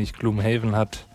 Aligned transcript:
nicht, 0.00 0.18
Gloomhaven 0.18 0.74
hat 0.74 1.06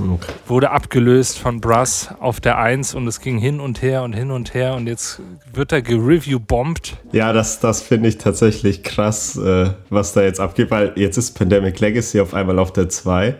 Okay. 0.00 0.32
Wurde 0.46 0.70
abgelöst 0.70 1.38
von 1.38 1.60
Brass 1.60 2.10
auf 2.20 2.40
der 2.40 2.58
1 2.58 2.94
und 2.94 3.06
es 3.06 3.20
ging 3.20 3.38
hin 3.38 3.60
und 3.60 3.82
her 3.82 4.02
und 4.02 4.12
hin 4.12 4.30
und 4.30 4.54
her 4.54 4.74
und 4.74 4.86
jetzt 4.86 5.20
wird 5.52 5.72
er 5.72 5.82
gereview-bombt. 5.82 6.96
Ja, 7.12 7.32
das, 7.32 7.60
das 7.60 7.82
finde 7.82 8.08
ich 8.08 8.18
tatsächlich 8.18 8.82
krass, 8.82 9.36
äh, 9.36 9.70
was 9.90 10.12
da 10.12 10.22
jetzt 10.22 10.40
abgeht, 10.40 10.70
weil 10.70 10.92
jetzt 10.96 11.16
ist 11.16 11.32
Pandemic 11.32 11.80
Legacy 11.80 12.20
auf 12.20 12.34
einmal 12.34 12.58
auf 12.58 12.72
der 12.72 12.88
2. 12.88 13.36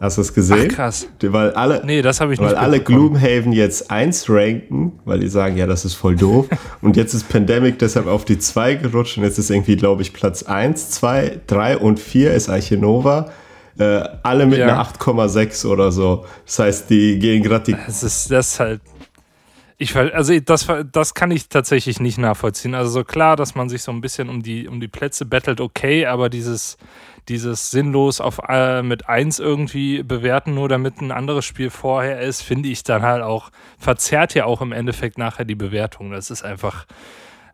Hast 0.00 0.16
du 0.16 0.22
es 0.22 0.32
gesehen? 0.32 0.68
Ach, 0.70 0.74
krass. 0.74 1.06
Weil 1.20 1.50
alle, 1.50 1.82
nee, 1.84 2.00
das 2.00 2.22
habe 2.22 2.32
ich 2.32 2.40
nicht 2.40 2.48
Weil 2.48 2.56
alle 2.56 2.80
Gloomhaven 2.80 3.52
jetzt 3.52 3.90
1 3.90 4.30
ranken, 4.30 4.98
weil 5.04 5.20
die 5.20 5.28
sagen, 5.28 5.58
ja, 5.58 5.66
das 5.66 5.84
ist 5.84 5.92
voll 5.92 6.16
doof. 6.16 6.48
und 6.80 6.96
jetzt 6.96 7.12
ist 7.12 7.28
Pandemic 7.28 7.78
deshalb 7.78 8.06
auf 8.06 8.24
die 8.24 8.38
2 8.38 8.76
gerutscht 8.76 9.18
und 9.18 9.24
jetzt 9.24 9.38
ist 9.38 9.50
irgendwie, 9.50 9.76
glaube 9.76 10.00
ich, 10.00 10.14
Platz 10.14 10.42
1, 10.42 10.90
2, 10.90 11.40
3 11.46 11.76
und 11.76 12.00
4 12.00 12.32
ist 12.32 12.48
Archinova. 12.48 13.30
Äh, 13.80 14.06
alle 14.22 14.44
mit 14.44 14.58
ja. 14.58 14.66
einer 14.66 14.84
8,6 14.84 15.66
oder 15.66 15.90
so. 15.90 16.26
Das 16.44 16.58
heißt, 16.58 16.90
die 16.90 17.18
gehen 17.18 17.42
gerade 17.42 17.64
die. 17.64 17.76
Das 17.86 18.02
ist 18.02 18.30
das 18.30 18.60
halt. 18.60 18.82
Ich, 19.78 19.96
also 19.96 20.38
das, 20.38 20.66
das 20.92 21.14
kann 21.14 21.30
ich 21.30 21.48
tatsächlich 21.48 21.98
nicht 21.98 22.18
nachvollziehen. 22.18 22.74
Also 22.74 22.90
so 22.90 23.04
klar, 23.04 23.36
dass 23.36 23.54
man 23.54 23.70
sich 23.70 23.82
so 23.82 23.90
ein 23.90 24.02
bisschen 24.02 24.28
um 24.28 24.42
die, 24.42 24.68
um 24.68 24.78
die 24.78 24.88
Plätze 24.88 25.24
bettelt, 25.24 25.62
okay, 25.62 26.04
aber 26.04 26.28
dieses, 26.28 26.76
dieses 27.30 27.70
sinnlos 27.70 28.20
auf 28.20 28.42
äh, 28.46 28.82
mit 28.82 29.08
1 29.08 29.38
irgendwie 29.38 30.02
bewerten, 30.02 30.52
nur 30.52 30.68
damit 30.68 31.00
ein 31.00 31.10
anderes 31.10 31.46
Spiel 31.46 31.70
vorher 31.70 32.20
ist, 32.20 32.42
finde 32.42 32.68
ich 32.68 32.82
dann 32.82 33.00
halt 33.00 33.22
auch, 33.22 33.48
verzerrt 33.78 34.34
ja 34.34 34.44
auch 34.44 34.60
im 34.60 34.72
Endeffekt 34.72 35.16
nachher 35.16 35.46
die 35.46 35.54
Bewertung. 35.54 36.10
Das 36.10 36.30
ist 36.30 36.44
einfach, 36.44 36.84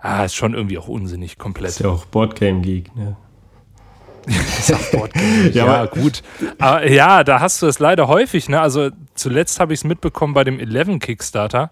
ah, 0.01 0.25
ist 0.25 0.35
schon 0.35 0.55
irgendwie 0.55 0.79
auch 0.79 0.89
unsinnig 0.89 1.39
komplett. 1.39 1.69
Das 1.69 1.77
ist 1.77 1.85
ja 1.85 1.91
auch 1.91 2.07
Boardgame 2.07 2.61
Geek, 2.63 2.97
ne? 2.97 3.17
ja, 5.53 5.53
ja 5.53 5.87
gut. 5.87 6.23
Aber 6.59 6.89
ja, 6.89 7.25
da 7.25 7.41
hast 7.41 7.63
du 7.63 7.67
es 7.67 7.79
leider 7.79 8.09
häufig. 8.09 8.49
Ne? 8.49 8.61
Also 8.61 8.91
zuletzt 9.15 9.61
habe 9.61 9.73
ich 9.73 9.81
es 9.81 9.85
mitbekommen 9.85 10.35
bei 10.35 10.45
dem 10.45 10.59
11 10.59 10.99
Kickstarter, 10.99 11.71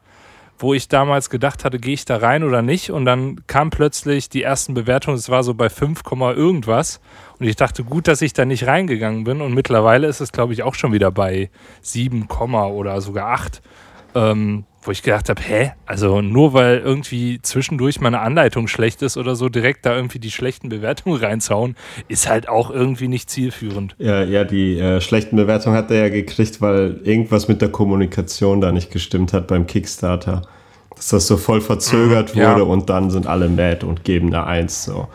wo 0.59 0.75
ich 0.75 0.89
damals 0.89 1.31
gedacht 1.31 1.65
hatte, 1.65 1.79
gehe 1.79 1.95
ich 1.95 2.05
da 2.05 2.19
rein 2.19 2.45
oder 2.45 2.63
nicht. 2.63 2.91
Und 2.91 3.05
dann 3.05 3.47
kam 3.47 3.71
plötzlich 3.71 4.29
die 4.29 4.43
ersten 4.43 4.75
Bewertungen, 4.75 5.17
es 5.17 5.29
war 5.29 5.43
so 5.43 5.55
bei 5.55 5.69
5, 5.69 6.03
irgendwas. 6.13 7.01
Und 7.39 7.47
ich 7.47 7.57
dachte, 7.57 7.83
gut, 7.83 8.07
dass 8.07 8.23
ich 8.23 8.33
da 8.33 8.45
nicht 8.45 8.67
reingegangen 8.67 9.25
bin. 9.25 9.41
Und 9.41 9.55
mittlerweile 9.55 10.07
ist 10.07 10.21
es, 10.21 10.31
glaube 10.31 10.53
ich, 10.53 10.63
auch 10.63 10.75
schon 10.75 10.93
wieder 10.93 11.11
bei 11.11 11.51
7, 11.83 12.29
oder 12.29 13.01
sogar 13.01 13.31
8. 13.33 13.63
Ähm, 14.15 14.65
wo 14.87 14.91
ich 14.91 15.03
gedacht 15.03 15.29
habe, 15.29 15.41
hä? 15.43 15.73
Also 15.87 16.21
nur 16.21 16.53
weil 16.53 16.79
irgendwie 16.79 17.41
zwischendurch 17.43 18.01
meine 18.01 18.21
Anleitung 18.21 18.69
schlecht 18.69 19.03
ist 19.03 19.17
oder 19.17 19.35
so, 19.37 19.49
direkt 19.49 19.87
da 19.87 19.95
irgendwie 19.95 20.19
die 20.19 20.31
schlechten 20.31 20.69
Bewertungen 20.69 21.19
reinzauen, 21.23 21.77
ist 22.09 22.29
halt 22.29 22.49
auch 22.49 22.71
irgendwie 22.71 23.09
nicht 23.09 23.31
zielführend. 23.31 23.95
Ja, 23.99 24.23
ja, 24.23 24.45
die 24.45 24.79
äh, 24.79 25.01
schlechten 25.01 25.37
Bewertungen 25.37 25.77
hat 25.77 25.91
er 25.91 26.03
ja 26.03 26.09
gekriegt, 26.09 26.61
weil 26.61 27.01
irgendwas 27.05 27.49
mit 27.49 27.63
der 27.63 27.71
Kommunikation 27.71 28.61
da 28.61 28.73
nicht 28.73 28.91
gestimmt 28.91 29.33
hat 29.33 29.47
beim 29.47 29.67
Kickstarter. 29.67 30.43
Dass 30.95 31.09
das 31.09 31.27
so 31.27 31.37
voll 31.37 31.61
verzögert 31.61 32.35
mhm, 32.35 32.41
wurde 32.41 32.61
ja. 32.61 32.67
und 32.67 32.89
dann 32.89 33.11
sind 33.11 33.27
alle 33.27 33.49
mad 33.49 33.85
und 33.85 34.05
geben 34.05 34.31
da 34.31 34.45
eins 34.45 34.85
so. 34.85 35.09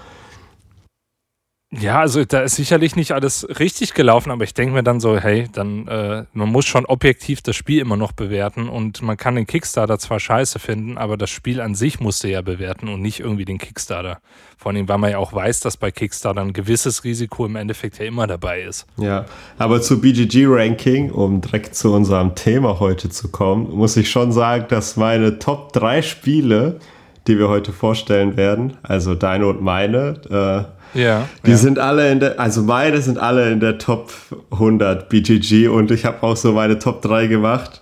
Ja, 1.72 2.00
also 2.00 2.26
da 2.26 2.42
ist 2.42 2.56
sicherlich 2.56 2.96
nicht 2.96 3.12
alles 3.12 3.48
richtig 3.60 3.94
gelaufen, 3.94 4.32
aber 4.32 4.44
ich 4.44 4.56
denke 4.56 4.74
mir 4.74 4.82
dann 4.82 5.00
so, 5.00 5.20
hey, 5.20 5.48
dann 5.54 5.88
äh, 5.88 6.24
man 6.34 6.50
muss 6.50 6.66
schon 6.66 6.88
objektiv 6.88 7.44
das 7.44 7.56
Spiel 7.56 7.80
immer 7.80 7.96
noch 7.96 8.12
bewerten 8.12 8.68
und 8.68 9.04
man 9.04 9.18
kann 9.18 9.36
den 9.36 9.46
Kickstarter 9.46 10.00
zwar 10.00 10.20
scheiße 10.20 10.58
finden, 10.58 10.98
aber 10.98 11.16
das 11.16 11.30
Spiel 11.30 11.62
an 11.62 11.76
sich 11.76 12.00
musste 12.00 12.28
ja 12.28 12.42
bewerten 12.42 12.90
und 12.90 13.04
nicht 13.04 13.20
irgendwie 13.20 13.46
den 13.46 13.60
Kickstarter. 13.60 14.20
Vor 14.58 14.72
allem, 14.72 14.90
weil 14.90 14.98
man 14.98 15.12
ja 15.12 15.20
auch 15.20 15.32
weiß, 15.32 15.60
dass 15.60 15.78
bei 15.78 15.92
Kickstarter 15.92 16.42
ein 16.42 16.54
gewisses 16.54 17.04
Risiko 17.04 17.46
im 17.46 17.56
Endeffekt 17.56 18.00
ja 18.00 18.06
immer 18.06 18.26
dabei 18.26 18.62
ist. 18.62 18.88
Ja, 18.98 19.26
aber 19.60 19.80
zu 19.80 20.02
BGG-Ranking, 20.02 21.12
um 21.12 21.40
direkt 21.40 21.76
zu 21.76 21.94
unserem 21.94 22.34
Thema 22.34 22.80
heute 22.80 23.10
zu 23.10 23.30
kommen, 23.30 23.70
muss 23.70 23.96
ich 23.96 24.10
schon 24.10 24.32
sagen, 24.32 24.66
dass 24.70 24.98
meine 24.98 25.38
Top 25.38 25.72
3 25.74 26.02
Spiele, 26.02 26.80
die 27.28 27.38
wir 27.38 27.48
heute 27.48 27.74
vorstellen 27.74 28.38
werden, 28.38 28.78
also 28.82 29.14
deine 29.14 29.46
und 29.46 29.62
meine, 29.62 30.68
äh, 30.68 30.79
ja. 30.94 31.28
Die 31.46 31.52
ja. 31.52 31.58
sind 31.58 31.80
alle 31.80 32.12
in 32.12 32.20
der, 32.20 32.40
also 32.40 32.64
meine 32.64 33.02
sind 33.02 33.18
alle 33.18 33.52
in 33.52 33.60
der 33.60 33.78
Top 33.78 34.12
100 34.52 35.10
BGG 35.10 35.68
und 35.68 35.92
ich 35.92 36.06
habe 36.06 36.24
auch 36.24 36.36
so 36.36 36.54
meine 36.54 36.80
Top 36.80 37.02
3 37.02 37.28
gemacht. 37.28 37.82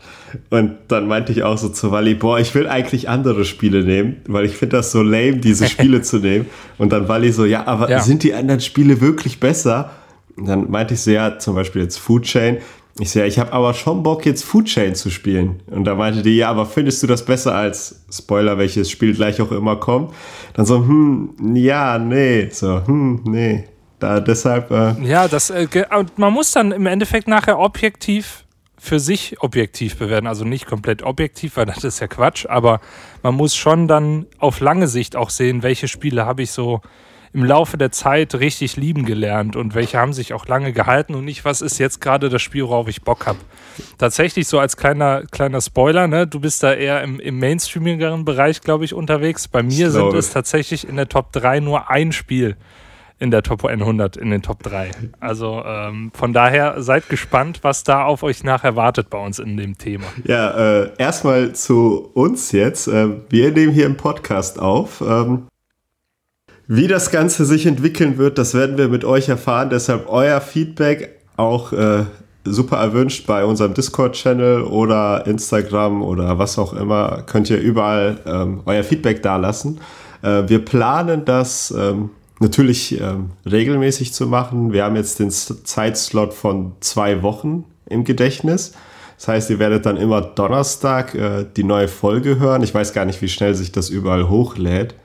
Und 0.49 0.75
dann 0.89 1.07
meinte 1.07 1.31
ich 1.31 1.43
auch 1.43 1.57
so 1.57 1.69
zu 1.69 1.91
Wally, 1.91 2.13
boah, 2.13 2.37
ich 2.39 2.53
will 2.53 2.67
eigentlich 2.67 3.07
andere 3.07 3.45
Spiele 3.45 3.83
nehmen, 3.83 4.17
weil 4.27 4.45
ich 4.45 4.57
finde 4.57 4.77
das 4.77 4.91
so 4.91 5.01
lame, 5.01 5.37
diese 5.37 5.67
Spiele 5.69 6.01
zu 6.01 6.17
nehmen. 6.17 6.47
Und 6.77 6.91
dann 6.91 7.07
Wally 7.07 7.31
so, 7.31 7.45
ja, 7.45 7.65
aber 7.65 7.89
ja. 7.89 8.01
sind 8.01 8.23
die 8.23 8.33
anderen 8.33 8.59
Spiele 8.59 8.99
wirklich 8.99 9.39
besser? 9.39 9.91
Und 10.35 10.47
dann 10.47 10.69
meinte 10.69 10.93
ich 10.93 11.01
so, 11.01 11.11
ja, 11.11 11.39
zum 11.39 11.55
Beispiel 11.55 11.81
jetzt 11.81 11.97
Food 11.97 12.23
Chain. 12.23 12.57
Ich 12.99 13.11
sehe, 13.11 13.25
ich 13.27 13.37
habe 13.37 13.53
aber 13.53 13.73
schon 13.73 14.01
Bock, 14.01 14.25
jetzt 14.25 14.43
Food 14.43 14.65
Chain 14.65 14.95
zu 14.95 15.09
spielen. 15.09 15.61
Und 15.67 15.85
da 15.85 15.93
meinte 15.95 16.23
die, 16.23 16.37
ja, 16.37 16.49
aber 16.49 16.65
findest 16.65 17.03
du 17.03 17.07
das 17.07 17.23
besser 17.23 17.53
als 17.53 18.03
Spoiler, 18.11 18.57
welches 18.57 18.89
Spiel 18.89 19.13
gleich 19.13 19.39
auch 19.39 19.51
immer 19.51 19.75
kommt? 19.75 20.13
Dann 20.53 20.65
so, 20.65 20.79
hm, 20.79 21.55
ja, 21.55 21.99
nee, 21.99 22.49
so, 22.51 22.85
hm, 22.85 23.21
nee. 23.25 23.65
Da 23.99 24.19
deshalb. 24.19 24.69
Äh 24.69 24.93
ja, 25.03 25.27
das, 25.27 25.49
äh, 25.49 25.67
man 26.17 26.31
muss 26.31 26.51
dann 26.51 26.71
im 26.71 26.85
Endeffekt 26.85 27.27
nachher 27.27 27.57
objektiv 27.57 28.45
für 28.77 28.99
sich 28.99 29.41
objektiv 29.41 29.97
bewerten. 29.97 30.27
Also 30.27 30.45
nicht 30.45 30.67
komplett 30.67 31.01
objektiv, 31.01 31.57
weil 31.57 31.65
das 31.65 31.83
ist 31.83 31.99
ja 31.99 32.07
Quatsch, 32.07 32.45
aber 32.47 32.79
man 33.23 33.33
muss 33.35 33.55
schon 33.55 33.87
dann 33.87 34.27
auf 34.37 34.59
lange 34.59 34.87
Sicht 34.87 35.15
auch 35.15 35.31
sehen, 35.31 35.63
welche 35.63 35.87
Spiele 35.87 36.25
habe 36.25 36.43
ich 36.43 36.51
so 36.51 36.81
im 37.33 37.43
Laufe 37.43 37.77
der 37.77 37.91
Zeit 37.91 38.35
richtig 38.35 38.77
lieben 38.77 39.05
gelernt 39.05 39.55
und 39.55 39.75
welche 39.75 39.97
haben 39.97 40.13
sich 40.13 40.33
auch 40.33 40.45
lange 40.47 40.73
gehalten 40.73 41.15
und 41.15 41.25
nicht, 41.25 41.45
was 41.45 41.61
ist 41.61 41.77
jetzt 41.77 42.01
gerade 42.01 42.29
das 42.29 42.41
Spiel, 42.41 42.63
worauf 42.63 42.87
ich 42.87 43.01
Bock 43.01 43.25
habe. 43.25 43.39
Tatsächlich 43.97 44.47
so 44.47 44.59
als 44.59 44.77
kleiner, 44.77 45.23
kleiner 45.31 45.61
Spoiler, 45.61 46.07
ne, 46.07 46.27
du 46.27 46.39
bist 46.39 46.63
da 46.63 46.73
eher 46.73 47.03
im, 47.03 47.19
im 47.19 47.39
mainstreamigeren 47.39 48.25
Bereich, 48.25 48.61
glaube 48.61 48.85
ich, 48.85 48.93
unterwegs. 48.93 49.47
Bei 49.47 49.63
mir 49.63 49.91
sind 49.91 50.13
es 50.13 50.31
tatsächlich 50.31 50.87
in 50.87 50.95
der 50.95 51.09
Top 51.09 51.31
3 51.31 51.59
nur 51.59 51.89
ein 51.89 52.11
Spiel 52.11 52.57
in 53.19 53.31
der 53.31 53.41
Top 53.41 53.65
100, 53.65 54.15
in 54.17 54.29
den 54.29 54.41
Top 54.41 54.61
3. 54.63 54.91
Also 55.19 55.63
ähm, 55.65 56.11
von 56.13 56.33
daher 56.33 56.81
seid 56.81 57.09
gespannt, 57.09 57.59
was 57.63 57.83
da 57.83 58.03
auf 58.05 58.23
euch 58.23 58.43
nachher 58.43 58.75
wartet 58.75 59.09
bei 59.09 59.17
uns 59.17 59.39
in 59.39 59.57
dem 59.57 59.77
Thema. 59.77 60.05
Ja, 60.23 60.83
äh, 60.83 60.91
erstmal 60.97 61.53
zu 61.53 62.11
uns 62.13 62.51
jetzt. 62.51 62.87
Äh, 62.87 63.09
wir 63.29 63.51
nehmen 63.51 63.73
hier 63.73 63.87
im 63.87 63.97
Podcast 63.97 64.59
auf. 64.59 65.01
Ähm, 65.01 65.47
wie 66.67 66.87
das 66.87 67.11
Ganze 67.11 67.45
sich 67.45 67.65
entwickeln 67.65 68.17
wird, 68.17 68.37
das 68.37 68.53
werden 68.53 68.77
wir 68.77 68.89
mit 68.89 69.05
euch 69.05 69.29
erfahren. 69.29 69.69
Deshalb 69.69 70.09
euer 70.09 70.41
Feedback 70.41 71.17
auch 71.37 71.71
äh, 71.71 72.03
super 72.43 72.77
erwünscht 72.77 73.25
bei 73.25 73.45
unserem 73.45 73.73
Discord-Channel 73.73 74.63
oder 74.63 75.25
Instagram 75.27 76.01
oder 76.01 76.37
was 76.39 76.59
auch 76.59 76.73
immer. 76.73 77.23
Könnt 77.25 77.49
ihr 77.49 77.59
überall 77.59 78.19
ähm, 78.25 78.61
euer 78.65 78.83
Feedback 78.83 79.23
dalassen. 79.23 79.79
Äh, 80.21 80.43
wir 80.47 80.63
planen 80.63 81.23
das 81.23 81.73
ähm, 81.77 82.09
natürlich 82.39 82.99
ähm, 82.99 83.31
regelmäßig 83.49 84.13
zu 84.13 84.27
machen. 84.27 84.73
Wir 84.73 84.83
haben 84.83 84.95
jetzt 84.97 85.19
den 85.19 85.31
Zeitslot 85.31 86.33
von 86.33 86.73
zwei 86.81 87.23
Wochen 87.23 87.63
im 87.89 88.03
Gedächtnis. 88.03 88.73
Das 89.17 89.29
heißt, 89.29 89.49
ihr 89.49 89.59
werdet 89.59 89.85
dann 89.85 89.97
immer 89.97 90.21
Donnerstag 90.21 91.15
äh, 91.15 91.45
die 91.55 91.63
neue 91.63 91.87
Folge 91.87 92.39
hören. 92.39 92.61
Ich 92.61 92.73
weiß 92.73 92.93
gar 92.93 93.05
nicht, 93.05 93.21
wie 93.21 93.29
schnell 93.29 93.55
sich 93.55 93.71
das 93.71 93.89
überall 93.89 94.29
hochlädt 94.29 94.95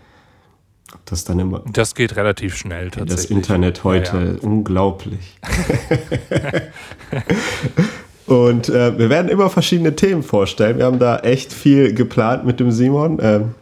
das 1.04 1.25
dann 1.25 1.38
immer. 1.38 1.62
Das 1.72 1.94
geht 1.94 2.16
relativ 2.16 2.56
schnell 2.56 2.91
tatsächlich. 2.91 3.28
Das 3.28 3.36
Internet 3.36 3.84
heute, 3.84 4.16
ja, 4.16 4.25
ja. 4.25 4.38
unglaublich. 4.41 5.38
Und 8.26 8.69
äh, 8.69 8.98
wir 8.98 9.10
werden 9.10 9.28
immer 9.28 9.50
verschiedene 9.50 9.94
Themen 9.97 10.22
vorstellen. 10.22 10.78
Wir 10.78 10.86
haben 10.86 10.98
da 10.98 11.19
echt 11.19 11.52
viel 11.52 11.92
geplant 11.92 12.44
mit 12.44 12.60
dem 12.60 12.70
Simon. 12.70 13.19
Ähm, 13.20 13.54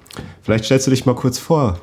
vielleicht 0.42 0.64
stellst 0.64 0.86
du 0.86 0.90
dich 0.90 1.06
mal 1.06 1.14
kurz 1.14 1.38
vor. 1.38 1.80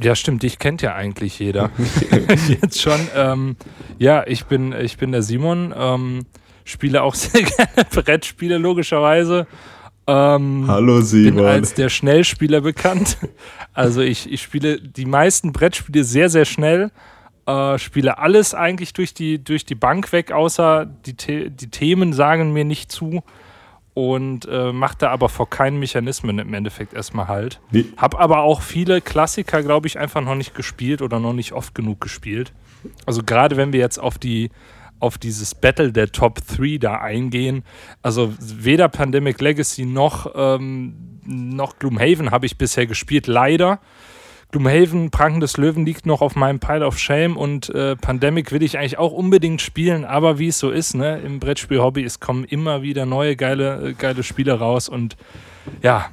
Ja, 0.00 0.14
stimmt, 0.14 0.42
dich 0.42 0.58
kennt 0.58 0.82
ja 0.82 0.94
eigentlich 0.94 1.38
jeder. 1.38 1.70
Jetzt 2.48 2.80
schon. 2.80 3.00
Ähm, 3.14 3.56
ja, 3.98 4.24
ich 4.26 4.46
bin, 4.46 4.72
ich 4.72 4.98
bin 4.98 5.12
der 5.12 5.22
Simon, 5.22 5.74
ähm, 5.76 6.26
spiele 6.64 7.02
auch 7.02 7.14
sehr 7.14 7.42
gerne 7.42 7.86
Brettspiele, 7.90 8.58
logischerweise. 8.58 9.46
Ähm, 10.06 10.64
Hallo 10.66 11.00
Simon. 11.00 11.36
Bin 11.36 11.44
als 11.44 11.74
der 11.74 11.88
Schnellspieler 11.88 12.60
bekannt. 12.60 13.18
Also 13.74 14.02
ich, 14.02 14.30
ich 14.30 14.42
spiele 14.42 14.78
die 14.78 15.06
meisten 15.06 15.54
Brettspiele 15.54 16.04
sehr, 16.04 16.28
sehr 16.28 16.44
schnell. 16.44 16.90
Äh, 17.46 17.78
spiele 17.78 18.18
alles 18.18 18.52
eigentlich 18.52 18.92
durch 18.92 19.14
die, 19.14 19.42
durch 19.42 19.64
die 19.64 19.74
Bank 19.74 20.12
weg, 20.12 20.30
außer 20.30 20.84
die, 20.84 21.16
The 21.18 21.48
die 21.48 21.70
Themen 21.70 22.12
sagen 22.12 22.52
mir 22.52 22.66
nicht 22.66 22.92
zu. 22.92 23.22
Und 23.94 24.46
äh, 24.46 24.74
mache 24.74 24.96
da 24.98 25.08
aber 25.08 25.30
vor 25.30 25.48
keinen 25.48 25.78
Mechanismen 25.78 26.38
im 26.38 26.52
Endeffekt 26.52 26.92
erstmal 26.92 27.28
halt. 27.28 27.62
Wie? 27.70 27.90
Hab 27.96 28.20
aber 28.20 28.40
auch 28.40 28.60
viele 28.60 29.00
Klassiker, 29.00 29.62
glaube 29.62 29.86
ich, 29.86 29.98
einfach 29.98 30.20
noch 30.20 30.34
nicht 30.34 30.54
gespielt 30.54 31.00
oder 31.00 31.18
noch 31.18 31.32
nicht 31.32 31.52
oft 31.52 31.74
genug 31.74 32.02
gespielt. 32.02 32.52
Also 33.06 33.22
gerade 33.22 33.56
wenn 33.56 33.72
wir 33.72 33.80
jetzt 33.80 33.98
auf 33.98 34.18
die 34.18 34.50
auf 35.02 35.18
dieses 35.18 35.54
Battle 35.54 35.92
der 35.92 36.12
Top 36.12 36.40
3 36.46 36.78
da 36.78 37.00
eingehen. 37.00 37.64
Also 38.02 38.32
weder 38.38 38.88
Pandemic 38.88 39.40
Legacy 39.40 39.84
noch, 39.84 40.32
ähm, 40.34 41.20
noch 41.24 41.78
Gloomhaven 41.78 42.30
habe 42.30 42.46
ich 42.46 42.56
bisher 42.56 42.86
gespielt, 42.86 43.26
leider. 43.26 43.80
Gloomhaven, 44.52 45.10
Pranken 45.10 45.40
des 45.40 45.56
Löwen 45.56 45.86
liegt 45.86 46.04
noch 46.04 46.20
auf 46.20 46.36
meinem 46.36 46.60
Pile 46.60 46.86
of 46.86 46.98
Shame 46.98 47.36
und 47.36 47.70
äh, 47.70 47.96
Pandemic 47.96 48.52
will 48.52 48.62
ich 48.62 48.78
eigentlich 48.78 48.98
auch 48.98 49.12
unbedingt 49.12 49.62
spielen, 49.62 50.04
aber 50.04 50.38
wie 50.38 50.48
es 50.48 50.58
so 50.58 50.70
ist, 50.70 50.94
ne, 50.94 51.20
im 51.20 51.40
Brettspiel-Hobby, 51.40 52.04
es 52.04 52.20
kommen 52.20 52.44
immer 52.44 52.82
wieder 52.82 53.06
neue 53.06 53.34
geile, 53.34 53.88
äh, 53.88 53.92
geile 53.94 54.22
Spiele 54.22 54.52
raus 54.52 54.90
und 54.90 55.16
ja, 55.82 56.10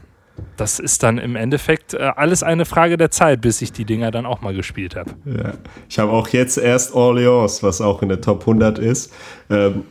das 0.57 0.79
ist 0.79 1.03
dann 1.03 1.17
im 1.17 1.35
Endeffekt 1.35 1.93
äh, 1.93 2.11
alles 2.15 2.43
eine 2.43 2.65
Frage 2.65 2.97
der 2.97 3.11
Zeit, 3.11 3.41
bis 3.41 3.61
ich 3.61 3.71
die 3.71 3.85
Dinger 3.85 4.11
dann 4.11 4.25
auch 4.25 4.41
mal 4.41 4.53
gespielt 4.53 4.95
habe. 4.95 5.11
Ja. 5.25 5.53
Ich 5.89 5.99
habe 5.99 6.11
auch 6.11 6.27
jetzt 6.29 6.57
erst 6.57 6.93
Orleans, 6.93 7.63
was 7.63 7.81
auch 7.81 8.01
in 8.01 8.09
der 8.09 8.21
Top 8.21 8.41
100 8.41 8.79
ist. 8.79 9.13
Ähm, 9.49 9.83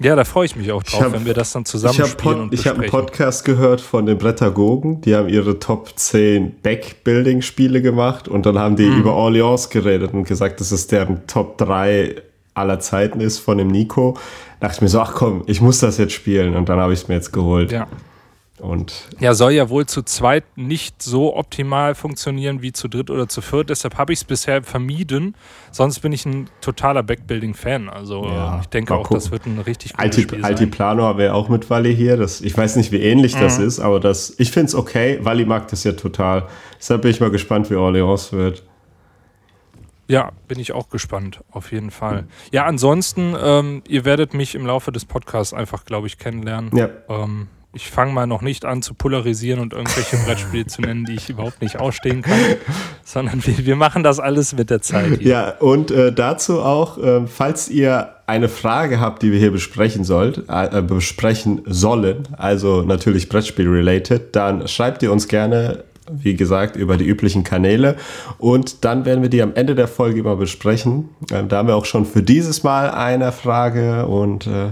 ja, 0.00 0.16
da 0.16 0.24
freue 0.24 0.44
ich 0.44 0.56
mich 0.56 0.72
auch 0.72 0.82
drauf, 0.82 1.02
hab, 1.02 1.12
wenn 1.12 1.24
wir 1.24 1.34
das 1.34 1.52
dann 1.52 1.64
zusammen 1.64 2.00
ich 2.02 2.10
spielen 2.10 2.40
und 2.40 2.54
Ich 2.54 2.66
habe 2.66 2.80
einen 2.80 2.90
Podcast 2.90 3.44
gehört 3.44 3.80
von 3.80 4.06
den 4.06 4.18
Brettagogen, 4.18 5.00
die 5.02 5.14
haben 5.14 5.28
ihre 5.28 5.60
Top 5.60 5.92
10 5.94 6.56
Backbuilding-Spiele 6.62 7.80
gemacht 7.80 8.26
und 8.26 8.44
dann 8.44 8.58
haben 8.58 8.74
die 8.74 8.86
mhm. 8.86 9.00
über 9.00 9.14
Orleans 9.14 9.70
geredet 9.70 10.12
und 10.12 10.24
gesagt, 10.24 10.60
dass 10.60 10.72
es 10.72 10.88
deren 10.88 11.26
Top 11.28 11.58
3 11.58 12.16
aller 12.54 12.80
Zeiten 12.80 13.20
ist 13.20 13.38
von 13.38 13.58
dem 13.58 13.68
Nico. 13.68 14.18
Da 14.58 14.66
dachte 14.66 14.78
ich 14.78 14.82
mir 14.82 14.88
so, 14.88 15.00
ach 15.00 15.14
komm, 15.14 15.42
ich 15.46 15.60
muss 15.60 15.78
das 15.78 15.96
jetzt 15.98 16.12
spielen 16.12 16.56
und 16.56 16.68
dann 16.68 16.80
habe 16.80 16.92
ich 16.92 17.02
es 17.02 17.08
mir 17.08 17.14
jetzt 17.14 17.32
geholt. 17.32 17.70
Ja. 17.70 17.86
Und 18.64 19.08
ja, 19.20 19.34
soll 19.34 19.52
ja 19.52 19.68
wohl 19.68 19.84
zu 19.84 20.02
zweit 20.02 20.44
nicht 20.56 21.02
so 21.02 21.36
optimal 21.36 21.94
funktionieren 21.94 22.62
wie 22.62 22.72
zu 22.72 22.88
dritt 22.88 23.10
oder 23.10 23.28
zu 23.28 23.42
viert. 23.42 23.68
Deshalb 23.68 23.98
habe 23.98 24.14
ich 24.14 24.20
es 24.20 24.24
bisher 24.24 24.62
vermieden. 24.62 25.36
Sonst 25.70 26.00
bin 26.00 26.12
ich 26.12 26.24
ein 26.24 26.48
totaler 26.62 27.02
Backbuilding-Fan. 27.02 27.90
Also 27.90 28.24
ja, 28.24 28.60
ich 28.60 28.66
denke 28.68 28.94
auch, 28.94 29.02
gucken. 29.02 29.16
das 29.16 29.30
wird 29.30 29.44
ein 29.44 29.58
richtig 29.58 29.92
gutes 29.92 30.02
Alti, 30.02 30.22
Spiel. 30.22 30.44
Altiplano 30.44 31.02
haben 31.02 31.18
wir 31.18 31.34
auch 31.34 31.50
mit 31.50 31.68
Wally 31.68 31.94
hier. 31.94 32.16
Das, 32.16 32.40
ich 32.40 32.56
weiß 32.56 32.76
nicht, 32.76 32.90
wie 32.90 33.02
ähnlich 33.02 33.36
mhm. 33.36 33.40
das 33.40 33.58
ist, 33.58 33.80
aber 33.80 34.00
das, 34.00 34.34
ich 34.38 34.50
finde 34.50 34.68
es 34.68 34.74
okay. 34.74 35.18
Wally 35.20 35.44
mag 35.44 35.68
das 35.68 35.84
ja 35.84 35.92
total. 35.92 36.46
Deshalb 36.78 37.02
bin 37.02 37.10
ich 37.10 37.20
mal 37.20 37.30
gespannt, 37.30 37.70
wie 37.70 37.74
Orleans 37.74 38.32
wird. 38.32 38.62
Ja, 40.08 40.32
bin 40.48 40.58
ich 40.58 40.72
auch 40.72 40.88
gespannt, 40.88 41.40
auf 41.50 41.70
jeden 41.70 41.90
Fall. 41.90 42.26
Ja, 42.50 42.64
ansonsten, 42.64 43.34
ähm, 43.38 43.82
ihr 43.88 44.06
werdet 44.06 44.32
mich 44.32 44.54
im 44.54 44.66
Laufe 44.66 44.90
des 44.92 45.04
Podcasts 45.04 45.52
einfach, 45.52 45.84
glaube 45.84 46.06
ich, 46.06 46.18
kennenlernen. 46.18 46.74
Ja. 46.76 46.88
Ähm, 47.08 47.48
ich 47.74 47.90
fange 47.90 48.12
mal 48.12 48.26
noch 48.26 48.42
nicht 48.42 48.64
an 48.64 48.82
zu 48.82 48.94
polarisieren 48.94 49.60
und 49.60 49.72
irgendwelche 49.72 50.16
Brettspiele 50.18 50.66
zu 50.66 50.80
nennen, 50.80 51.04
die 51.04 51.14
ich 51.14 51.28
überhaupt 51.28 51.60
nicht 51.60 51.80
ausstehen 51.80 52.22
kann, 52.22 52.38
sondern 53.04 53.44
wir, 53.44 53.66
wir 53.66 53.76
machen 53.76 54.02
das 54.02 54.20
alles 54.20 54.54
mit 54.54 54.70
der 54.70 54.80
Zeit. 54.80 55.18
Hier. 55.18 55.28
Ja, 55.28 55.48
und 55.58 55.90
äh, 55.90 56.12
dazu 56.12 56.60
auch, 56.60 56.98
äh, 56.98 57.26
falls 57.26 57.68
ihr 57.68 58.14
eine 58.26 58.48
Frage 58.48 59.00
habt, 59.00 59.22
die 59.22 59.32
wir 59.32 59.38
hier 59.38 59.50
besprechen 59.50 60.04
sollt, 60.04 60.44
äh, 60.48 60.82
besprechen 60.82 61.62
sollen, 61.66 62.28
also 62.38 62.82
natürlich 62.82 63.28
Brettspiel-related, 63.28 64.34
dann 64.34 64.66
schreibt 64.68 65.02
ihr 65.02 65.12
uns 65.12 65.28
gerne 65.28 65.84
wie 66.10 66.36
gesagt, 66.36 66.76
über 66.76 66.98
die 66.98 67.06
üblichen 67.06 67.44
Kanäle. 67.44 67.96
Und 68.36 68.84
dann 68.84 69.06
werden 69.06 69.22
wir 69.22 69.30
die 69.30 69.40
am 69.40 69.54
Ende 69.54 69.74
der 69.74 69.88
Folge 69.88 70.20
immer 70.20 70.36
besprechen. 70.36 71.08
Ähm, 71.32 71.48
da 71.48 71.56
haben 71.56 71.68
wir 71.68 71.76
auch 71.76 71.86
schon 71.86 72.04
für 72.04 72.22
dieses 72.22 72.62
Mal 72.62 72.90
eine 72.90 73.32
Frage. 73.32 74.06
Und 74.06 74.46
äh, 74.46 74.68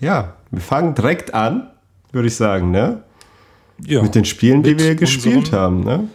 ja, 0.00 0.34
wir 0.50 0.60
fangen 0.60 0.94
direkt 0.94 1.32
an 1.32 1.70
würde 2.14 2.28
ich 2.28 2.36
sagen, 2.36 2.70
ne? 2.70 3.02
Ja. 3.84 4.02
Mit 4.02 4.14
den 4.14 4.24
Spielen, 4.24 4.62
die 4.62 4.78
wir 4.78 4.94
gespielt 4.94 5.52
haben, 5.52 5.80
ne? 5.80 6.08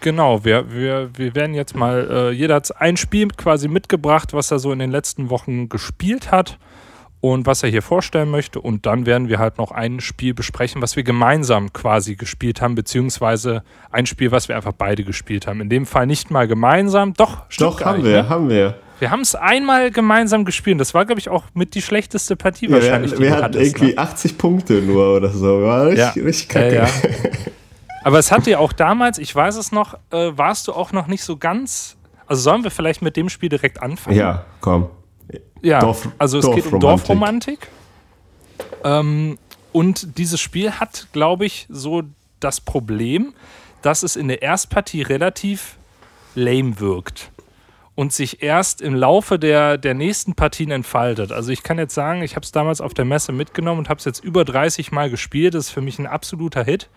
Genau, 0.00 0.44
wir, 0.44 0.70
wir, 0.70 1.10
wir 1.16 1.34
werden 1.34 1.54
jetzt 1.54 1.74
mal, 1.74 2.08
äh, 2.10 2.30
jeder 2.30 2.56
hat 2.56 2.80
ein 2.80 2.96
Spiel 2.96 3.28
quasi 3.28 3.68
mitgebracht, 3.68 4.34
was 4.34 4.50
er 4.50 4.58
so 4.58 4.72
in 4.72 4.78
den 4.78 4.90
letzten 4.90 5.30
Wochen 5.30 5.68
gespielt 5.68 6.30
hat 6.30 6.58
und 7.32 7.46
was 7.46 7.62
er 7.62 7.70
hier 7.70 7.80
vorstellen 7.80 8.30
möchte. 8.30 8.60
Und 8.60 8.84
dann 8.84 9.06
werden 9.06 9.28
wir 9.28 9.38
halt 9.38 9.56
noch 9.56 9.70
ein 9.70 10.00
Spiel 10.00 10.34
besprechen, 10.34 10.82
was 10.82 10.94
wir 10.94 11.04
gemeinsam 11.04 11.72
quasi 11.72 12.16
gespielt 12.16 12.60
haben, 12.60 12.74
beziehungsweise 12.74 13.62
ein 13.90 14.04
Spiel, 14.04 14.30
was 14.30 14.48
wir 14.48 14.56
einfach 14.56 14.74
beide 14.76 15.04
gespielt 15.04 15.46
haben. 15.46 15.62
In 15.62 15.70
dem 15.70 15.86
Fall 15.86 16.06
nicht 16.06 16.30
mal 16.30 16.46
gemeinsam, 16.46 17.14
doch, 17.14 17.44
Doch, 17.56 17.80
haben 17.82 18.02
nicht, 18.02 18.10
wir, 18.10 18.24
ne? 18.24 18.28
haben 18.28 18.50
wir. 18.50 18.74
Wir 18.98 19.10
haben 19.10 19.22
es 19.22 19.34
einmal 19.34 19.90
gemeinsam 19.90 20.44
gespielt. 20.44 20.78
Das 20.78 20.92
war, 20.92 21.06
glaube 21.06 21.18
ich, 21.18 21.30
auch 21.30 21.44
mit 21.54 21.74
die 21.74 21.80
schlechteste 21.80 22.36
Partie 22.36 22.66
ja, 22.66 22.72
wahrscheinlich. 22.72 23.12
Wir, 23.12 23.20
wir 23.20 23.36
hatten 23.36 23.58
irgendwie 23.58 23.92
ne? 23.92 23.98
80 23.98 24.36
Punkte 24.36 24.74
nur 24.82 25.16
oder 25.16 25.30
so. 25.30 25.62
War 25.62 25.86
richtig, 25.86 26.16
ja. 26.16 26.22
richtig 26.24 26.48
kacke. 26.50 26.74
Ja, 26.74 26.88
Aber 28.04 28.18
es 28.18 28.30
hat 28.30 28.44
dir 28.44 28.60
auch 28.60 28.74
damals, 28.74 29.16
ich 29.16 29.34
weiß 29.34 29.56
es 29.56 29.72
noch, 29.72 29.94
äh, 30.10 30.32
warst 30.36 30.68
du 30.68 30.74
auch 30.74 30.92
noch 30.92 31.06
nicht 31.06 31.24
so 31.24 31.38
ganz. 31.38 31.96
Also 32.26 32.42
sollen 32.42 32.64
wir 32.64 32.70
vielleicht 32.70 33.00
mit 33.00 33.16
dem 33.16 33.30
Spiel 33.30 33.48
direkt 33.48 33.80
anfangen? 33.80 34.18
Ja, 34.18 34.44
komm. 34.60 34.90
Ja, 35.64 35.80
Dorf, 35.80 36.08
also 36.18 36.38
es 36.38 36.50
geht 36.54 36.72
um 36.72 36.78
Dorfromantik. 36.78 37.68
Ähm, 38.84 39.38
und 39.72 40.18
dieses 40.18 40.40
Spiel 40.40 40.72
hat, 40.72 41.08
glaube 41.12 41.46
ich, 41.46 41.66
so 41.68 42.02
das 42.38 42.60
Problem, 42.60 43.34
dass 43.82 44.02
es 44.02 44.16
in 44.16 44.28
der 44.28 44.42
Erstpartie 44.42 45.02
relativ 45.02 45.76
lame 46.34 46.78
wirkt 46.80 47.30
und 47.94 48.12
sich 48.12 48.42
erst 48.42 48.80
im 48.82 48.94
Laufe 48.94 49.38
der, 49.38 49.78
der 49.78 49.94
nächsten 49.94 50.34
Partien 50.34 50.70
entfaltet. 50.70 51.32
Also 51.32 51.50
ich 51.50 51.62
kann 51.62 51.78
jetzt 51.78 51.94
sagen, 51.94 52.22
ich 52.22 52.36
habe 52.36 52.44
es 52.44 52.52
damals 52.52 52.80
auf 52.80 52.92
der 52.92 53.04
Messe 53.04 53.32
mitgenommen 53.32 53.80
und 53.80 53.88
habe 53.88 53.98
es 53.98 54.04
jetzt 54.04 54.22
über 54.22 54.44
30 54.44 54.92
Mal 54.92 55.10
gespielt. 55.10 55.54
Das 55.54 55.66
ist 55.66 55.70
für 55.70 55.80
mich 55.80 55.98
ein 55.98 56.06
absoluter 56.06 56.64
Hit 56.64 56.88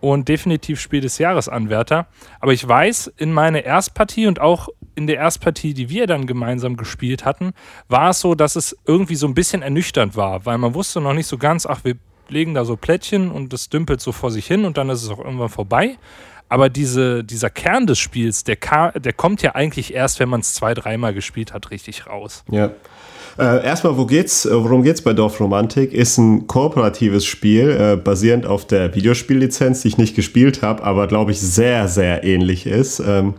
und 0.00 0.28
definitiv 0.28 0.80
Spiel 0.80 1.00
des 1.00 1.18
Jahres 1.18 1.48
Anwärter. 1.48 2.06
Aber 2.40 2.52
ich 2.52 2.66
weiß, 2.66 3.12
in 3.18 3.32
meiner 3.32 3.64
Erstpartie 3.64 4.26
und 4.26 4.40
auch 4.40 4.68
in 4.94 5.06
der 5.06 5.16
Erstpartie, 5.16 5.74
die 5.74 5.88
wir 5.88 6.06
dann 6.06 6.26
gemeinsam 6.26 6.76
gespielt 6.76 7.24
hatten, 7.24 7.52
war 7.88 8.10
es 8.10 8.20
so, 8.20 8.34
dass 8.34 8.56
es 8.56 8.76
irgendwie 8.86 9.16
so 9.16 9.26
ein 9.26 9.34
bisschen 9.34 9.62
ernüchternd 9.62 10.16
war, 10.16 10.44
weil 10.46 10.58
man 10.58 10.74
wusste 10.74 11.00
noch 11.00 11.14
nicht 11.14 11.26
so 11.26 11.38
ganz, 11.38 11.66
ach, 11.66 11.84
wir 11.84 11.96
legen 12.28 12.54
da 12.54 12.64
so 12.64 12.76
Plättchen 12.76 13.30
und 13.30 13.52
das 13.52 13.68
dümpelt 13.68 14.00
so 14.00 14.12
vor 14.12 14.30
sich 14.30 14.46
hin 14.46 14.64
und 14.64 14.76
dann 14.76 14.88
ist 14.88 15.02
es 15.02 15.10
auch 15.10 15.18
irgendwann 15.18 15.48
vorbei. 15.48 15.96
Aber 16.48 16.68
diese, 16.68 17.24
dieser 17.24 17.48
Kern 17.48 17.86
des 17.86 17.98
Spiels, 17.98 18.44
der, 18.44 18.58
der 18.94 19.12
kommt 19.14 19.40
ja 19.40 19.54
eigentlich 19.54 19.94
erst, 19.94 20.20
wenn 20.20 20.28
man 20.28 20.40
es 20.40 20.52
zwei, 20.52 20.74
dreimal 20.74 21.14
gespielt 21.14 21.54
hat, 21.54 21.70
richtig 21.70 22.06
raus. 22.06 22.44
Ja. 22.50 22.72
Äh, 23.38 23.64
erstmal, 23.64 23.96
wo 23.96 24.04
geht's, 24.04 24.44
äh, 24.44 24.50
worum 24.52 24.82
geht's 24.82 25.00
bei 25.00 25.14
Dorfromantik? 25.14 25.94
Ist 25.94 26.18
ein 26.18 26.46
kooperatives 26.46 27.24
Spiel, 27.24 27.70
äh, 27.70 27.96
basierend 27.96 28.44
auf 28.44 28.66
der 28.66 28.94
Videospiellizenz, 28.94 29.80
die 29.80 29.88
ich 29.88 29.96
nicht 29.96 30.14
gespielt 30.14 30.60
habe, 30.60 30.84
aber 30.84 31.06
glaube 31.06 31.30
ich 31.30 31.40
sehr, 31.40 31.88
sehr 31.88 32.24
ähnlich 32.24 32.66
ist. 32.66 33.00
Ähm, 33.00 33.34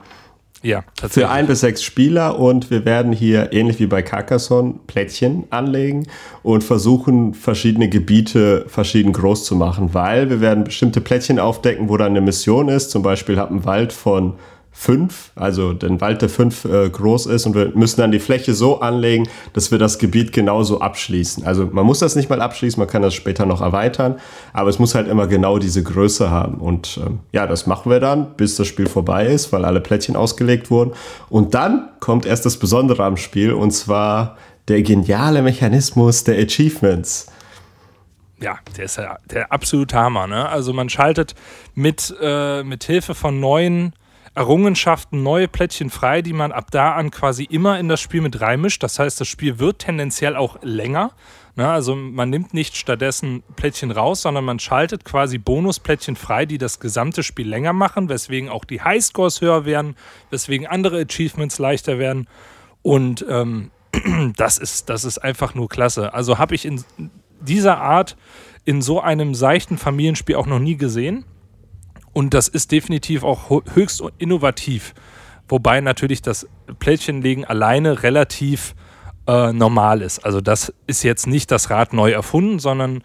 ja, 0.63 0.83
tatsächlich. 0.95 1.25
Für 1.25 1.30
ein 1.30 1.45
bis 1.45 1.60
sechs 1.60 1.83
Spieler 1.83 2.39
und 2.39 2.71
wir 2.71 2.86
werden 2.86 3.12
hier 3.12 3.51
ähnlich 3.51 3.80
wie 3.80 3.86
bei 3.86 4.01
Carcassonne 4.01 4.75
Plättchen 4.88 5.44
anlegen 5.50 6.07
und 6.42 6.63
versuchen, 6.63 7.33
verschiedene 7.33 7.89
Gebiete 7.89 8.65
verschieden 8.68 9.12
groß 9.12 9.44
zu 9.44 9.56
machen, 9.56 9.94
weil 9.94 10.30
wir 10.30 10.39
werden 10.42 10.63
bestimmte 10.63 11.01
Plättchen 11.01 11.38
aufdecken, 11.38 11.89
wo 11.89 11.98
dann 11.98 12.12
eine 12.12 12.21
Mission 12.21 12.69
ist. 12.69 12.92
Zum 12.92 13.04
Beispiel 13.04 13.38
hat 13.38 13.51
ein 13.51 13.65
Wald 13.65 13.92
von 13.92 14.36
fünf, 14.75 15.31
also 15.36 15.72
den 15.72 16.01
Wald, 16.01 16.22
der 16.24 16.30
fünf 16.30 16.65
äh, 16.65 16.89
groß 16.89 17.27
ist 17.27 17.46
und 17.46 17.53
wir 17.53 17.72
müssen 17.75 18.01
dann 18.01 18.12
die 18.12 18.20
Fläche 18.20 18.53
so 18.56 18.82
anlegen, 18.82 19.30
dass 19.53 19.72
wir 19.72 19.77
das 19.77 20.00
Gebiet 20.00 20.34
genauso 20.34 20.82
abschließen. 20.82 21.46
Also 21.46 21.70
man 21.72 21.86
muss 21.86 22.00
das 22.00 22.15
nicht 22.15 22.30
mal 22.30 22.42
abschließen, 22.42 22.82
man 22.82 22.89
kann 22.89 23.03
das 23.03 23.13
später 23.13 23.46
noch 23.46 23.62
erweitern, 23.62 24.20
aber 24.51 24.70
es 24.70 24.80
muss 24.80 24.96
halt 24.96 25.08
immer 25.08 25.27
genau 25.27 25.60
diese 25.60 25.84
Größe 25.84 26.32
haben. 26.32 26.56
Und 26.56 27.00
ähm, 27.06 27.20
ja, 27.32 27.46
das 27.46 27.68
machen 27.68 27.92
wir 27.92 28.00
dann, 28.00 28.36
bis 28.36 28.56
das 28.56 28.68
Spiel 28.68 28.88
vorbei 28.88 29.27
ist, 29.27 29.53
weil 29.53 29.63
alle 29.63 29.80
Plättchen 29.80 30.15
ausgelegt 30.15 30.72
wurden. 30.72 30.94
Und 31.30 31.53
dann 31.53 31.89
kommt 32.00 32.25
erst 32.25 32.46
das 32.46 32.58
Besondere 32.58 33.03
am 33.03 33.15
Spiel 33.15 33.53
und 33.53 33.72
zwar 33.72 34.38
der 34.68 34.82
geniale 34.82 35.44
Mechanismus 35.44 36.24
der 36.24 36.39
Achievements 36.39 37.27
ja, 38.42 38.60
der 38.75 38.84
ist 38.84 38.98
ja 38.98 39.18
der 39.32 39.53
absolute 39.53 39.96
Hammer. 39.96 40.27
Ne? 40.27 40.50
Also 40.50 40.74
man 40.74 40.89
schaltet 40.89 41.34
mit, 41.75 42.13
äh, 42.22 42.62
mit 42.63 42.84
Hilfe 42.84 43.15
von 43.15 43.39
neuen 43.39 43.94
Errungenschaften, 44.36 45.22
neue 45.22 45.48
Plättchen 45.48 45.92
frei, 45.92 46.22
die 46.24 46.34
man 46.34 46.52
ab 46.52 46.72
da 46.72 46.94
an 46.94 47.12
quasi 47.12 47.44
immer 47.44 47.80
in 47.80 47.88
das 47.88 48.02
Spiel 48.02 48.22
mit 48.22 48.42
reinmischt. 48.42 48.82
Das 48.82 48.98
heißt, 48.98 49.22
das 49.22 49.28
Spiel 49.28 49.60
wird 49.60 49.80
tendenziell 49.80 50.36
auch 50.36 50.58
länger. 50.63 51.12
Ne? 51.56 51.70
Also 51.70 51.96
man 51.96 52.32
nimmt 52.32 52.54
nicht 52.54 52.75
stattdessen 52.75 53.44
Plättchen 53.56 53.92
raus, 53.92 54.24
sondern 54.24 54.44
man 54.44 54.58
schaltet 54.58 55.06
quasi 55.06 55.38
Bonusplättchen 55.38 56.16
frei, 56.16 56.48
die 56.48 56.58
das 56.58 56.80
gesamte 56.80 57.22
Spiel 57.22 57.48
länger 57.48 57.74
machen, 57.74 58.10
weswegen 58.10 58.50
auch 58.50 58.66
die 58.66 58.82
Highscores 58.82 59.42
höher 59.42 59.66
werden, 59.66 59.96
weswegen 60.32 60.66
andere 60.66 61.02
Achievements 61.02 61.60
leichter 61.60 62.00
werden. 62.00 62.28
Und 62.82 63.24
ähm, 63.30 63.70
das, 64.36 64.58
ist, 64.58 64.90
das 64.90 65.06
ist 65.06 65.20
einfach 65.20 65.54
nur 65.54 65.70
klasse. 65.70 66.13
Also 66.13 66.40
habe 66.40 66.56
ich 66.56 66.66
in 66.66 66.84
dieser 67.40 67.80
Art 67.80 68.18
in 68.66 68.82
so 68.82 69.00
einem 69.02 69.36
seichten 69.36 69.78
Familienspiel 69.78 70.36
auch 70.36 70.48
noch 70.48 70.60
nie 70.60 70.78
gesehen. 70.78 71.25
Und 72.13 72.34
das 72.34 72.48
ist 72.48 72.72
definitiv 72.72 73.24
auch 73.24 73.50
höchst 73.74 74.03
innovativ. 74.17 74.93
Wobei 75.50 75.82
natürlich 75.82 76.22
das 76.22 76.48
Plättchenlegen 76.79 77.43
alleine 77.43 78.03
relativ 78.03 78.75
äh, 79.27 79.51
normal 79.51 80.01
ist. 80.01 80.20
Also 80.20 80.41
das 80.41 80.74
ist 80.88 81.03
jetzt 81.03 81.27
nicht 81.27 81.51
das 81.51 81.70
Rad 81.70 81.93
neu 81.93 82.12
erfunden, 82.12 82.60
sondern 82.60 83.03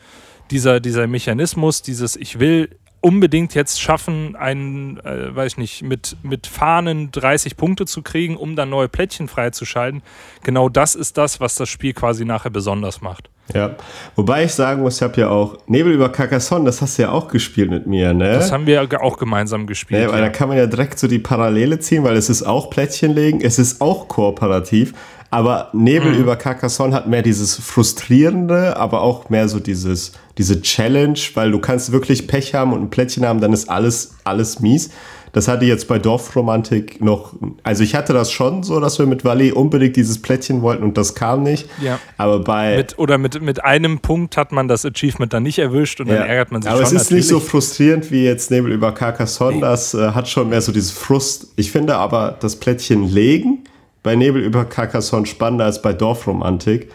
dieser, 0.50 0.80
dieser 0.80 1.06
Mechanismus, 1.06 1.82
dieses 1.82 2.16
Ich 2.16 2.38
will 2.38 2.76
unbedingt 3.00 3.54
jetzt 3.54 3.80
schaffen, 3.80 4.34
einen, 4.36 4.98
äh, 5.00 5.34
weiß 5.34 5.52
ich 5.52 5.58
nicht, 5.58 5.82
mit, 5.82 6.16
mit 6.22 6.46
Fahnen 6.46 7.10
30 7.12 7.56
Punkte 7.56 7.86
zu 7.86 8.02
kriegen, 8.02 8.36
um 8.36 8.56
dann 8.56 8.70
neue 8.70 8.88
Plättchen 8.88 9.28
freizuschalten. 9.28 10.02
Genau 10.42 10.68
das 10.68 10.94
ist 10.94 11.16
das, 11.16 11.40
was 11.40 11.54
das 11.54 11.68
Spiel 11.68 11.92
quasi 11.92 12.24
nachher 12.24 12.50
besonders 12.50 13.00
macht. 13.00 13.30
Ja, 13.54 13.76
wobei 14.14 14.44
ich 14.44 14.52
sagen 14.52 14.82
muss, 14.82 14.96
ich 14.96 15.02
habe 15.02 15.20
ja 15.20 15.30
auch 15.30 15.56
Nebel 15.66 15.92
über 15.92 16.10
Carcassonne, 16.10 16.66
das 16.66 16.82
hast 16.82 16.98
du 16.98 17.02
ja 17.02 17.12
auch 17.12 17.28
gespielt 17.28 17.70
mit 17.70 17.86
mir, 17.86 18.12
ne? 18.12 18.32
Das 18.32 18.52
haben 18.52 18.66
wir 18.66 18.86
auch 19.00 19.16
gemeinsam 19.16 19.66
gespielt. 19.66 20.02
Ja, 20.02 20.08
weil 20.08 20.18
ja. 20.18 20.26
da 20.26 20.30
kann 20.30 20.48
man 20.48 20.58
ja 20.58 20.66
direkt 20.66 20.98
so 20.98 21.08
die 21.08 21.18
Parallele 21.18 21.78
ziehen, 21.78 22.04
weil 22.04 22.16
es 22.16 22.28
ist 22.28 22.42
auch 22.42 22.68
Plättchen 22.68 23.14
legen, 23.14 23.40
es 23.40 23.58
ist 23.58 23.80
auch 23.80 24.08
kooperativ, 24.08 24.92
aber 25.30 25.68
Nebel 25.72 26.12
mhm. 26.12 26.20
über 26.20 26.36
Carcassonne 26.36 26.94
hat 26.94 27.08
mehr 27.08 27.22
dieses 27.22 27.56
frustrierende, 27.56 28.76
aber 28.76 29.02
auch 29.02 29.30
mehr 29.30 29.48
so 29.48 29.60
dieses 29.60 30.12
diese 30.38 30.62
Challenge, 30.62 31.18
weil 31.34 31.50
du 31.50 31.58
kannst 31.58 31.90
wirklich 31.90 32.28
Pech 32.28 32.54
haben 32.54 32.72
und 32.72 32.82
ein 32.82 32.90
Plättchen 32.90 33.26
haben, 33.26 33.40
dann 33.40 33.52
ist 33.52 33.68
alles 33.68 34.14
alles 34.24 34.60
mies. 34.60 34.90
Das 35.38 35.46
hatte 35.46 35.64
ich 35.64 35.70
jetzt 35.70 35.86
bei 35.86 36.00
Dorfromantik 36.00 37.00
noch. 37.00 37.32
Also 37.62 37.84
ich 37.84 37.94
hatte 37.94 38.12
das 38.12 38.32
schon 38.32 38.64
so, 38.64 38.80
dass 38.80 38.98
wir 38.98 39.06
mit 39.06 39.24
Wally 39.24 39.52
unbedingt 39.52 39.94
dieses 39.94 40.20
Plättchen 40.20 40.62
wollten 40.62 40.82
und 40.82 40.98
das 40.98 41.14
kam 41.14 41.44
nicht. 41.44 41.68
Ja. 41.80 42.00
Aber 42.16 42.40
bei. 42.40 42.78
Mit, 42.78 42.98
oder 42.98 43.18
mit, 43.18 43.40
mit 43.40 43.64
einem 43.64 44.00
Punkt 44.00 44.36
hat 44.36 44.50
man 44.50 44.66
das 44.66 44.84
Achievement 44.84 45.32
dann 45.32 45.44
nicht 45.44 45.60
erwischt 45.60 46.00
und 46.00 46.08
ja. 46.08 46.16
dann 46.16 46.26
ärgert 46.26 46.50
man 46.50 46.62
sich 46.62 46.68
Aber 46.68 46.84
schon. 46.84 46.86
es 46.86 46.92
ist 46.92 47.10
natürlich. 47.10 47.24
nicht 47.26 47.28
so 47.28 47.38
frustrierend 47.38 48.10
wie 48.10 48.24
jetzt 48.24 48.50
Nebel 48.50 48.72
über 48.72 48.90
Carcassonne. 48.90 49.58
Nee. 49.58 49.60
Das 49.60 49.94
äh, 49.94 50.10
hat 50.10 50.28
schon 50.28 50.48
mehr 50.48 50.60
so 50.60 50.72
dieses 50.72 50.90
Frust. 50.90 51.52
Ich 51.54 51.70
finde 51.70 51.94
aber 51.94 52.36
das 52.40 52.56
Plättchen 52.56 53.08
legen 53.08 53.60
bei 54.02 54.16
Nebel 54.16 54.42
über 54.42 54.64
Carcassonne 54.64 55.26
spannender 55.26 55.66
als 55.66 55.80
bei 55.82 55.92
Dorfromantik. 55.92 56.90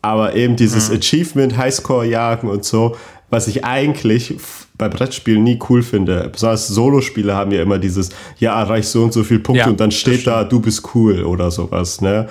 Aber 0.00 0.34
eben 0.34 0.56
dieses 0.56 0.88
mhm. 0.88 0.96
Achievement, 0.96 1.58
Highscore 1.58 2.06
jagen 2.06 2.48
und 2.48 2.64
so, 2.64 2.96
was 3.28 3.48
ich 3.48 3.66
eigentlich 3.66 4.34
bei 4.78 4.88
Brettspielen 4.88 5.42
nie 5.42 5.58
cool 5.68 5.82
finde. 5.82 6.28
Besonders 6.30 6.68
Solospiele 6.68 7.34
haben 7.34 7.50
ja 7.52 7.62
immer 7.62 7.78
dieses, 7.78 8.10
ja, 8.38 8.60
erreich 8.60 8.86
so 8.88 9.04
und 9.04 9.12
so 9.12 9.22
viele 9.24 9.40
Punkte 9.40 9.64
ja, 9.64 9.68
und 9.68 9.80
dann 9.80 9.90
steht 9.90 10.26
da, 10.26 10.44
du 10.44 10.60
bist 10.60 10.94
cool 10.94 11.24
oder 11.24 11.50
sowas, 11.50 12.00
ne? 12.00 12.28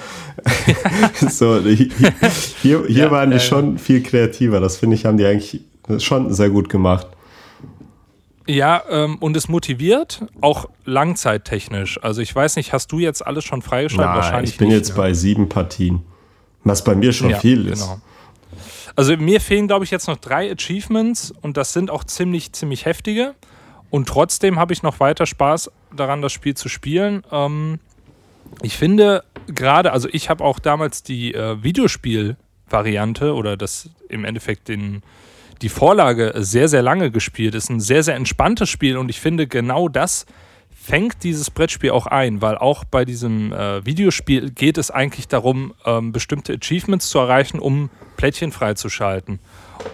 so, 1.30 1.60
hier 1.62 1.90
hier 2.62 2.88
ja, 2.90 3.12
waren 3.12 3.32
die 3.32 3.38
äh, 3.38 3.40
schon 3.40 3.78
viel 3.78 4.04
kreativer. 4.04 4.60
Das 4.60 4.78
finde 4.78 4.96
ich, 4.96 5.06
haben 5.06 5.18
die 5.18 5.26
eigentlich 5.26 5.62
schon 6.00 6.34
sehr 6.34 6.50
gut 6.50 6.70
gemacht. 6.70 7.08
Ja, 8.48 8.84
ähm, 8.90 9.18
und 9.20 9.36
es 9.36 9.48
motiviert 9.48 10.24
auch 10.42 10.70
langzeittechnisch. 10.86 12.04
Also 12.04 12.22
ich 12.22 12.36
weiß 12.36 12.58
nicht, 12.58 12.74
hast 12.74 12.92
du 12.92 13.00
jetzt 13.00 13.26
alles 13.26 13.44
schon 13.44 13.62
freigeschaltet? 13.62 14.06
Nein, 14.06 14.16
Wahrscheinlich 14.16 14.52
ich 14.52 14.58
bin 14.58 14.68
nicht, 14.68 14.78
jetzt 14.78 14.90
ne? 14.90 14.96
bei 14.98 15.14
sieben 15.14 15.50
Partien. 15.50 16.02
Was 16.64 16.84
bei 16.84 16.96
mir 16.96 17.12
schon 17.12 17.32
ja, 17.32 17.40
viel 17.40 17.68
ist. 17.68 17.82
Genau. 17.82 18.02
Also 18.96 19.18
mir 19.18 19.42
fehlen, 19.42 19.68
glaube 19.68 19.84
ich, 19.84 19.92
jetzt 19.92 20.08
noch 20.08 20.18
drei 20.18 20.52
Achievements 20.52 21.34
und 21.42 21.58
das 21.58 21.74
sind 21.74 21.92
auch 21.92 22.04
ziemlich, 22.04 22.54
ziemlich 22.54 22.86
heftige. 22.86 23.36
Und 23.90 24.08
trotzdem 24.08 24.58
habe 24.58 24.74
ich 24.74 24.84
noch 24.84 25.00
weiter 25.00 25.26
Spaß 25.26 25.72
daran, 25.96 26.22
das 26.22 26.32
Spiel 26.34 26.56
zu 26.56 26.70
spielen. 26.70 27.24
Ähm, 27.32 27.80
ich 28.62 28.78
finde 28.78 29.24
gerade, 29.48 29.92
also 29.92 30.08
ich 30.12 30.30
habe 30.30 30.44
auch 30.44 30.60
damals 30.60 31.04
die 31.04 31.34
äh, 31.34 31.62
Videospiel-Variante 31.62 33.34
oder 33.34 33.58
das 33.58 33.90
im 34.10 34.24
Endeffekt 34.24 34.70
den, 34.70 35.04
die 35.62 35.70
Vorlage 35.70 36.34
sehr, 36.38 36.70
sehr 36.70 36.82
lange 36.82 37.12
gespielt. 37.12 37.56
Ist 37.56 37.70
ein 37.70 37.80
sehr, 37.80 38.04
sehr 38.04 38.16
entspanntes 38.16 38.70
Spiel 38.70 38.98
und 38.98 39.10
ich 39.10 39.20
finde 39.20 39.48
genau 39.48 39.90
das 39.90 40.26
fängt 40.86 41.24
dieses 41.24 41.50
Brettspiel 41.50 41.90
auch 41.90 42.06
ein, 42.06 42.44
weil 42.44 42.60
auch 42.60 42.84
bei 42.84 43.06
diesem 43.06 43.52
äh, 43.52 43.84
Videospiel 43.84 44.52
geht 44.52 44.78
es 44.78 44.92
eigentlich 44.92 45.28
darum, 45.28 45.74
ähm, 45.84 46.12
bestimmte 46.12 46.54
Achievements 46.54 47.10
zu 47.10 47.18
erreichen, 47.18 47.58
um 47.58 47.90
Plättchen 48.18 48.52
freizuschalten. 48.52 49.40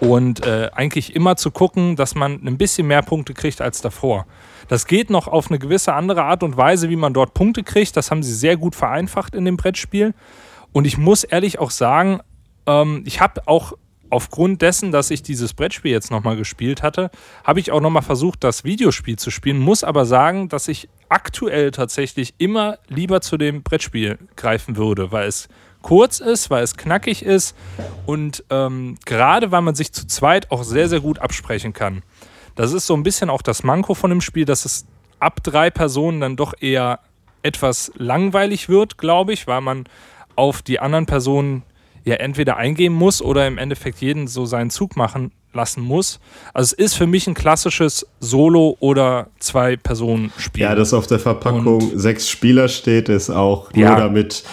Und 0.01 0.45
äh, 0.45 0.69
eigentlich 0.73 1.15
immer 1.15 1.37
zu 1.37 1.49
gucken, 1.49 1.95
dass 1.95 2.13
man 2.13 2.45
ein 2.45 2.57
bisschen 2.57 2.87
mehr 2.87 3.03
Punkte 3.03 3.33
kriegt 3.33 3.61
als 3.61 3.79
davor. 3.79 4.25
Das 4.67 4.85
geht 4.85 5.09
noch 5.09 5.29
auf 5.29 5.49
eine 5.49 5.59
gewisse 5.59 5.93
andere 5.93 6.23
Art 6.23 6.43
und 6.43 6.57
Weise, 6.57 6.89
wie 6.89 6.97
man 6.97 7.13
dort 7.13 7.33
Punkte 7.33 7.63
kriegt. 7.63 7.95
Das 7.95 8.11
haben 8.11 8.21
sie 8.21 8.33
sehr 8.33 8.57
gut 8.57 8.75
vereinfacht 8.75 9.33
in 9.33 9.45
dem 9.45 9.55
Brettspiel. 9.55 10.13
Und 10.73 10.85
ich 10.85 10.97
muss 10.97 11.23
ehrlich 11.23 11.57
auch 11.59 11.71
sagen, 11.71 12.19
ähm, 12.67 13.03
ich 13.05 13.21
habe 13.21 13.47
auch 13.47 13.73
aufgrund 14.11 14.61
dessen, 14.61 14.91
dass 14.91 15.09
ich 15.09 15.23
dieses 15.23 15.53
Brettspiel 15.53 15.91
jetzt 15.91 16.11
nochmal 16.11 16.35
gespielt 16.35 16.83
hatte, 16.83 17.09
habe 17.43 17.59
ich 17.59 17.71
auch 17.71 17.81
nochmal 17.81 18.03
versucht, 18.03 18.43
das 18.43 18.63
Videospiel 18.63 19.17
zu 19.17 19.31
spielen. 19.31 19.57
Muss 19.57 19.83
aber 19.83 20.05
sagen, 20.05 20.49
dass 20.49 20.67
ich 20.67 20.89
aktuell 21.09 21.71
tatsächlich 21.71 22.35
immer 22.37 22.77
lieber 22.87 23.21
zu 23.21 23.37
dem 23.37 23.63
Brettspiel 23.63 24.19
greifen 24.35 24.75
würde, 24.77 25.11
weil 25.11 25.27
es 25.27 25.47
kurz 25.81 26.19
ist, 26.19 26.49
weil 26.49 26.63
es 26.63 26.77
knackig 26.77 27.23
ist 27.23 27.55
und 28.05 28.43
ähm, 28.49 28.97
gerade 29.05 29.51
weil 29.51 29.61
man 29.61 29.75
sich 29.75 29.91
zu 29.93 30.05
zweit 30.05 30.51
auch 30.51 30.63
sehr, 30.63 30.87
sehr 30.87 30.99
gut 30.99 31.19
absprechen 31.19 31.73
kann. 31.73 32.03
Das 32.55 32.73
ist 32.73 32.85
so 32.85 32.93
ein 32.93 33.03
bisschen 33.03 33.29
auch 33.29 33.41
das 33.41 33.63
Manko 33.63 33.95
von 33.95 34.11
dem 34.11 34.21
Spiel, 34.21 34.45
dass 34.45 34.65
es 34.65 34.85
ab 35.19 35.41
drei 35.41 35.69
Personen 35.69 36.21
dann 36.21 36.35
doch 36.35 36.53
eher 36.59 36.99
etwas 37.43 37.91
langweilig 37.95 38.69
wird, 38.69 38.97
glaube 38.97 39.33
ich, 39.33 39.47
weil 39.47 39.61
man 39.61 39.85
auf 40.35 40.61
die 40.61 40.79
anderen 40.79 41.05
Personen 41.05 41.63
ja 42.03 42.15
entweder 42.15 42.57
eingehen 42.57 42.93
muss 42.93 43.21
oder 43.21 43.47
im 43.47 43.57
Endeffekt 43.57 44.01
jeden 44.01 44.27
so 44.27 44.45
seinen 44.45 44.69
Zug 44.69 44.95
machen 44.95 45.31
lassen 45.53 45.81
muss. 45.81 46.19
Also 46.53 46.73
es 46.77 46.85
ist 46.85 46.93
für 46.95 47.07
mich 47.07 47.27
ein 47.27 47.33
klassisches 47.33 48.07
Solo- 48.19 48.77
oder 48.79 49.27
Zwei-Personen-Spiel. 49.39 50.63
Ja, 50.63 50.75
dass 50.75 50.93
auf 50.93 51.07
der 51.07 51.19
Verpackung 51.19 51.67
und 51.67 51.99
sechs 51.99 52.29
Spieler 52.29 52.67
steht, 52.67 53.09
ist 53.09 53.29
auch 53.29 53.71
nur 53.73 53.83
ja. 53.83 53.95
damit 53.95 54.43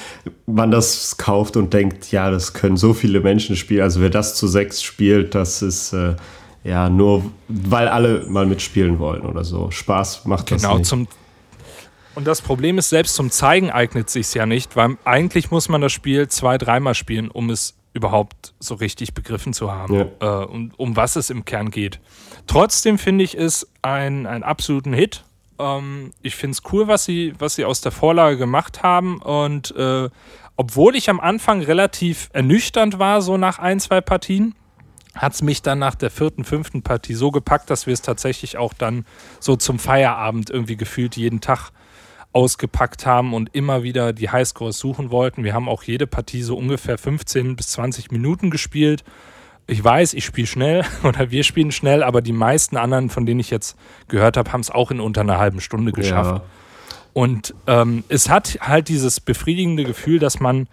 man 0.47 0.71
das 0.71 1.17
kauft 1.17 1.57
und 1.57 1.73
denkt, 1.73 2.11
ja, 2.11 2.31
das 2.31 2.53
können 2.53 2.77
so 2.77 2.95
viele 2.95 3.21
Menschen 3.21 3.57
spielen. 3.57 3.83
Also 3.83 4.01
wer 4.01 4.11
das 4.11 4.35
zu 4.35 4.49
sechs 4.49 4.83
spielt, 4.83 5.35
das 5.35 5.63
ist 5.63 5.93
äh, 5.93 6.17
ja 6.65 6.89
nur, 6.91 7.25
weil 7.49 7.89
alle 7.89 8.27
mal 8.29 8.47
mitspielen 8.47 8.99
wollen 8.99 9.23
oder 9.23 9.45
so. 9.45 9.71
Spaß 9.71 10.25
macht 10.25 10.51
das 10.51 10.63
genau, 10.63 10.79
nicht. 10.79 10.91
Genau, 10.91 11.05
zum 11.05 11.09
und 12.19 12.27
das 12.27 12.43
Problem 12.43 12.79
ist, 12.79 12.89
selbst 12.89 13.15
zum 13.15 13.31
Zeigen 13.31 13.71
eignet 13.71 14.11
sich 14.11 14.35
ja 14.35 14.45
nicht, 14.45 14.75
weil 14.75 14.99
eigentlich 15.05 15.53
muss 15.53 15.69
man 15.69 15.81
das 15.81 15.93
Spiel 15.93 16.27
zwei, 16.27 16.59
dreimal 16.59 16.95
spielen, 16.95 17.31
um 17.31 17.49
es 17.49 17.77
überhaupt 17.93 18.55
so 18.59 18.75
richtig 18.75 19.15
begriffen 19.15 19.53
zu 19.53 19.71
haben, 19.71 19.95
ja. 19.95 20.43
äh, 20.43 20.45
um, 20.47 20.73
um 20.77 20.97
was 20.97 21.15
es 21.15 21.31
im 21.31 21.45
Kern 21.45 21.71
geht. 21.71 22.01
Trotzdem 22.49 22.99
finde 22.99 23.23
ich 23.23 23.39
es 23.39 23.69
ein, 23.83 24.27
einen 24.27 24.43
absoluten 24.43 24.93
Hit. 24.93 25.23
Ähm, 25.61 26.11
ich 26.21 26.35
finde 26.35 26.57
es 26.57 26.73
cool, 26.73 26.89
was 26.89 27.05
sie, 27.05 27.35
was 27.39 27.55
sie 27.55 27.65
aus 27.65 27.83
der 27.83 27.93
Vorlage 27.93 28.37
gemacht 28.37 28.83
haben. 28.83 29.23
Und 29.23 29.71
äh, 29.77 30.11
obwohl 30.57 30.97
ich 30.97 31.11
am 31.11 31.21
Anfang 31.21 31.63
relativ 31.63 32.31
ernüchternd 32.33 32.99
war, 32.99 33.23
so 33.23 33.37
nach 33.37 33.61
ein, 33.61 33.79
zwei 33.79 34.01
Partien, 34.01 34.57
hat 35.15 35.35
es 35.35 35.43
mich 35.43 35.63
dann 35.63 35.79
nach 35.79 35.95
der 35.95 36.11
vierten, 36.11 36.43
fünften 36.43 36.83
Partie 36.83 37.15
so 37.15 37.31
gepackt, 37.31 37.71
dass 37.71 37.87
wir 37.87 37.95
es 37.95 38.03
tatsächlich 38.03 38.57
auch 38.57 38.75
dann 38.75 39.05
so 39.39 39.55
zum 39.55 39.79
Feierabend 39.79 40.51
irgendwie 40.51 40.77
gefühlt 40.77 41.17
jeden 41.17 41.41
Tag 41.41 41.71
ausgepackt 42.33 43.07
haben 43.07 43.35
und 43.35 43.55
immer 43.55 43.83
wieder 43.83 44.13
die 44.13 44.31
Highscores 44.31 44.79
suchen 44.79 45.11
wollten. 45.11 45.45
Wir 45.45 45.55
haben 45.55 45.69
auch 45.69 45.83
jede 45.83 46.07
Partie 46.07 46.43
so 46.43 46.57
ungefähr 46.57 46.99
15 46.99 47.57
bis 47.57 47.69
20 47.69 48.11
Minuten 48.11 48.51
gespielt. 48.51 49.03
Ich 49.67 49.83
weiß, 49.83 50.15
ich 50.15 50.25
spiele 50.25 50.47
schnell 50.47 50.85
oder 51.03 51.31
wir 51.31 51.45
spielen 51.45 51.73
schnell, 51.73 52.03
aber 52.03 52.23
die 52.23 52.33
meisten 52.33 52.77
anderen, 52.77 53.11
von 53.11 53.27
denen 53.27 53.41
ich 53.41 53.51
jetzt 53.51 53.77
gehört 54.09 54.37
habe, 54.37 54.53
haben 54.53 54.61
es 54.61 54.71
auch 54.71 54.91
in 54.91 55.01
unter 55.01 55.23
einer 55.23 55.39
halben 55.39 55.61
Stunde 55.61 55.93
geschafft. 55.93 56.37
Ja. 56.37 56.45
Und 57.15 57.55
ähm, 57.67 58.05
es 58.09 58.29
hat 58.29 58.59
halt 58.61 58.89
dieses 58.89 59.21
befriedigende 59.21 59.85
Gefühl, 59.85 60.19
dass 60.19 60.39
man 60.39 60.69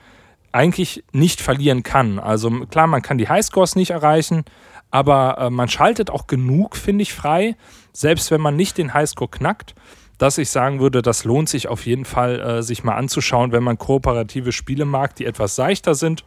eigentlich 0.51 1.03
nicht 1.11 1.41
verlieren 1.41 1.83
kann. 1.83 2.19
Also 2.19 2.49
klar, 2.67 2.87
man 2.87 3.01
kann 3.01 3.17
die 3.17 3.27
Highscores 3.27 3.75
nicht 3.75 3.91
erreichen, 3.91 4.45
aber 4.91 5.37
äh, 5.39 5.49
man 5.49 5.67
schaltet 5.67 6.09
auch 6.09 6.27
genug, 6.27 6.75
finde 6.75 7.01
ich, 7.01 7.13
frei, 7.13 7.55
selbst 7.91 8.31
wenn 8.31 8.41
man 8.41 8.55
nicht 8.55 8.77
den 8.77 8.93
Highscore 8.93 9.29
knackt 9.29 9.75
dass 10.17 10.37
ich 10.37 10.49
sagen 10.49 10.79
würde, 10.79 11.01
das 11.01 11.23
lohnt 11.23 11.49
sich 11.49 11.67
auf 11.67 11.85
jeden 11.85 12.05
Fall, 12.05 12.39
äh, 12.39 12.63
sich 12.63 12.83
mal 12.83 12.95
anzuschauen, 12.95 13.51
wenn 13.51 13.63
man 13.63 13.77
kooperative 13.77 14.51
Spiele 14.51 14.85
mag, 14.85 15.15
die 15.15 15.25
etwas 15.25 15.55
seichter 15.55 15.95
sind 15.95 16.23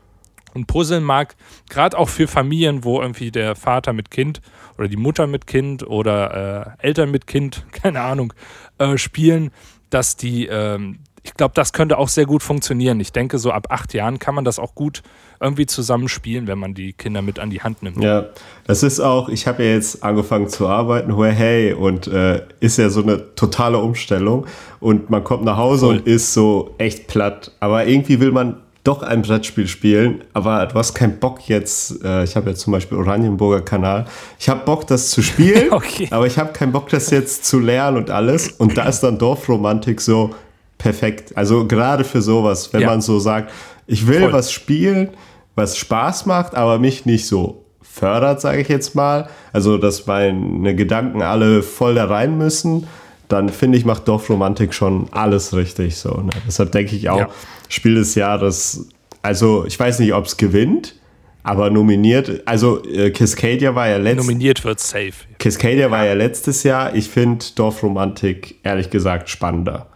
und 0.55 0.67
puzzeln 0.67 1.05
mag. 1.05 1.37
Gerade 1.69 1.99
auch 1.99 2.09
für 2.09 2.29
Familien, 2.29 2.85
wo 2.85 3.01
irgendwie 3.01 3.31
der 3.31 3.57
Vater 3.57 3.93
mit 3.93 4.11
Kind 4.11 4.41
oder 4.77 4.89
die 4.89 4.97
Mutter 4.97 5.27
mit 5.27 5.47
Kind 5.47 5.87
oder 5.87 6.77
äh, 6.81 6.87
Eltern 6.87 7.11
mit 7.11 7.27
Kind, 7.27 7.67
keine 7.73 8.01
Ahnung, 8.03 8.33
äh, 8.79 8.99
spielen, 8.99 9.51
dass 9.91 10.17
die, 10.17 10.47
ähm, 10.47 11.01
ich 11.29 11.35
glaube, 11.35 11.53
das 11.55 11.73
könnte 11.73 11.99
auch 11.99 12.09
sehr 12.09 12.25
gut 12.25 12.43
funktionieren. 12.43 12.99
Ich 13.01 13.13
denke, 13.13 13.39
so 13.39 13.53
ab 13.53 13.67
acht 13.69 13.93
Jahren 13.93 14.19
kann 14.19 14.35
man 14.35 14.45
das 14.45 14.59
auch 14.59 14.75
gut 14.75 15.03
irgendwie 15.41 15.67
zusammen 15.67 16.09
spielen, 16.09 16.47
wenn 16.47 16.59
man 16.59 16.73
die 16.73 16.95
Kinder 16.95 17.21
mit 17.21 17.39
an 17.39 17.51
die 17.51 17.61
Hand 17.61 17.83
nimmt. 17.83 18.03
Ja, 18.03 18.27
das 18.67 18.83
ist 18.83 18.99
auch, 18.99 19.29
ich 19.29 19.47
habe 19.47 19.63
ja 19.63 19.73
jetzt 19.73 20.03
angefangen 20.03 20.49
zu 20.49 20.67
arbeiten, 20.67 21.15
hey, 21.23 21.75
und 21.75 22.07
äh, 22.09 22.43
ist 22.61 22.79
ja 22.79 22.89
so 22.89 23.03
eine 23.03 23.35
totale 23.35 23.79
Umstellung. 23.79 24.47
Und 24.81 25.11
man 25.11 25.23
kommt 25.23 25.45
nach 25.45 25.59
Hause 25.59 25.87
Voll. 25.87 25.97
und 25.99 26.07
ist 26.07 26.33
so 26.33 26.75
echt 26.79 27.09
platt. 27.09 27.53
Aber 27.61 27.87
irgendwie 27.87 28.21
will 28.21 28.33
man 28.33 28.57
doch 28.85 29.03
ein 29.03 29.21
Brettspiel 29.21 29.69
spielen, 29.69 30.25
aber 30.33 30.65
du 30.65 30.77
hast 30.77 30.95
keinen 30.95 31.19
Bock 31.19 31.47
jetzt, 31.47 32.03
äh, 32.03 32.25
ich 32.25 32.37
habe 32.37 32.51
jetzt 32.51 32.61
zum 32.61 32.73
Beispiel 32.73 32.97
Oranienburger 32.97 33.61
Kanal, 33.61 34.07
ich 34.39 34.49
habe 34.49 34.65
Bock, 34.65 34.87
das 34.87 35.11
zu 35.11 35.21
spielen, 35.21 35.67
okay. 35.73 36.09
aber 36.11 36.27
ich 36.27 36.39
habe 36.39 36.55
keinen 36.55 36.73
Bock, 36.73 36.89
das 36.89 37.11
jetzt 37.11 37.45
zu 37.45 37.61
lernen 37.61 37.99
und 37.99 38.11
alles. 38.11 38.49
Und 38.53 38.79
da 38.79 38.85
ist 38.85 39.01
dann 39.01 39.19
Dorfromantik 39.19 40.01
so, 40.01 40.31
perfekt. 40.79 41.37
Also 41.37 41.67
gerade 41.67 42.05
für 42.05 42.23
sowas, 42.23 42.73
wenn 42.73 42.83
ja. 42.83 42.89
man 42.89 43.01
so 43.01 43.19
sagt, 43.19 43.53
ich 43.87 44.07
will 44.07 44.21
Voll. 44.21 44.33
was 44.33 44.53
spielen, 44.53 45.11
was 45.55 45.77
Spaß 45.77 46.27
macht, 46.27 46.55
aber 46.55 46.79
mich 46.79 47.05
nicht 47.05 47.27
so 47.27 47.65
fördert, 47.83 48.41
sage 48.41 48.61
ich 48.61 48.69
jetzt 48.69 48.95
mal. 48.95 49.29
Also, 49.53 49.77
dass 49.77 50.07
meine 50.07 50.75
Gedanken 50.77 51.23
alle 51.23 51.63
voll 51.63 51.97
da 51.97 52.05
rein 52.05 52.39
müssen, 52.39 52.87
dann 53.29 53.49
finde 53.49 53.77
ich, 53.77 53.85
macht 53.85 54.07
Dorfromantik 54.09 54.73
schon 54.73 55.09
alles 55.11 55.55
richtig. 55.55 55.97
So, 55.97 56.11
ne? 56.11 56.31
Deshalb 56.47 56.73
denke 56.73 56.97
ich 56.97 57.11
auch, 57.11 57.19
ja. 57.19 57.29
Spiel 57.69 57.97
des 57.97 58.15
Jahres, 58.15 58.87
also 59.21 59.65
ich 59.67 59.79
weiß 59.79 59.99
nicht, 59.99 60.15
ob 60.15 60.27
es 60.27 60.37
gewinnt, 60.37 60.95
Aber 61.43 61.71
nominiert, 61.71 62.43
also 62.45 62.85
äh, 62.85 63.11
Cascadia 63.11 63.75
war 63.75 63.89
ja 63.89 63.97
letztes 63.97 64.27
Nominiert 64.27 64.65
wird 64.65 64.81
safe. 64.81 65.15
Cascadia 65.39 65.87
ja. 65.87 65.91
war 65.91 66.05
ja 66.05 66.13
letztes 66.13 66.63
Jahr. 66.63 66.95
Ich 66.95 67.09
finde 67.09 67.45
Dorfromantik 67.55 68.57
ehrlich 68.65 68.91
gesagt 68.91 69.31
spannender. 69.31 69.87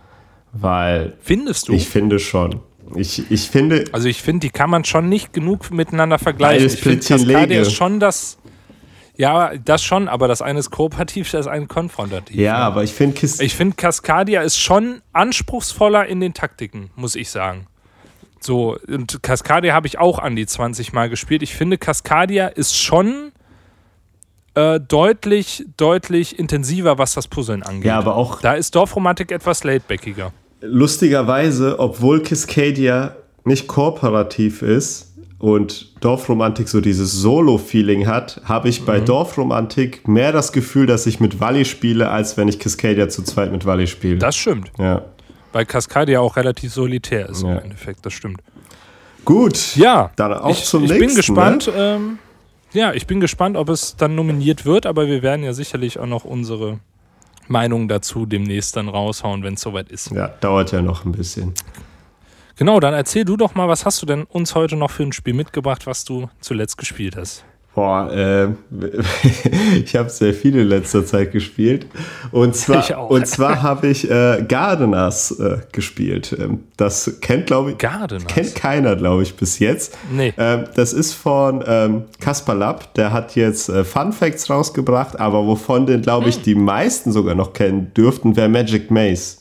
Weil. 0.53 1.15
Findest 1.21 1.69
du? 1.69 1.73
Ich 1.73 1.89
finde 1.89 2.19
schon. 2.19 2.61
Ich, 2.95 3.31
ich 3.31 3.49
finde. 3.49 3.85
Also 3.93 4.09
ich 4.09 4.23
finde, 4.23 4.41
die 4.47 4.51
kann 4.51 4.71
man 4.71 4.85
schon 4.85 5.09
nicht 5.09 5.33
genug 5.33 5.71
miteinander 5.71 6.19
vergleichen. 6.19 6.67
Ich 6.67 6.81
finde, 6.81 7.05
Cascadia 7.05 7.61
ist 7.61 7.73
schon 7.73 8.01
das. 8.01 8.39
Ja, 9.17 9.53
das 9.57 9.85
schon, 9.85 10.09
aber 10.09 10.27
das 10.27 10.41
eine 10.41 10.59
ist 10.59 10.71
kooperativ, 10.71 11.31
das 11.31 11.47
eine 11.47 11.67
konfrontativ. 11.67 12.35
Ja, 12.35 12.57
aber 12.57 12.83
ich 12.83 12.93
finde 12.93 13.21
Ich 13.25 13.55
finde, 13.55 13.77
Cascadia 13.77 14.41
ist 14.41 14.59
schon 14.59 15.03
anspruchsvoller 15.13 16.07
in 16.07 16.21
den 16.21 16.33
Taktiken, 16.33 16.91
muss 16.97 17.15
ich 17.15 17.31
sagen. 17.31 17.67
So, 18.41 18.79
und 18.89 19.23
Cascadia 19.23 19.75
habe 19.75 19.87
ich 19.87 19.99
auch 19.99 20.19
an 20.19 20.35
die 20.35 20.47
20 20.47 20.93
Mal 20.95 21.11
gespielt. 21.11 21.43
Ich 21.43 21.55
finde, 21.55 21.79
Cascadia 21.79 22.49
ist 22.49 22.77
schon 22.77 23.33
äh, 24.55 24.81
deutlich, 24.81 25.65
deutlich 25.77 26.39
intensiver, 26.39 26.99
was 26.99 27.13
das 27.15 27.29
Puzzeln 27.29 27.63
angeht. 27.63 27.85
Ja, 27.85 27.99
aber 27.99 28.17
auch. 28.17 28.41
Da 28.41 28.55
ist 28.55 28.75
Dorfromantik 28.75 29.31
etwas 29.31 29.63
latebackiger. 29.63 30.33
Lustigerweise, 30.63 31.79
obwohl 31.79 32.23
Cascadia 32.23 33.17
nicht 33.45 33.67
kooperativ 33.67 34.63
ist 34.63 35.13
und 35.39 35.93
Dorfromantik 36.01 36.69
so 36.69 36.81
dieses 36.81 37.13
Solo-Feeling 37.13 38.07
hat, 38.07 38.41
habe 38.45 38.69
ich 38.69 38.85
bei 38.85 39.01
mhm. 39.01 39.07
Dorfromantik 39.07 40.07
mehr 40.07 40.31
das 40.31 40.53
Gefühl, 40.53 40.87
dass 40.87 41.07
ich 41.07 41.19
mit 41.19 41.41
Wally 41.41 41.65
spiele, 41.65 42.11
als 42.11 42.37
wenn 42.37 42.47
ich 42.47 42.61
Cascadia 42.61 43.09
zu 43.09 43.25
zweit 43.25 43.51
mit 43.51 43.67
Wally 43.67 43.89
spiele. 43.89 44.19
Das 44.19 44.37
stimmt. 44.37 44.71
Ja. 44.79 45.03
Weil 45.53 45.67
Cascadia 45.67 46.21
auch 46.21 46.37
relativ 46.37 46.73
solitär 46.73 47.29
ist 47.29 47.43
ja. 47.43 47.57
im 47.57 47.65
Endeffekt, 47.65 48.07
das 48.07 48.13
stimmt. 48.13 48.41
Gut. 49.25 49.77
Ja. 49.77 50.11
Dann 50.17 50.33
auch 50.33 50.51
ich, 50.51 50.65
zum 50.65 50.85
ich 50.85 50.91
nächsten. 50.91 51.03
Ich 51.03 51.09
bin 51.09 51.17
gespannt. 51.17 51.67
Ne? 51.67 51.73
Ähm, 51.77 52.19
ja, 52.73 52.93
ich 52.93 53.07
bin 53.07 53.21
gespannt, 53.21 53.57
ob 53.57 53.69
es 53.69 53.97
dann 53.97 54.15
nominiert 54.15 54.65
wird, 54.65 54.87
aber 54.87 55.07
wir 55.07 55.23
werden 55.23 55.45
ja 55.45 55.53
sicherlich 55.53 55.99
auch 55.99 56.07
noch 56.07 56.25
unsere 56.25 56.79
Meinung 57.49 57.89
dazu 57.89 58.27
demnächst 58.27 58.77
dann 58.77 58.89
raushauen, 58.89 59.43
wenn 59.43 59.55
es 59.55 59.61
soweit 59.61 59.91
ist. 59.91 60.11
Ja, 60.11 60.29
dauert 60.29 60.73
ja 60.73 60.83
noch 60.83 61.05
ein 61.05 61.13
bisschen. 61.13 61.55
Genau, 62.57 62.81
dann 62.81 62.95
erzähl 62.95 63.25
du 63.25 63.37
doch 63.37 63.55
mal, 63.55 63.69
was 63.69 63.87
hast 63.87 64.03
du 64.03 64.07
denn 64.07 64.25
uns 64.25 64.55
heute 64.55 64.77
noch 64.77 64.91
für 64.91 65.03
ein 65.03 65.13
Spiel 65.13 65.35
mitgebracht, 65.35 65.87
was 65.87 66.05
du 66.05 66.29
zuletzt 66.41 66.77
gespielt 66.77 67.17
hast? 67.17 67.45
Boah, 67.75 68.13
äh, 68.13 68.49
ich 69.83 69.97
habe 69.97 70.11
sehr 70.11 70.35
viele 70.35 70.61
in 70.61 70.69
letzter 70.69 71.07
Zeit 71.07 71.33
gespielt. 71.33 71.87
Und 72.31 72.55
zwar, 72.55 73.11
und 73.11 73.27
zwar 73.27 73.63
habe 73.63 73.89
ich 73.89 74.11
äh, 74.11 74.45
Gardeners 74.47 75.31
äh, 75.41 75.59
gespielt. 75.73 76.37
Ähm, 76.39 76.65
das 76.77 77.21
kennt, 77.23 77.47
glaube 77.47 77.71
ich, 77.71 77.79
Gardeners. 77.79 78.27
kennt 78.27 78.55
keiner, 78.55 78.95
glaube 78.95 79.23
ich, 79.23 79.37
bis 79.37 79.59
jetzt. 79.59 79.97
Nee. 80.11 80.35
Ähm, 80.37 80.65
das 80.75 80.93
ist 80.93 81.15
von 81.15 81.65
ähm, 81.67 82.05
Kaspar 82.21 82.57
Lapp. 82.57 82.93
Der 82.93 83.11
hat 83.11 83.37
jetzt 83.37 83.71
äh, 83.71 83.85
Fun 83.85 84.13
Facts 84.13 84.51
rausgebracht, 84.51 85.19
aber 85.19 85.47
wovon 85.47 85.87
den, 85.87 86.03
glaube 86.03 86.29
ich, 86.29 86.37
hm. 86.37 86.43
die 86.43 86.55
meisten 86.55 87.11
sogar 87.11 87.35
noch 87.35 87.55
kennen 87.55 87.95
dürften, 87.95 88.37
wäre 88.37 88.51
Magic 88.51 88.91
Maze. 88.91 89.39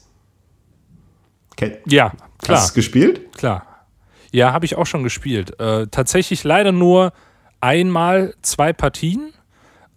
Kennt, 1.57 1.79
ja, 1.85 2.13
klar. 2.41 2.59
Hast 2.59 2.67
du 2.67 2.69
es 2.69 2.73
gespielt? 2.75 3.33
Klar. 3.33 3.65
Ja, 4.31 4.53
habe 4.53 4.63
ich 4.63 4.77
auch 4.77 4.85
schon 4.85 5.03
gespielt. 5.03 5.59
Äh, 5.59 5.87
tatsächlich 5.87 6.45
leider 6.45 6.71
nur 6.71 7.11
einmal 7.61 8.33
zwei 8.41 8.73
Partien. 8.73 9.33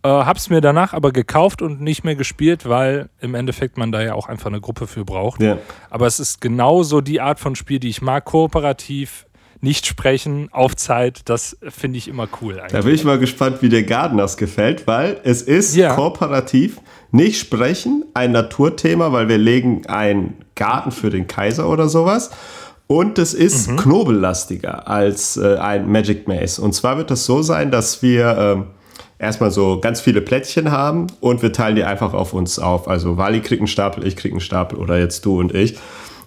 Äh, 0.03 0.09
hab's 0.09 0.51
mir 0.51 0.61
danach 0.61 0.93
aber 0.93 1.13
gekauft 1.13 1.63
und 1.63 1.81
nicht 1.81 2.05
mehr 2.05 2.15
gespielt, 2.15 2.69
weil 2.69 3.09
im 3.21 3.35
Endeffekt 3.35 3.79
man 3.79 3.91
da 3.91 4.03
ja 4.03 4.15
auch 4.15 4.29
einfach 4.29 4.47
eine 4.47 4.61
Gruppe 4.61 4.87
für 4.87 5.05
braucht. 5.05 5.41
Ja. 5.41 5.59
Aber 5.91 6.07
es 6.07 6.21
ist 6.21 6.41
genauso 6.41 7.01
die 7.01 7.21
Art 7.21 7.41
von 7.41 7.57
Spiel, 7.57 7.81
die 7.81 7.89
ich 7.89 8.03
mag, 8.03 8.25
kooperativ, 8.27 9.27
nicht 9.65 9.87
sprechen, 9.87 10.49
auf 10.53 10.77
Zeit, 10.77 11.23
das 11.25 11.57
finde 11.69 11.97
ich 11.97 12.07
immer 12.07 12.29
cool 12.41 12.61
eigentlich. 12.61 12.73
Da 12.73 12.83
bin 12.83 12.95
ich 12.95 13.05
mal 13.05 13.19
gespannt, 13.19 13.63
wie 13.63 13.71
der 13.71 13.83
Gardeners 13.83 14.37
gefällt, 14.37 14.87
weil 14.87 15.21
es 15.25 15.43
ist 15.43 15.75
ja. 15.75 15.95
kooperativ, 15.95 16.81
nicht 17.11 17.41
sprechen, 17.41 18.05
ein 18.13 18.33
Naturthema, 18.33 19.11
weil 19.13 19.29
wir 19.29 19.39
legen 19.39 19.87
einen 19.87 20.35
Garten 20.55 20.93
für 20.93 21.11
den 21.11 21.27
Kaiser 21.27 21.69
oder 21.69 21.89
sowas. 21.89 22.31
Und 22.87 23.19
es 23.19 23.33
ist 23.33 23.71
mhm. 23.71 23.77
knobellastiger 23.77 24.89
als 24.89 25.37
äh, 25.37 25.57
ein 25.57 25.91
Magic 25.91 26.29
Maze. 26.29 26.61
Und 26.61 26.75
zwar 26.75 26.99
wird 26.99 27.11
das 27.11 27.25
so 27.25 27.43
sein, 27.43 27.71
dass 27.71 28.03
wir 28.03 28.37
ähm, 28.39 28.65
erstmal 29.19 29.51
so 29.51 29.81
ganz 29.81 30.01
viele 30.01 30.21
Plättchen 30.21 30.71
haben 30.71 31.07
und 31.21 31.43
wir 31.43 31.53
teilen 31.53 31.77
die 31.77 31.85
einfach 31.85 32.13
auf 32.13 32.35
uns 32.35 32.59
auf. 32.59 32.89
Also 32.89 33.17
Wally 33.17 33.41
kriegt 33.41 33.61
einen 33.61 33.69
Stapel, 33.69 34.07
ich 34.07 34.17
krieg 34.17 34.33
einen 34.33 34.41
Stapel 34.41 34.79
oder 34.79 34.99
jetzt 34.99 35.25
du 35.25 35.39
und 35.39 35.55
ich. 35.55 35.79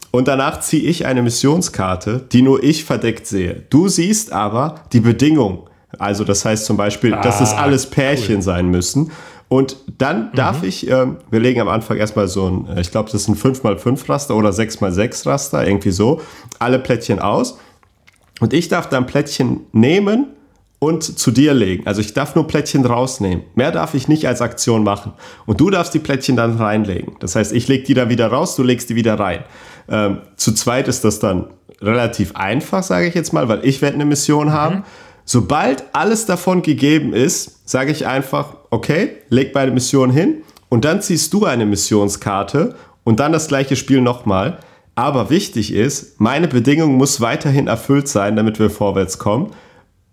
Und 0.09 0.27
danach 0.27 0.61
ziehe 0.61 0.83
ich 0.83 1.05
eine 1.05 1.21
Missionskarte, 1.21 2.25
die 2.31 2.41
nur 2.41 2.63
ich 2.63 2.85
verdeckt 2.85 3.27
sehe. 3.27 3.63
Du 3.69 3.87
siehst 3.87 4.31
aber 4.31 4.75
die 4.93 5.01
Bedingung. 5.01 5.69
Also 5.99 6.23
das 6.23 6.43
heißt 6.43 6.65
zum 6.65 6.77
Beispiel, 6.77 7.13
ah, 7.13 7.21
dass 7.21 7.39
es 7.39 7.53
ah, 7.53 7.61
alles 7.61 7.85
Pärchen 7.85 8.37
cool. 8.37 8.41
sein 8.41 8.69
müssen. 8.69 9.11
Und 9.49 9.77
dann 9.97 10.31
darf 10.33 10.61
mhm. 10.61 10.67
ich, 10.67 10.89
äh, 10.89 11.07
wir 11.29 11.39
legen 11.39 11.61
am 11.61 11.69
Anfang 11.69 11.97
erstmal 11.97 12.27
so 12.27 12.49
ein, 12.49 12.67
äh, 12.77 12.81
ich 12.81 12.91
glaube, 12.91 13.09
das 13.11 13.21
ist 13.21 13.27
ein 13.29 13.35
5x5 13.35 14.09
Raster 14.09 14.35
oder 14.35 14.49
6x6 14.49 15.25
Raster, 15.25 15.65
irgendwie 15.65 15.91
so, 15.91 16.21
alle 16.59 16.79
Plättchen 16.79 17.19
aus. 17.19 17.57
Und 18.39 18.53
ich 18.53 18.67
darf 18.67 18.89
dann 18.89 19.05
Plättchen 19.05 19.61
nehmen 19.71 20.27
und 20.79 21.03
zu 21.03 21.31
dir 21.31 21.53
legen. 21.53 21.87
Also 21.87 22.01
ich 22.01 22.13
darf 22.13 22.35
nur 22.35 22.45
Plättchen 22.45 22.85
rausnehmen. 22.85 23.43
Mehr 23.55 23.71
darf 23.71 23.93
ich 23.93 24.07
nicht 24.07 24.27
als 24.27 24.41
Aktion 24.41 24.83
machen. 24.83 25.13
Und 25.45 25.59
du 25.59 25.69
darfst 25.69 25.93
die 25.93 25.99
Plättchen 25.99 26.35
dann 26.35 26.57
reinlegen. 26.57 27.15
Das 27.19 27.35
heißt, 27.35 27.53
ich 27.53 27.67
lege 27.67 27.83
die 27.83 27.93
dann 27.93 28.09
wieder 28.09 28.27
raus, 28.27 28.55
du 28.55 28.63
legst 28.63 28.89
die 28.89 28.95
wieder 28.95 29.19
rein. 29.19 29.43
Ähm, 29.89 30.19
zu 30.35 30.53
zweit 30.53 30.87
ist 30.87 31.03
das 31.03 31.19
dann 31.19 31.47
relativ 31.81 32.35
einfach, 32.35 32.83
sage 32.83 33.07
ich 33.07 33.15
jetzt 33.15 33.33
mal, 33.33 33.47
weil 33.47 33.65
ich 33.65 33.81
werde 33.81 33.95
eine 33.95 34.05
Mission 34.05 34.51
haben. 34.51 34.77
Mhm. 34.77 34.83
Sobald 35.25 35.83
alles 35.93 36.25
davon 36.25 36.61
gegeben 36.61 37.13
ist, 37.13 37.67
sage 37.67 37.91
ich 37.91 38.05
einfach, 38.05 38.56
okay, 38.69 39.09
leg 39.29 39.53
beide 39.53 39.71
Missionen 39.71 40.11
hin 40.11 40.43
und 40.69 40.85
dann 40.85 41.01
ziehst 41.01 41.33
du 41.33 41.45
eine 41.45 41.65
Missionskarte 41.65 42.75
und 43.03 43.19
dann 43.19 43.31
das 43.31 43.47
gleiche 43.47 43.75
Spiel 43.75 44.01
nochmal. 44.01 44.59
Aber 44.95 45.29
wichtig 45.29 45.73
ist, 45.73 46.19
meine 46.19 46.47
Bedingung 46.47 46.95
muss 46.95 47.21
weiterhin 47.21 47.67
erfüllt 47.67 48.07
sein, 48.07 48.35
damit 48.35 48.59
wir 48.59 48.69
vorwärts 48.69 49.19
kommen. 49.19 49.51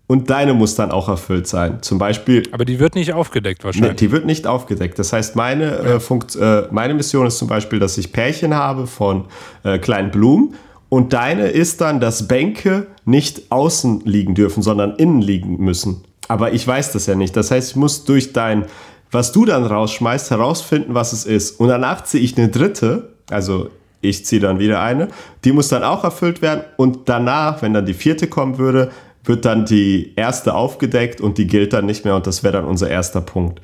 Und 0.07 0.29
deine 0.29 0.53
muss 0.53 0.75
dann 0.75 0.91
auch 0.91 1.09
erfüllt 1.09 1.47
sein. 1.47 1.81
Zum 1.81 1.97
Beispiel. 1.97 2.43
Aber 2.51 2.63
die 2.63 2.79
wird 2.79 2.93
nicht 2.93 3.11
aufgedeckt 3.11 3.63
wahrscheinlich. 3.63 3.91
Nee, 3.93 3.97
die 3.97 4.11
wird 4.11 4.27
nicht 4.27 4.45
aufgedeckt. 4.45 4.99
Das 4.99 5.11
heißt, 5.11 5.35
meine, 5.35 5.65
ja. 5.83 5.97
äh, 5.97 6.59
äh, 6.59 6.67
meine 6.69 6.93
Mission 6.93 7.25
ist 7.25 7.39
zum 7.39 7.47
Beispiel, 7.47 7.79
dass 7.79 7.97
ich 7.97 8.13
Pärchen 8.13 8.53
habe 8.53 8.85
von 8.85 9.25
äh, 9.63 9.79
kleinen 9.79 10.11
Blumen 10.11 10.53
und 10.89 11.13
deine 11.13 11.47
ist 11.47 11.81
dann, 11.81 11.99
dass 11.99 12.27
Bänke 12.27 12.85
nicht 13.03 13.51
außen 13.51 14.01
liegen 14.05 14.35
dürfen, 14.35 14.61
sondern 14.61 14.95
innen 14.95 15.21
liegen 15.21 15.57
müssen. 15.57 16.03
Aber 16.27 16.53
ich 16.53 16.65
weiß 16.65 16.91
das 16.91 17.05
ja 17.05 17.15
nicht. 17.15 17.35
Das 17.35 17.51
heißt, 17.51 17.71
ich 17.71 17.75
muss 17.75 18.03
durch 18.03 18.33
dein, 18.33 18.65
was 19.11 19.31
du 19.31 19.45
dann 19.45 19.65
rausschmeißt, 19.65 20.31
herausfinden, 20.31 20.93
was 20.93 21.13
es 21.13 21.25
ist. 21.25 21.59
Und 21.59 21.67
danach 21.67 22.03
ziehe 22.03 22.23
ich 22.23 22.37
eine 22.37 22.49
dritte, 22.49 23.09
also 23.29 23.69
ich 24.01 24.25
ziehe 24.25 24.41
dann 24.41 24.59
wieder 24.59 24.81
eine, 24.81 25.09
die 25.43 25.51
muss 25.51 25.69
dann 25.69 25.83
auch 25.83 26.03
erfüllt 26.03 26.41
werden. 26.41 26.63
Und 26.77 27.09
danach, 27.09 27.61
wenn 27.61 27.73
dann 27.73 27.85
die 27.85 27.93
vierte 27.93 28.27
kommen 28.27 28.57
würde, 28.57 28.91
wird 29.23 29.45
dann 29.45 29.65
die 29.65 30.13
erste 30.15 30.53
aufgedeckt 30.53 31.19
und 31.21 31.37
die 31.37 31.47
gilt 31.47 31.73
dann 31.73 31.85
nicht 31.85 32.05
mehr 32.05 32.15
und 32.15 32.27
das 32.27 32.43
wäre 32.43 32.53
dann 32.53 32.65
unser 32.65 32.89
erster 32.89 33.21
Punkt. 33.21 33.59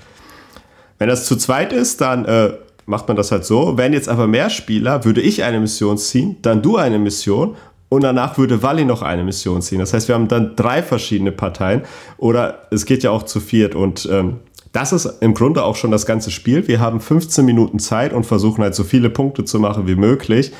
Wenn 0.97 1.07
das 1.07 1.25
zu 1.25 1.35
zweit 1.35 1.71
ist, 1.73 2.01
dann 2.01 2.25
äh, 2.25 2.53
macht 2.85 3.07
man 3.07 3.17
das 3.17 3.31
halt 3.31 3.45
so. 3.45 3.77
Wenn 3.77 3.93
jetzt 3.93 4.09
aber 4.09 4.27
mehr 4.27 4.49
Spieler, 4.49 5.05
würde 5.05 5.21
ich 5.21 5.43
eine 5.43 5.59
Mission 5.59 5.97
ziehen, 5.97 6.37
dann 6.41 6.61
du 6.61 6.77
eine 6.77 6.99
Mission 6.99 7.55
und 7.91 8.03
danach 8.03 8.37
würde 8.37 8.63
Wally 8.63 8.85
noch 8.85 9.01
eine 9.01 9.21
Mission 9.25 9.61
ziehen. 9.61 9.79
Das 9.79 9.93
heißt, 9.93 10.07
wir 10.07 10.15
haben 10.15 10.29
dann 10.29 10.55
drei 10.55 10.81
verschiedene 10.81 11.33
Parteien 11.33 11.81
oder 12.17 12.59
es 12.71 12.85
geht 12.85 13.03
ja 13.03 13.11
auch 13.11 13.23
zu 13.23 13.41
viert 13.41 13.75
und 13.75 14.07
ähm, 14.09 14.37
das 14.71 14.93
ist 14.93 15.05
im 15.19 15.33
Grunde 15.33 15.65
auch 15.65 15.75
schon 15.75 15.91
das 15.91 16.05
ganze 16.05 16.31
Spiel. 16.31 16.65
Wir 16.69 16.79
haben 16.79 17.01
15 17.01 17.43
Minuten 17.43 17.79
Zeit 17.79 18.13
und 18.13 18.25
versuchen 18.25 18.63
halt 18.63 18.75
so 18.75 18.85
viele 18.85 19.09
Punkte 19.09 19.43
zu 19.43 19.59
machen 19.59 19.87
wie 19.87 19.95
möglich. 19.95 20.53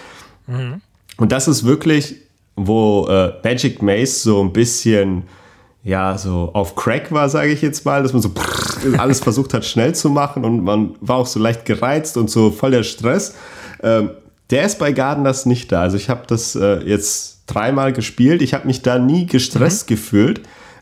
Mhm. 0.48 0.82
Und 1.16 1.32
das 1.32 1.48
ist 1.48 1.66
wirklich, 1.66 2.18
wo 2.58 3.08
äh, 3.08 3.32
Magic 3.46 3.82
Maze 3.82 4.20
so 4.20 4.44
ein 4.44 4.52
bisschen 4.52 5.24
ja, 5.86 6.18
so 6.18 6.52
auf 6.52 6.76
Crack 6.76 7.14
war, 7.14 7.30
sage 7.30 7.54
ich 7.54 7.62
jetzt 7.62 7.86
mal, 7.86 8.04
dass 8.04 8.12
man 8.12 8.22
so 8.22 8.32
alles 8.98 9.22
versucht 9.22 9.54
hat, 9.54 9.64
schnell 9.64 9.96
zu 9.96 10.10
machen 10.10 10.44
und 10.44 10.66
man 10.66 10.96
war 11.00 11.16
auch 11.16 11.26
so 11.26 11.40
leicht 11.40 11.64
gereizt 11.64 12.18
und 12.18 12.30
so 12.30 12.52
voll 12.52 12.72
der 12.72 12.84
Stress. 12.84 13.36
Ähm, 13.82 14.10
der 14.52 14.66
ist 14.66 14.80
bei 14.80 14.92
Gardeners 14.92 15.46
nicht 15.46 15.72
da. 15.72 15.82
Also 15.82 15.98
ich 15.98 16.10
habe 16.10 16.24
das 16.28 16.56
äh, 16.56 16.84
jetzt 16.84 17.44
dreimal 17.48 17.94
gespielt. 17.94 18.42
Ich 18.42 18.54
habe 18.54 18.68
mich 18.68 18.82
da 18.82 19.00
nie 19.00 19.26
gestresst 19.26 19.90
mhm. 19.90 19.96
gefühlt, 19.96 20.42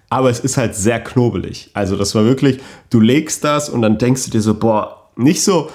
aber 0.10 0.30
es 0.30 0.40
ist 0.40 0.58
halt 0.58 0.76
sehr 0.76 1.00
knobelig. 1.00 1.70
Also 1.74 1.96
das 1.96 2.16
war 2.16 2.26
wirklich, 2.26 2.60
du 2.90 3.00
legst 3.00 3.44
das 3.44 3.70
und 3.70 3.82
dann 3.82 3.98
denkst 3.98 4.26
du 4.26 4.32
dir 4.32 4.42
so, 4.42 4.56
boah, 4.56 5.10
nicht 5.16 5.44
so, 5.44 5.70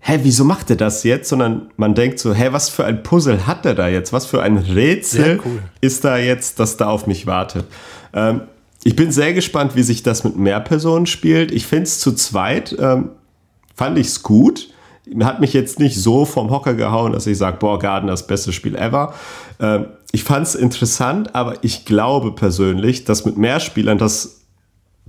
hä, 0.00 0.20
wieso 0.22 0.44
macht 0.44 0.70
er 0.70 0.76
das 0.76 1.04
jetzt? 1.04 1.28
Sondern 1.28 1.70
man 1.76 1.94
denkt 1.94 2.18
so, 2.18 2.34
hä, 2.34 2.48
was 2.52 2.68
für 2.68 2.84
ein 2.84 3.02
Puzzle 3.02 3.46
hat 3.46 3.66
er 3.66 3.74
da 3.74 3.88
jetzt? 3.88 4.12
Was 4.12 4.26
für 4.26 4.42
ein 4.42 4.56
Rätsel 4.56 5.40
cool. 5.44 5.62
ist 5.80 6.04
da 6.04 6.16
jetzt, 6.16 6.58
das 6.60 6.76
da 6.76 6.88
auf 6.88 7.06
mich 7.06 7.26
wartet? 7.26 7.66
Ähm, 8.12 8.42
ich 8.82 8.96
bin 8.96 9.12
sehr 9.12 9.34
gespannt, 9.34 9.76
wie 9.76 9.82
sich 9.82 10.02
das 10.02 10.24
mit 10.24 10.36
mehr 10.36 10.60
Personen 10.60 11.06
spielt. 11.06 11.52
Ich 11.52 11.66
finde 11.66 11.84
es 11.84 12.00
zu 12.00 12.12
zweit, 12.12 12.74
ähm, 12.78 13.10
fand 13.74 13.98
ich 13.98 14.06
es 14.06 14.22
gut. 14.22 14.68
Hat 15.22 15.40
mich 15.40 15.52
jetzt 15.52 15.78
nicht 15.78 15.96
so 15.96 16.24
vom 16.24 16.50
Hocker 16.50 16.74
gehauen, 16.74 17.12
dass 17.12 17.26
ich 17.26 17.38
sage, 17.38 17.56
boah, 17.58 17.78
Garden 17.78 18.06
das 18.06 18.26
beste 18.26 18.52
Spiel 18.52 18.76
ever. 18.76 19.14
Ähm, 19.58 19.86
ich 20.12 20.24
fand 20.24 20.46
es 20.46 20.54
interessant, 20.54 21.34
aber 21.34 21.62
ich 21.62 21.84
glaube 21.84 22.32
persönlich, 22.32 23.04
dass 23.04 23.24
mit 23.24 23.36
mehr 23.36 23.60
Spielern 23.60 23.98
das 23.98 24.40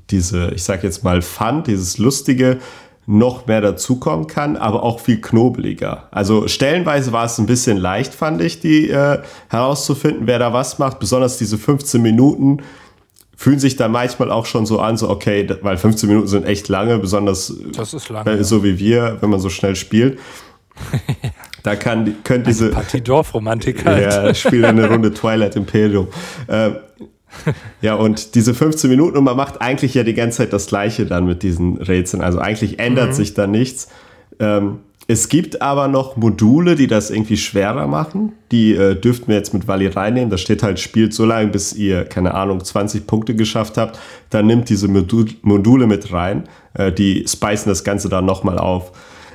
diese, 0.10 0.52
ich 0.52 0.64
sag 0.64 0.84
jetzt 0.84 1.04
mal, 1.04 1.22
Fun, 1.22 1.64
dieses 1.64 1.98
Lustige 1.98 2.60
noch 3.08 3.48
mehr 3.48 3.62
dazukommen 3.62 4.28
kann, 4.28 4.58
aber 4.58 4.84
auch 4.84 5.00
viel 5.00 5.20
knobeliger. 5.20 6.08
Also 6.12 6.48
stellenweise 6.48 7.12
war 7.12 7.26
es 7.26 7.38
ein 7.40 7.46
bisschen 7.46 7.78
leicht, 7.78 8.14
fand 8.14 8.42
ich, 8.42 8.60
die 8.60 8.90
äh, 8.90 9.20
herauszufinden, 9.50 10.28
wer 10.28 10.40
da 10.40 10.54
was 10.54 10.78
macht. 10.78 11.00
Besonders 11.00 11.38
diese 11.38 11.58
15 11.58 12.02
Minuten 12.02 12.60
fühlen 13.42 13.58
sich 13.58 13.76
dann 13.76 13.92
manchmal 13.92 14.30
auch 14.30 14.46
schon 14.46 14.68
so 14.68 14.80
an, 14.80 14.98
so 14.98 15.10
okay, 15.10 15.48
weil 15.64 15.76
15 15.76 16.08
Minuten 16.08 16.28
sind 16.28 16.46
echt 16.46 16.70
lange, 16.70 17.00
besonders 17.00 17.52
lange, 18.10 18.44
so 18.44 18.64
wie 18.64 18.78
wir, 18.78 19.18
wenn 19.20 19.32
man 19.32 19.40
so 19.40 19.50
schnell 19.50 19.76
spielt. 19.76 20.20
Da 21.64 21.76
kann, 21.76 22.24
können 22.24 22.44
diese. 22.44 22.66
Eine 22.66 22.74
Partie 22.74 23.02
Dorfromantik 23.02 23.86
halt. 23.86 24.02
Ja, 24.02 24.34
spielt 24.34 24.66
eine 24.66 24.90
Runde 24.90 25.14
Twilight 25.14 25.56
Imperium. 25.56 26.08
Äh, 26.48 26.72
ja, 27.82 27.94
und 27.94 28.34
diese 28.34 28.56
15 28.56 28.90
Minuten 28.90 29.16
und 29.16 29.24
man 29.24 29.38
macht 29.38 29.62
eigentlich 29.62 29.94
ja 29.94 30.02
die 30.02 30.16
ganze 30.16 30.40
Zeit 30.40 30.54
das 30.54 30.66
Gleiche 30.66 31.06
dann 31.06 31.28
mit 31.28 31.44
diesen 31.44 31.78
Rätseln. 31.78 32.24
Also 32.24 32.40
eigentlich 32.40 32.80
ändert 32.80 33.10
mhm. 33.10 33.14
sich 33.14 33.36
da 33.36 33.46
nichts. 33.46 33.90
Ähm, 34.40 34.80
es 35.08 35.30
gibt 35.30 35.62
aber 35.62 35.88
noch 35.88 36.16
Module, 36.16 36.76
die 36.76 36.88
das 36.88 37.10
irgendwie 37.10 37.38
schwerer 37.38 37.88
machen. 37.88 38.34
Die 38.52 38.76
äh, 38.76 38.96
dürften 38.96 39.28
wir 39.28 39.36
jetzt 39.36 39.54
mit 39.54 39.68
Wally 39.68 39.88
reinnehmen. 39.88 40.30
Da 40.30 40.38
steht 40.38 40.64
halt, 40.64 40.80
spielt 40.80 41.14
so 41.14 41.26
lange, 41.26 41.50
bis 41.50 41.74
ihr, 41.74 42.06
keine 42.06 42.34
Ahnung, 42.34 42.64
20 42.64 43.08
Punkte 43.08 43.36
geschafft 43.36 43.78
habt. 43.78 44.00
Dann 44.30 44.48
nimmt 44.48 44.70
diese 44.70 44.88
Modul 44.88 45.26
Module 45.42 45.88
mit 45.88 46.14
rein. 46.14 46.44
Äh, 46.74 46.92
die 46.92 47.26
speisen 47.28 47.70
das 47.70 47.84
Ganze 47.84 48.10
dann 48.10 48.26
nochmal 48.26 48.60
auf. 48.60 48.92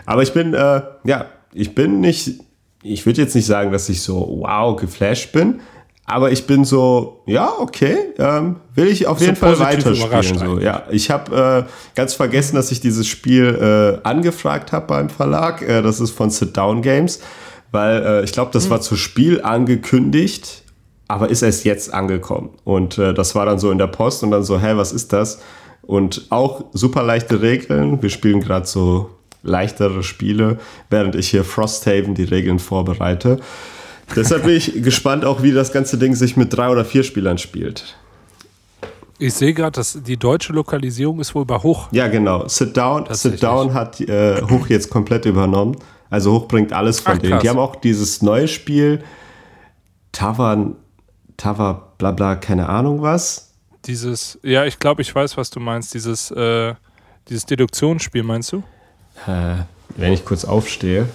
Aber 0.06 0.22
ich 0.22 0.32
bin, 0.32 0.54
äh, 0.54 0.82
ja, 1.04 1.26
ich 1.52 1.74
bin 1.74 2.00
nicht, 2.00 2.40
ich 2.82 3.04
würde 3.04 3.20
jetzt 3.22 3.34
nicht 3.34 3.46
sagen, 3.46 3.72
dass 3.72 3.88
ich 3.88 4.02
so 4.02 4.40
wow 4.42 4.76
geflasht 4.76 5.32
bin. 5.32 5.60
Aber 6.08 6.30
ich 6.30 6.46
bin 6.46 6.64
so, 6.64 7.22
ja, 7.26 7.52
okay, 7.58 7.96
ähm, 8.18 8.56
will 8.76 8.86
ich 8.86 9.08
auf 9.08 9.20
jeden 9.20 9.34
Fall 9.34 9.58
weiterspielen. 9.58 10.38
So. 10.38 10.60
Ja, 10.60 10.84
ich 10.90 11.10
habe 11.10 11.66
äh, 11.66 11.70
ganz 11.96 12.14
vergessen, 12.14 12.54
dass 12.54 12.70
ich 12.70 12.80
dieses 12.80 13.08
Spiel 13.08 14.00
äh, 14.04 14.06
angefragt 14.06 14.70
habe 14.70 14.86
beim 14.86 15.10
Verlag. 15.10 15.62
Äh, 15.62 15.82
das 15.82 15.98
ist 15.98 16.12
von 16.12 16.30
Sit 16.30 16.56
Down 16.56 16.80
Games, 16.82 17.20
weil 17.72 18.02
äh, 18.04 18.24
ich 18.24 18.30
glaube, 18.30 18.52
das 18.52 18.66
mhm. 18.66 18.70
war 18.70 18.80
zu 18.80 18.94
Spiel 18.94 19.42
angekündigt, 19.42 20.62
aber 21.08 21.28
ist 21.28 21.42
erst 21.42 21.64
jetzt 21.64 21.92
angekommen. 21.92 22.50
Und 22.62 22.98
äh, 22.98 23.12
das 23.12 23.34
war 23.34 23.44
dann 23.44 23.58
so 23.58 23.72
in 23.72 23.78
der 23.78 23.88
Post 23.88 24.22
und 24.22 24.30
dann 24.30 24.44
so, 24.44 24.60
hä, 24.60 24.76
was 24.76 24.92
ist 24.92 25.12
das? 25.12 25.40
Und 25.82 26.26
auch 26.30 26.66
super 26.72 27.02
leichte 27.02 27.42
Regeln. 27.42 28.00
Wir 28.00 28.10
spielen 28.10 28.40
gerade 28.40 28.66
so 28.66 29.10
leichtere 29.42 30.04
Spiele, 30.04 30.58
während 30.88 31.16
ich 31.16 31.30
hier 31.30 31.44
Frosthaven 31.44 32.14
die 32.14 32.24
Regeln 32.24 32.60
vorbereite. 32.60 33.40
Deshalb 34.14 34.44
bin 34.44 34.56
ich 34.56 34.82
gespannt 34.82 35.24
auch, 35.24 35.42
wie 35.42 35.52
das 35.52 35.72
ganze 35.72 35.98
Ding 35.98 36.14
sich 36.14 36.36
mit 36.36 36.56
drei 36.56 36.68
oder 36.68 36.84
vier 36.84 37.02
Spielern 37.02 37.38
spielt. 37.38 37.96
Ich 39.18 39.34
sehe 39.34 39.54
gerade, 39.54 39.72
dass 39.72 39.98
die 40.02 40.16
deutsche 40.16 40.52
Lokalisierung 40.52 41.20
ist 41.20 41.34
wohl 41.34 41.46
bei 41.46 41.56
Hoch. 41.56 41.88
Ja, 41.90 42.06
genau. 42.08 42.46
Sit 42.48 42.76
Down, 42.76 43.06
Sit 43.10 43.42
Down 43.42 43.72
hat 43.72 44.00
äh, 44.00 44.42
Hoch 44.42 44.68
jetzt 44.68 44.90
komplett 44.90 45.24
übernommen. 45.24 45.76
Also 46.10 46.32
Hoch 46.32 46.48
bringt 46.48 46.72
alles 46.72 47.00
von 47.00 47.14
Ach, 47.14 47.18
denen. 47.18 47.40
Die 47.40 47.48
haben 47.48 47.58
auch 47.58 47.76
dieses 47.76 48.22
neue 48.22 48.46
Spiel 48.46 49.02
Tavern, 50.12 50.76
Tava, 51.36 51.92
bla 51.98 52.10
bla, 52.12 52.36
keine 52.36 52.68
Ahnung 52.68 53.02
was. 53.02 53.52
Dieses, 53.86 54.38
ja, 54.42 54.64
ich 54.64 54.78
glaube, 54.78 55.02
ich 55.02 55.14
weiß, 55.14 55.36
was 55.36 55.50
du 55.50 55.60
meinst. 55.60 55.94
Dieses, 55.94 56.30
äh, 56.30 56.74
dieses 57.28 57.46
Deduktionsspiel, 57.46 58.22
meinst 58.22 58.52
du? 58.52 58.62
Äh, 59.26 59.56
wenn 59.96 60.12
ich 60.12 60.24
kurz 60.24 60.44
aufstehe. 60.44 61.08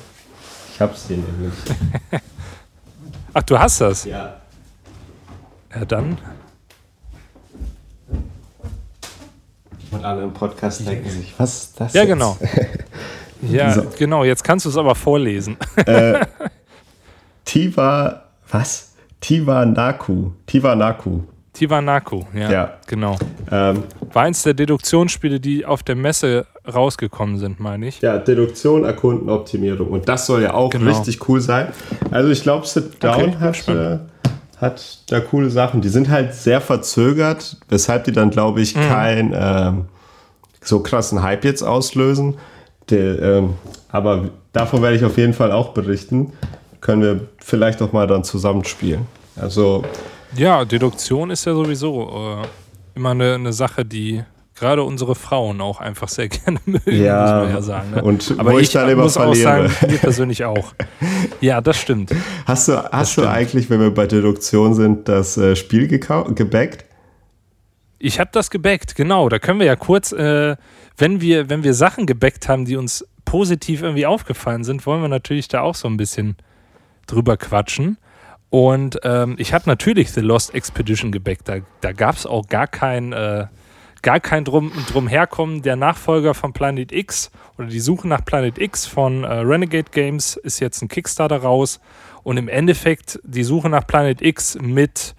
Ich 0.73 0.81
hab's 0.81 1.05
hier 1.07 1.17
nämlich. 1.17 1.53
Ach, 3.33 3.43
du 3.43 3.57
hast 3.57 3.79
das? 3.81 4.05
Ja. 4.05 4.41
Ja, 5.73 5.85
dann. 5.85 6.17
Und 9.91 10.05
alle 10.05 10.23
im 10.23 10.33
Podcast 10.33 10.85
denken 10.87 11.09
sich, 11.09 11.33
was 11.37 11.63
ist 11.63 11.79
das? 11.79 11.93
Ja, 11.93 12.01
jetzt? 12.01 12.09
genau. 12.09 12.37
ja, 13.41 13.71
so. 13.73 13.85
genau. 13.97 14.23
Jetzt 14.23 14.43
kannst 14.43 14.65
du 14.65 14.69
es 14.69 14.77
aber 14.77 14.95
vorlesen. 14.95 15.57
Äh, 15.85 16.25
Tiva, 17.45 18.25
was? 18.49 18.93
Tiva 19.19 19.65
Naku. 19.65 20.31
Tiva 20.45 20.75
Naku. 20.75 21.21
Tivanaku, 21.53 22.23
ja, 22.33 22.51
ja. 22.51 22.73
genau. 22.87 23.17
Ähm, 23.51 23.83
War 24.13 24.23
eins 24.23 24.43
der 24.43 24.53
Deduktionsspiele, 24.53 25.39
die 25.39 25.65
auf 25.65 25.83
der 25.83 25.95
Messe 25.95 26.45
rausgekommen 26.71 27.37
sind, 27.37 27.59
meine 27.59 27.87
ich. 27.87 28.01
Ja, 28.01 28.17
Deduktion, 28.17 28.85
Erkunden, 28.85 29.29
Optimierung. 29.29 29.89
Und 29.89 30.07
das 30.07 30.25
soll 30.25 30.43
ja 30.43 30.53
auch 30.53 30.69
genau. 30.69 30.89
richtig 30.91 31.27
cool 31.27 31.41
sein. 31.41 31.67
Also 32.09 32.29
ich 32.29 32.41
glaube, 32.43 32.65
Sit 32.65 33.03
Down 33.03 33.35
okay, 33.35 33.35
hat, 33.39 33.67
äh, 33.67 33.99
hat 34.57 34.99
da 35.11 35.19
coole 35.19 35.49
Sachen. 35.49 35.81
Die 35.81 35.89
sind 35.89 36.09
halt 36.09 36.33
sehr 36.33 36.61
verzögert, 36.61 37.57
weshalb 37.67 38.05
die 38.05 38.13
dann, 38.13 38.29
glaube 38.29 38.61
ich, 38.61 38.75
mhm. 38.75 38.81
kein 38.81 39.35
ähm, 39.35 39.85
so 40.61 40.81
krassen 40.81 41.21
Hype 41.21 41.43
jetzt 41.43 41.63
auslösen. 41.63 42.37
Der, 42.89 43.21
ähm, 43.21 43.55
aber 43.89 44.29
davon 44.53 44.81
werde 44.81 44.95
ich 44.95 45.03
auf 45.03 45.17
jeden 45.17 45.33
Fall 45.33 45.51
auch 45.51 45.69
berichten. 45.73 46.31
Können 46.79 47.01
wir 47.01 47.19
vielleicht 47.39 47.81
auch 47.81 47.91
mal 47.91 48.07
dann 48.07 48.23
zusammenspielen. 48.23 49.05
Also 49.35 49.83
ja, 50.35 50.65
Deduktion 50.65 51.29
ist 51.29 51.45
ja 51.45 51.53
sowieso 51.53 52.41
äh, 52.43 52.47
immer 52.95 53.11
eine, 53.11 53.35
eine 53.35 53.53
Sache, 53.53 53.85
die 53.85 54.23
gerade 54.55 54.83
unsere 54.83 55.15
Frauen 55.15 55.59
auch 55.59 55.79
einfach 55.79 56.07
sehr 56.07 56.27
gerne 56.29 56.59
mögen, 56.65 57.03
ja, 57.03 57.21
muss 57.21 57.31
man 57.31 57.49
ja 57.49 57.61
sagen. 57.61 57.91
Ne? 57.91 58.03
Und 58.03 58.35
Aber 58.37 58.53
ich, 58.53 58.61
ich 58.61 58.69
dann 58.71 58.89
immer 58.89 59.03
muss 59.03 59.13
verliere. 59.13 59.65
auch 59.65 59.69
sagen, 59.69 59.91
mir 59.91 59.97
persönlich 59.97 60.45
auch. 60.45 60.73
Ja, 61.41 61.59
das 61.59 61.77
stimmt. 61.77 62.11
Hast 62.45 62.67
du, 62.67 62.83
hast 62.91 63.17
du 63.17 63.27
eigentlich, 63.27 63.67
wenn 63.71 63.79
wir 63.79 63.91
bei 63.91 64.05
Deduktion 64.05 64.75
sind, 64.75 65.09
das 65.09 65.37
äh, 65.37 65.55
Spiel 65.55 65.87
gebackt? 65.87 66.85
Ich 67.97 68.19
habe 68.19 68.29
das 68.31 68.51
gebackt, 68.51 68.93
genau. 68.93 69.27
Da 69.27 69.39
können 69.39 69.59
wir 69.59 69.65
ja 69.65 69.75
kurz, 69.75 70.11
äh, 70.11 70.55
wenn, 70.97 71.19
wir, 71.19 71.49
wenn 71.49 71.63
wir 71.63 71.73
Sachen 71.73 72.05
gebackt 72.05 72.47
haben, 72.47 72.65
die 72.65 72.75
uns 72.75 73.07
positiv 73.25 73.81
irgendwie 73.81 74.05
aufgefallen 74.05 74.63
sind, 74.63 74.85
wollen 74.85 75.01
wir 75.01 75.07
natürlich 75.09 75.47
da 75.47 75.61
auch 75.61 75.73
so 75.73 75.87
ein 75.87 75.97
bisschen 75.97 76.35
drüber 77.07 77.37
quatschen. 77.37 77.97
Und 78.51 78.99
ähm, 79.03 79.35
ich 79.39 79.53
habe 79.53 79.63
natürlich 79.65 80.11
The 80.11 80.19
Lost 80.19 80.53
Expedition 80.53 81.13
gebackt. 81.13 81.47
Da, 81.47 81.59
da 81.79 81.93
gab 81.93 82.17
es 82.17 82.25
auch 82.25 82.47
gar 82.47 82.67
kein, 82.67 83.13
äh, 83.13 83.47
gar 84.01 84.19
kein 84.19 84.43
drum, 84.43 84.73
Drumherkommen. 84.91 85.61
Der 85.61 85.77
Nachfolger 85.77 86.33
von 86.33 86.51
Planet 86.51 86.91
X 86.91 87.31
oder 87.57 87.69
die 87.69 87.79
Suche 87.79 88.09
nach 88.09 88.25
Planet 88.25 88.59
X 88.59 88.85
von 88.85 89.23
äh, 89.23 89.31
Renegade 89.35 89.89
Games 89.91 90.35
ist 90.35 90.59
jetzt 90.59 90.81
ein 90.81 90.89
Kickstarter 90.89 91.37
raus. 91.37 91.79
Und 92.23 92.35
im 92.35 92.49
Endeffekt 92.49 93.21
die 93.23 93.45
Suche 93.45 93.69
nach 93.69 93.87
Planet 93.87 94.21
X 94.21 94.57
mit 94.61 95.15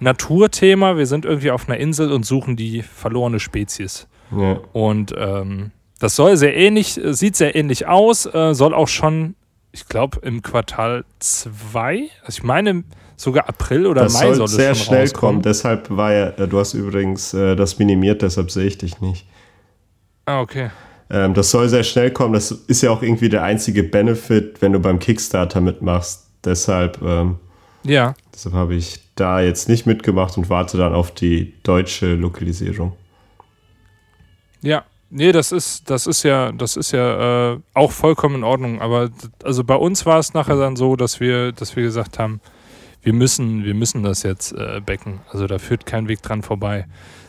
Naturthema. 0.00 0.96
Wir 0.96 1.06
sind 1.06 1.24
irgendwie 1.24 1.52
auf 1.52 1.68
einer 1.68 1.78
Insel 1.78 2.10
und 2.10 2.26
suchen 2.26 2.56
die 2.56 2.82
verlorene 2.82 3.38
Spezies. 3.38 4.08
Ja. 4.36 4.58
Und 4.72 5.14
ähm, 5.16 5.70
das 6.00 6.16
soll 6.16 6.36
sehr 6.36 6.56
ähnlich, 6.56 7.00
sieht 7.00 7.36
sehr 7.36 7.54
ähnlich 7.54 7.86
aus, 7.86 8.26
äh, 8.26 8.54
soll 8.54 8.74
auch 8.74 8.88
schon 8.88 9.36
ich 9.72 9.88
glaube, 9.88 10.18
im 10.22 10.42
Quartal 10.42 11.04
2. 11.18 12.10
Also 12.24 12.38
ich 12.38 12.42
meine, 12.42 12.84
sogar 13.16 13.48
April 13.48 13.86
oder 13.86 14.04
das 14.04 14.14
Mai 14.14 14.34
soll, 14.34 14.44
es 14.44 14.52
sehr 14.52 14.74
schnell 14.74 15.00
rauskommen. 15.00 15.34
kommen. 15.36 15.42
Deshalb 15.42 15.90
war 15.90 16.12
ja, 16.12 16.28
äh, 16.30 16.46
du 16.46 16.58
hast 16.58 16.74
übrigens 16.74 17.32
äh, 17.34 17.56
das 17.56 17.78
minimiert, 17.78 18.22
deshalb 18.22 18.50
sehe 18.50 18.66
ich 18.66 18.78
dich 18.78 19.00
nicht. 19.00 19.26
Ah, 20.26 20.40
okay. 20.40 20.70
Ähm, 21.10 21.34
das 21.34 21.50
soll 21.50 21.68
sehr 21.68 21.84
schnell 21.84 22.10
kommen. 22.10 22.34
Das 22.34 22.50
ist 22.50 22.82
ja 22.82 22.90
auch 22.90 23.02
irgendwie 23.02 23.28
der 23.28 23.42
einzige 23.42 23.82
Benefit, 23.82 24.60
wenn 24.60 24.72
du 24.72 24.78
beim 24.78 24.98
Kickstarter 24.98 25.60
mitmachst. 25.60 26.26
Deshalb, 26.44 27.00
ähm, 27.02 27.36
ja. 27.82 28.14
deshalb 28.32 28.54
habe 28.54 28.74
ich 28.74 29.00
da 29.14 29.40
jetzt 29.40 29.68
nicht 29.68 29.86
mitgemacht 29.86 30.36
und 30.36 30.50
warte 30.50 30.76
dann 30.76 30.94
auf 30.94 31.10
die 31.12 31.54
deutsche 31.62 32.14
Lokalisierung. 32.14 32.92
Ja, 34.60 34.84
Nee, 35.14 35.32
das 35.32 35.52
ist, 35.52 35.90
das 35.90 36.06
ist 36.06 36.22
ja, 36.22 36.52
das 36.52 36.74
ist 36.78 36.92
ja 36.92 37.52
äh, 37.52 37.60
auch 37.74 37.92
vollkommen 37.92 38.36
in 38.36 38.44
Ordnung. 38.44 38.80
Aber 38.80 39.10
also 39.44 39.62
bei 39.62 39.74
uns 39.74 40.06
war 40.06 40.18
es 40.18 40.32
nachher 40.32 40.56
dann 40.56 40.74
so, 40.74 40.96
dass 40.96 41.20
wir, 41.20 41.52
dass 41.52 41.76
wir 41.76 41.82
gesagt 41.82 42.18
haben, 42.18 42.40
wir 43.02 43.12
müssen, 43.12 43.62
wir 43.62 43.74
müssen 43.74 44.02
das 44.02 44.22
jetzt 44.22 44.52
äh, 44.52 44.80
backen. 44.80 45.20
Also 45.28 45.46
da 45.46 45.58
führt 45.58 45.84
kein 45.84 46.08
Weg 46.08 46.22
dran 46.22 46.40
vorbei. 46.40 46.86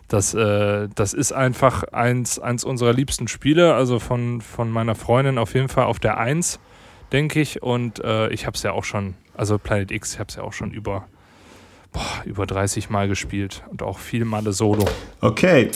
Das, 0.08 0.34
äh, 0.34 0.88
das 0.96 1.14
ist 1.14 1.34
einfach 1.34 1.84
eins, 1.92 2.40
eins 2.40 2.64
unserer 2.64 2.94
liebsten 2.94 3.28
Spiele, 3.28 3.74
also 3.74 4.00
von, 4.00 4.40
von 4.40 4.72
meiner 4.72 4.96
Freundin 4.96 5.38
auf 5.38 5.54
jeden 5.54 5.68
Fall 5.68 5.84
auf 5.84 6.00
der 6.00 6.18
Eins, 6.18 6.62
denke 7.12 7.42
ich. 7.42 7.64
Und 7.64 8.02
äh, 8.02 8.30
ich 8.30 8.46
habe 8.46 8.56
es 8.56 8.64
ja 8.64 8.72
auch 8.72 8.86
schon, 8.86 9.16
also 9.36 9.58
Planet 9.58 9.92
X, 9.92 10.14
ich 10.14 10.20
habe 10.20 10.30
es 10.30 10.38
ja 10.38 10.44
auch 10.44 10.54
schon 10.54 10.72
über 10.72 11.10
boah, 11.94 12.24
über 12.26 12.46
30 12.46 12.90
Mal 12.90 13.08
gespielt 13.08 13.64
und 13.70 13.82
auch 13.82 14.00
viele 14.00 14.26
Male 14.26 14.52
Solo. 14.52 14.86
Okay. 15.22 15.70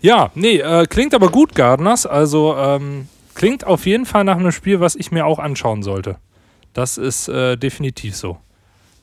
Ja, 0.00 0.30
nee, 0.34 0.58
äh, 0.58 0.86
klingt 0.86 1.14
aber 1.14 1.30
gut, 1.30 1.54
Gardeners. 1.54 2.06
Also 2.06 2.54
ähm, 2.56 3.08
klingt 3.34 3.66
auf 3.66 3.86
jeden 3.86 4.06
Fall 4.06 4.24
nach 4.24 4.36
einem 4.36 4.52
Spiel, 4.52 4.78
was 4.78 4.94
ich 4.94 5.10
mir 5.10 5.26
auch 5.26 5.38
anschauen 5.38 5.82
sollte. 5.82 6.18
Das 6.74 6.98
ist 6.98 7.28
äh, 7.28 7.56
definitiv 7.56 8.14
so. 8.14 8.38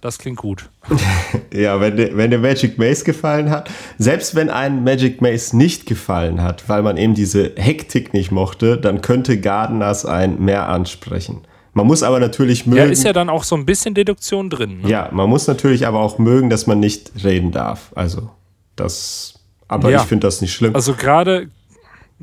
Das 0.02 0.18
klingt 0.18 0.38
gut. 0.38 0.70
ja, 1.54 1.82
wenn 1.82 1.98
wenn 2.16 2.32
dir 2.32 2.38
Magic 2.38 2.78
Maze 2.78 3.04
gefallen 3.04 3.50
hat, 3.50 3.70
selbst 3.98 4.34
wenn 4.34 4.50
ein 4.50 4.86
Magic 4.86 5.22
Maze 5.22 5.58
nicht 5.58 5.86
gefallen 5.88 6.42
hat, 6.42 6.70
weil 6.70 6.84
man 6.84 6.96
eben 6.96 7.16
diese 7.16 7.52
Hektik 7.58 8.14
nicht 8.14 8.32
mochte, 8.32 8.78
dann 8.78 9.02
könnte 9.02 9.42
Gardeners 9.42 10.06
ein 10.06 10.40
mehr 10.40 10.70
ansprechen. 10.70 11.42
Man 11.74 11.88
muss 11.88 12.04
aber 12.04 12.20
natürlich 12.20 12.66
mögen. 12.66 12.78
Ja, 12.78 12.86
ist 12.86 13.04
ja 13.04 13.14
dann 13.14 13.30
auch 13.30 13.44
so 13.44 13.56
ein 13.56 13.66
bisschen 13.66 13.94
Deduktion 13.94 14.50
drin. 14.50 14.82
Ne? 14.82 14.90
Ja, 14.90 15.10
man 15.12 15.30
muss 15.30 15.48
natürlich 15.48 15.86
aber 15.86 16.00
auch 16.00 16.18
mögen, 16.18 16.50
dass 16.50 16.68
man 16.68 16.80
nicht 16.80 17.12
reden 17.24 17.52
darf. 17.52 17.92
Also, 17.96 18.30
das 18.76 19.36
Aber 19.68 19.90
ja. 19.90 20.02
ich 20.02 20.08
finde 20.08 20.28
das 20.28 20.42
nicht 20.42 20.54
schlimm. 20.54 20.76
Also 20.76 20.94
gerade 20.94 21.50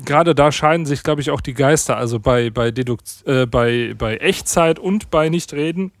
gerade 0.03 0.35
da 0.35 0.51
scheiden 0.51 0.85
sich, 0.85 1.03
glaube 1.03 1.21
ich, 1.21 1.31
auch 1.31 1.41
die 1.41 1.53
Geister. 1.53 1.97
Also 1.97 2.19
bei, 2.19 2.49
bei, 2.49 2.71
Dedukt 2.71 3.23
äh, 3.25 3.45
bei, 3.45 3.95
bei 3.97 4.17
Echtzeit 4.17 4.79
und 4.79 5.09
bei 5.09 5.29
Nichtreden 5.29 5.91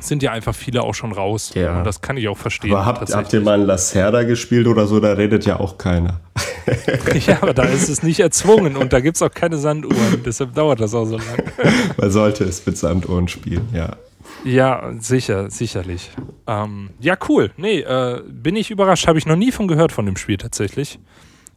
sind 0.00 0.22
ja 0.22 0.32
einfach 0.32 0.54
viele 0.54 0.82
auch 0.82 0.94
schon 0.94 1.12
raus. 1.12 1.52
Ja. 1.54 1.78
Und 1.78 1.84
das 1.84 2.00
kann 2.00 2.16
ich 2.16 2.28
auch 2.28 2.38
verstehen. 2.38 2.72
Aber 2.72 2.86
habt, 2.86 3.14
habt 3.14 3.32
ihr 3.32 3.40
mal 3.40 3.60
ein 3.60 3.66
Lacerda 3.66 4.22
gespielt 4.22 4.66
oder 4.66 4.86
so? 4.86 5.00
Da 5.00 5.12
redet 5.12 5.44
ja 5.46 5.58
auch 5.58 5.78
keiner. 5.78 6.20
ja, 7.26 7.38
aber 7.40 7.54
da 7.54 7.64
ist 7.64 7.88
es 7.88 8.02
nicht 8.02 8.20
erzwungen 8.20 8.76
und 8.76 8.92
da 8.92 9.00
gibt 9.00 9.16
es 9.16 9.22
auch 9.22 9.30
keine 9.30 9.58
Sanduhren. 9.58 10.22
Deshalb 10.24 10.54
dauert 10.54 10.80
das 10.80 10.94
auch 10.94 11.06
so 11.06 11.16
lange. 11.16 11.44
Man 11.96 12.10
sollte 12.10 12.44
es 12.44 12.64
mit 12.64 12.76
Sanduhren 12.76 13.28
spielen, 13.28 13.68
ja. 13.72 13.96
Ja, 14.44 14.92
sicher, 14.98 15.50
sicherlich. 15.50 16.10
Ähm, 16.46 16.90
ja, 17.00 17.16
cool. 17.28 17.50
Nee, 17.56 17.80
äh, 17.80 18.22
bin 18.26 18.54
ich 18.56 18.70
überrascht. 18.70 19.08
Habe 19.08 19.18
ich 19.18 19.26
noch 19.26 19.36
nie 19.36 19.50
von 19.50 19.66
gehört 19.66 19.90
von 19.90 20.06
dem 20.06 20.16
Spiel 20.16 20.36
tatsächlich. 20.36 20.98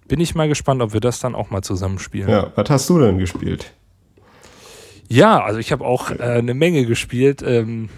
Bin 0.08 0.19
ich 0.19 0.34
mal 0.34 0.47
gespannt, 0.47 0.82
ob 0.82 0.93
wir 0.93 0.99
das 0.99 1.19
dann 1.19 1.36
auch 1.36 1.51
mal 1.51 1.62
zusammenspielen. 1.62 2.30
Ja, 2.30 2.51
was 2.56 2.69
hast 2.69 2.89
du 2.89 2.99
denn 2.99 3.17
gespielt? 3.17 3.71
Ja, 5.08 5.43
also 5.43 5.60
ich 5.60 5.71
habe 5.71 5.86
auch 5.86 6.10
äh, 6.12 6.21
eine 6.21 6.54
Menge 6.54 6.86
gespielt. 6.86 7.43
Ähm, 7.45 7.89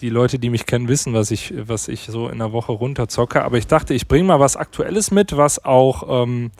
die 0.00 0.08
Leute, 0.08 0.38
die 0.38 0.50
mich 0.50 0.66
kennen, 0.66 0.88
wissen, 0.88 1.12
was 1.12 1.30
ich, 1.30 1.52
was 1.56 1.88
ich 1.88 2.06
so 2.06 2.28
in 2.28 2.38
der 2.38 2.52
Woche 2.52 2.72
runterzocke. 2.72 3.42
Aber 3.42 3.58
ich 3.58 3.66
dachte, 3.66 3.94
ich 3.94 4.08
bringe 4.08 4.24
mal 4.24 4.40
was 4.40 4.56
Aktuelles 4.56 5.10
mit, 5.10 5.36
was 5.36 5.64
auch, 5.64 6.24
ähm, 6.24 6.50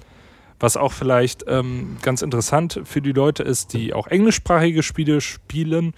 was 0.58 0.76
auch 0.76 0.92
vielleicht 0.92 1.44
ähm, 1.48 1.96
ganz 2.02 2.22
interessant 2.22 2.80
für 2.84 3.00
die 3.00 3.12
Leute 3.12 3.42
ist, 3.42 3.72
die 3.72 3.94
auch 3.94 4.06
englischsprachige 4.06 4.82
Spiele 4.82 5.20
spielen. 5.20 5.94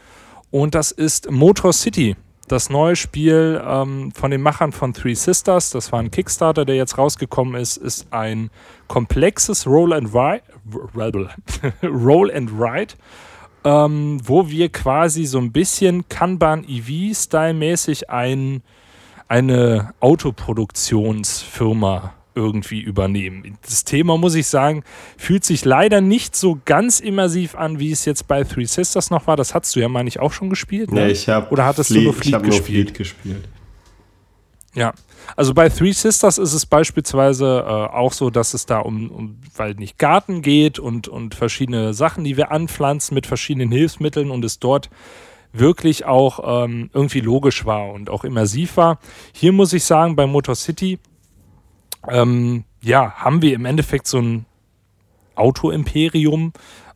Und 0.51 0.75
das 0.75 0.93
ist 0.93 1.31
Motor 1.31 1.73
City, 1.73 2.17
das 2.47 2.71
neue 2.71 2.95
Spiel 2.95 3.61
ähm, 3.67 4.13
von 4.13 4.31
den 4.31 4.43
Machern 4.43 4.73
von 4.73 4.93
Three 4.93 5.15
Sisters. 5.15 5.71
Das 5.71 5.91
war 5.91 6.01
ein 6.01 6.11
Kickstarter, 6.11 6.65
der 6.65 6.77
jetzt 6.77 6.99
rausgekommen 6.99 7.61
ist. 7.61 7.77
Ist 7.77 8.13
ein 8.13 8.51
komplexes 8.89 9.67
Roll 9.67 9.93
and 9.93 10.15
Ride. 10.15 10.43
Roll 11.83 12.31
and 12.31 12.51
Ride 12.53 12.95
ähm, 13.65 14.21
wo 14.25 14.49
wir 14.49 14.69
quasi 14.69 15.25
so 15.25 15.39
ein 15.39 15.53
bisschen 15.53 16.09
Kanban 16.09 16.65
EV-Style-mäßig 16.65 18.11
ein, 18.11 18.63
eine 19.29 19.95
Autoproduktionsfirma 20.01 22.15
irgendwie 22.35 22.81
übernehmen. 22.81 23.59
Das 23.63 23.85
Thema, 23.85 24.17
muss 24.17 24.35
ich 24.35 24.47
sagen, 24.47 24.85
fühlt 25.17 25.45
sich 25.45 25.65
leider 25.65 26.01
nicht 26.01 26.35
so 26.35 26.59
ganz 26.65 27.01
immersiv 27.01 27.55
an, 27.55 27.79
wie 27.79 27.93
es 27.93 28.05
jetzt 28.05 28.27
bei 28.27 28.45
Three 28.45 28.65
Sisters 28.65 29.11
noch 29.11 29.27
war. 29.27 29.37
Das 29.37 29.55
hattest 29.55 29.77
du 29.77 29.81
ja, 29.81 29.89
meine 29.89 30.09
ich, 30.09 30.19
auch 30.19 30.33
schon 30.33 30.49
gespielt. 30.49 30.93
Ne? 30.93 31.07
Nee, 31.07 31.13
ich 31.13 31.29
habe 31.29 31.51
Oder 31.51 31.67
hattest 31.67 31.91
Fleet, 31.91 32.01
du 32.01 32.05
nur 32.05 32.15
Fleet 32.15 32.43
gespielt? 32.43 32.55
Nur 32.55 32.63
Fleet 32.63 32.95
gespielt. 32.95 33.49
Ja, 34.75 34.95
also 35.37 35.55
bei 35.55 35.69
Three 35.69 35.93
Sisters 35.93 36.39
ist 36.39 36.53
es 36.53 36.67
beispielsweise 36.67 37.65
äh, 37.67 37.95
auch 37.95 38.13
so, 38.13 38.31
dass 38.31 38.55
es 38.55 38.67
da 38.67 38.79
um, 38.79 39.11
um, 39.11 39.39
weil 39.57 39.75
nicht 39.75 39.99
Garten 39.99 40.43
geht 40.43 40.79
und, 40.79 41.09
und 41.09 41.35
verschiedene 41.35 41.95
Sachen, 41.95 42.25
die 42.25 42.37
wir 42.37 42.51
anpflanzen 42.51 43.15
mit 43.15 43.27
verschiedenen 43.27 43.71
Hilfsmitteln 43.71 44.31
und 44.31 44.45
es 44.45 44.59
dort 44.59 44.91
wirklich 45.53 46.05
auch 46.05 46.65
ähm, 46.65 46.91
irgendwie 46.93 47.21
logisch 47.21 47.67
war 47.67 47.93
und 47.93 48.09
auch 48.11 48.25
immersiv 48.25 48.77
war. 48.77 48.99
Hier 49.33 49.53
muss 49.53 49.73
ich 49.73 49.85
sagen, 49.85 50.17
bei 50.17 50.27
Motor 50.27 50.55
City, 50.55 50.99
ähm, 52.09 52.65
ja, 52.81 53.13
haben 53.13 53.43
wir 53.43 53.55
im 53.55 53.65
Endeffekt 53.65 54.07
so 54.07 54.19
ein 54.19 54.47
Auto-Imperium, 55.35 56.53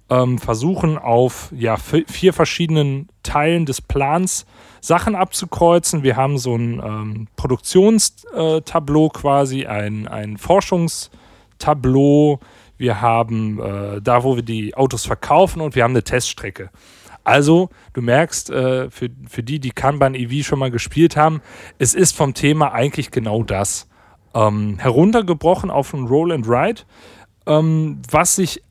ähm, 0.09 0.39
versuchen 0.39 0.99
auf 0.99 1.53
ja, 1.57 1.77
vier 1.77 2.33
verschiedenen 2.33 3.09
Teilen 3.23 3.67
des 3.67 3.81
Plans 3.81 4.47
Sachen 4.87 5.17
abzukreuzen. 5.17 6.05
Wir 6.05 6.17
haben 6.17 6.39
so 6.39 6.55
ein 6.55 6.81
ähm, 6.81 7.27
Produktionstableau 7.35 9.09
quasi, 9.09 9.67
ein, 9.67 10.07
ein 10.07 10.37
Forschungstableau. 10.37 12.39
Wir 12.79 13.01
haben 13.01 13.61
äh, 13.61 14.01
da, 14.01 14.23
wo 14.23 14.37
wir 14.37 14.45
die 14.45 14.77
Autos 14.77 15.05
verkaufen 15.05 15.61
und 15.61 15.75
wir 15.75 15.83
haben 15.83 15.91
eine 15.91 16.05
Teststrecke. 16.05 16.71
Also, 17.25 17.71
du 17.95 18.03
merkst, 18.03 18.51
äh, 18.51 18.89
für, 18.89 19.11
für 19.29 19.43
die, 19.43 19.59
die 19.59 19.73
Kanban 19.73 20.15
EV 20.15 20.47
schon 20.47 20.61
mal 20.61 20.71
gespielt 20.71 21.17
haben, 21.17 21.41
es 21.79 21.93
ist 21.93 22.17
vom 22.17 22.35
Thema 22.35 22.73
eigentlich 22.73 23.11
genau 23.11 23.43
das. 23.43 23.89
Ähm, 24.35 24.79
heruntergebrochen 24.79 25.69
auf 25.69 25.93
ein 25.95 26.07
Roll 26.07 26.31
and 26.31 26.47
Ride, 26.47 26.83
ähm, 27.47 28.03
was 28.09 28.37
sich 28.37 28.63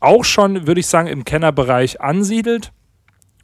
auch 0.00 0.24
schon, 0.24 0.66
würde 0.66 0.80
ich 0.80 0.88
sagen, 0.88 1.06
im 1.06 1.24
Kennerbereich 1.24 2.00
ansiedelt, 2.00 2.72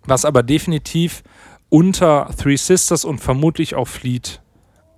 was 0.07 0.24
aber 0.24 0.42
definitiv 0.42 1.22
unter 1.68 2.31
Three 2.37 2.57
Sisters 2.57 3.05
und 3.05 3.18
vermutlich 3.18 3.74
auch 3.74 3.88
Fleet 3.88 4.40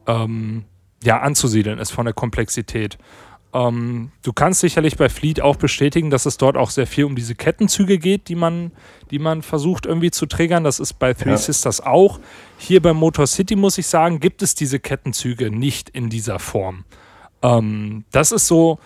ähm, 0.07 0.64
ja, 1.02 1.20
anzusiedeln 1.20 1.79
ist 1.79 1.90
von 1.90 2.05
der 2.05 2.14
Komplexität. 2.14 2.98
Ähm, 3.52 4.11
du 4.22 4.33
kannst 4.33 4.61
sicherlich 4.61 4.96
bei 4.96 5.09
Fleet 5.09 5.40
auch 5.40 5.57
bestätigen, 5.57 6.11
dass 6.11 6.26
es 6.26 6.37
dort 6.37 6.57
auch 6.57 6.70
sehr 6.70 6.87
viel 6.87 7.05
um 7.05 7.16
diese 7.16 7.35
Kettenzüge 7.35 7.98
geht, 7.98 8.29
die 8.29 8.35
man, 8.35 8.72
die 9.11 9.18
man 9.18 9.42
versucht 9.42 9.87
irgendwie 9.87 10.11
zu 10.11 10.26
triggern. 10.26 10.64
Das 10.64 10.81
ist 10.81 10.94
bei 10.94 11.14
Three 11.14 11.31
ja. 11.31 11.37
Sisters 11.37 11.81
auch. 11.81 12.20
Hier 12.59 12.83
bei 12.83 12.92
Motor 12.92 13.26
City 13.26 13.57
muss 13.57 13.79
ich 13.79 13.87
sagen, 13.87 14.20
gibt 14.20 14.42
es 14.42 14.55
diese 14.55 14.81
Kettenzüge 14.81 15.50
nicht 15.50 15.88
in 15.90 16.11
dieser 16.11 16.38
Form. 16.38 16.85
Ähm, 17.42 18.05
das 18.11 18.33
ist 18.33 18.46
so, 18.46 18.79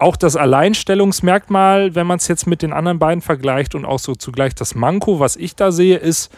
auch 0.00 0.16
das 0.16 0.34
Alleinstellungsmerkmal, 0.34 1.94
wenn 1.94 2.06
man 2.06 2.16
es 2.16 2.26
jetzt 2.26 2.46
mit 2.46 2.62
den 2.62 2.72
anderen 2.72 2.98
beiden 2.98 3.20
vergleicht 3.20 3.74
und 3.74 3.84
auch 3.84 3.98
so 3.98 4.14
zugleich 4.14 4.54
das 4.54 4.74
Manko, 4.74 5.20
was 5.20 5.36
ich 5.36 5.56
da 5.56 5.72
sehe, 5.72 5.98
ist, 5.98 6.32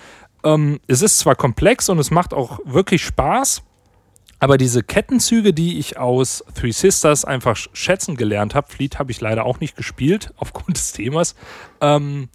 ähm, 0.44 0.80
es 0.86 1.02
ist 1.02 1.18
zwar 1.18 1.34
komplex 1.34 1.88
und 1.88 1.98
es 1.98 2.10
macht 2.10 2.34
auch 2.34 2.60
wirklich 2.64 3.04
Spaß, 3.04 3.62
aber 4.38 4.58
diese 4.58 4.82
Kettenzüge, 4.82 5.52
die 5.52 5.78
ich 5.78 5.98
aus 5.98 6.44
Three 6.54 6.72
Sisters 6.72 7.24
einfach 7.24 7.56
schätzen 7.72 8.16
gelernt 8.16 8.54
habe, 8.54 8.70
Fleet 8.70 8.98
habe 8.98 9.12
ich 9.12 9.20
leider 9.20 9.44
auch 9.44 9.60
nicht 9.60 9.76
gespielt 9.76 10.32
aufgrund 10.36 10.76
des 10.76 10.92
Themas, 10.92 11.34
ähm, 11.80 12.28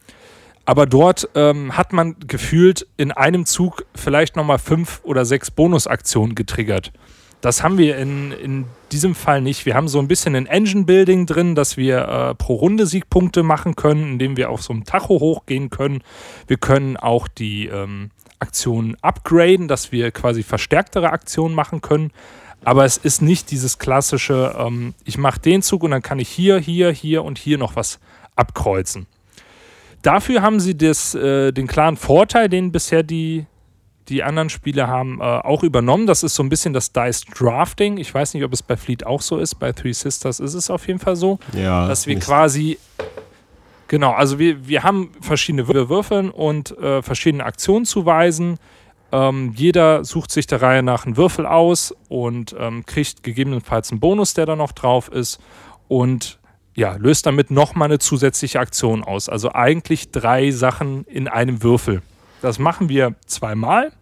aber 0.65 0.85
dort 0.85 1.29
ähm, 1.35 1.77
hat 1.77 1.93
man 1.93 2.15
gefühlt 2.19 2.87
in 2.97 3.11
einem 3.11 3.45
Zug 3.45 3.85
vielleicht 3.95 4.35
nochmal 4.35 4.59
fünf 4.59 4.99
oder 5.03 5.23
sechs 5.23 5.49
Bonusaktionen 5.49 6.35
getriggert. 6.35 6.91
Das 7.41 7.63
haben 7.63 7.77
wir 7.77 7.97
in, 7.97 8.31
in 8.31 8.65
diesem 8.91 9.13
Fall 9.13 9.41
nicht. 9.41 9.65
Wir 9.65 9.75
haben 9.75 9.87
so 9.87 9.99
ein 9.99 10.07
bisschen 10.07 10.35
ein 10.35 10.47
Engine-Building 10.47 11.25
drin, 11.25 11.55
dass 11.55 11.77
wir 11.77 11.99
äh, 11.99 12.35
pro 12.35 12.55
Runde 12.55 12.87
Siegpunkte 12.87 13.43
machen 13.43 13.75
können, 13.75 14.13
indem 14.13 14.37
wir 14.37 14.49
auf 14.49 14.63
so 14.63 14.73
einem 14.73 14.85
Tacho 14.85 15.19
hochgehen 15.19 15.69
können. 15.69 16.01
Wir 16.47 16.57
können 16.57 16.97
auch 16.97 17.27
die 17.27 17.67
ähm, 17.67 18.09
Aktionen 18.39 18.95
upgraden, 19.01 19.67
dass 19.67 19.91
wir 19.91 20.11
quasi 20.11 20.43
verstärktere 20.43 21.11
Aktionen 21.11 21.53
machen 21.53 21.81
können. 21.81 22.11
Aber 22.63 22.85
es 22.85 22.97
ist 22.97 23.21
nicht 23.21 23.51
dieses 23.51 23.77
klassische, 23.77 24.55
ähm, 24.57 24.95
ich 25.05 25.17
mache 25.17 25.39
den 25.39 25.61
Zug 25.61 25.83
und 25.83 25.91
dann 25.91 26.01
kann 26.01 26.19
ich 26.19 26.29
hier, 26.29 26.57
hier, 26.57 26.91
hier 26.91 27.23
und 27.23 27.37
hier 27.37 27.57
noch 27.57 27.75
was 27.75 27.99
abkreuzen. 28.35 29.05
Dafür 30.01 30.41
haben 30.41 30.59
sie 30.59 30.77
das, 30.77 31.13
äh, 31.15 31.51
den 31.51 31.67
klaren 31.67 31.97
Vorteil, 31.97 32.49
den 32.49 32.71
bisher 32.71 33.03
die 33.03 33.45
die 34.09 34.23
anderen 34.23 34.49
Spiele 34.49 34.87
haben 34.87 35.19
äh, 35.19 35.23
auch 35.23 35.63
übernommen. 35.63 36.07
Das 36.07 36.23
ist 36.23 36.35
so 36.35 36.43
ein 36.43 36.49
bisschen 36.49 36.73
das 36.73 36.91
Dice 36.93 37.25
Drafting. 37.25 37.97
Ich 37.97 38.13
weiß 38.13 38.33
nicht, 38.33 38.43
ob 38.43 38.53
es 38.53 38.63
bei 38.63 38.77
Fleet 38.77 39.05
auch 39.05 39.21
so 39.21 39.37
ist. 39.37 39.55
Bei 39.55 39.71
Three 39.71 39.93
Sisters 39.93 40.39
ist 40.39 40.53
es 40.53 40.69
auf 40.69 40.87
jeden 40.87 40.99
Fall 40.99 41.15
so, 41.15 41.39
ja, 41.53 41.87
dass 41.87 42.07
wir 42.07 42.15
nicht. 42.15 42.25
quasi 42.25 42.77
Genau, 43.87 44.11
also 44.11 44.37
wir, 44.37 44.67
wir 44.67 44.83
haben 44.83 45.11
verschiedene 45.21 45.67
Würfeln 45.67 46.29
und 46.29 46.77
äh, 46.77 47.01
verschiedene 47.01 47.45
Aktionszuweisen. 47.45 48.57
Ähm, 49.11 49.53
jeder 49.55 50.03
sucht 50.03 50.31
sich 50.31 50.47
der 50.47 50.61
Reihe 50.61 50.83
nach 50.83 51.05
einen 51.05 51.15
Würfel 51.15 51.45
aus 51.45 51.95
und 52.09 52.55
ähm, 52.59 52.85
kriegt 52.85 53.23
gegebenenfalls 53.23 53.91
einen 53.91 54.01
Bonus, 54.01 54.33
der 54.33 54.45
da 54.45 54.55
noch 54.55 54.73
drauf 54.73 55.09
ist. 55.09 55.39
Und 55.87 56.39
ja, 56.75 56.95
löst 56.95 57.25
damit 57.25 57.49
nochmal 57.49 57.87
eine 57.87 57.99
zusätzliche 57.99 58.59
Aktion 58.59 59.03
aus. 59.03 59.29
Also 59.29 59.53
eigentlich 59.53 60.11
drei 60.11 60.51
Sachen 60.51 61.05
in 61.05 61.29
einem 61.29 61.63
Würfel. 61.63 62.01
Das 62.41 62.59
machen 62.59 62.89
wir 62.89 63.15
zweimal. 63.25 63.93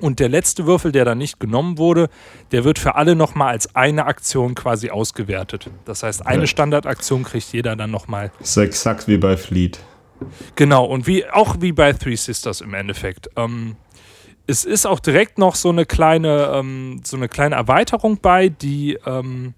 Und 0.00 0.20
der 0.20 0.28
letzte 0.28 0.66
Würfel, 0.66 0.92
der 0.92 1.04
dann 1.04 1.18
nicht 1.18 1.40
genommen 1.40 1.78
wurde, 1.78 2.08
der 2.52 2.64
wird 2.64 2.78
für 2.78 2.94
alle 2.94 3.16
nochmal 3.16 3.48
als 3.48 3.74
eine 3.74 4.06
Aktion 4.06 4.54
quasi 4.54 4.90
ausgewertet. 4.90 5.70
Das 5.84 6.02
heißt, 6.02 6.26
eine. 6.26 6.46
Standardaktion 6.46 7.24
kriegt 7.24 7.52
jeder 7.52 7.76
dann 7.76 7.90
nochmal. 7.90 8.32
So 8.40 8.62
exakt 8.62 9.06
wie 9.06 9.18
bei 9.18 9.36
Fleet. 9.36 9.78
Genau, 10.56 10.84
und 10.84 11.06
wie, 11.06 11.26
auch 11.26 11.56
wie 11.60 11.72
bei 11.72 11.92
Three 11.92 12.16
Sisters 12.16 12.60
im 12.60 12.74
Endeffekt. 12.74 13.28
Ähm, 13.36 13.76
es 14.46 14.64
ist 14.64 14.86
auch 14.86 14.98
direkt 14.98 15.38
noch 15.38 15.54
so 15.54 15.68
eine 15.68 15.84
kleine, 15.84 16.50
ähm, 16.54 17.02
so 17.04 17.16
eine 17.16 17.28
kleine 17.28 17.54
Erweiterung 17.54 18.18
bei, 18.20 18.48
die 18.48 18.98
ähm, 19.04 19.54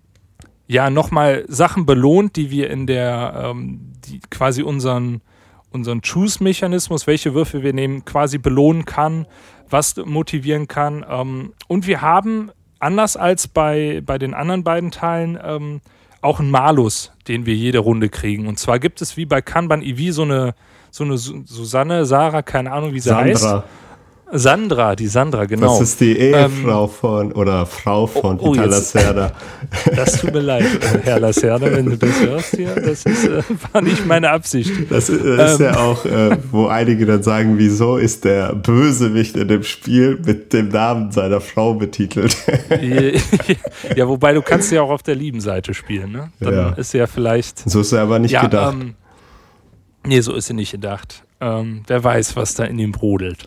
ja 0.67 0.91
nochmal 0.91 1.45
Sachen 1.49 1.87
belohnt, 1.87 2.37
die 2.37 2.51
wir 2.51 2.71
in 2.71 2.87
der, 2.87 3.53
ähm, 3.53 3.93
die 4.05 4.21
quasi 4.31 4.63
unseren 4.63 5.23
unseren 5.73 6.03
Choose-Mechanismus, 6.03 7.07
welche 7.07 7.35
Würfel 7.35 7.63
wir 7.63 7.73
nehmen, 7.73 8.05
quasi 8.05 8.39
belohnen 8.39 8.85
kann, 8.85 9.27
was 9.71 9.97
motivieren 9.97 10.69
kann. 10.69 11.05
Ähm, 11.09 11.53
und 11.69 11.87
wir 11.87 12.03
haben, 12.03 12.51
anders 12.79 13.17
als 13.17 13.49
bei, 13.49 14.03
bei 14.05 14.19
den 14.19 14.35
anderen 14.35 14.65
beiden 14.65 14.91
Teilen, 14.91 15.39
ähm, 15.43 15.81
auch 16.23 16.41
einen 16.41 16.51
Malus, 16.51 17.13
den 17.29 17.47
wir 17.47 17.55
jede 17.55 17.79
Runde 17.79 18.09
kriegen. 18.09 18.47
Und 18.47 18.59
zwar 18.59 18.79
gibt 18.79 19.01
es 19.01 19.17
wie 19.17 19.25
bei 19.25 19.41
Kanban 19.41 19.83
EV 19.83 20.13
so 20.13 20.23
eine, 20.23 20.55
so 20.91 21.05
eine 21.05 21.17
Susanne, 21.17 22.05
Sarah, 22.05 22.43
keine 22.43 22.73
Ahnung, 22.73 22.93
wie 22.93 23.01
sie 23.01 23.09
Sandra. 23.09 23.65
Sandra, 24.33 24.95
die 24.95 25.09
Sandra, 25.09 25.45
genau. 25.45 25.79
Das 25.79 25.81
ist 25.81 26.01
die 26.01 26.17
Ehefrau 26.17 26.85
ähm, 26.85 26.91
von 26.91 27.33
oder 27.33 27.67
Frau 27.67 28.07
von 28.07 28.39
oh, 28.39 28.49
oh, 28.49 28.53
Peter 28.53 28.67
Lacerda. 28.67 29.33
Das 29.97 30.21
tut 30.21 30.33
mir 30.33 30.41
leid, 30.41 30.67
Herr 31.03 31.21
Lacerda, 31.21 31.71
wenn 31.71 31.87
du 31.87 31.97
das 31.97 32.21
hörst 32.21 32.57
hier. 32.57 32.75
Das 32.75 33.05
ist, 33.05 33.25
äh, 33.25 33.43
war 33.73 33.83
nicht 33.83 34.07
meine 34.07 34.31
Absicht. 34.31 34.73
Das 34.91 35.09
ist, 35.09 35.25
das 35.25 35.55
ist 35.55 35.61
ähm, 35.61 35.67
ja 35.67 35.79
auch, 35.79 36.05
äh, 36.05 36.37
wo 36.51 36.67
einige 36.67 37.07
dann 37.07 37.23
sagen, 37.23 37.59
wieso 37.59 37.97
ist 37.97 38.25
der 38.25 38.55
Bösewicht 38.55 39.37
in 39.37 39.49
dem 39.49 39.63
Spiel 39.63 40.19
mit 40.25 40.53
dem 40.53 40.69
Namen 40.69 41.13
seiner 41.13 41.41
Frau 41.41 41.75
betitelt. 41.75 42.37
ja, 43.97 44.09
wobei 44.09 44.33
du 44.33 44.43
kannst 44.43 44.71
ja 44.73 44.83
auch 44.83 44.91
auf 44.91 45.03
der 45.03 45.15
lieben 45.15 45.41
Seite 45.41 45.75
spielen, 45.75 46.13
ne? 46.13 46.33
Dann 46.41 46.55
ja. 46.55 46.69
ist 46.71 46.93
ja 46.95 47.07
vielleicht. 47.07 47.69
So 47.69 47.81
ist 47.81 47.93
er 47.93 48.03
aber 48.03 48.19
nicht 48.19 48.33
ja, 48.33 48.43
gedacht. 48.43 48.75
Ähm, 48.75 48.95
nee, 50.07 50.21
so 50.21 50.35
ist 50.35 50.47
sie 50.47 50.55
nicht 50.55 50.73
gedacht. 50.73 51.25
Ähm, 51.43 51.83
wer 51.87 52.05
weiß, 52.05 52.37
was 52.37 52.55
da 52.55 52.65
in 52.65 52.79
ihm 52.79 52.93
brodelt. 52.93 53.47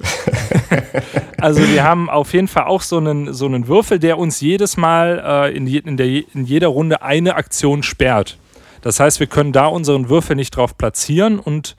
also 1.39 1.62
wir 1.62 1.84
haben 1.84 2.10
auf 2.10 2.34
jeden 2.34 2.47
Fall 2.47 2.63
auch 2.63 2.82
so 2.82 2.97
einen, 2.97 3.34
so 3.34 3.45
einen 3.45 3.67
Würfel, 3.67 3.99
der 3.99 4.17
uns 4.17 4.41
jedes 4.41 4.77
Mal 4.77 5.21
äh, 5.23 5.56
in, 5.56 5.67
je, 5.67 5.79
in, 5.79 5.97
der, 5.97 6.08
in 6.08 6.45
jeder 6.45 6.69
Runde 6.69 7.03
eine 7.03 7.36
Aktion 7.36 7.84
sperrt. 7.84 8.39
Das 8.82 8.99
heißt, 8.99 9.19
wir 9.19 9.27
können 9.27 9.53
da 9.53 9.67
unseren 9.67 10.10
Würfel 10.10 10.36
nicht 10.36 10.56
drauf 10.56 10.75
platzieren 10.77 11.39
und 11.39 11.75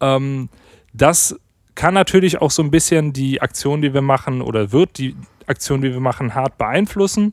ähm, 0.00 0.48
das 0.92 1.36
kann 1.74 1.94
natürlich 1.94 2.40
auch 2.40 2.50
so 2.50 2.62
ein 2.62 2.70
bisschen 2.70 3.12
die 3.12 3.40
Aktion, 3.40 3.80
die 3.80 3.94
wir 3.94 4.02
machen, 4.02 4.42
oder 4.42 4.72
wird 4.72 4.98
die 4.98 5.16
Aktion, 5.46 5.82
die 5.82 5.92
wir 5.92 6.00
machen, 6.00 6.34
hart 6.34 6.58
beeinflussen. 6.58 7.32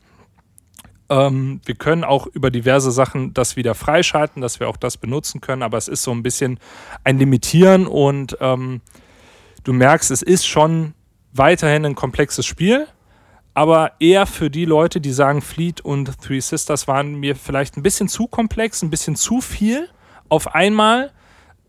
Ähm, 1.11 1.59
wir 1.65 1.75
können 1.75 2.05
auch 2.05 2.25
über 2.27 2.49
diverse 2.49 2.89
Sachen 2.89 3.33
das 3.33 3.57
wieder 3.57 3.75
freischalten, 3.75 4.41
dass 4.41 4.61
wir 4.61 4.69
auch 4.69 4.77
das 4.77 4.95
benutzen 4.95 5.41
können, 5.41 5.61
aber 5.61 5.77
es 5.77 5.89
ist 5.89 6.03
so 6.03 6.11
ein 6.11 6.23
bisschen 6.23 6.57
ein 7.03 7.19
Limitieren 7.19 7.85
und 7.85 8.37
ähm, 8.39 8.79
du 9.65 9.73
merkst, 9.73 10.09
es 10.09 10.21
ist 10.21 10.47
schon 10.47 10.93
weiterhin 11.33 11.85
ein 11.85 11.95
komplexes 11.95 12.45
Spiel, 12.45 12.87
aber 13.53 13.91
eher 13.99 14.25
für 14.25 14.49
die 14.49 14.63
Leute, 14.63 15.01
die 15.01 15.11
sagen, 15.11 15.41
Fleet 15.41 15.81
und 15.81 16.21
Three 16.21 16.39
Sisters 16.39 16.87
waren 16.87 17.15
mir 17.15 17.35
vielleicht 17.35 17.75
ein 17.75 17.83
bisschen 17.83 18.07
zu 18.07 18.27
komplex, 18.27 18.81
ein 18.81 18.89
bisschen 18.89 19.17
zu 19.17 19.41
viel 19.41 19.89
auf 20.29 20.55
einmal. 20.55 21.11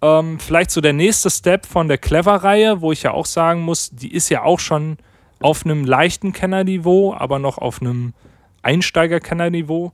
Ähm, 0.02 0.38
vielleicht 0.38 0.70
so 0.70 0.81
der 0.81 0.92
nächste 0.92 1.31
Step 1.31 1.66
von 1.66 1.88
der 1.88 1.98
Clever-Reihe, 1.98 2.81
wo 2.81 2.92
ich 2.92 3.02
ja 3.02 3.11
auch 3.11 3.26
sagen 3.26 3.62
muss, 3.62 3.90
die 3.90 4.12
ist 4.12 4.28
ja 4.28 4.44
auch 4.44 4.61
schon 4.61 4.98
auf 5.40 5.64
einem 5.64 5.85
leichten 5.85 6.33
Kennerniveau, 6.33 7.12
aber 7.14 7.40
noch 7.40 7.59
auf 7.59 7.81
einem 7.81 8.14
Einsteiger-Kenner-Niveau, 8.62 9.92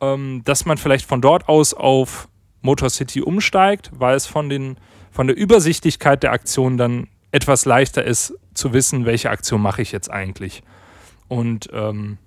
ähm, 0.00 0.42
dass 0.44 0.64
man 0.64 0.78
vielleicht 0.78 1.06
von 1.06 1.20
dort 1.20 1.48
aus 1.48 1.74
auf 1.74 2.28
Motor 2.60 2.90
City 2.90 3.22
umsteigt, 3.22 3.90
weil 3.94 4.16
es 4.16 4.26
von, 4.26 4.48
den, 4.48 4.76
von 5.10 5.26
der 5.26 5.36
Übersichtlichkeit 5.36 6.22
der 6.22 6.32
Aktion 6.32 6.76
dann 6.76 7.08
etwas 7.32 7.64
leichter 7.64 8.04
ist 8.04 8.34
zu 8.54 8.72
wissen, 8.72 9.04
welche 9.06 9.30
Aktion 9.30 9.62
mache 9.62 9.82
ich 9.82 9.92
jetzt 9.92 10.10
eigentlich. 10.10 10.62
Und 11.28 11.70
ähm, 11.72 12.18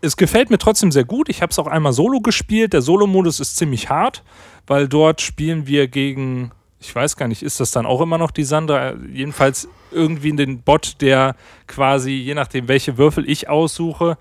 es 0.00 0.16
gefällt 0.16 0.50
mir 0.50 0.58
trotzdem 0.58 0.92
sehr 0.92 1.04
gut. 1.04 1.28
Ich 1.28 1.42
habe 1.42 1.50
es 1.50 1.58
auch 1.58 1.66
einmal 1.66 1.92
solo 1.92 2.20
gespielt. 2.20 2.72
Der 2.72 2.82
Solo-Modus 2.82 3.40
ist 3.40 3.56
ziemlich 3.56 3.90
hart, 3.90 4.22
weil 4.66 4.88
dort 4.88 5.20
spielen 5.20 5.66
wir 5.66 5.88
gegen 5.88 6.52
ich 6.80 6.94
weiß 6.94 7.16
gar 7.16 7.28
nicht, 7.28 7.42
ist 7.42 7.60
das 7.60 7.70
dann 7.70 7.86
auch 7.86 8.00
immer 8.00 8.18
noch 8.18 8.30
die 8.30 8.44
Sandra? 8.44 8.94
Jedenfalls 9.12 9.68
irgendwie 9.90 10.34
den 10.34 10.62
Bot, 10.62 11.00
der 11.00 11.34
quasi, 11.66 12.12
je 12.12 12.34
nachdem, 12.34 12.68
welche 12.68 12.98
Würfel 12.98 13.28
ich 13.28 13.48
aussuche, 13.48 14.16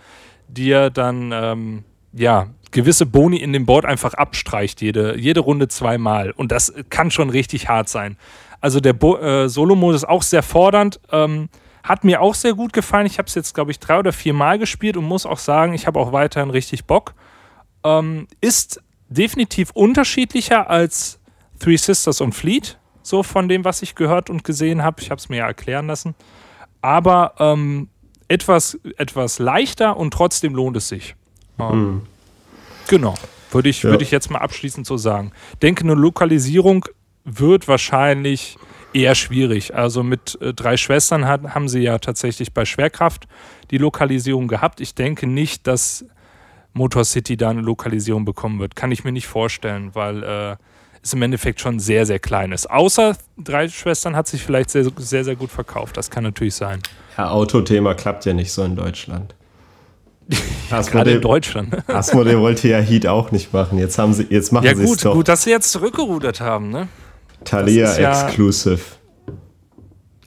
dir 0.48 0.90
dann, 0.90 1.32
ähm, 1.34 1.84
ja, 2.14 2.48
gewisse 2.72 3.06
Boni 3.06 3.38
in 3.38 3.54
dem 3.54 3.66
Board 3.66 3.86
einfach 3.86 4.14
abstreicht, 4.14 4.82
jede, 4.82 5.18
jede 5.18 5.40
Runde 5.40 5.68
zweimal. 5.68 6.32
Und 6.32 6.52
das 6.52 6.74
kann 6.90 7.12
schon 7.12 7.30
richtig 7.30 7.70
hart 7.70 7.90
sein. 7.90 8.18
Also 8.60 8.80
der 8.80 9.02
äh, 9.02 9.48
Solo-Modus 9.48 10.04
ist 10.04 10.10
auch 10.10 10.24
sehr 10.24 10.44
fordernd. 10.44 11.00
Ähm, 11.12 11.50
hat 11.84 12.04
mir 12.04 12.22
auch 12.22 12.34
sehr 12.34 12.54
gut 12.54 12.74
gefallen. 12.74 13.06
Ich 13.06 13.18
habe 13.18 13.28
es 13.28 13.36
jetzt, 13.36 13.54
glaube 13.54 13.72
ich, 13.72 13.80
drei 13.80 14.00
oder 14.00 14.12
vier 14.12 14.34
Mal 14.34 14.60
gespielt 14.60 14.98
und 14.98 15.06
muss 15.06 15.26
auch 15.26 15.38
sagen, 15.38 15.74
ich 15.74 15.88
habe 15.88 16.00
auch 16.00 16.12
weiterhin 16.12 16.50
richtig 16.50 16.86
Bock. 16.86 17.14
Ähm, 17.84 18.28
ist 18.42 18.82
definitiv 19.10 19.72
unterschiedlicher 19.72 20.70
als 20.70 21.20
Three 21.60 21.78
Sisters 21.78 22.22
und 22.22 22.34
Fleet, 22.34 22.78
so 23.02 23.24
von 23.24 23.48
dem, 23.48 23.66
was 23.66 23.82
ich 23.82 23.96
gehört 23.96 24.30
und 24.30 24.44
gesehen 24.44 24.84
habe. 24.84 25.02
Ich 25.02 25.12
habe 25.12 25.20
es 25.20 25.30
mir 25.30 25.38
ja 25.38 25.48
erklären 25.48 25.88
lassen. 25.88 26.16
Aber 26.82 27.34
ähm, 27.40 27.90
etwas, 28.28 28.78
etwas 28.98 29.40
leichter 29.40 29.98
und 29.98 30.14
trotzdem 30.14 30.54
lohnt 30.54 30.78
es 30.78 30.88
sich. 30.88 31.16
Ähm, 31.60 31.80
mhm. 31.80 32.02
Genau, 32.88 33.16
würde 33.52 33.70
ich, 33.70 33.84
ja. 33.84 33.90
würd 33.90 34.02
ich 34.02 34.12
jetzt 34.12 34.30
mal 34.30 34.40
abschließend 34.40 34.86
so 34.86 34.98
sagen. 34.98 35.32
Denke, 35.62 35.84
eine 35.84 35.94
Lokalisierung 35.94 36.86
wird 37.24 37.68
wahrscheinlich 37.68 38.58
eher 38.94 39.16
schwierig. 39.16 39.76
Also 39.76 40.04
mit 40.04 40.40
äh, 40.42 40.54
drei 40.54 40.78
Schwestern 40.78 41.26
hat, 41.28 41.44
haben 41.56 41.68
sie 41.68 41.80
ja 41.80 42.00
tatsächlich 42.00 42.54
bei 42.54 42.66
Schwerkraft 42.66 43.28
die 43.72 43.78
Lokalisierung 43.78 44.48
gehabt. 44.48 44.80
Ich 44.80 44.96
denke 44.96 45.28
nicht, 45.28 45.68
dass 45.68 46.06
Motor 46.74 47.04
City 47.04 47.38
da 47.38 47.50
eine 47.50 47.62
Lokalisierung 47.62 48.24
bekommen 48.24 48.60
wird. 48.60 48.76
Kann 48.76 48.92
ich 48.92 49.04
mir 49.04 49.12
nicht 49.12 49.28
vorstellen, 49.28 49.94
weil 49.94 50.24
äh, 50.24 50.56
es 51.08 51.14
im 51.14 51.22
Endeffekt 51.22 51.60
schon 51.60 51.80
sehr, 51.80 52.06
sehr 52.06 52.20
klein 52.20 52.52
ist. 52.52 52.70
Außer 52.70 53.16
drei 53.38 53.68
Schwestern 53.70 54.16
hat 54.16 54.28
sich 54.28 54.44
vielleicht 54.44 54.70
sehr, 54.70 54.86
sehr, 54.98 55.24
sehr 55.24 55.36
gut 55.36 55.52
verkauft. 55.52 55.98
Das 55.98 56.10
kann 56.10 56.24
natürlich 56.24 56.56
sein. 56.56 56.80
Ja, 57.18 57.32
Autothema 57.32 57.94
klappt 57.94 58.26
ja 58.26 58.34
nicht 58.34 58.52
so 58.52 58.64
in 58.64 58.76
Deutschland. 58.76 59.34
Gerade 60.70 61.12
in 61.12 61.22
Deutschland. 61.22 61.78
Asmodee 61.90 62.38
wollte 62.38 62.68
ja 62.68 62.80
Heat 62.80 63.08
auch 63.08 63.32
nicht 63.32 63.54
machen. 63.54 63.80
Jetzt, 63.80 63.98
haben 63.98 64.14
sie, 64.14 64.28
jetzt 64.30 64.52
machen 64.52 64.66
ja, 64.66 64.76
sie 64.76 64.84
es 64.84 64.98
doch. 64.98 65.12
Ja 65.12 65.14
gut, 65.14 65.28
dass 65.28 65.44
sie 65.44 65.50
jetzt 65.50 65.72
zurückgerudert 65.72 66.42
haben, 66.42 66.70
ne? 66.70 66.90
Thalia 67.46 67.94
Exclusive. 67.94 68.76
Ja 68.76 69.34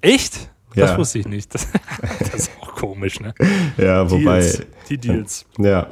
Echt? 0.01 0.49
Das 0.75 0.97
wusste 0.97 1.19
ich 1.19 1.27
nicht. 1.27 1.55
Das, 1.55 1.69
das, 2.19 2.35
ist 2.35 2.51
auch 2.61 2.75
komisch, 2.75 3.21
ne? 3.21 3.35
Ja, 3.77 4.11
wobei. 4.11 4.41
Deals, 4.41 4.63
die 4.89 4.99
Deals. 4.99 5.45
Ja. 5.59 5.89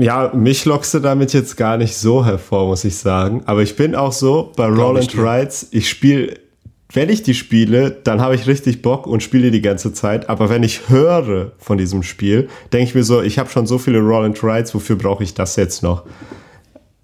Ja, 0.00 0.32
mich 0.34 0.64
lockst 0.64 0.94
du 0.94 1.00
damit 1.00 1.32
jetzt 1.32 1.56
gar 1.56 1.76
nicht 1.76 1.96
so 1.96 2.24
hervor, 2.24 2.66
muss 2.66 2.84
ich 2.84 2.96
sagen. 2.96 3.42
Aber 3.46 3.62
ich 3.62 3.76
bin 3.76 3.94
auch 3.94 4.12
so 4.12 4.52
bei 4.56 4.66
Roland 4.66 5.16
Rides, 5.16 5.68
ich 5.70 5.88
spiele, 5.88 6.38
wenn 6.92 7.08
ich 7.08 7.22
die 7.22 7.34
spiele, 7.34 7.90
dann 7.90 8.20
habe 8.20 8.34
ich 8.34 8.46
richtig 8.46 8.82
Bock 8.82 9.06
und 9.06 9.22
spiele 9.22 9.50
die 9.50 9.62
ganze 9.62 9.92
Zeit. 9.92 10.28
Aber 10.28 10.48
wenn 10.48 10.62
ich 10.62 10.88
höre 10.88 11.52
von 11.58 11.78
diesem 11.78 12.02
Spiel, 12.02 12.48
denke 12.72 12.84
ich 12.84 12.94
mir 12.94 13.04
so, 13.04 13.22
ich 13.22 13.38
habe 13.38 13.50
schon 13.50 13.66
so 13.66 13.78
viele 13.78 14.00
Roland 14.00 14.42
Rides, 14.42 14.74
wofür 14.74 14.96
brauche 14.96 15.22
ich 15.22 15.34
das 15.34 15.56
jetzt 15.56 15.82
noch? 15.82 16.04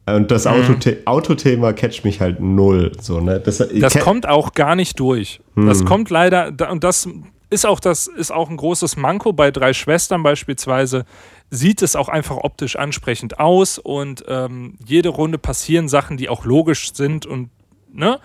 Und 0.06 0.30
das 0.30 0.44
mhm. 0.44 0.78
Autothema 1.04 1.72
catcht 1.72 2.04
mich 2.04 2.20
halt 2.20 2.40
null. 2.40 2.92
So, 3.00 3.20
ne? 3.20 3.40
Das, 3.40 3.58
das 3.58 3.98
kommt 3.98 4.28
auch 4.28 4.52
gar 4.52 4.76
nicht 4.76 5.00
durch. 5.00 5.40
Mhm. 5.56 5.66
Das 5.66 5.84
kommt 5.84 6.10
leider, 6.10 6.52
und 6.70 6.84
das 6.84 7.08
ist 7.50 7.66
auch, 7.66 7.80
das 7.80 8.06
ist 8.06 8.32
auch 8.32 8.50
ein 8.50 8.56
großes 8.56 8.96
Manko 8.96 9.32
bei 9.32 9.50
drei 9.50 9.72
Schwestern 9.72 10.22
beispielsweise 10.22 11.04
sieht 11.50 11.82
es 11.82 11.94
auch 11.94 12.08
einfach 12.08 12.36
optisch 12.38 12.76
ansprechend 12.76 13.38
aus 13.38 13.78
und 13.78 14.24
ähm, 14.26 14.76
jede 14.84 15.10
Runde 15.10 15.38
passieren 15.38 15.88
Sachen, 15.88 16.16
die 16.16 16.28
auch 16.28 16.44
logisch 16.44 16.92
sind 16.94 17.24
und 17.24 17.50
ne? 17.92 18.20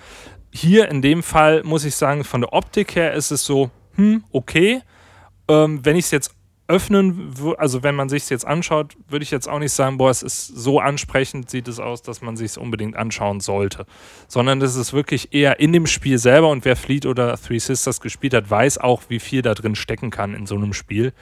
Hier 0.53 0.89
in 0.89 1.01
dem 1.01 1.23
Fall 1.23 1.63
muss 1.63 1.86
ich 1.86 1.95
sagen, 1.95 2.25
von 2.25 2.41
der 2.41 2.51
Optik 2.51 2.95
her 2.95 3.13
ist 3.13 3.31
es 3.31 3.45
so, 3.45 3.69
hm, 3.95 4.23
okay. 4.31 4.81
Ähm, 5.47 5.86
wenn 5.86 5.95
ich 5.95 6.05
es 6.05 6.12
jetzt 6.12 6.36
öffnen, 6.71 7.34
also 7.57 7.84
wenn 7.84 7.95
man 7.95 8.07
sich 8.07 8.23
es 8.23 8.29
jetzt 8.29 8.47
anschaut, 8.47 8.95
würde 9.10 9.23
ich 9.23 9.31
jetzt 9.31 9.49
auch 9.49 9.60
nicht 9.60 9.73
sagen, 9.73 9.97
boah, 9.97 10.10
es 10.10 10.23
ist 10.23 10.47
so 10.47 10.79
ansprechend, 10.79 11.49
sieht 11.49 11.67
es 11.67 11.79
aus, 11.79 12.01
dass 12.01 12.21
man 12.21 12.38
sich 12.38 12.51
es 12.51 12.57
unbedingt 12.57 12.95
anschauen 12.95 13.41
sollte. 13.41 13.86
Sondern 14.27 14.60
das 14.60 14.75
ist 14.75 14.93
wirklich 14.93 15.34
eher 15.34 15.60
in 15.60 15.73
dem 15.73 15.86
Spiel 15.86 16.17
selber 16.17 16.49
und 16.49 16.63
wer 16.63 16.75
Fleet 16.75 17.05
oder 17.05 17.38
Three 17.38 17.60
Sisters 17.60 17.99
gespielt 17.99 18.34
hat, 18.34 18.49
weiß 18.49 18.77
auch, 18.77 19.03
wie 19.10 19.19
viel 19.19 19.41
da 19.41 19.53
drin 19.53 19.75
stecken 19.75 20.10
kann 20.10 20.34
in 20.34 20.45
so 20.45 20.55
einem 20.55 20.73
Spiel. 20.73 21.13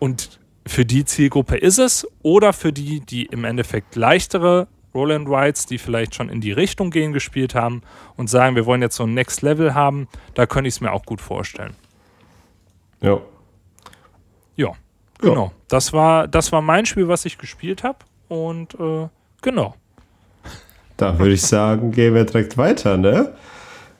Und 0.00 0.40
für 0.66 0.84
die 0.84 1.04
Zielgruppe 1.04 1.56
ist 1.56 1.78
es 1.78 2.06
oder 2.22 2.52
für 2.52 2.72
die, 2.72 3.00
die 3.00 3.26
im 3.26 3.44
Endeffekt 3.44 3.94
leichtere 3.94 4.66
Roland 4.94 5.28
Rides, 5.28 5.66
die 5.66 5.78
vielleicht 5.78 6.14
schon 6.14 6.28
in 6.28 6.40
die 6.40 6.52
Richtung 6.52 6.90
gehen, 6.90 7.12
gespielt 7.12 7.54
haben 7.54 7.82
und 8.16 8.28
sagen, 8.28 8.56
wir 8.56 8.66
wollen 8.66 8.82
jetzt 8.82 8.96
so 8.96 9.04
ein 9.04 9.14
Next 9.14 9.42
Level 9.42 9.74
haben, 9.74 10.08
da 10.34 10.46
könnte 10.46 10.68
ich 10.68 10.74
es 10.74 10.80
mir 10.80 10.92
auch 10.92 11.04
gut 11.04 11.20
vorstellen. 11.20 11.74
Ja. 13.00 13.20
Ja, 14.56 14.72
genau. 15.18 15.46
Ja. 15.46 15.52
Das, 15.68 15.92
war, 15.92 16.28
das 16.28 16.52
war 16.52 16.62
mein 16.62 16.86
Spiel, 16.86 17.08
was 17.08 17.24
ich 17.24 17.38
gespielt 17.38 17.82
habe 17.82 17.98
und 18.28 18.74
äh, 18.74 19.08
genau. 19.40 19.74
Da 20.96 21.18
würde 21.18 21.32
ich 21.32 21.42
sagen, 21.42 21.90
gehen 21.90 22.14
wir 22.14 22.24
direkt 22.24 22.56
weiter, 22.56 22.96
ne? 22.96 23.32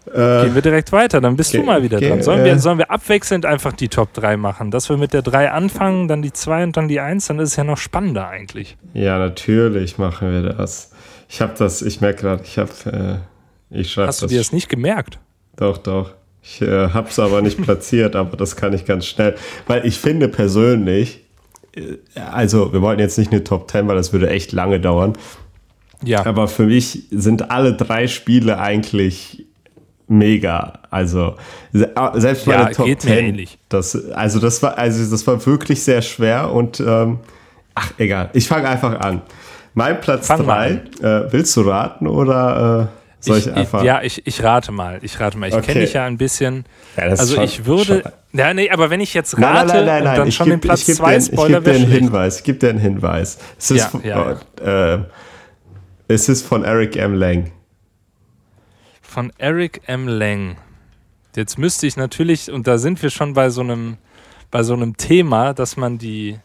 Äh, 0.07 0.45
Gehen 0.45 0.55
wir 0.55 0.62
direkt 0.62 0.91
weiter, 0.91 1.20
dann 1.20 1.37
bist 1.37 1.55
du 1.55 1.62
mal 1.62 1.83
wieder 1.83 2.01
dran. 2.01 2.22
Sollen 2.22 2.45
wir, 2.45 2.59
sollen 2.59 2.79
wir 2.79 2.91
abwechselnd 2.91 3.47
einfach 3.47 3.72
die 3.72 3.89
Top 3.89 4.12
3 4.14 4.37
machen? 4.37 4.70
Dass 4.70 4.89
wir 4.89 4.97
mit 4.97 5.12
der 5.12 5.22
3 5.22 5.53
anfangen, 5.53 6.09
dann 6.09 6.22
die 6.22 6.33
2 6.33 6.64
und 6.64 6.76
dann 6.76 6.89
die 6.89 6.99
1, 7.01 7.29
dann 7.29 7.39
ist 7.39 7.51
es 7.51 7.57
ja 7.57 7.64
noch 7.64 7.79
spannender 7.79 8.29
eigentlich. 8.29 8.76
Ja, 8.95 9.18
natürlich 9.18 9.99
machen 9.99 10.31
wir 10.33 10.53
das. 10.53 10.91
Ich 11.29 11.41
habe 11.41 11.55
das, 11.57 11.83
ich 11.83 12.01
merke 12.01 12.22
gerade, 12.22 12.43
ich 12.43 12.59
habe, 12.59 13.22
äh, 13.70 13.79
ich 13.79 13.93
schreibe 13.93 14.09
Hast 14.09 14.22
du 14.22 14.26
dir 14.26 14.39
das 14.39 14.53
nicht 14.53 14.68
gemerkt? 14.68 15.18
Doch, 15.57 15.79
doch. 15.79 16.12
Ich 16.43 16.61
äh, 16.61 16.88
habe 16.88 17.09
es 17.09 17.18
aber 17.18 17.40
nicht 17.43 17.62
platziert, 17.62 18.16
aber 18.16 18.36
das 18.36 18.57
kann 18.57 18.72
ich 18.72 18.84
ganz 18.84 19.07
schnell. 19.07 19.36
Weil 19.66 19.86
ich 19.86 19.99
finde 19.99 20.28
persönlich, 20.28 21.20
äh, 21.74 21.99
also 22.18 22.72
wir 22.72 22.82
wollten 22.82 23.01
jetzt 23.01 23.18
nicht 23.18 23.32
eine 23.32 23.45
Top 23.45 23.70
10, 23.70 23.88
weil 23.88 23.97
das 23.97 24.12
würde 24.12 24.28
echt 24.28 24.53
lange 24.53 24.80
dauern. 24.80 25.14
Ja. 26.05 26.26
Aber 26.26 26.49
für 26.49 26.64
mich 26.64 27.05
sind 27.11 27.51
alle 27.51 27.74
drei 27.74 28.09
Spiele 28.09 28.59
eigentlich 28.59 29.47
mega. 30.09 30.80
Also 30.90 31.36
selbst 31.72 32.47
meine 32.47 32.64
ja, 32.64 32.68
Top 32.70 32.86
geht 32.86 33.03
10, 33.03 33.24
ähnlich. 33.24 33.59
Das, 33.68 34.11
also 34.12 34.40
das 34.40 34.62
war, 34.62 34.76
also 34.76 35.11
das 35.11 35.26
war 35.26 35.45
wirklich 35.47 35.82
sehr 35.82 36.03
schwer 36.03 36.53
und 36.53 36.80
ähm, 36.80 37.20
ach 37.74 37.93
egal. 37.99 38.30
Ich 38.32 38.49
fange 38.49 38.68
einfach 38.68 39.01
an. 39.01 39.22
Mein 39.74 40.01
Platz 40.01 40.28
3, 40.28 40.70
äh, 40.70 41.32
willst 41.32 41.57
du 41.57 41.62
raten 41.62 42.07
oder 42.07 42.90
äh, 42.90 43.01
soll 43.25 43.39
ich, 43.39 43.53
einfach? 43.53 43.83
Ja, 43.83 44.03
ich, 44.03 44.27
ich 44.27 44.43
rate 44.43 44.73
mal. 44.73 44.99
Ich 45.03 45.18
rate 45.20 45.39
mal. 45.39 45.49
Ich 45.49 45.55
okay. 45.55 45.66
kenne 45.66 45.81
dich 45.81 45.93
ja 45.93 46.05
ein 46.05 46.18
bisschen. 46.18 46.64
Ja, 46.97 47.05
also 47.05 47.37
schon, 47.37 47.45
ich 47.45 47.64
würde. 47.66 48.03
Schon. 48.03 48.12
Ja, 48.33 48.53
nee, 48.55 48.70
aber 48.70 48.91
wenn 48.91 49.01
ich 49.01 49.14
jetzt 49.14 49.35
rate 49.35 49.43
nein, 49.43 49.66
nein, 49.66 49.85
nein, 49.85 50.05
nein, 50.05 50.16
dann 50.16 50.29
ich 50.29 50.35
schon 50.35 50.47
geb, 50.47 50.55
den 50.55 50.61
Platz 50.61 50.87
2 50.87 51.20
Spoiler 51.20 51.59
Ich 51.59 51.64
gebe 51.64 51.70
dir 51.70 51.75
einen 51.75 51.93
Hinweis. 51.93 52.37
Ich 52.39 52.45
gebe 52.45 52.59
dir 52.59 52.70
einen 52.70 52.79
Hinweis. 52.79 53.39
Es 53.59 53.70
ist, 53.70 53.95
ja, 53.95 54.01
ja, 54.03 54.37
ja. 54.64 54.95
Äh, 54.95 55.05
es 56.09 56.29
ist 56.29 56.47
von 56.47 56.64
Eric 56.64 56.97
M. 56.97 57.14
Lang. 57.14 57.53
Von 59.01 59.33
Eric 59.39 59.83
M. 59.87 60.09
Lang. 60.09 60.57
Jetzt 61.37 61.59
müsste 61.59 61.87
ich 61.87 61.97
natürlich, 61.97 62.51
und 62.51 62.66
da 62.66 62.79
sind 62.79 63.03
wir 63.03 63.11
schon 63.11 63.33
bei 63.35 63.51
so 63.51 63.62
einem, 63.62 63.97
bei 64.51 64.62
so 64.62 64.75
einem 64.75 64.97
Thema, 64.97 65.55
dass 65.55 65.77
man 65.77 65.99
die, 65.99 66.39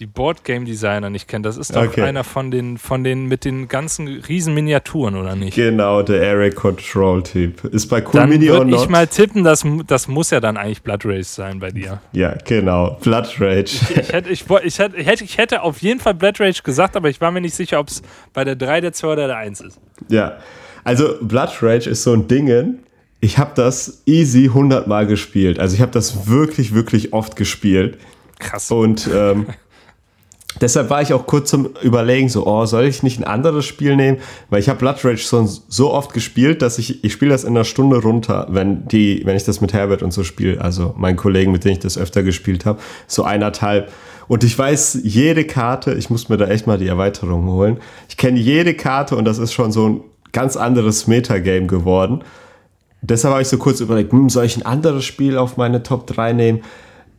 die 0.00 0.06
Boardgame 0.06 0.64
Designer 0.64 1.10
nicht 1.10 1.28
kennt. 1.28 1.46
Das 1.46 1.56
ist 1.56 1.76
doch 1.76 1.84
okay. 1.84 2.02
einer 2.02 2.24
von 2.24 2.50
den, 2.50 2.78
von 2.78 3.04
den 3.04 3.26
mit 3.26 3.44
den 3.44 3.68
ganzen 3.68 4.08
riesen 4.08 4.54
Miniaturen, 4.54 5.16
oder 5.16 5.36
nicht? 5.36 5.54
Genau, 5.54 6.02
der 6.02 6.28
Area 6.28 6.50
Control 6.50 7.22
Typ. 7.22 7.64
Ist 7.64 7.86
bei 7.86 8.00
Cool 8.00 8.12
dann 8.12 8.28
Mini 8.30 8.50
or 8.50 8.64
Not. 8.64 8.82
ich 8.82 8.88
mal 8.88 9.06
tippen, 9.06 9.44
das, 9.44 9.64
das 9.86 10.08
muss 10.08 10.30
ja 10.30 10.40
dann 10.40 10.56
eigentlich 10.56 10.82
Blood 10.82 11.04
Rage 11.04 11.24
sein 11.24 11.60
bei 11.60 11.70
dir. 11.70 12.00
Ja, 12.12 12.34
genau. 12.44 12.98
Blood 13.02 13.36
Rage. 13.38 13.62
Ich, 13.62 13.96
ich, 13.96 14.12
hätte, 14.12 14.30
ich, 14.30 14.44
ich, 14.64 14.78
hätte, 14.78 15.24
ich 15.24 15.38
hätte 15.38 15.62
auf 15.62 15.78
jeden 15.78 16.00
Fall 16.00 16.14
Blood 16.14 16.40
Rage 16.40 16.62
gesagt, 16.62 16.96
aber 16.96 17.08
ich 17.08 17.20
war 17.20 17.30
mir 17.30 17.40
nicht 17.40 17.54
sicher, 17.54 17.78
ob 17.78 17.88
es 17.88 18.02
bei 18.32 18.44
der 18.44 18.56
3, 18.56 18.80
der 18.80 18.92
2 18.92 19.08
oder 19.08 19.26
der 19.26 19.36
1 19.36 19.60
ist. 19.60 19.80
Ja. 20.08 20.38
Also 20.84 21.14
Blood 21.20 21.50
Rage 21.62 21.88
ist 21.88 22.02
so 22.02 22.12
ein 22.12 22.26
Ding, 22.26 22.78
ich 23.20 23.38
habe 23.38 23.52
das 23.54 24.02
easy 24.04 24.46
100 24.46 24.88
Mal 24.88 25.06
gespielt. 25.06 25.60
Also 25.60 25.76
ich 25.76 25.80
habe 25.80 25.92
das 25.92 26.26
wirklich, 26.26 26.74
wirklich 26.74 27.12
oft 27.12 27.36
gespielt. 27.36 27.98
Krass. 28.40 28.70
Und 28.72 29.08
ähm, 29.14 29.46
Deshalb 30.62 30.90
war 30.90 31.02
ich 31.02 31.12
auch 31.12 31.26
kurz 31.26 31.50
zum 31.50 31.70
Überlegen, 31.82 32.28
so, 32.28 32.46
oh, 32.46 32.64
soll 32.66 32.84
ich 32.84 33.02
nicht 33.02 33.18
ein 33.18 33.24
anderes 33.24 33.66
Spiel 33.66 33.96
nehmen? 33.96 34.18
Weil 34.48 34.60
ich 34.60 34.68
habe 34.68 34.78
Blood 34.78 35.04
Rage 35.04 35.22
so, 35.22 35.44
so 35.44 35.92
oft 35.92 36.14
gespielt, 36.14 36.62
dass 36.62 36.78
ich, 36.78 37.02
ich 37.02 37.12
spiele 37.12 37.32
das 37.32 37.42
in 37.42 37.50
einer 37.50 37.64
Stunde 37.64 37.96
runter, 37.96 38.46
wenn 38.48 38.86
die, 38.86 39.22
wenn 39.24 39.36
ich 39.36 39.42
das 39.42 39.60
mit 39.60 39.72
Herbert 39.72 40.04
und 40.04 40.12
so 40.12 40.22
spiele, 40.22 40.60
also 40.60 40.94
meinen 40.96 41.16
Kollegen, 41.16 41.50
mit 41.50 41.64
denen 41.64 41.74
ich 41.74 41.80
das 41.80 41.98
öfter 41.98 42.22
gespielt 42.22 42.64
habe, 42.64 42.78
so 43.08 43.24
eineinhalb. 43.24 43.92
Und 44.28 44.44
ich 44.44 44.56
weiß 44.56 45.00
jede 45.02 45.44
Karte, 45.44 45.94
ich 45.94 46.10
muss 46.10 46.28
mir 46.28 46.36
da 46.36 46.46
echt 46.46 46.68
mal 46.68 46.78
die 46.78 46.86
Erweiterung 46.86 47.48
holen. 47.48 47.78
Ich 48.08 48.16
kenne 48.16 48.38
jede 48.38 48.74
Karte 48.74 49.16
und 49.16 49.24
das 49.24 49.38
ist 49.38 49.52
schon 49.52 49.72
so 49.72 49.88
ein 49.88 50.00
ganz 50.30 50.56
anderes 50.56 51.08
Metagame 51.08 51.66
geworden. 51.66 52.22
Deshalb 53.00 53.32
habe 53.32 53.42
ich 53.42 53.48
so 53.48 53.58
kurz 53.58 53.80
überlegt, 53.80 54.12
hm, 54.12 54.30
soll 54.30 54.44
ich 54.44 54.56
ein 54.56 54.64
anderes 54.64 55.04
Spiel 55.04 55.36
auf 55.36 55.56
meine 55.56 55.82
Top 55.82 56.06
3 56.06 56.34
nehmen? 56.34 56.60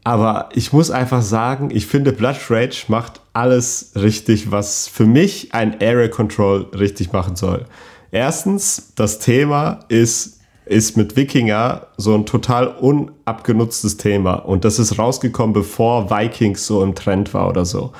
Aber 0.03 0.49
ich 0.53 0.73
muss 0.73 0.91
einfach 0.91 1.21
sagen, 1.21 1.69
ich 1.71 1.87
finde 1.87 2.11
Blood 2.11 2.35
Rage 2.49 2.85
macht 2.89 3.21
alles 3.31 3.91
richtig, 3.95 4.51
was 4.51 4.87
für 4.87 5.05
mich 5.05 5.53
ein 5.53 5.81
Area 5.81 6.09
Control 6.09 6.67
richtig 6.77 7.13
machen 7.13 7.35
soll. 7.35 7.65
Erstens, 8.11 8.93
das 8.95 9.19
Thema 9.19 9.79
ist, 9.87 10.41
ist 10.65 10.97
mit 10.97 11.15
Wikinger 11.15 11.87
so 11.97 12.13
ein 12.15 12.25
total 12.25 12.67
unabgenutztes 12.67 13.97
Thema. 13.97 14.33
Und 14.33 14.65
das 14.65 14.77
ist 14.77 14.99
rausgekommen, 14.99 15.53
bevor 15.53 16.09
Vikings 16.09 16.67
so 16.67 16.83
im 16.83 16.95
Trend 16.95 17.33
war 17.33 17.47
oder 17.47 17.65
so. 17.65 17.93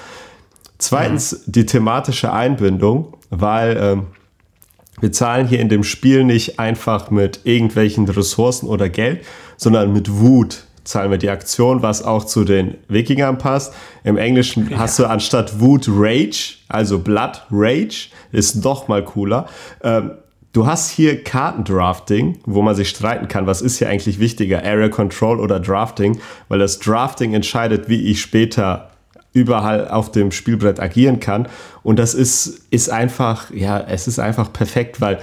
Zweitens, 0.78 1.32
mhm. 1.32 1.52
die 1.52 1.66
thematische 1.66 2.34
Einbindung, 2.34 3.18
weil 3.30 3.78
ähm, 3.80 4.08
wir 5.00 5.12
zahlen 5.12 5.48
hier 5.48 5.60
in 5.60 5.70
dem 5.70 5.84
Spiel 5.84 6.24
nicht 6.26 6.60
einfach 6.60 7.10
mit 7.10 7.42
irgendwelchen 7.46 8.08
Ressourcen 8.08 8.68
oder 8.68 8.90
Geld, 8.90 9.26
sondern 9.58 9.94
mit 9.94 10.12
Wut, 10.20 10.66
zahlen 10.84 11.12
wir 11.12 11.18
die 11.18 11.30
Aktion, 11.30 11.82
was 11.82 12.04
auch 12.04 12.26
zu 12.26 12.44
den 12.44 12.76
Wikingern 12.88 13.38
passt. 13.38 13.74
Im 14.04 14.18
Englischen 14.18 14.70
ja. 14.70 14.80
hast 14.80 15.00
du 15.00 15.06
anstatt 15.06 15.60
Wut 15.60 15.86
Rage, 15.88 16.56
also 16.68 17.00
Blood 17.00 17.42
Rage, 17.52 18.10
ist 18.32 18.64
noch 18.64 18.88
mal 18.88 19.04
cooler. 19.04 19.48
Ähm, 19.82 20.12
du 20.52 20.66
hast 20.66 20.90
hier 20.90 21.24
Kartendrafting, 21.24 22.40
wo 22.46 22.62
man 22.62 22.76
sich 22.76 22.90
streiten 22.90 23.28
kann, 23.28 23.48
was 23.48 23.62
ist 23.62 23.78
hier 23.78 23.90
eigentlich 23.90 24.20
wichtiger, 24.20 24.64
Area 24.64 24.90
Control 24.90 25.40
oder 25.40 25.60
Drafting, 25.60 26.20
weil 26.50 26.60
das 26.60 26.80
Drafting 26.80 27.34
entscheidet, 27.34 27.90
wie 27.90 28.02
ich 28.10 28.22
später 28.22 28.90
überall 29.34 29.88
auf 29.88 30.12
dem 30.12 30.32
Spielbrett 30.32 30.80
agieren 30.80 31.20
kann. 31.20 31.48
Und 31.82 31.98
das 31.98 32.14
ist, 32.14 32.68
ist 32.70 32.90
einfach, 32.90 33.52
ja, 33.52 33.80
es 33.80 34.08
ist 34.08 34.20
einfach 34.20 34.54
perfekt, 34.54 35.02
weil 35.02 35.20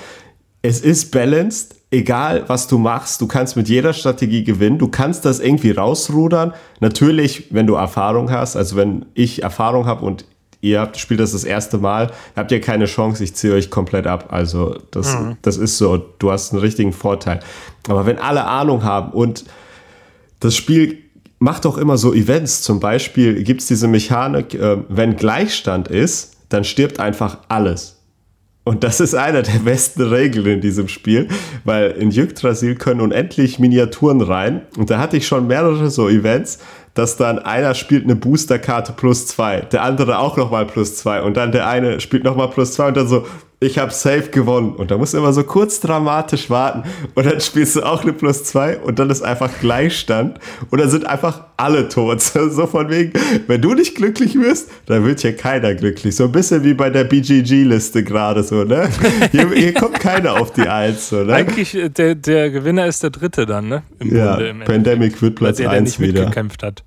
es 0.62 0.80
ist 0.80 1.12
balanced, 1.12 1.76
egal 1.90 2.44
was 2.48 2.68
du 2.68 2.78
machst, 2.78 3.20
du 3.20 3.26
kannst 3.26 3.56
mit 3.56 3.68
jeder 3.68 3.92
Strategie 3.92 4.44
gewinnen. 4.44 4.78
Du 4.78 4.88
kannst 4.88 5.24
das 5.24 5.40
irgendwie 5.40 5.72
rausrudern. 5.72 6.54
Natürlich, 6.80 7.52
wenn 7.52 7.66
du 7.66 7.74
Erfahrung 7.74 8.30
hast, 8.30 8.56
also 8.56 8.76
wenn 8.76 9.06
ich 9.14 9.42
Erfahrung 9.42 9.86
habe 9.86 10.04
und 10.04 10.24
ihr 10.60 10.80
habt, 10.80 10.98
spielt 10.98 11.20
das 11.20 11.32
das 11.32 11.44
erste 11.44 11.78
Mal, 11.78 12.10
habt 12.36 12.52
ihr 12.52 12.60
keine 12.60 12.84
Chance, 12.84 13.24
ich 13.24 13.34
ziehe 13.34 13.54
euch 13.54 13.70
komplett 13.70 14.06
ab. 14.06 14.26
Also 14.30 14.78
das, 14.90 15.18
mhm. 15.18 15.36
das 15.42 15.56
ist 15.56 15.78
so, 15.78 15.96
du 15.96 16.30
hast 16.30 16.52
einen 16.52 16.60
richtigen 16.60 16.92
Vorteil. 16.92 17.40
Aber 17.88 18.06
wenn 18.06 18.18
alle 18.18 18.44
Ahnung 18.44 18.84
haben 18.84 19.12
und 19.12 19.44
das 20.38 20.54
Spiel 20.56 20.98
macht 21.38 21.64
auch 21.66 21.78
immer 21.78 21.96
so 21.96 22.12
Events, 22.12 22.62
zum 22.62 22.80
Beispiel 22.80 23.42
gibt 23.42 23.62
es 23.62 23.66
diese 23.66 23.88
Mechanik, 23.88 24.54
äh, 24.54 24.78
wenn 24.88 25.16
Gleichstand 25.16 25.88
ist, 25.88 26.36
dann 26.50 26.64
stirbt 26.64 27.00
einfach 27.00 27.38
alles. 27.48 27.99
Und 28.62 28.84
das 28.84 29.00
ist 29.00 29.14
einer 29.14 29.42
der 29.42 29.58
besten 29.60 30.02
Regeln 30.02 30.46
in 30.46 30.60
diesem 30.60 30.88
Spiel, 30.88 31.28
weil 31.64 31.92
in 31.92 32.10
Yggdrasil 32.10 32.74
können 32.74 33.00
unendlich 33.00 33.58
Miniaturen 33.58 34.20
rein. 34.20 34.62
Und 34.76 34.90
da 34.90 34.98
hatte 34.98 35.16
ich 35.16 35.26
schon 35.26 35.46
mehrere 35.46 35.90
so 35.90 36.08
Events, 36.08 36.58
dass 36.94 37.16
dann 37.16 37.38
einer 37.38 37.74
spielt 37.74 38.04
eine 38.04 38.16
Boosterkarte 38.16 38.92
plus 38.92 39.26
zwei, 39.26 39.60
der 39.60 39.82
andere 39.82 40.18
auch 40.18 40.36
nochmal 40.36 40.66
plus 40.66 40.96
zwei 40.96 41.22
und 41.22 41.36
dann 41.36 41.52
der 41.52 41.68
eine 41.68 42.00
spielt 42.00 42.24
nochmal 42.24 42.50
plus 42.50 42.74
zwei 42.74 42.88
und 42.88 42.96
dann 42.96 43.06
so, 43.06 43.26
ich 43.62 43.78
habe 43.78 43.92
safe 43.92 44.30
gewonnen. 44.30 44.74
Und 44.74 44.90
da 44.90 44.96
musst 44.96 45.12
du 45.12 45.18
immer 45.18 45.34
so 45.34 45.44
kurz 45.44 45.80
dramatisch 45.80 46.48
warten 46.48 46.88
und 47.14 47.26
dann 47.26 47.40
spielst 47.40 47.76
du 47.76 47.82
auch 47.82 48.02
eine 48.02 48.14
plus 48.14 48.44
zwei 48.44 48.78
und 48.78 48.98
dann 48.98 49.10
ist 49.10 49.22
einfach 49.22 49.50
Gleichstand 49.60 50.38
und 50.70 50.80
dann 50.80 50.88
sind 50.88 51.06
einfach 51.06 51.44
alle 51.56 51.88
tot. 51.88 52.20
So 52.50 52.66
von 52.66 52.88
wegen, 52.88 53.12
wenn 53.46 53.60
du 53.60 53.74
nicht 53.74 53.94
glücklich 53.94 54.34
wirst, 54.34 54.70
dann 54.86 55.04
wird 55.04 55.20
hier 55.20 55.36
keiner 55.36 55.74
glücklich. 55.74 56.16
So 56.16 56.24
ein 56.24 56.32
bisschen 56.32 56.64
wie 56.64 56.72
bei 56.74 56.88
der 56.88 57.04
BGG-Liste 57.04 58.02
gerade 58.02 58.42
so, 58.42 58.64
ne? 58.64 58.88
Hier, 59.30 59.48
hier 59.50 59.74
kommt 59.74 60.00
keiner 60.00 60.40
auf 60.40 60.52
die 60.52 60.66
Eins, 60.66 61.10
so, 61.10 61.22
ne? 61.22 61.34
Eigentlich, 61.34 61.74
äh, 61.74 61.90
der, 61.90 62.14
der 62.14 62.50
Gewinner 62.50 62.86
ist 62.86 63.02
der 63.02 63.10
Dritte 63.10 63.44
dann, 63.46 63.68
ne? 63.68 63.82
Im 63.98 64.16
ja, 64.16 64.36
Grunde, 64.36 64.64
Pandemic 64.64 65.20
wird 65.20 65.36
Platz 65.36 65.58
der, 65.58 65.70
1 65.70 65.74
der 65.74 65.82
nicht 65.82 66.00
wieder. 66.00 66.20
mitgekämpft 66.22 66.62
hat. 66.62 66.82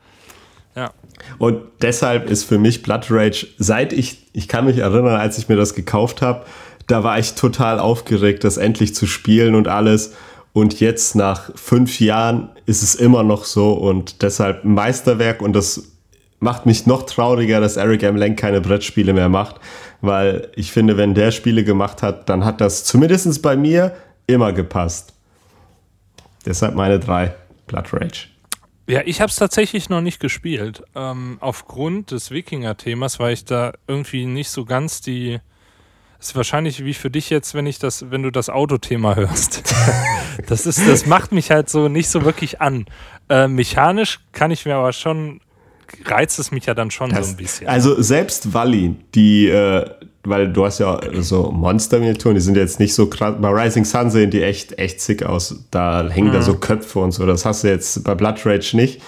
Ja. 0.76 0.92
Und 1.38 1.62
deshalb 1.82 2.30
ist 2.30 2.44
für 2.44 2.58
mich 2.58 2.84
Blood 2.84 3.06
Rage, 3.10 3.48
seit 3.58 3.94
ich, 3.94 4.28
ich 4.34 4.48
kann 4.48 4.66
mich 4.66 4.80
erinnern, 4.80 5.16
als 5.16 5.38
ich 5.38 5.50
mir 5.50 5.56
das 5.56 5.76
gekauft 5.76 6.22
habe, 6.22 6.46
da 6.88 7.04
war 7.04 7.20
ich 7.20 7.36
total 7.36 7.80
aufgeregt, 7.80 8.44
das 8.44 8.58
endlich 8.58 8.96
zu 8.96 9.08
spielen 9.08 9.56
und 9.56 9.68
alles. 9.68 10.14
Und 10.54 10.80
jetzt 10.80 11.16
nach 11.16 11.50
fünf 11.56 12.00
Jahren 12.00 12.50
ist 12.66 12.84
es 12.84 12.96
immer 12.96 13.24
noch 13.24 13.46
so 13.46 13.74
und 13.74 14.22
deshalb 14.22 14.64
Meisterwerk 14.64 15.42
und 15.42 15.54
das 15.54 15.94
macht 16.40 16.66
mich 16.66 16.86
noch 16.86 17.04
trauriger, 17.04 17.60
dass 17.60 17.78
Eric 17.78 18.04
M. 18.04 18.18
Lang 18.18 18.36
keine 18.36 18.62
Brettspiele 18.62 19.14
mehr 19.14 19.30
macht, 19.30 19.56
weil 20.02 20.50
ich 20.56 20.72
finde, 20.72 20.98
wenn 20.98 21.16
der 21.16 21.32
Spiele 21.32 21.64
gemacht 21.64 22.04
hat, 22.04 22.30
dann 22.30 22.46
hat 22.46 22.62
das 22.62 22.84
zumindest 22.84 23.42
bei 23.42 23.56
mir 23.56 23.96
immer 24.28 24.54
gepasst. 24.54 25.14
Deshalb 26.46 26.76
meine 26.76 27.00
drei 27.00 27.34
Blood 27.68 27.94
Rage. 27.94 28.28
Ja, 28.88 29.02
ich 29.06 29.22
habe 29.22 29.30
es 29.30 29.38
tatsächlich 29.38 29.90
noch 29.90 30.02
nicht 30.02 30.20
gespielt. 30.20 30.84
Ähm, 30.94 31.38
aufgrund 31.40 32.12
des 32.12 32.32
Wikinger-Themas, 32.32 33.18
weil 33.20 33.34
ich 33.34 33.46
da 33.46 33.74
irgendwie 33.88 34.26
nicht 34.26 34.50
so 34.50 34.66
ganz 34.66 35.02
die. 35.02 35.40
Das 36.24 36.30
ist 36.30 36.36
wahrscheinlich 36.38 36.86
wie 36.86 36.94
für 36.94 37.10
dich 37.10 37.30
jetzt, 37.30 37.54
wenn 37.54 37.66
ich 37.66 37.80
das, 37.80 38.10
wenn 38.10 38.24
du 38.24 38.32
das 38.32 38.50
Autothema 38.50 39.16
hörst. 39.16 39.62
das 40.48 40.66
ist, 40.66 40.88
das 40.88 41.06
macht 41.06 41.34
mich 41.34 41.52
halt 41.52 41.70
so 41.70 41.90
nicht 41.90 42.08
so 42.08 42.24
wirklich 42.24 42.62
an. 42.62 42.86
Äh, 43.28 43.50
mechanisch 43.50 44.22
kann 44.32 44.50
ich 44.50 44.66
mir 44.66 44.76
aber 44.76 44.94
schon 44.94 45.42
reizt 46.06 46.40
es 46.40 46.50
mich 46.50 46.66
ja 46.66 46.76
dann 46.76 46.92
schon 46.92 47.10
das, 47.10 47.28
so 47.28 47.34
ein 47.34 47.36
bisschen. 47.36 47.68
Also 47.68 48.02
selbst 48.02 48.54
Wally, 48.54 48.96
die, 49.14 49.50
äh, 49.50 49.86
weil 50.24 50.54
du 50.54 50.64
hast 50.64 50.80
ja 50.80 50.98
so 51.20 51.52
Monster-Miniaturen, 51.52 52.36
die 52.36 52.42
sind 52.42 52.56
jetzt 52.56 52.80
nicht 52.80 52.94
so 52.94 53.08
krass. 53.08 53.36
Bei 53.42 53.50
Rising 53.50 53.84
Sun 53.84 54.10
sehen 54.10 54.32
die 54.32 54.44
echt, 54.44 54.80
echt 54.80 55.02
sick 55.02 55.24
aus. 55.24 55.66
Da 55.72 56.08
hängen 56.10 56.30
mhm. 56.30 56.36
da 56.36 56.42
so 56.42 56.54
Köpfe 56.54 57.00
und 57.00 57.12
so. 57.12 57.26
Das 57.26 57.44
hast 57.44 57.66
du 57.66 57.68
jetzt 57.68 58.02
bei 58.06 58.16
Blood 58.16 58.46
Rage 58.46 58.78
nicht. 58.78 59.02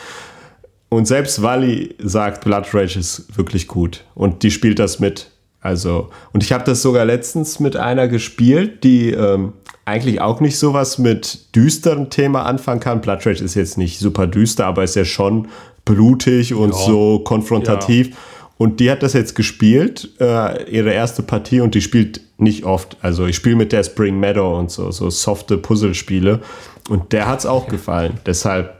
Und 0.89 1.07
selbst 1.07 1.41
Wally 1.41 1.95
sagt, 1.97 2.43
Blood 2.43 2.73
Rage 2.73 2.99
ist 2.99 3.37
wirklich 3.37 3.67
gut. 3.67 4.03
Und 4.15 4.43
die 4.43 4.51
spielt 4.51 4.79
das 4.79 4.99
mit. 4.99 5.31
Also, 5.65 6.11
und 6.31 6.43
ich 6.43 6.53
habe 6.53 6.63
das 6.63 6.83
sogar 6.83 7.05
letztens 7.05 7.59
mit 7.59 7.75
einer 7.75 8.07
gespielt, 8.07 8.83
die 8.83 9.09
ähm, 9.09 9.53
eigentlich 9.83 10.21
auch 10.21 10.39
nicht 10.39 10.59
sowas 10.59 10.99
mit 10.99 11.55
düsteren 11.55 12.11
Thema 12.11 12.43
anfangen 12.43 12.79
kann. 12.79 13.01
Blood 13.01 13.25
Rage 13.25 13.43
ist 13.43 13.55
jetzt 13.55 13.75
nicht 13.75 13.97
super 13.97 14.27
düster, 14.27 14.67
aber 14.67 14.83
ist 14.83 14.95
ja 14.95 15.05
schon 15.05 15.47
blutig 15.83 16.53
und 16.53 16.69
ja. 16.69 16.77
so 16.77 17.17
konfrontativ. 17.17 18.09
Ja. 18.09 18.15
Und 18.59 18.79
die 18.79 18.91
hat 18.91 19.01
das 19.01 19.13
jetzt 19.13 19.33
gespielt, 19.33 20.11
äh, 20.19 20.69
ihre 20.69 20.93
erste 20.93 21.23
Partie, 21.23 21.61
und 21.61 21.73
die 21.73 21.81
spielt 21.81 22.21
nicht 22.37 22.63
oft. 22.63 22.97
Also 23.01 23.25
ich 23.25 23.35
spiele 23.35 23.55
mit 23.55 23.71
der 23.71 23.83
Spring 23.83 24.19
Meadow 24.19 24.59
und 24.59 24.69
so, 24.69 24.91
so 24.91 25.09
softe 25.09 25.57
Puzzlespiele. 25.57 26.41
Und 26.89 27.11
der 27.11 27.27
hat 27.27 27.39
es 27.39 27.47
auch 27.47 27.67
gefallen. 27.67 28.19
Deshalb, 28.27 28.75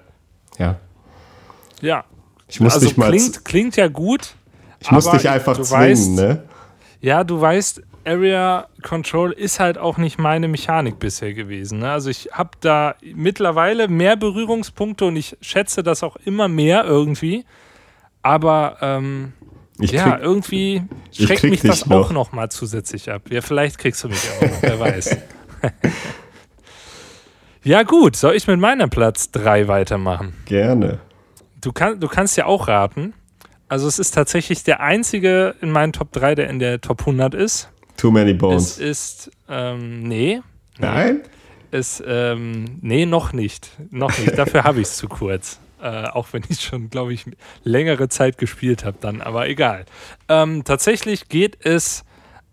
ja. 0.59 0.75
Ja. 1.81 2.03
Ich 2.47 2.59
muss 2.59 2.75
also 2.75 2.85
dich 2.85 2.95
mal. 2.95 3.09
klingt, 3.09 3.43
klingt 3.43 3.75
ja 3.75 3.87
gut. 3.87 4.35
Ich 4.81 4.91
muss 4.91 5.09
dich 5.09 5.27
einfach 5.27 5.59
zwingen, 5.59 5.89
weißt, 5.89 6.11
ne? 6.11 6.43
Ja, 7.01 7.23
du 7.23 7.39
weißt, 7.39 7.81
Area 8.05 8.67
Control 8.83 9.31
ist 9.31 9.59
halt 9.59 9.77
auch 9.77 9.97
nicht 9.97 10.19
meine 10.19 10.47
Mechanik 10.47 10.99
bisher 10.99 11.33
gewesen. 11.33 11.79
Ne? 11.79 11.91
Also 11.91 12.09
ich 12.09 12.29
habe 12.31 12.51
da 12.61 12.95
mittlerweile 13.13 13.87
mehr 13.87 14.15
Berührungspunkte 14.15 15.05
und 15.05 15.15
ich 15.15 15.37
schätze 15.41 15.83
das 15.83 16.03
auch 16.03 16.15
immer 16.17 16.47
mehr 16.47 16.85
irgendwie. 16.85 17.45
Aber 18.21 18.77
ähm, 18.81 19.33
Ich 19.79 19.91
ja, 19.91 20.11
krieg- 20.17 20.23
irgendwie 20.23 20.83
schreckt 21.11 21.43
mich 21.43 21.61
das 21.61 21.85
noch. 21.85 22.07
auch 22.07 22.11
noch 22.11 22.31
mal 22.31 22.49
zusätzlich 22.49 23.11
ab. 23.11 23.23
Ja, 23.29 23.41
vielleicht 23.41 23.77
kriegst 23.79 24.03
du 24.03 24.09
mich 24.09 24.21
auch 24.37 24.41
noch, 24.49 24.61
wer 24.61 24.79
weiß. 24.79 25.17
ja 27.63 27.83
gut, 27.83 28.15
soll 28.15 28.35
ich 28.35 28.47
mit 28.47 28.59
meiner 28.59 28.87
Platz 28.87 29.31
3 29.31 29.67
weitermachen? 29.67 30.33
Gerne. 30.45 30.99
Du, 31.61 31.71
kann, 31.71 31.99
du 31.99 32.07
kannst 32.07 32.37
ja 32.37 32.45
auch 32.45 32.67
raten. 32.67 33.13
Also 33.67 33.87
es 33.87 33.99
ist 33.99 34.11
tatsächlich 34.11 34.63
der 34.63 34.79
einzige 34.81 35.55
in 35.61 35.71
meinen 35.71 35.91
Top 35.93 36.11
3, 36.11 36.35
der 36.35 36.49
in 36.49 36.59
der 36.59 36.81
Top 36.81 37.01
100 37.01 37.33
ist. 37.33 37.69
Too 37.97 38.11
many 38.11 38.31
Es 38.31 38.37
bones. 38.37 38.77
ist, 38.77 39.31
ähm, 39.49 40.03
nee. 40.03 40.41
Nein? 40.77 41.21
Es, 41.71 42.03
ähm, 42.05 42.65
nee, 42.81 43.05
noch 43.05 43.33
nicht. 43.33 43.71
Noch 43.89 44.17
nicht. 44.19 44.37
Dafür 44.37 44.63
habe 44.65 44.81
ich 44.81 44.87
es 44.87 44.97
zu 44.97 45.07
kurz. 45.07 45.59
Äh, 45.81 46.05
auch 46.07 46.27
wenn 46.31 46.43
ich 46.49 46.61
schon, 46.61 46.89
glaube 46.89 47.13
ich, 47.13 47.25
längere 47.63 48.07
Zeit 48.07 48.37
gespielt 48.37 48.85
habe 48.85 48.97
dann, 49.01 49.21
aber 49.21 49.47
egal. 49.49 49.85
Ähm, 50.29 50.63
tatsächlich 50.63 51.27
geht 51.27 51.57
es 51.65 52.03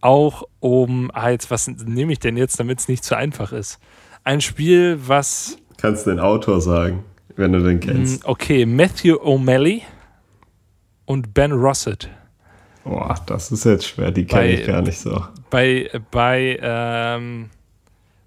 auch 0.01 0.43
um, 0.61 1.11
ah, 1.15 1.31
jetzt, 1.31 1.51
was 1.51 1.69
nehme 1.69 2.13
ich 2.13 2.19
denn 2.19 2.37
jetzt, 2.37 2.59
damit 2.59 2.81
es 2.81 2.89
nicht 2.89 3.05
zu 3.05 3.17
einfach 3.17 3.53
ist? 3.53 3.79
Ein 4.25 4.41
Spiel, 4.41 4.99
was, 5.07 5.57
Kannst 5.79 6.07
den 6.07 6.19
Autor 6.21 6.61
sagen, 6.61 7.05
wenn 7.37 7.53
du 7.53 7.61
den 7.63 7.81
kennst. 7.81 8.25
okay, 8.25 8.67
Matthew 8.67 9.15
O'Malley 9.17 9.83
und 11.05 11.35
Ben 11.35 11.53
Rossett. 11.53 12.09
Boah, 12.85 13.15
das 13.27 13.53
ist 13.53 13.65
jetzt 13.65 13.87
schwer, 13.87 14.11
die 14.11 14.25
kenne 14.25 14.49
ich 14.51 14.67
gar 14.67 14.83
nicht 14.83 14.99
so. 14.99 15.25
bei, 15.51 15.89
bei, 16.11 16.59
ähm, 16.61 17.51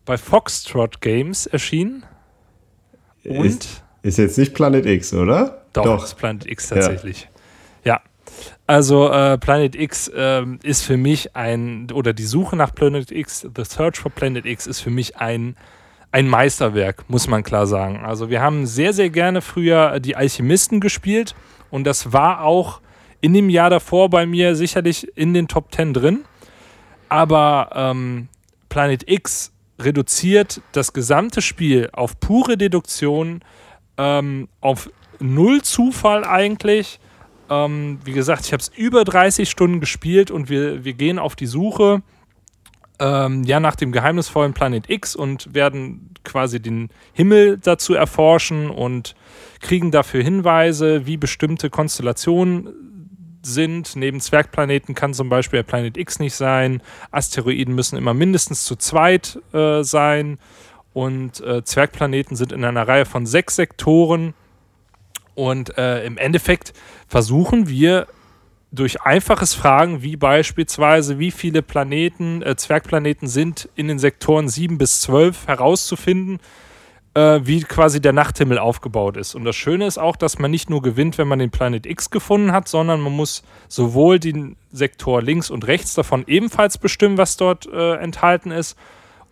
bei 0.06 0.18
Foxtrot 0.18 1.02
Games 1.02 1.46
erschienen. 1.46 2.06
Und 3.26 3.46
Ist, 3.46 3.84
ist 4.02 4.18
jetzt 4.18 4.38
nicht 4.38 4.54
Planet 4.54 4.86
X, 4.86 5.14
oder? 5.14 5.66
doch, 5.74 5.84
Doch. 5.84 6.04
ist 6.06 6.16
Planet 6.16 6.46
X 6.50 6.70
tatsächlich. 6.70 7.28
Ja. 7.84 8.02
Also 8.68 9.12
äh, 9.12 9.38
Planet 9.38 9.76
X 9.76 10.12
ähm, 10.16 10.60
ist 10.64 10.84
für 10.84 10.98
mich 10.98 11.36
ein, 11.36 11.92
oder 11.92 12.14
die 12.14 12.24
Suche 12.24 12.56
nach 12.56 12.74
Planet 12.74 13.12
X, 13.12 13.48
The 13.56 13.64
Search 13.64 13.98
for 14.00 14.12
Planet 14.12 14.46
X 14.46 14.68
ist 14.68 14.80
für 14.80 14.90
mich 14.90 15.18
ein, 15.18 15.56
ein 16.12 16.28
Meisterwerk, 16.28 17.04
muss 17.10 17.28
man 17.28 17.44
klar 17.44 17.68
sagen. 17.68 18.06
Also 18.06 18.30
wir 18.30 18.42
haben 18.42 18.66
sehr, 18.66 18.94
sehr 18.94 19.10
gerne 19.10 19.42
früher 19.42 20.00
die 20.00 20.16
Alchemisten 20.16 20.80
gespielt 20.80 21.36
und 21.72 21.86
das 21.86 22.14
war 22.14 22.44
auch 22.44 22.82
in 23.22 23.34
dem 23.34 23.50
Jahr 23.50 23.70
davor 23.70 24.10
bei 24.10 24.26
mir 24.26 24.56
sicherlich 24.56 25.08
in 25.18 25.34
den 25.34 25.48
Top 25.48 25.74
10 25.74 25.94
drin. 25.94 26.26
Aber 27.10 27.70
ähm, 27.74 28.28
Planet 28.70 29.10
X 29.10 29.52
reduziert 29.80 30.62
das 30.72 30.94
gesamte 30.94 31.42
Spiel 31.42 31.90
auf 31.94 32.20
pure 32.20 32.58
Deduktion, 32.58 33.42
ähm, 33.98 34.48
auf 34.62 34.90
null 35.20 35.62
Zufall 35.62 36.24
eigentlich. 36.24 37.00
Ähm, 37.50 38.00
wie 38.04 38.14
gesagt, 38.14 38.46
ich 38.46 38.54
habe 38.54 38.62
es 38.62 38.70
über 38.76 39.04
30 39.04 39.50
Stunden 39.50 39.80
gespielt 39.80 40.32
und 40.32 40.50
wir, 40.50 40.84
wir 40.84 40.94
gehen 40.94 41.20
auf 41.20 41.36
die 41.36 41.46
Suche 41.46 42.02
ähm, 43.00 43.44
ja 43.44 43.60
nach 43.60 43.76
dem 43.76 43.92
geheimnisvollen 43.92 44.54
Planet 44.54 44.90
X 44.90 45.16
und 45.16 45.54
werden 45.54 46.12
quasi 46.24 46.62
den 46.62 46.90
Himmel 47.14 47.58
dazu 47.58 47.94
erforschen 47.94 48.70
und 48.70 49.16
kriegen 49.60 49.92
dafür 49.92 50.24
Hinweise, 50.24 51.06
wie 51.06 51.18
bestimmte 51.18 51.70
Konstellationen 51.70 52.70
sind. 53.42 53.96
Neben 53.96 54.20
Zwergplaneten 54.20 54.96
kann 54.96 55.14
zum 55.14 55.30
Beispiel 55.30 55.60
der 55.60 55.64
Planet 55.64 55.98
X 55.98 56.20
nicht 56.20 56.36
sein. 56.36 56.82
Asteroiden 57.12 57.76
müssen 57.76 57.98
immer 57.98 58.14
mindestens 58.14 58.64
zu 58.64 58.76
zweit 58.76 59.40
äh, 59.54 59.84
sein. 59.84 60.40
Und 60.94 61.42
äh, 61.42 61.64
Zwergplaneten 61.64 62.36
sind 62.38 62.52
in 62.52 62.64
einer 62.64 62.88
Reihe 62.88 63.06
von 63.06 63.26
sechs 63.26 63.56
Sektoren. 63.56 64.34
Und 65.36 65.78
äh, 65.78 66.06
im 66.06 66.18
Endeffekt 66.18 66.74
versuchen 67.08 67.68
wir 67.68 68.08
durch 68.72 69.02
einfaches 69.02 69.54
Fragen, 69.54 70.02
wie 70.02 70.18
beispielsweise, 70.18 71.20
wie 71.20 71.32
viele 71.32 71.62
Planeten, 71.62 72.42
äh, 72.42 72.56
Zwergplaneten 72.56 73.28
sind 73.28 73.70
in 73.76 73.88
den 73.88 74.00
Sektoren 74.00 74.50
7 74.50 74.78
bis 74.78 75.02
12 75.02 75.48
herauszufinden, 75.48 76.40
äh, 77.16 77.40
wie 77.44 77.62
quasi 77.62 78.02
der 78.02 78.14
Nachthimmel 78.14 78.60
aufgebaut 78.60 79.18
ist. 79.18 79.36
Und 79.36 79.46
das 79.46 79.56
Schöne 79.56 79.88
ist 79.88 79.98
auch, 79.98 80.16
dass 80.16 80.38
man 80.38 80.52
nicht 80.52 80.70
nur 80.70 80.82
gewinnt, 80.82 81.18
wenn 81.18 81.28
man 81.28 81.40
den 81.40 81.50
Planet 81.50 81.86
X 81.86 82.12
gefunden 82.12 82.52
hat, 82.52 82.68
sondern 82.68 83.02
man 83.02 83.14
muss 83.14 83.44
sowohl 83.68 84.20
den 84.20 84.58
Sektor 84.72 85.22
links 85.22 85.50
und 85.50 85.66
rechts 85.66 85.94
davon 85.94 86.26
ebenfalls 86.28 86.78
bestimmen, 86.78 87.18
was 87.18 87.38
dort 87.38 87.68
äh, 87.68 87.96
enthalten 87.96 88.52
ist. 88.52 88.78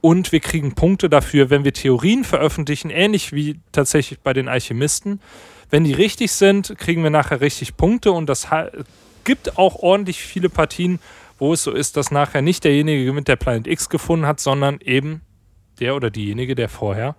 Und 0.01 0.31
wir 0.31 0.39
kriegen 0.39 0.75
Punkte 0.75 1.09
dafür, 1.09 1.49
wenn 1.49 1.63
wir 1.63 1.73
Theorien 1.73 2.23
veröffentlichen, 2.23 2.89
ähnlich 2.89 3.31
wie 3.31 3.59
tatsächlich 3.71 4.19
bei 4.19 4.33
den 4.33 4.47
Alchemisten. 4.47 5.21
Wenn 5.69 5.83
die 5.83 5.93
richtig 5.93 6.31
sind, 6.31 6.77
kriegen 6.77 7.03
wir 7.03 7.09
nachher 7.09 7.41
richtig 7.41 7.77
Punkte 7.77 8.11
und 8.11 8.27
das 8.27 8.47
gibt 9.23 9.57
auch 9.57 9.77
ordentlich 9.77 10.21
viele 10.21 10.49
Partien, 10.49 10.99
wo 11.39 11.53
es 11.53 11.63
so 11.63 11.71
ist, 11.71 11.97
dass 11.97 12.11
nachher 12.11 12.41
nicht 12.41 12.63
derjenige 12.63 13.05
gewinnt, 13.05 13.27
der 13.27 13.37
Planet 13.37 13.67
X 13.67 13.89
gefunden 13.89 14.25
hat, 14.25 14.39
sondern 14.39 14.79
eben 14.81 15.21
der 15.79 15.95
oder 15.95 16.09
diejenige, 16.09 16.55
der 16.55 16.69
vorher 16.69 17.15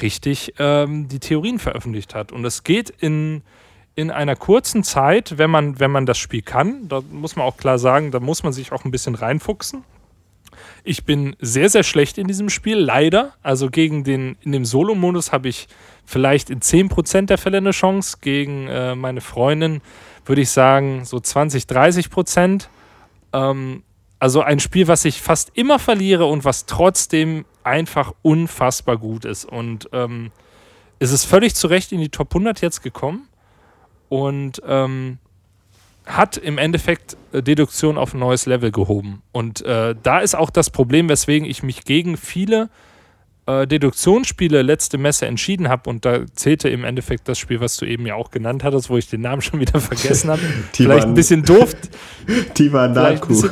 richtig 0.00 0.54
ähm, 0.58 1.08
die 1.08 1.20
Theorien 1.20 1.58
veröffentlicht 1.58 2.14
hat. 2.14 2.32
Und 2.32 2.44
es 2.44 2.64
geht 2.64 2.90
in, 2.90 3.42
in 3.94 4.10
einer 4.10 4.36
kurzen 4.36 4.82
Zeit, 4.82 5.38
wenn 5.38 5.50
man, 5.50 5.78
wenn 5.80 5.90
man 5.90 6.06
das 6.06 6.18
Spiel 6.18 6.42
kann, 6.42 6.88
da 6.88 7.02
muss 7.10 7.36
man 7.36 7.46
auch 7.46 7.56
klar 7.56 7.78
sagen, 7.78 8.10
da 8.10 8.20
muss 8.20 8.42
man 8.42 8.52
sich 8.52 8.72
auch 8.72 8.84
ein 8.84 8.90
bisschen 8.90 9.14
reinfuchsen. 9.14 9.84
Ich 10.82 11.04
bin 11.04 11.36
sehr, 11.40 11.68
sehr 11.68 11.82
schlecht 11.82 12.18
in 12.18 12.26
diesem 12.26 12.48
Spiel, 12.48 12.78
leider. 12.78 13.34
Also 13.42 13.70
gegen 13.70 14.04
den, 14.04 14.36
in 14.40 14.52
dem 14.52 14.64
Solo-Modus 14.64 15.32
habe 15.32 15.48
ich 15.48 15.68
vielleicht 16.04 16.50
in 16.50 16.60
10% 16.60 17.26
der 17.26 17.38
Fälle 17.38 17.58
eine 17.58 17.70
Chance. 17.70 18.18
Gegen 18.20 18.66
äh, 18.66 18.94
meine 18.94 19.20
Freundin 19.20 19.80
würde 20.24 20.42
ich 20.42 20.50
sagen 20.50 21.04
so 21.04 21.20
20, 21.20 21.66
30 21.66 22.10
Prozent. 22.10 22.70
Ähm, 23.32 23.82
also 24.20 24.42
ein 24.42 24.60
Spiel, 24.60 24.86
was 24.86 25.04
ich 25.04 25.20
fast 25.20 25.50
immer 25.54 25.78
verliere 25.78 26.26
und 26.26 26.44
was 26.44 26.66
trotzdem 26.66 27.46
einfach 27.64 28.12
unfassbar 28.22 28.98
gut 28.98 29.24
ist. 29.24 29.46
Und 29.46 29.88
ähm, 29.92 30.30
es 30.98 31.10
ist 31.10 31.24
völlig 31.24 31.54
zu 31.54 31.66
Recht 31.66 31.90
in 31.90 32.00
die 32.00 32.10
Top 32.10 32.28
100 32.32 32.60
jetzt 32.60 32.82
gekommen 32.82 33.28
und 34.10 34.60
ähm, 34.66 35.18
hat 36.04 36.36
im 36.36 36.58
Endeffekt 36.58 37.16
äh, 37.32 37.42
Deduktion 37.42 37.96
auf 37.96 38.12
ein 38.12 38.20
neues 38.20 38.44
Level 38.44 38.70
gehoben. 38.70 39.22
Und 39.32 39.62
äh, 39.62 39.94
da 40.02 40.20
ist 40.20 40.34
auch 40.34 40.50
das 40.50 40.68
Problem, 40.70 41.08
weswegen 41.08 41.48
ich 41.48 41.62
mich 41.62 41.84
gegen 41.84 42.16
viele 42.18 42.68
äh, 43.46 43.66
Deduktionsspiele 43.66 44.60
letzte 44.60 44.98
Messe 44.98 45.26
entschieden 45.26 45.68
habe. 45.68 45.88
Und 45.88 46.04
da 46.04 46.26
zählte 46.34 46.68
im 46.68 46.84
Endeffekt 46.84 47.28
das 47.28 47.38
Spiel, 47.38 47.60
was 47.60 47.78
du 47.78 47.86
eben 47.86 48.06
ja 48.06 48.16
auch 48.16 48.30
genannt 48.30 48.64
hattest, 48.64 48.90
wo 48.90 48.98
ich 48.98 49.08
den 49.08 49.22
Namen 49.22 49.40
schon 49.40 49.60
wieder 49.60 49.80
vergessen 49.80 50.30
habe. 50.30 50.42
Vielleicht 50.72 51.06
ein 51.06 51.14
bisschen 51.14 51.42
doof, 51.42 51.74
Vielleicht 52.26 52.54
Tivanaku. 52.54 53.42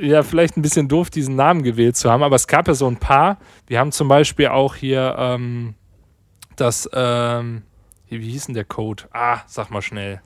Ja, 0.00 0.22
vielleicht 0.22 0.56
ein 0.56 0.62
bisschen 0.62 0.88
doof, 0.88 1.10
diesen 1.10 1.36
Namen 1.36 1.62
gewählt 1.62 1.96
zu 1.96 2.10
haben, 2.10 2.22
aber 2.22 2.36
es 2.36 2.46
gab 2.46 2.68
ja 2.68 2.74
so 2.74 2.86
ein 2.86 2.96
paar. 2.96 3.38
Wir 3.66 3.78
haben 3.78 3.92
zum 3.92 4.08
Beispiel 4.08 4.48
auch 4.48 4.74
hier 4.74 5.14
ähm, 5.18 5.74
das, 6.56 6.88
ähm, 6.92 7.62
wie 8.08 8.30
hieß 8.30 8.46
denn 8.46 8.54
der 8.54 8.64
Code? 8.64 9.04
Ah, 9.12 9.38
sag 9.46 9.70
mal 9.70 9.82
schnell. 9.82 10.20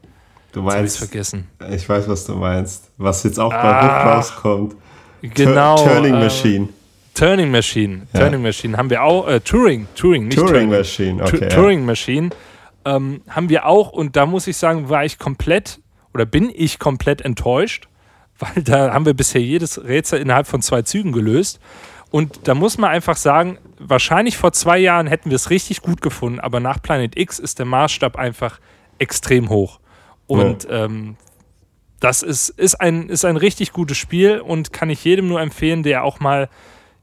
Du 0.53 0.63
meinst, 0.63 0.99
vergessen. 0.99 1.49
ich 1.71 1.89
weiß, 1.89 2.09
was 2.09 2.25
du 2.27 2.35
meinst. 2.37 2.91
Was 2.97 3.25
jetzt 3.25 3.41
auch 3.41 3.51
bei 3.51 3.59
Ah. 3.59 3.83
Hook 4.07 4.15
rauskommt. 4.17 4.77
Genau. 5.23 5.77
Tur- 5.77 5.87
Turning 5.95 6.15
äh, 6.15 6.21
Machine. 6.25 6.69
Turning 7.15 7.51
Machine. 7.51 8.03
Ja. 8.13 8.21
Turning 8.21 8.43
Machine 8.43 8.77
haben 8.77 8.91
wir 8.91 9.03
auch. 9.03 9.27
Äh, 9.29 9.41
Turing. 9.41 9.87
Turing, 9.97 10.27
nicht 10.29 10.37
Turing 10.39 10.53
Turning. 10.53 10.71
Machine, 10.71 11.25
Tu- 11.25 11.37
okay. 11.37 11.45
ja. 11.45 11.49
Turing 11.51 11.85
Machine 11.85 12.31
ähm, 12.85 13.23
haben 13.29 13.49
wir 13.49 13.67
auch. 13.67 13.91
Und 13.91 14.15
da 14.17 14.27
muss 14.27 14.47
ich 14.47 14.57
sagen, 14.57 14.89
war 14.89 15.05
ich 15.05 15.19
komplett 15.19 15.81
oder 16.13 16.25
bin 16.27 16.51
ich 16.55 16.79
komplett 16.79 17.21
enttäuscht, 17.23 17.89
weil 18.39 18.63
da 18.63 18.93
haben 18.93 19.07
wir 19.07 19.15
bisher 19.15 19.41
jedes 19.41 19.83
Rätsel 19.83 20.21
innerhalb 20.21 20.47
von 20.47 20.63
zwei 20.63 20.83
Zügen 20.83 21.13
gelöst. 21.13 21.61
Und 22.11 22.47
da 22.47 22.55
muss 22.55 22.79
man 22.79 22.91
einfach 22.91 23.17
sagen, 23.17 23.59
wahrscheinlich 23.79 24.37
vor 24.37 24.53
zwei 24.53 24.79
Jahren 24.79 25.07
hätten 25.07 25.31
wir 25.31 25.37
es 25.37 25.51
richtig 25.51 25.83
gut 25.83 26.01
gefunden, 26.01 26.39
aber 26.39 26.61
nach 26.61 26.81
Planet 26.81 27.19
X 27.19 27.39
ist 27.39 27.59
der 27.59 27.67
Maßstab 27.67 28.17
einfach 28.17 28.61
extrem 28.99 29.49
hoch. 29.49 29.81
Und 30.27 30.67
ähm, 30.71 31.17
das 32.01 32.23
ist, 32.23 32.51
ist, 32.51 32.77
ein, 32.81 33.09
ist 33.09 33.25
ein 33.25 33.37
richtig 33.37 33.73
gutes 33.73 33.97
Spiel 33.97 34.41
und 34.41 34.73
kann 34.73 34.91
ich 34.91 35.05
jedem 35.05 35.27
nur 35.27 35.41
empfehlen, 35.41 35.83
der 35.83 36.05
auch 36.05 36.21
mal 36.21 36.49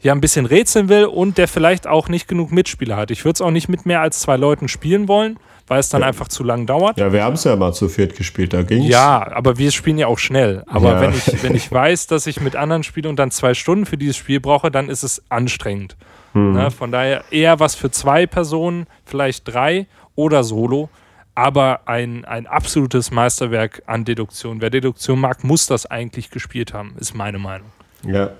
ja 0.02 0.14
ein 0.14 0.22
bisschen 0.22 0.46
rätseln 0.46 0.90
will 0.90 1.06
und 1.06 1.38
der 1.38 1.48
vielleicht 1.48 1.88
auch 1.88 2.10
nicht 2.10 2.28
genug 2.28 2.52
Mitspieler 2.52 2.98
hat. 2.98 3.12
Ich 3.12 3.24
würde 3.24 3.36
es 3.36 3.42
auch 3.42 3.52
nicht 3.52 3.70
mit 3.70 3.86
mehr 3.86 4.02
als 4.02 4.20
zwei 4.20 4.36
Leuten 4.36 4.68
spielen 4.68 5.08
wollen, 5.08 5.38
weil 5.68 5.80
es 5.80 5.90
dann 5.90 6.02
ja. 6.02 6.08
einfach 6.08 6.28
zu 6.28 6.44
lang 6.44 6.66
dauert. 6.66 6.98
Ja, 6.98 7.14
wir 7.14 7.24
haben 7.24 7.36
es 7.36 7.44
ja 7.44 7.56
mal 7.56 7.74
zu 7.74 7.88
viert 7.88 8.16
gespielt, 8.16 8.54
da 8.54 8.64
ging's. 8.64 8.88
Ja, 8.88 9.32
aber 9.32 9.58
wir 9.58 9.72
spielen 9.72 9.98
ja 9.98 10.08
auch 10.08 10.20
schnell. 10.20 10.64
Aber 10.68 10.94
ja. 10.94 11.02
wenn, 11.02 11.12
ich, 11.12 11.44
wenn 11.44 11.56
ich 11.56 11.72
weiß, 11.72 12.08
dass 12.08 12.28
ich 12.28 12.42
mit 12.42 12.56
anderen 12.56 12.84
spiele 12.84 13.08
und 13.10 13.18
dann 13.18 13.32
zwei 13.32 13.54
Stunden 13.54 13.86
für 13.86 13.98
dieses 13.98 14.18
Spiel 14.18 14.40
brauche, 14.40 14.72
dann 14.72 14.90
ist 14.90 15.04
es 15.04 15.22
anstrengend. 15.30 15.96
Mhm. 16.34 16.54
Ne? 16.54 16.72
Von 16.72 16.92
daher 16.92 17.24
eher 17.30 17.60
was 17.60 17.76
für 17.76 17.92
zwei 17.92 18.26
Personen, 18.26 18.88
vielleicht 19.06 19.48
drei 19.48 19.88
oder 20.16 20.44
solo. 20.44 20.90
Aber 21.34 21.82
ein, 21.86 22.26
ein 22.26 22.46
absolutes 22.46 23.10
Meisterwerk 23.10 23.84
an 23.86 24.04
Deduktion. 24.04 24.60
Wer 24.60 24.70
Deduktion 24.70 25.20
mag, 25.20 25.46
muss 25.46 25.66
das 25.66 25.86
eigentlich 25.86 26.30
gespielt 26.30 26.74
haben, 26.74 26.96
ist 27.00 27.16
meine 27.16 27.40
Meinung. 27.40 27.70
Ja, 28.06 28.32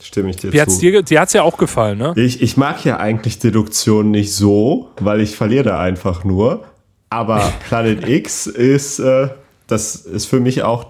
Stimme 0.00 0.30
ich 0.30 0.36
dir 0.36 0.60
hat's 0.60 0.76
zu. 0.76 0.80
Dir, 0.80 1.02
dir 1.02 1.20
hat 1.20 1.28
es 1.28 1.34
ja 1.34 1.42
auch 1.42 1.56
gefallen, 1.56 1.98
ne? 1.98 2.12
Ich, 2.16 2.42
ich 2.42 2.56
mag 2.56 2.84
ja 2.84 2.98
eigentlich 2.98 3.38
Deduktion 3.38 4.10
nicht 4.10 4.34
so, 4.34 4.90
weil 5.00 5.20
ich 5.20 5.36
verliere 5.36 5.64
da 5.64 5.80
einfach 5.80 6.24
nur. 6.24 6.64
Aber 7.10 7.52
Planet 7.68 8.08
X 8.08 8.46
ist, 8.46 8.98
äh, 8.98 9.28
das 9.66 9.96
ist 9.96 10.26
für 10.26 10.40
mich 10.40 10.62
auch, 10.62 10.86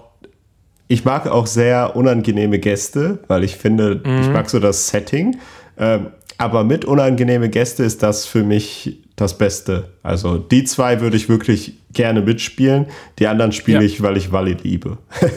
ich 0.87 1.05
mag 1.05 1.27
auch 1.27 1.47
sehr 1.47 1.95
unangenehme 1.95 2.59
Gäste, 2.59 3.19
weil 3.27 3.43
ich 3.43 3.55
finde, 3.55 4.01
mhm. 4.03 4.21
ich 4.21 4.29
mag 4.29 4.49
so 4.49 4.59
das 4.59 4.87
Setting. 4.87 5.37
Ähm, 5.77 6.07
aber 6.37 6.63
mit 6.63 6.85
unangenehme 6.85 7.49
Gäste 7.49 7.83
ist 7.83 8.03
das 8.03 8.25
für 8.25 8.43
mich 8.43 9.01
das 9.17 9.37
Beste. 9.37 9.89
Also 10.03 10.37
die 10.37 10.63
zwei 10.63 11.01
würde 11.01 11.17
ich 11.17 11.27
wirklich 11.27 11.73
gerne 11.91 12.21
mitspielen. 12.21 12.85
Die 13.17 13.27
anderen 13.27 13.51
spiele 13.51 13.79
ja. 13.79 13.85
ich, 13.85 14.01
weil 14.01 14.15
ich 14.15 14.31
Wally 14.31 14.53
liebe. 14.53 14.99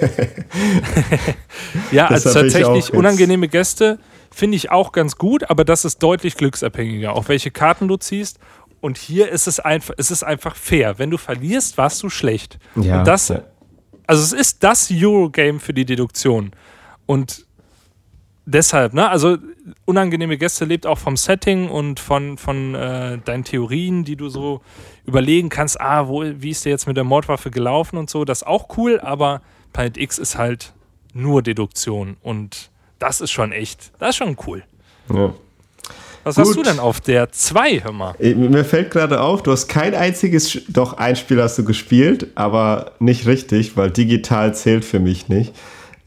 ja, 1.91 2.07
also 2.09 2.33
tatsächlich 2.33 2.93
unangenehme 2.93 3.49
Gäste 3.49 3.99
finde 4.31 4.57
ich 4.57 4.71
auch 4.71 4.93
ganz 4.93 5.17
gut, 5.17 5.49
aber 5.49 5.65
das 5.65 5.87
ist 5.87 6.03
deutlich 6.03 6.37
glücksabhängiger, 6.37 7.17
auch 7.17 7.29
welche 7.29 7.51
Karten 7.51 7.89
du 7.89 7.97
ziehst. 7.97 8.39
Und 8.83 8.99
hier 8.99 9.31
ist 9.31 9.47
es 9.47 9.61
einfach, 9.61 9.95
es 9.97 10.11
ist 10.11 10.25
einfach 10.25 10.57
fair. 10.57 10.99
Wenn 10.99 11.11
du 11.11 11.17
verlierst, 11.17 11.79
warst 11.79 12.03
du 12.03 12.11
schlecht. 12.11 12.59
Ja, 12.77 12.99
Und 12.99 13.07
das, 13.07 13.33
also 14.07 14.23
es 14.23 14.33
ist 14.33 14.63
das 14.63 14.91
Eurogame 14.93 15.59
für 15.59 15.73
die 15.73 15.87
Deduktion. 15.87 16.51
Und 17.07 17.47
deshalb, 18.51 18.95
ne? 18.95 19.09
Also 19.09 19.39
unangenehme 19.85 20.37
Gäste 20.37 20.65
lebt 20.65 20.87
auch 20.87 20.99
vom 20.99 21.17
Setting 21.17 21.69
und 21.69 22.01
von, 22.01 22.39
von 22.39 22.75
äh, 22.75 23.19
deinen 23.19 23.45
Theorien, 23.45 24.05
die 24.05 24.17
du 24.17 24.29
so 24.29 24.61
überlegen 25.07 25.49
kannst, 25.49 25.81
ah, 25.81 26.09
wo, 26.09 26.25
wie 26.25 26.51
ist 26.51 26.65
der 26.65 26.73
jetzt 26.73 26.87
mit 26.87 26.97
der 26.97 27.05
Mordwaffe 27.05 27.51
gelaufen 27.51 27.97
und 27.97 28.11
so. 28.11 28.25
Das 28.25 28.43
ist 28.43 28.47
auch 28.47 28.77
cool, 28.77 29.01
aber 29.01 29.43
Planet 29.73 29.97
X 29.97 30.19
ist 30.19 30.37
halt 30.37 30.73
nur 31.13 31.43
Deduktion 31.43 32.17
und 32.23 32.71
das 32.99 33.21
ist 33.21 33.31
schon 33.31 33.53
echt, 33.53 33.93
das 33.99 34.11
ist 34.11 34.17
schon 34.17 34.37
cool. 34.47 34.63
Ja. 35.13 35.33
Was 36.23 36.37
Gut. 36.37 36.47
hast 36.47 36.57
du 36.57 36.63
denn 36.63 36.79
auf 36.79 37.01
der 37.01 37.33
2, 37.33 37.81
hör 37.83 37.93
mal? 37.93 38.15
Äh, 38.19 38.35
mir 38.35 38.65
fällt 38.65 38.91
gerade 38.91 39.21
auf, 39.21 39.43
du 39.43 39.53
hast 39.53 39.69
kein 39.69 39.95
einziges, 39.95 40.61
doch 40.69 40.93
ein 40.95 41.17
Spiel 41.17 41.43
hast 41.43 41.59
du 41.59 41.65
gespielt, 41.65 42.29
aber 42.35 42.93
nicht 42.99 43.27
richtig, 43.27 43.77
weil 43.77 43.91
digital 43.91 44.55
zählt 44.55 44.85
für 44.85 45.01
mich 45.01 45.29
nicht. 45.29 45.55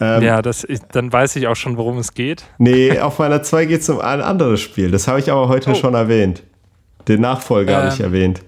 Ähm, 0.03 0.21
ja, 0.21 0.41
das 0.41 0.63
ist, 0.63 0.83
dann 0.91 1.11
weiß 1.13 1.35
ich 1.37 1.47
auch 1.47 1.55
schon, 1.55 1.77
worum 1.77 1.97
es 1.97 2.13
geht. 2.13 2.43
Nee, 2.57 2.99
auf 2.99 3.19
meiner 3.19 3.41
2 3.41 3.65
geht 3.65 3.81
es 3.81 3.89
um 3.89 3.99
ein 3.99 4.21
anderes 4.21 4.59
Spiel. 4.59 4.91
Das 4.91 5.07
habe 5.07 5.19
ich 5.19 5.31
aber 5.31 5.47
heute 5.47 5.71
oh. 5.71 5.75
schon 5.75 5.93
erwähnt. 5.93 6.43
Den 7.07 7.21
Nachfolger 7.21 7.71
ähm, 7.71 7.77
habe 7.77 7.93
ich 7.93 7.99
erwähnt. 8.01 8.41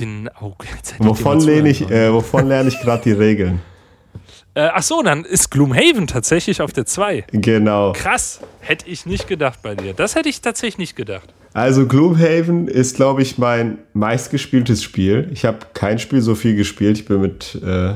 Den, 0.00 0.30
oh, 0.40 0.54
wovon, 0.98 1.40
lehne 1.40 1.68
ich, 1.68 1.90
äh, 1.90 2.12
wovon 2.12 2.48
lerne 2.48 2.70
ich 2.70 2.80
gerade 2.80 3.02
die 3.02 3.12
Regeln? 3.12 3.60
Äh, 4.54 4.68
ach 4.74 4.82
so, 4.82 5.02
dann 5.02 5.24
ist 5.24 5.50
Gloomhaven 5.50 6.06
tatsächlich 6.06 6.60
auf 6.60 6.74
der 6.74 6.84
2. 6.84 7.24
Genau. 7.32 7.92
Krass, 7.92 8.40
hätte 8.60 8.86
ich 8.86 9.06
nicht 9.06 9.26
gedacht 9.26 9.60
bei 9.62 9.74
dir. 9.74 9.94
Das 9.94 10.14
hätte 10.14 10.28
ich 10.28 10.42
tatsächlich 10.42 10.76
nicht 10.76 10.94
gedacht. 10.94 11.32
Also 11.54 11.86
Gloomhaven 11.86 12.68
ist, 12.68 12.96
glaube 12.96 13.22
ich, 13.22 13.38
mein 13.38 13.78
meistgespieltes 13.94 14.82
Spiel. 14.82 15.30
Ich 15.32 15.46
habe 15.46 15.60
kein 15.72 15.98
Spiel 15.98 16.20
so 16.20 16.34
viel 16.34 16.54
gespielt. 16.54 16.98
Ich 16.98 17.06
bin 17.06 17.22
mit 17.22 17.58
äh, 17.64 17.94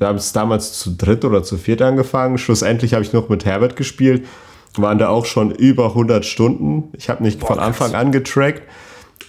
wir 0.00 0.06
haben 0.06 0.16
es 0.16 0.32
damals 0.32 0.78
zu 0.78 0.96
dritt 0.96 1.26
oder 1.26 1.42
zu 1.42 1.58
viert 1.58 1.82
angefangen. 1.82 2.38
Schlussendlich 2.38 2.94
habe 2.94 3.04
ich 3.04 3.12
noch 3.12 3.28
mit 3.28 3.44
Herbert 3.44 3.76
gespielt. 3.76 4.26
Waren 4.76 4.96
da 4.96 5.10
auch 5.10 5.26
schon 5.26 5.50
über 5.50 5.88
100 5.88 6.24
Stunden. 6.24 6.88
Ich 6.96 7.10
habe 7.10 7.22
nicht 7.22 7.38
Boah, 7.38 7.48
von 7.48 7.58
Anfang 7.58 7.94
an 7.94 8.10
getrackt. 8.10 8.62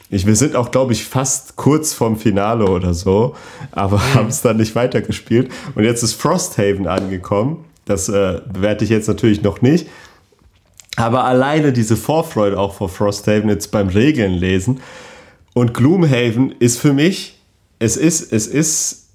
Ich, 0.10 0.26
wir 0.26 0.36
sind 0.38 0.56
auch, 0.56 0.72
glaube 0.72 0.94
ich, 0.94 1.04
fast 1.04 1.58
kurz 1.58 1.94
vorm 1.94 2.16
Finale 2.16 2.66
oder 2.66 2.94
so, 2.94 3.36
aber 3.72 3.98
mhm. 3.98 4.14
haben 4.14 4.28
es 4.30 4.42
dann 4.42 4.58
nicht 4.58 4.74
weitergespielt. 4.74 5.52
Und 5.76 5.84
jetzt 5.84 6.04
ist 6.04 6.14
Frosthaven 6.14 6.88
angekommen. 6.88 7.66
Das 7.84 8.08
äh, 8.08 8.40
bewerte 8.48 8.86
ich 8.86 8.90
jetzt 8.90 9.10
natürlich 9.10 9.42
noch 9.42 9.62
nicht. 9.62 9.90
Aber 10.96 11.26
alleine 11.26 11.74
diese 11.74 11.98
Vorfreude 11.98 12.58
auch 12.58 12.76
vor 12.76 12.88
Frosthaven 12.88 13.50
jetzt 13.50 13.72
beim 13.72 13.90
Regeln 13.90 14.34
lesen. 14.34 14.80
Und 15.54 15.74
Gloomhaven 15.74 16.54
ist 16.60 16.80
für 16.80 16.94
mich, 16.94 17.42
es 17.80 17.98
ist, 17.98 18.32
es 18.32 18.48
ist, 18.48 19.10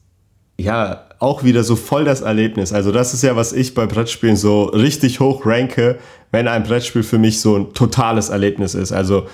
ja, 0.59 1.06
auch 1.19 1.45
wieder 1.45 1.65
so 1.65 1.77
voll 1.77 2.05
das 2.05 2.21
Erlebnis. 2.21 2.73
Also 2.73 2.93
das 2.93 3.15
ist 3.15 3.23
ja, 3.23 3.37
was 3.37 3.53
ich 3.53 3.75
bei 3.75 3.87
Brettspielen 3.87 4.37
so 4.37 4.65
richtig 4.65 5.21
hoch 5.21 5.47
ranke, 5.47 5.99
wenn 6.31 6.49
ein 6.49 6.63
Brettspiel 6.63 7.03
für 7.03 7.19
mich 7.19 7.41
so 7.41 7.57
ein 7.57 7.73
totales 7.73 8.29
Erlebnis 8.29 8.75
ist. 8.75 8.93
Also 8.93 9.27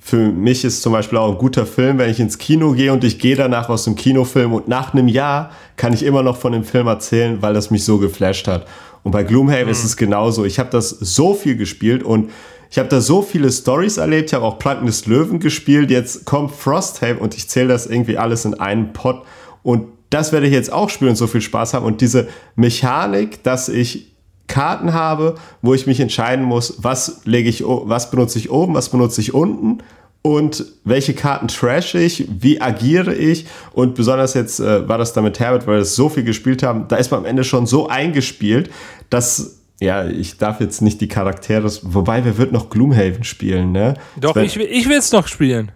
für 0.00 0.16
mich 0.16 0.64
ist 0.64 0.80
zum 0.80 0.92
Beispiel 0.92 1.18
auch 1.18 1.30
ein 1.30 1.38
guter 1.38 1.66
Film, 1.66 1.98
wenn 1.98 2.10
ich 2.10 2.20
ins 2.20 2.38
Kino 2.38 2.72
gehe 2.72 2.92
und 2.92 3.04
ich 3.04 3.18
gehe 3.18 3.36
danach 3.36 3.68
aus 3.68 3.84
dem 3.84 3.96
Kinofilm 3.96 4.54
und 4.54 4.66
nach 4.66 4.94
einem 4.94 5.08
Jahr 5.08 5.50
kann 5.76 5.92
ich 5.92 6.02
immer 6.02 6.22
noch 6.22 6.38
von 6.38 6.52
dem 6.52 6.64
Film 6.64 6.86
erzählen, 6.86 7.42
weil 7.42 7.52
das 7.52 7.70
mich 7.70 7.84
so 7.84 7.98
geflasht 7.98 8.48
hat. 8.48 8.66
Und 9.02 9.12
bei 9.12 9.22
Gloomhaven 9.22 9.66
mhm. 9.66 9.70
ist 9.70 9.84
es 9.84 9.98
genauso. 9.98 10.44
Ich 10.46 10.58
habe 10.58 10.70
das 10.70 10.88
so 10.88 11.34
viel 11.34 11.56
gespielt 11.56 12.02
und 12.02 12.30
ich 12.70 12.78
habe 12.78 12.88
da 12.88 13.00
so 13.00 13.20
viele 13.20 13.50
Stories 13.50 13.98
erlebt. 13.98 14.30
Ich 14.30 14.34
habe 14.34 14.44
auch 14.44 14.58
Planken 14.58 14.86
des 14.86 15.06
Löwen 15.06 15.40
gespielt. 15.40 15.90
Jetzt 15.90 16.24
kommt 16.24 16.52
Frosthaven 16.52 17.18
und 17.18 17.36
ich 17.36 17.48
zähle 17.48 17.68
das 17.68 17.86
irgendwie 17.86 18.16
alles 18.16 18.44
in 18.44 18.54
einen 18.54 18.92
Pot. 18.92 19.22
Und 19.62 19.88
das 20.10 20.32
werde 20.32 20.46
ich 20.46 20.52
jetzt 20.52 20.72
auch 20.72 20.90
spielen 20.90 21.10
und 21.10 21.16
so 21.16 21.26
viel 21.26 21.40
Spaß 21.40 21.74
haben. 21.74 21.86
Und 21.86 22.00
diese 22.00 22.28
Mechanik, 22.56 23.42
dass 23.42 23.68
ich 23.68 24.10
Karten 24.48 24.92
habe, 24.92 25.36
wo 25.62 25.74
ich 25.74 25.86
mich 25.86 26.00
entscheiden 26.00 26.44
muss, 26.44 26.82
was 26.82 27.20
lege 27.24 27.48
ich, 27.48 27.62
was 27.64 28.10
benutze 28.10 28.38
ich 28.38 28.50
oben, 28.50 28.74
was 28.74 28.88
benutze 28.88 29.20
ich 29.20 29.32
unten 29.32 29.78
und 30.22 30.64
welche 30.84 31.14
Karten 31.14 31.48
trash 31.48 31.94
ich, 31.94 32.26
wie 32.28 32.60
agiere 32.60 33.14
ich 33.14 33.46
und 33.72 33.94
besonders 33.94 34.34
jetzt 34.34 34.60
äh, 34.60 34.86
war 34.88 34.98
das 34.98 35.12
da 35.12 35.22
mit 35.22 35.38
Herbert, 35.38 35.66
weil 35.66 35.78
wir 35.78 35.84
so 35.84 36.08
viel 36.08 36.24
gespielt 36.24 36.62
haben, 36.62 36.88
da 36.88 36.96
ist 36.96 37.10
man 37.10 37.20
am 37.20 37.26
Ende 37.26 37.44
schon 37.44 37.66
so 37.66 37.88
eingespielt, 37.88 38.70
dass 39.08 39.60
ja, 39.80 40.06
ich 40.06 40.36
darf 40.36 40.60
jetzt 40.60 40.82
nicht 40.82 41.00
die 41.00 41.08
Charaktere, 41.08 41.70
wobei 41.82 42.24
wir 42.24 42.36
wird 42.36 42.52
noch 42.52 42.68
Gloomhaven 42.68 43.24
spielen, 43.24 43.72
ne? 43.72 43.94
Doch, 44.18 44.36
ich, 44.36 44.58
ich 44.58 44.88
will 44.88 44.98
es 44.98 45.10
noch 45.10 45.26
spielen. 45.26 45.72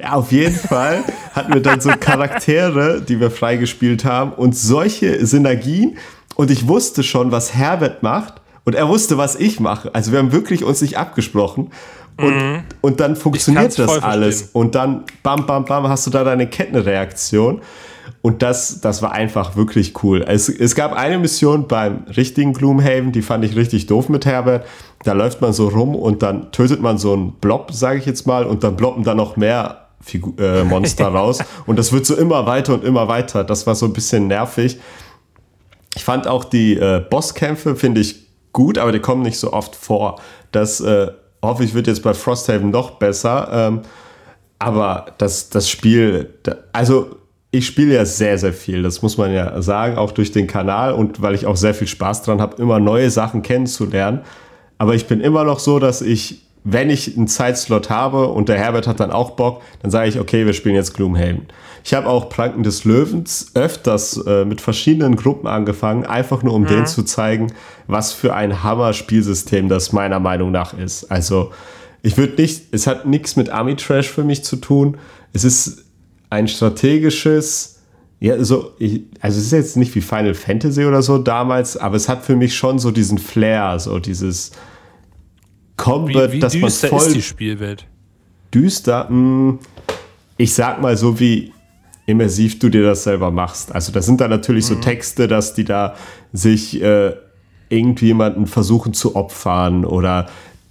Ja, 0.00 0.12
auf 0.12 0.30
jeden 0.32 0.54
Fall 0.54 1.04
hatten 1.34 1.54
wir 1.54 1.62
dann 1.62 1.80
so 1.80 1.90
Charaktere, 2.00 3.00
die 3.00 3.20
wir 3.20 3.30
freigespielt 3.30 4.04
haben 4.04 4.32
und 4.32 4.56
solche 4.56 5.24
Synergien. 5.24 5.96
Und 6.34 6.50
ich 6.50 6.68
wusste 6.68 7.02
schon, 7.02 7.32
was 7.32 7.54
Herbert 7.54 8.02
macht 8.02 8.34
und 8.64 8.74
er 8.74 8.88
wusste, 8.88 9.16
was 9.16 9.36
ich 9.36 9.58
mache. 9.58 9.94
Also 9.94 10.12
wir 10.12 10.18
haben 10.18 10.32
wirklich 10.32 10.64
uns 10.64 10.82
nicht 10.82 10.98
abgesprochen. 10.98 11.70
Und, 12.18 12.34
mhm. 12.34 12.62
und 12.80 13.00
dann 13.00 13.16
funktioniert 13.16 13.78
das 13.78 14.02
alles. 14.02 14.36
Verstehen. 14.36 14.60
Und 14.60 14.74
dann, 14.74 15.04
bam, 15.22 15.46
bam, 15.46 15.64
bam, 15.64 15.88
hast 15.88 16.06
du 16.06 16.10
da 16.10 16.24
deine 16.24 16.46
Kettenreaktion. 16.46 17.60
Und 18.22 18.42
das, 18.42 18.80
das 18.80 19.02
war 19.02 19.12
einfach 19.12 19.56
wirklich 19.56 20.02
cool. 20.02 20.24
Es, 20.26 20.48
es 20.48 20.74
gab 20.74 20.92
eine 20.92 21.18
Mission 21.18 21.68
beim 21.68 22.04
richtigen 22.16 22.52
Gloomhaven, 22.52 23.12
die 23.12 23.22
fand 23.22 23.44
ich 23.44 23.56
richtig 23.56 23.86
doof 23.86 24.08
mit 24.08 24.26
Herbert. 24.26 24.66
Da 25.04 25.12
läuft 25.12 25.40
man 25.40 25.52
so 25.52 25.68
rum 25.68 25.94
und 25.94 26.22
dann 26.22 26.50
tötet 26.52 26.80
man 26.80 26.98
so 26.98 27.12
einen 27.12 27.32
Blob, 27.32 27.72
sage 27.72 27.98
ich 27.98 28.06
jetzt 28.06 28.26
mal, 28.26 28.44
und 28.44 28.64
dann 28.64 28.76
bloppen 28.76 29.04
da 29.04 29.14
noch 29.14 29.36
mehr 29.36 29.85
Figu 30.06 30.32
äh, 30.38 30.62
Monster 30.64 31.08
raus. 31.14 31.40
Und 31.66 31.78
das 31.78 31.92
wird 31.92 32.06
so 32.06 32.16
immer 32.16 32.46
weiter 32.46 32.74
und 32.74 32.84
immer 32.84 33.08
weiter. 33.08 33.42
Das 33.42 33.66
war 33.66 33.74
so 33.74 33.86
ein 33.86 33.92
bisschen 33.92 34.28
nervig. 34.28 34.78
Ich 35.96 36.04
fand 36.04 36.28
auch 36.28 36.44
die 36.44 36.74
äh, 36.74 37.04
Bosskämpfe, 37.10 37.74
finde 37.74 38.00
ich 38.00 38.26
gut, 38.52 38.78
aber 38.78 38.92
die 38.92 39.00
kommen 39.00 39.22
nicht 39.22 39.38
so 39.38 39.52
oft 39.52 39.74
vor. 39.74 40.20
Das 40.52 40.80
äh, 40.80 41.08
hoffe 41.42 41.64
ich 41.64 41.74
wird 41.74 41.88
jetzt 41.88 42.02
bei 42.02 42.14
Frosthaven 42.14 42.70
noch 42.70 42.92
besser. 42.92 43.48
Ähm, 43.52 43.80
aber 44.58 45.06
das, 45.18 45.50
das 45.50 45.68
Spiel, 45.68 46.34
also 46.72 47.16
ich 47.50 47.66
spiele 47.66 47.94
ja 47.94 48.04
sehr, 48.04 48.38
sehr 48.38 48.52
viel, 48.52 48.82
das 48.82 49.02
muss 49.02 49.18
man 49.18 49.32
ja 49.32 49.60
sagen, 49.60 49.96
auch 49.96 50.12
durch 50.12 50.32
den 50.32 50.46
Kanal 50.46 50.92
und 50.92 51.20
weil 51.20 51.34
ich 51.34 51.46
auch 51.46 51.56
sehr 51.56 51.74
viel 51.74 51.88
Spaß 51.88 52.22
dran 52.22 52.40
habe, 52.40 52.60
immer 52.60 52.78
neue 52.78 53.10
Sachen 53.10 53.42
kennenzulernen. 53.42 54.20
Aber 54.78 54.94
ich 54.94 55.06
bin 55.06 55.20
immer 55.20 55.44
noch 55.44 55.58
so, 55.58 55.78
dass 55.78 56.02
ich 56.02 56.45
wenn 56.68 56.90
ich 56.90 57.16
einen 57.16 57.28
Zeitslot 57.28 57.90
habe 57.90 58.26
und 58.26 58.48
der 58.48 58.58
Herbert 58.58 58.88
hat 58.88 58.98
dann 58.98 59.12
auch 59.12 59.30
Bock, 59.30 59.62
dann 59.82 59.92
sage 59.92 60.08
ich, 60.08 60.18
okay, 60.18 60.46
wir 60.46 60.52
spielen 60.52 60.74
jetzt 60.74 60.94
Gloomhaven. 60.94 61.46
Ich 61.84 61.94
habe 61.94 62.08
auch 62.08 62.28
Planken 62.28 62.64
des 62.64 62.82
Löwens 62.82 63.52
öfters 63.54 64.16
äh, 64.26 64.44
mit 64.44 64.60
verschiedenen 64.60 65.14
Gruppen 65.14 65.46
angefangen, 65.46 66.04
einfach 66.04 66.42
nur 66.42 66.54
um 66.54 66.62
mhm. 66.62 66.66
denen 66.66 66.86
zu 66.86 67.04
zeigen, 67.04 67.52
was 67.86 68.12
für 68.12 68.34
ein 68.34 68.64
Hammer-Spielsystem 68.64 69.68
das 69.68 69.92
meiner 69.92 70.18
Meinung 70.18 70.50
nach 70.50 70.76
ist. 70.76 71.04
Also 71.04 71.52
ich 72.02 72.16
würde 72.16 72.42
nicht, 72.42 72.64
es 72.72 72.88
hat 72.88 73.06
nichts 73.06 73.36
mit 73.36 73.48
Army 73.48 73.76
Trash 73.76 74.10
für 74.10 74.24
mich 74.24 74.42
zu 74.42 74.56
tun. 74.56 74.96
Es 75.32 75.44
ist 75.44 75.84
ein 76.30 76.48
strategisches, 76.48 77.78
ja, 78.18 78.42
so, 78.42 78.72
ich, 78.80 79.02
also 79.20 79.38
es 79.38 79.46
ist 79.46 79.52
jetzt 79.52 79.76
nicht 79.76 79.94
wie 79.94 80.00
Final 80.00 80.34
Fantasy 80.34 80.84
oder 80.84 81.00
so 81.00 81.18
damals, 81.18 81.76
aber 81.76 81.94
es 81.94 82.08
hat 82.08 82.24
für 82.24 82.34
mich 82.34 82.56
schon 82.56 82.80
so 82.80 82.90
diesen 82.90 83.18
Flair, 83.18 83.78
so 83.78 84.00
dieses, 84.00 84.50
kommen 85.76 86.12
wird, 86.14 86.32
wie, 86.32 86.36
wie 86.36 86.40
dass 86.40 86.54
man 86.54 86.62
düster 86.64 86.88
voll 86.88 87.06
ist 87.06 87.14
die 87.16 87.22
Spielwelt? 87.22 87.86
düster. 88.54 89.10
Mh, 89.10 89.58
ich 90.38 90.54
sag 90.54 90.80
mal 90.80 90.96
so 90.96 91.18
wie 91.20 91.52
immersiv 92.06 92.58
du 92.58 92.68
dir 92.68 92.84
das 92.84 93.02
selber 93.04 93.30
machst. 93.30 93.74
Also 93.74 93.90
da 93.92 94.00
sind 94.00 94.20
da 94.20 94.28
natürlich 94.28 94.64
Mhm. 94.70 94.74
so 94.74 94.80
Texte, 94.80 95.26
dass 95.28 95.54
die 95.54 95.64
da 95.64 95.94
sich 96.32 96.80
äh, 96.80 97.14
irgendjemanden 97.68 98.46
versuchen 98.46 98.94
zu 98.94 99.16
opfern 99.16 99.84
oder 99.84 100.26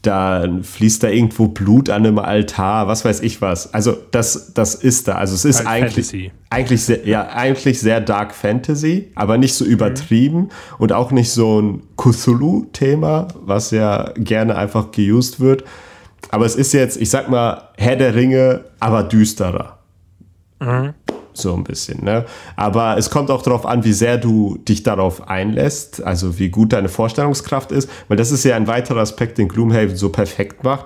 da 0.06 0.46
fließt 0.62 1.04
da 1.04 1.10
irgendwo 1.10 1.48
Blut 1.48 1.90
an 1.90 2.06
einem 2.06 2.20
Altar, 2.20 2.88
was 2.88 3.04
weiß 3.06 3.22
ich 3.22 3.42
was. 3.42 3.74
Also 3.74 3.98
das, 4.12 4.54
das 4.54 4.76
ist 4.76 5.08
da. 5.08 5.16
Also 5.16 5.36
es 5.36 5.46
ist 5.46 5.60
Halt 5.66 5.68
eigentlich, 5.84 6.06
Fantasy. 6.08 6.32
eigentlich, 6.50 6.84
sehr, 6.84 7.08
ja, 7.08 7.28
eigentlich 7.30 7.80
sehr 7.80 8.02
Dark 8.02 8.34
Fantasy, 8.36 9.12
aber 9.16 9.38
nicht 9.38 9.54
so 9.54 9.66
übertrieben 9.66 10.40
Mhm. 10.40 10.50
und 10.80 10.94
auch 10.94 11.12
nicht 11.12 11.32
so 11.32 11.62
ein 11.62 11.84
Cthulhu-Thema, 11.98 13.28
was 13.46 13.72
ja 13.72 14.12
gerne 14.18 14.56
einfach 14.56 14.92
geused 14.92 15.40
wird. 15.40 15.64
Aber 16.32 16.46
es 16.46 16.56
ist 16.56 16.74
jetzt, 16.74 16.98
ich 17.00 17.10
sag 17.10 17.30
mal, 17.30 17.70
Herr 17.78 17.96
der 17.96 18.16
Ringe, 18.16 18.66
aber 18.80 19.04
düsterer. 19.04 19.78
So 21.38 21.54
ein 21.54 21.64
bisschen, 21.64 22.04
ne? 22.04 22.26
Aber 22.56 22.98
es 22.98 23.10
kommt 23.10 23.30
auch 23.30 23.42
darauf 23.42 23.66
an, 23.66 23.84
wie 23.84 23.94
sehr 23.94 24.18
du 24.18 24.58
dich 24.68 24.84
darauf 24.84 25.28
einlässt, 25.28 26.02
also 26.04 26.40
wie 26.40 26.50
gut 26.50 26.72
deine 26.74 26.90
Vorstellungskraft 26.90 27.72
ist, 27.72 27.90
weil 28.08 28.18
das 28.18 28.32
ist 28.32 28.44
ja 28.46 28.56
ein 28.56 28.68
weiterer 28.68 29.02
Aspekt, 29.02 29.38
den 29.38 29.48
Gloomhaven 29.50 29.96
so 29.96 30.10
perfekt 30.10 30.64
macht, 30.64 30.86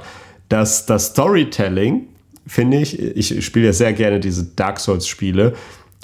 dass 0.50 0.86
das 0.86 1.08
Storytelling, 1.08 2.08
finde 2.48 2.78
ich, 2.78 3.00
ich 3.00 3.46
spiele 3.46 3.68
ja 3.68 3.74
sehr 3.74 3.94
gerne 3.94 4.20
diese 4.20 4.44
Dark 4.44 4.80
Souls-Spiele 4.80 5.54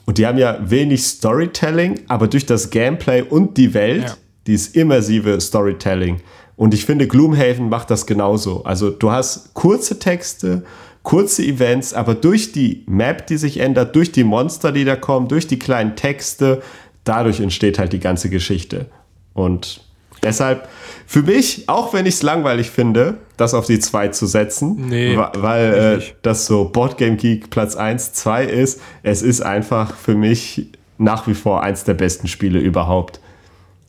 und 0.06 0.20
die 0.20 0.28
haben 0.28 0.38
ja 0.38 0.60
wenig 0.62 1.04
Storytelling, 1.04 2.02
aber 2.08 2.28
durch 2.28 2.46
das 2.46 2.70
Gameplay 2.70 3.24
und 3.24 3.58
die 3.58 3.74
Welt, 3.74 4.04
Ja. 4.04 4.18
dieses 4.46 4.68
immersive 4.70 5.42
Storytelling. 5.42 6.22
Und 6.58 6.74
ich 6.74 6.86
finde, 6.86 7.08
Gloomhaven 7.08 7.68
macht 7.68 7.90
das 7.90 8.06
genauso. 8.06 8.64
Also 8.64 8.92
du 8.92 9.12
hast 9.12 9.54
kurze 9.56 9.98
Texte, 10.00 10.64
kurze 11.06 11.44
Events, 11.44 11.94
aber 11.94 12.16
durch 12.16 12.52
die 12.52 12.84
Map, 12.88 13.28
die 13.28 13.38
sich 13.38 13.60
ändert, 13.60 13.96
durch 13.96 14.12
die 14.12 14.26
Monster, 14.26 14.74
die 14.74 14.84
da 14.84 14.98
kommen, 14.98 15.30
durch 15.30 15.48
die 15.48 15.60
kleinen 15.60 15.96
Texte, 15.96 16.62
dadurch 17.06 17.40
entsteht 17.40 17.80
halt 17.80 17.94
die 17.94 18.00
ganze 18.00 18.30
Geschichte. 18.30 18.88
Und 19.34 19.82
deshalb, 20.24 20.68
für 21.06 21.22
mich, 21.22 21.70
auch 21.70 21.94
wenn 21.94 22.08
ich 22.08 22.16
es 22.16 22.24
langweilig 22.24 22.72
finde, 22.72 23.20
das 23.38 23.54
auf 23.54 23.68
die 23.68 23.80
2 23.80 24.10
zu 24.10 24.26
setzen, 24.26 24.88
Nee, 24.90 25.16
weil 25.16 26.00
äh, 26.00 26.04
das 26.24 26.48
so 26.48 26.66
Boardgame 26.66 27.18
Geek 27.18 27.52
Platz 27.52 27.76
1, 27.76 28.14
2 28.14 28.46
ist, 28.46 28.82
es 29.04 29.22
ist 29.22 29.42
einfach 29.42 29.96
für 29.96 30.16
mich 30.16 30.72
nach 30.98 31.28
wie 31.28 31.36
vor 31.36 31.62
eins 31.62 31.84
der 31.84 31.94
besten 31.94 32.28
Spiele 32.28 32.60
überhaupt. 32.60 33.20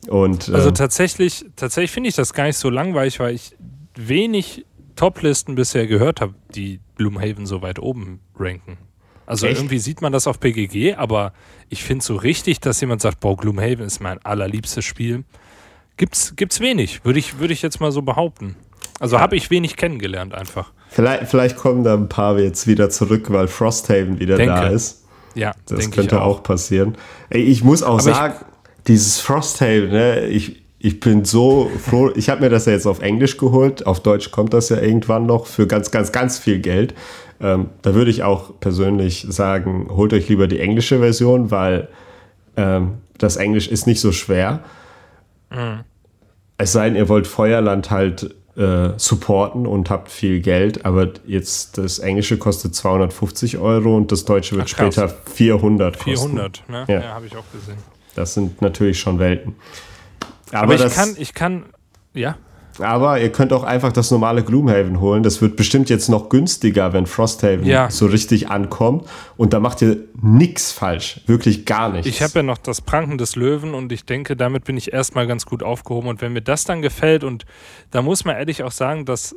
Und 0.07 0.49
Also 0.53 0.69
ähm, 0.69 0.75
tatsächlich, 0.75 1.45
tatsächlich 1.55 1.91
finde 1.91 2.09
ich 2.09 2.15
das 2.15 2.33
gar 2.33 2.45
nicht 2.45 2.57
so 2.57 2.69
langweilig, 2.69 3.19
weil 3.19 3.33
ich 3.33 3.55
wenig 3.95 4.65
Top-Listen 4.95 5.55
bisher 5.55 5.87
gehört 5.87 6.21
habe, 6.21 6.35
die 6.53 6.79
Gloomhaven 6.97 7.45
so 7.45 7.61
weit 7.61 7.79
oben 7.79 8.19
ranken. 8.37 8.77
Also 9.25 9.45
Echt? 9.47 9.57
irgendwie 9.57 9.79
sieht 9.79 10.01
man 10.01 10.11
das 10.13 10.25
auf 10.27 10.39
PGG, 10.39 10.95
aber 10.95 11.33
ich 11.69 11.83
finde 11.83 12.03
so 12.03 12.15
richtig, 12.15 12.59
dass 12.59 12.79
jemand 12.81 13.01
sagt, 13.01 13.19
boah, 13.19 13.35
Gloomhaven 13.35 13.85
ist 13.85 13.99
mein 13.99 14.23
allerliebstes 14.23 14.85
Spiel. 14.85 15.23
Gibt's, 15.97 16.33
gibt's 16.35 16.59
wenig, 16.59 17.03
würde 17.03 17.19
ich, 17.19 17.39
würde 17.39 17.53
ich 17.53 17.61
jetzt 17.61 17.79
mal 17.81 17.91
so 17.91 18.01
behaupten. 18.01 18.55
Also 18.99 19.19
habe 19.19 19.35
ich 19.35 19.49
wenig 19.49 19.75
kennengelernt 19.75 20.33
einfach. 20.33 20.71
Vielleicht, 20.89 21.27
vielleicht 21.29 21.57
kommen 21.57 21.83
da 21.83 21.93
ein 21.93 22.07
paar 22.09 22.39
jetzt 22.39 22.67
wieder 22.67 22.89
zurück, 22.89 23.25
weil 23.31 23.47
Frosthaven 23.47 24.19
wieder 24.19 24.37
Denke. 24.37 24.53
da 24.53 24.67
ist. 24.67 25.03
Ja, 25.35 25.53
Das 25.67 25.91
könnte 25.91 26.21
auch. 26.21 26.37
auch. 26.39 26.43
passieren. 26.43 26.95
Ey, 27.29 27.41
ich 27.41 27.63
muss 27.63 27.83
auch 27.83 27.95
Aber 27.99 28.01
sagen, 28.01 28.45
dieses 28.87 29.19
Frosthaven, 29.19 29.89
ne, 29.89 30.25
ich, 30.27 30.63
ich 30.79 30.99
bin 30.99 31.25
so 31.25 31.71
froh. 31.83 32.11
Ich 32.15 32.29
habe 32.29 32.41
mir 32.41 32.49
das 32.49 32.65
ja 32.65 32.73
jetzt 32.73 32.85
auf 32.85 33.01
Englisch 33.01 33.37
geholt. 33.37 33.85
Auf 33.87 34.01
Deutsch 34.01 34.31
kommt 34.31 34.53
das 34.53 34.69
ja 34.69 34.79
irgendwann 34.79 35.25
noch 35.25 35.47
für 35.47 35.65
ganz, 35.65 35.89
ganz, 35.89 36.11
ganz 36.11 36.37
viel 36.37 36.59
Geld. 36.59 36.93
Ähm, 37.39 37.69
da 37.81 37.95
würde 37.95 38.11
ich 38.11 38.23
auch 38.23 38.59
persönlich 38.59 39.25
sagen, 39.29 39.87
holt 39.89 40.13
euch 40.13 40.29
lieber 40.29 40.47
die 40.47 40.59
englische 40.59 40.99
Version, 40.99 41.51
weil 41.51 41.87
ähm, 42.55 42.95
das 43.17 43.37
Englisch 43.37 43.67
ist 43.67 43.87
nicht 43.87 43.99
so 43.99 44.11
schwer. 44.11 44.63
Mhm. 45.49 45.83
Es 46.57 46.71
sei 46.73 46.89
denn, 46.89 46.95
ihr 46.95 47.09
wollt 47.09 47.27
Feuerland 47.27 47.91
halt 47.91 48.35
äh, 48.55 48.89
supporten 48.97 49.67
und 49.67 49.89
habt 49.89 50.09
viel 50.09 50.41
Geld, 50.41 50.85
aber 50.85 51.09
jetzt 51.25 51.77
das 51.77 51.99
Englische 51.99 52.37
kostet 52.37 52.73
250 52.73 53.59
Euro 53.59 53.95
und 53.95 54.11
das 54.11 54.25
Deutsche 54.25 54.55
wird 54.55 54.65
Ach, 54.65 54.69
später 54.69 55.09
400 55.09 55.99
kosten. 55.99 56.13
400, 56.13 56.63
ne? 56.67 56.85
Ja. 56.87 56.99
Ja, 56.99 57.13
habe 57.13 57.27
ich 57.27 57.35
auch 57.35 57.45
gesehen. 57.51 57.77
Das 58.15 58.33
sind 58.33 58.61
natürlich 58.63 58.99
schon 58.99 59.19
Welten. 59.19 59.55
Aber, 60.51 60.63
Aber, 60.63 60.75
ich 60.75 60.81
das, 60.81 60.95
kann, 60.95 61.15
ich 61.17 61.33
kann, 61.33 61.65
ja, 62.13 62.37
aber 62.79 63.19
ihr 63.19 63.31
könnt 63.31 63.53
auch 63.53 63.63
einfach 63.63 63.91
das 63.91 64.11
normale 64.11 64.43
Gloomhaven 64.43 64.99
holen. 64.99 65.23
Das 65.23 65.41
wird 65.41 65.55
bestimmt 65.55 65.89
jetzt 65.89 66.09
noch 66.09 66.29
günstiger, 66.29 66.93
wenn 66.93 67.05
Frosthaven 67.05 67.65
Ja. 67.65 67.89
so 67.89 68.05
richtig 68.05 68.49
ankommt. 68.49 69.07
Und 69.35 69.53
da 69.53 69.59
macht 69.59 69.81
ihr 69.81 69.97
nichts 70.21 70.71
falsch. 70.71 71.21
Wirklich 71.25 71.65
gar 71.65 71.89
nichts. 71.89 72.07
Ich 72.07 72.21
habe 72.21 72.33
ja 72.35 72.43
noch 72.43 72.57
das 72.57 72.81
Pranken 72.81 73.17
des 73.17 73.35
Löwen 73.35 73.73
und 73.73 73.91
ich 73.91 74.05
denke, 74.05 74.35
damit 74.35 74.65
bin 74.65 74.77
ich 74.77 74.93
erstmal 74.93 75.27
ganz 75.27 75.45
gut 75.45 75.63
aufgehoben. 75.63 76.07
Und 76.09 76.21
wenn 76.21 76.33
mir 76.33 76.41
das 76.41 76.63
dann 76.65 76.81
gefällt, 76.81 77.23
und 77.23 77.45
da 77.91 78.01
muss 78.01 78.25
man 78.25 78.35
ehrlich 78.35 78.63
auch 78.63 78.71
sagen, 78.71 79.05
dass 79.05 79.35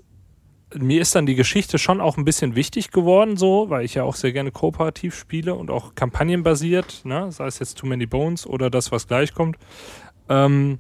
mir 0.78 1.00
ist 1.00 1.16
dann 1.16 1.26
die 1.26 1.34
Geschichte 1.34 1.78
schon 1.78 2.00
auch 2.00 2.16
ein 2.16 2.24
bisschen 2.24 2.54
wichtig 2.54 2.92
geworden, 2.92 3.36
so, 3.36 3.70
weil 3.70 3.84
ich 3.84 3.94
ja 3.94 4.04
auch 4.04 4.14
sehr 4.14 4.32
gerne 4.32 4.52
kooperativ 4.52 5.16
spiele 5.16 5.54
und 5.54 5.68
auch 5.68 5.96
kampagnenbasiert, 5.96 7.00
ne? 7.04 7.32
sei 7.32 7.46
es 7.46 7.58
jetzt 7.58 7.78
Too 7.78 7.88
Many 7.88 8.06
Bones 8.06 8.46
oder 8.46 8.70
das, 8.70 8.92
was 8.92 9.08
gleich 9.08 9.34
kommt. 9.34 9.56
Ähm, 10.28 10.78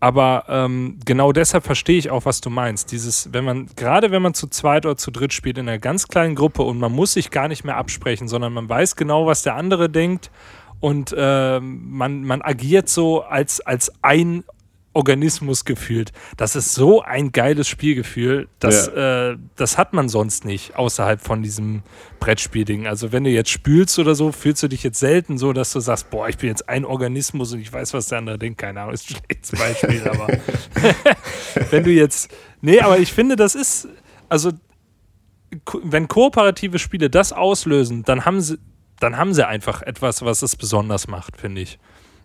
aber 0.00 0.44
ähm, 0.48 0.98
genau 1.04 1.30
deshalb 1.30 1.64
verstehe 1.64 1.98
ich 1.98 2.10
auch, 2.10 2.24
was 2.24 2.40
du 2.40 2.48
meinst. 2.48 2.90
Dieses, 2.90 3.32
wenn 3.32 3.44
man, 3.44 3.68
gerade 3.76 4.10
wenn 4.10 4.22
man 4.22 4.32
zu 4.32 4.48
zweit 4.48 4.86
oder 4.86 4.96
zu 4.96 5.10
dritt 5.10 5.34
spielt 5.34 5.58
in 5.58 5.68
einer 5.68 5.78
ganz 5.78 6.08
kleinen 6.08 6.34
Gruppe 6.34 6.62
und 6.62 6.78
man 6.78 6.90
muss 6.90 7.12
sich 7.12 7.30
gar 7.30 7.48
nicht 7.48 7.64
mehr 7.64 7.76
absprechen, 7.76 8.26
sondern 8.26 8.54
man 8.54 8.68
weiß 8.68 8.96
genau, 8.96 9.26
was 9.26 9.42
der 9.42 9.56
andere 9.56 9.90
denkt 9.90 10.30
und 10.80 11.14
ähm, 11.16 11.90
man, 11.90 12.24
man 12.24 12.40
agiert 12.40 12.88
so 12.88 13.22
als, 13.22 13.60
als 13.60 13.92
ein 14.00 14.44
Organismus 14.92 15.64
gefühlt. 15.64 16.10
Das 16.36 16.56
ist 16.56 16.74
so 16.74 17.00
ein 17.00 17.30
geiles 17.30 17.68
Spielgefühl. 17.68 18.48
Das, 18.58 18.88
äh, 18.88 19.36
das 19.54 19.78
hat 19.78 19.92
man 19.92 20.08
sonst 20.08 20.44
nicht 20.44 20.74
außerhalb 20.76 21.20
von 21.20 21.42
diesem 21.42 21.82
Brettspielding. 22.18 22.88
Also 22.88 23.12
wenn 23.12 23.22
du 23.22 23.30
jetzt 23.30 23.50
spülst 23.50 23.98
oder 24.00 24.16
so, 24.16 24.32
fühlst 24.32 24.64
du 24.64 24.68
dich 24.68 24.82
jetzt 24.82 24.98
selten 24.98 25.38
so, 25.38 25.52
dass 25.52 25.72
du 25.72 25.80
sagst, 25.80 26.10
boah, 26.10 26.28
ich 26.28 26.38
bin 26.38 26.48
jetzt 26.48 26.68
ein 26.68 26.84
Organismus 26.84 27.52
und 27.52 27.60
ich 27.60 27.72
weiß, 27.72 27.94
was 27.94 28.08
der 28.08 28.18
andere 28.18 28.38
denkt. 28.38 28.58
Keine 28.58 28.80
Ahnung, 28.80 28.94
ist 28.94 29.08
ein 29.10 29.16
schlechtes 29.16 29.52
Beispiel, 29.52 30.08
aber 30.08 30.26
wenn 31.70 31.84
du 31.84 31.90
jetzt. 31.90 32.30
Nee, 32.60 32.80
aber 32.80 32.98
ich 32.98 33.12
finde, 33.12 33.36
das 33.36 33.54
ist. 33.54 33.88
Also, 34.28 34.52
wenn 35.82 36.06
kooperative 36.06 36.78
Spiele 36.78 37.10
das 37.10 37.32
auslösen, 37.32 38.04
dann 38.04 38.24
haben 38.24 38.40
sie, 38.40 38.58
dann 39.00 39.16
haben 39.16 39.34
sie 39.34 39.46
einfach 39.46 39.82
etwas, 39.82 40.22
was 40.22 40.42
es 40.42 40.56
besonders 40.56 41.08
macht, 41.08 41.36
finde 41.36 41.62
ich. 41.62 41.78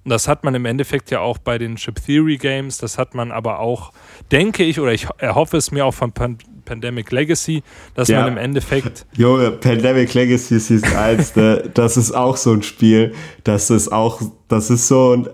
Und 0.06 0.12
das 0.12 0.28
hat 0.28 0.43
man 0.43 0.53
im 0.56 0.66
Endeffekt 0.66 1.10
ja 1.12 1.20
auch 1.20 1.39
bei 1.39 1.58
den 1.58 1.76
Chip 1.78 1.95
Theory 2.06 2.38
Games, 2.38 2.78
das 2.78 2.97
hat 2.99 3.16
man 3.16 3.32
aber 3.32 3.60
auch, 3.60 3.91
denke 4.32 4.64
ich, 4.64 4.80
oder 4.80 4.93
ich 4.93 5.08
erhoffe 5.18 5.58
es 5.58 5.72
mir 5.72 5.84
auch 5.86 5.93
von 5.95 6.12
Pan 6.12 6.38
Pandemic 6.64 7.12
Legacy, 7.12 7.62
dass 7.93 8.08
Ja. 8.08 8.22
man 8.22 8.34
im 8.34 8.38
Endeffekt, 8.38 9.06
Junge, 9.16 9.51
Pandemic 9.51 10.14
Legacy 10.16 10.60
Season 10.60 10.95
1, 10.95 11.36
ne, 11.36 11.70
das 11.74 11.95
ist 11.95 12.12
auch 12.12 12.38
so 12.38 12.53
ein 12.53 12.64
Spiel, 12.64 13.14
das 13.43 13.70
ist 13.70 13.91
auch, 13.91 14.20
das 14.47 14.72
ist 14.72 14.88
so 14.88 15.14
ein 15.16 15.28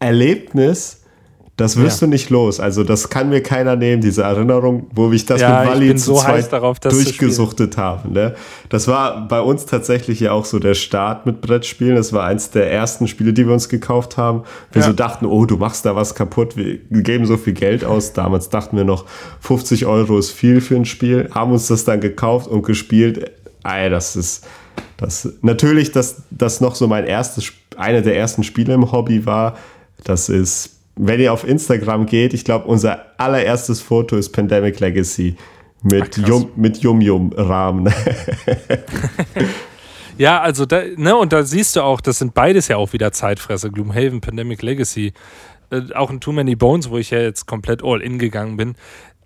Erlebnis, 0.00 1.04
das 1.58 1.76
wirst 1.76 2.00
Ja. 2.00 2.06
du 2.06 2.10
nicht 2.10 2.30
los. 2.30 2.58
Also 2.60 2.84
das 2.84 3.10
kann 3.10 3.28
mir 3.28 3.42
keiner 3.42 3.76
nehmen, 3.76 4.00
diese 4.00 4.22
Erinnerung, 4.22 4.86
wo 4.94 5.12
ich 5.12 5.26
das 5.26 5.40
Ja, 5.42 5.60
mit 5.64 5.68
Wally 5.70 5.94
zu 5.96 6.14
so 6.14 6.20
zweit 6.20 6.50
darauf, 6.52 6.78
durchgesuchtet 6.80 7.76
habe. 7.76 8.10
Ne? 8.10 8.34
Das 8.70 8.88
war 8.88 9.28
bei 9.28 9.40
uns 9.40 9.66
tatsächlich 9.66 10.20
ja 10.20 10.32
auch 10.32 10.44
so 10.46 10.58
der 10.58 10.74
Start 10.74 11.26
mit 11.26 11.40
Brettspielen. 11.40 11.96
Das 11.96 12.12
war 12.12 12.24
eins 12.24 12.50
der 12.50 12.72
ersten 12.72 13.08
Spiele, 13.08 13.32
die 13.32 13.44
wir 13.46 13.52
uns 13.52 13.68
gekauft 13.68 14.16
haben. 14.16 14.44
Wir 14.72 14.82
Ja. 14.82 14.86
so 14.88 14.94
dachten, 14.94 15.26
oh, 15.26 15.44
du 15.44 15.56
machst 15.58 15.84
da 15.84 15.94
was 15.94 16.14
kaputt, 16.14 16.56
wir 16.56 16.78
geben 17.02 17.26
so 17.26 17.36
viel 17.36 17.52
Geld 17.54 17.84
aus. 17.84 18.12
Damals 18.14 18.48
dachten 18.48 18.76
wir 18.76 18.84
noch, 18.84 19.04
50 19.40 19.84
Euro 19.86 20.16
ist 20.18 20.30
viel 20.30 20.60
für 20.60 20.76
ein 20.76 20.84
Spiel, 20.84 21.28
haben 21.34 21.52
uns 21.52 21.66
das 21.66 21.84
dann 21.84 22.00
gekauft 22.00 22.46
und 22.46 22.62
gespielt. 22.62 23.30
Ey, 23.64 23.90
das 23.90 24.16
ist 24.16 24.46
das 24.96 25.28
natürlich, 25.42 25.90
dass 25.92 26.22
das 26.30 26.60
noch 26.60 26.76
so 26.76 26.86
mein 26.86 27.04
erstes, 27.04 27.44
Sp- 27.50 27.58
eine 27.76 28.00
der 28.02 28.16
ersten 28.16 28.44
Spiele 28.44 28.74
im 28.74 28.90
Hobby 28.92 29.26
war. 29.26 29.56
Das 30.04 30.28
ist, 30.28 30.77
wenn 30.98 31.20
ihr 31.20 31.32
auf 31.32 31.46
Instagram 31.46 32.06
geht, 32.06 32.34
ich 32.34 32.44
glaube, 32.44 32.66
unser 32.66 33.06
allererstes 33.18 33.80
Foto 33.80 34.16
ist 34.16 34.30
Pandemic 34.30 34.80
Legacy 34.80 35.36
mit 35.82 36.12
krass. 36.12 36.28
Yum, 36.28 36.50
mit 36.56 36.78
Yum 36.78 37.00
Yum 37.00 37.32
Rahmen. 37.36 37.92
ja, 40.18 40.40
also 40.40 40.66
da, 40.66 40.82
ne, 40.96 41.16
und 41.16 41.32
da 41.32 41.44
siehst 41.44 41.76
du 41.76 41.82
auch, 41.82 42.00
das 42.00 42.18
sind 42.18 42.34
beides 42.34 42.68
ja 42.68 42.76
auch 42.76 42.92
wieder 42.92 43.12
Zeitfresser, 43.12 43.70
Gloomhaven, 43.70 44.20
Pandemic 44.20 44.62
Legacy, 44.62 45.12
äh, 45.70 45.82
auch 45.94 46.10
in 46.10 46.20
Too 46.20 46.32
Many 46.32 46.56
Bones, 46.56 46.90
wo 46.90 46.98
ich 46.98 47.10
ja 47.10 47.20
jetzt 47.20 47.46
komplett 47.46 47.84
all 47.84 48.00
in 48.02 48.18
gegangen 48.18 48.56
bin. 48.56 48.74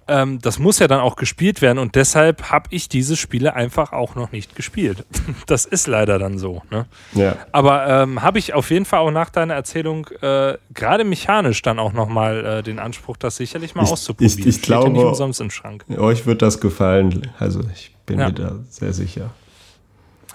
Ähm, 0.08 0.38
das 0.40 0.58
muss 0.58 0.78
ja 0.78 0.88
dann 0.88 1.00
auch 1.00 1.16
gespielt 1.16 1.62
werden 1.62 1.78
und 1.78 1.94
deshalb 1.94 2.50
habe 2.50 2.68
ich 2.70 2.88
diese 2.88 3.16
Spiele 3.16 3.54
einfach 3.54 3.92
auch 3.92 4.14
noch 4.14 4.32
nicht 4.32 4.54
gespielt. 4.56 5.04
Das 5.46 5.64
ist 5.64 5.86
leider 5.86 6.18
dann 6.18 6.38
so. 6.38 6.62
Ne? 6.70 6.86
Ja. 7.14 7.36
Aber 7.52 7.86
ähm, 7.88 8.22
habe 8.22 8.38
ich 8.38 8.54
auf 8.54 8.70
jeden 8.70 8.84
Fall 8.84 9.00
auch 9.00 9.10
nach 9.10 9.30
deiner 9.30 9.54
Erzählung 9.54 10.06
äh, 10.20 10.56
gerade 10.74 11.04
mechanisch 11.04 11.62
dann 11.62 11.78
auch 11.78 11.92
nochmal 11.92 12.44
äh, 12.44 12.62
den 12.62 12.78
Anspruch, 12.78 13.16
das 13.16 13.36
sicherlich 13.36 13.74
mal 13.74 13.84
Ich- 13.84 13.90
auszuprobieren. 13.92 14.38
ich- 14.40 14.46
ich 14.46 14.54
Steht 14.56 14.64
glaube- 14.66 14.86
ja 14.88 14.92
nicht 14.92 15.02
umsonst 15.04 15.40
im 15.40 15.50
Schrank. 15.50 15.84
Euch 15.98 16.26
wird 16.26 16.42
das 16.42 16.60
gefallen. 16.60 17.30
Also 17.38 17.60
ich 17.72 17.94
bin 18.06 18.18
Ja. 18.20 18.26
mir 18.28 18.32
da 18.34 18.56
sehr 18.68 18.92
sicher. 18.92 19.30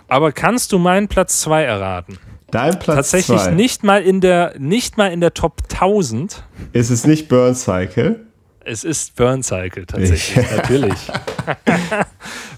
Aber 0.07 0.31
kannst 0.31 0.71
du 0.71 0.79
meinen 0.79 1.07
Platz 1.07 1.41
2 1.41 1.63
erraten? 1.63 2.17
Dein 2.51 2.79
Platz 2.79 2.95
Tatsächlich 3.11 3.41
zwei. 3.41 3.51
nicht 3.51 3.83
mal 3.83 4.01
in 4.01 4.21
der 4.21 4.53
nicht 4.57 4.97
mal 4.97 5.07
in 5.11 5.19
der 5.19 5.33
Top 5.33 5.63
1000. 5.69 6.43
Ist 6.71 6.89
es 6.91 7.05
nicht 7.05 7.27
Burn 7.27 7.55
Cycle? 7.55 8.25
Es 8.67 8.83
ist 8.83 9.15
Burn 9.15 9.43
Cycle 9.43 9.85
tatsächlich, 9.85 10.51
natürlich. 10.51 11.07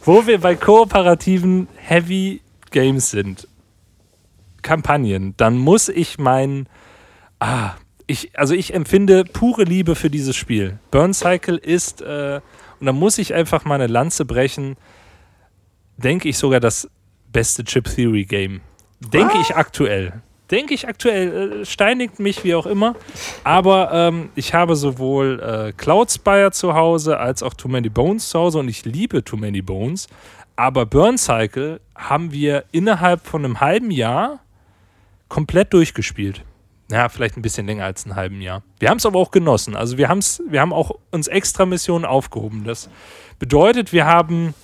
Wo 0.04 0.26
wir 0.26 0.40
bei 0.40 0.56
kooperativen 0.56 1.68
Heavy 1.76 2.42
Games 2.72 3.12
sind, 3.12 3.48
Kampagnen, 4.64 5.36
dann 5.38 5.56
muss 5.56 5.88
ich 5.88 6.18
meinen, 6.18 6.68
ah, 7.40 7.76
ich, 8.08 8.32
also 8.40 8.56
ich 8.56 8.74
empfinde 8.74 9.24
pure 9.24 9.66
Liebe 9.66 9.94
für 9.94 10.10
dieses 10.10 10.36
Spiel. 10.36 10.80
Burn 10.90 11.14
Cycle 11.14 11.58
ist, 11.58 12.02
äh, 12.02 12.42
und 12.80 12.88
da 12.88 12.92
muss 12.92 13.20
ich 13.20 13.36
einfach 13.36 13.66
meine 13.66 13.86
Lanze 13.86 14.26
brechen, 14.26 14.78
denke 15.98 16.28
ich 16.28 16.40
sogar 16.40 16.60
das 16.60 16.90
beste 17.32 17.64
Chip 17.64 17.86
Theory 17.86 18.26
Game. 18.26 18.62
Denke 19.00 19.38
ich 19.40 19.56
aktuell. 19.56 20.24
Denke 20.52 20.74
ich 20.74 20.88
aktuell, 20.88 21.62
äh, 21.62 21.66
steinigt 21.66 22.20
mich 22.20 22.44
wie 22.44 22.56
auch 22.56 22.66
immer. 22.66 22.96
Aber 23.44 23.92
ähm, 23.94 24.30
ich 24.36 24.54
habe 24.54 24.76
sowohl 24.76 25.40
äh, 25.40 25.74
Cloud 25.74 26.12
Spire 26.12 26.52
zu 26.52 26.74
Hause 26.74 27.20
als 27.20 27.44
auch 27.44 27.54
Too 27.54 27.68
Many 27.68 27.90
Bones 27.90 28.30
zu 28.30 28.40
Hause 28.40 28.60
und 28.60 28.68
ich 28.68 28.86
liebe 28.86 29.24
Too 29.24 29.38
Many 29.38 29.62
Bones. 29.62 30.08
Aber 30.56 30.86
Burn 30.86 31.18
Cycle 31.18 31.80
haben 31.96 32.32
wir 32.32 32.66
innerhalb 32.72 33.26
von 33.26 33.46
einem 33.46 33.62
halben 33.62 33.92
Jahr 33.92 34.40
komplett 35.30 35.74
durchgespielt. 35.74 36.44
Ja, 36.92 37.08
vielleicht 37.08 37.38
ein 37.38 37.44
bisschen 37.44 37.68
länger 37.68 37.86
als 37.86 38.06
ein 38.08 38.16
halben 38.16 38.42
Jahr. 38.42 38.64
Wir 38.80 38.90
haben 38.90 38.98
es 38.98 39.06
aber 39.06 39.20
auch 39.20 39.30
genossen. 39.30 39.76
Also 39.76 39.98
wir, 39.98 40.10
haben's, 40.10 40.42
wir 40.50 40.60
haben 40.60 40.74
auch 40.74 40.92
uns 41.12 41.28
extra 41.28 41.68
Missionen 41.68 42.04
aufgehoben. 42.04 42.64
Das 42.64 42.90
bedeutet, 43.38 43.94
wir 43.94 44.08
haben 44.08 44.56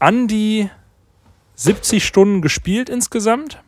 an 0.00 0.26
die 0.26 0.68
70 1.54 2.04
Stunden 2.04 2.42
gespielt 2.42 2.90
insgesamt 2.90 3.62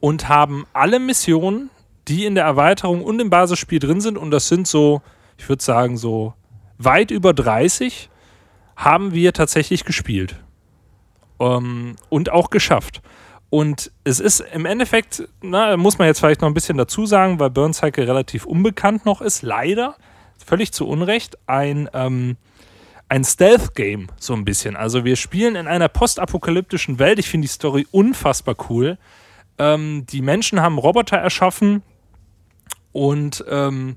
und 0.00 0.28
haben 0.28 0.66
alle 0.72 0.98
Missionen, 0.98 1.70
die 2.06 2.24
in 2.24 2.34
der 2.34 2.44
Erweiterung 2.44 3.02
und 3.02 3.20
im 3.20 3.30
Basisspiel 3.30 3.78
drin 3.78 4.00
sind, 4.00 4.16
und 4.16 4.30
das 4.30 4.48
sind 4.48 4.66
so, 4.66 5.02
ich 5.36 5.48
würde 5.48 5.62
sagen, 5.62 5.96
so 5.96 6.34
weit 6.78 7.10
über 7.10 7.34
30, 7.34 8.08
haben 8.76 9.12
wir 9.12 9.32
tatsächlich 9.32 9.84
gespielt. 9.84 10.36
Ähm, 11.40 11.96
und 12.08 12.30
auch 12.30 12.50
geschafft. 12.50 13.02
Und 13.50 13.90
es 14.04 14.20
ist 14.20 14.40
im 14.40 14.66
Endeffekt, 14.66 15.26
na, 15.40 15.76
muss 15.76 15.98
man 15.98 16.06
jetzt 16.06 16.20
vielleicht 16.20 16.42
noch 16.42 16.48
ein 16.48 16.54
bisschen 16.54 16.76
dazu 16.76 17.06
sagen, 17.06 17.40
weil 17.40 17.50
Burn 17.50 17.72
Cycle 17.72 18.04
relativ 18.04 18.44
unbekannt 18.44 19.06
noch 19.06 19.20
ist, 19.22 19.42
leider, 19.42 19.96
völlig 20.44 20.72
zu 20.72 20.86
Unrecht, 20.86 21.38
ein, 21.46 21.88
ähm, 21.94 22.36
ein 23.08 23.24
Stealth-Game, 23.24 24.08
so 24.18 24.34
ein 24.34 24.44
bisschen. 24.44 24.76
Also 24.76 25.04
wir 25.04 25.16
spielen 25.16 25.56
in 25.56 25.66
einer 25.66 25.88
postapokalyptischen 25.88 26.98
Welt. 26.98 27.18
Ich 27.18 27.28
finde 27.28 27.46
die 27.46 27.52
Story 27.52 27.86
unfassbar 27.90 28.54
cool. 28.68 28.98
Ähm, 29.58 30.04
die 30.08 30.22
Menschen 30.22 30.60
haben 30.60 30.78
Roboter 30.78 31.16
erschaffen 31.16 31.82
und 32.92 33.44
ähm, 33.48 33.96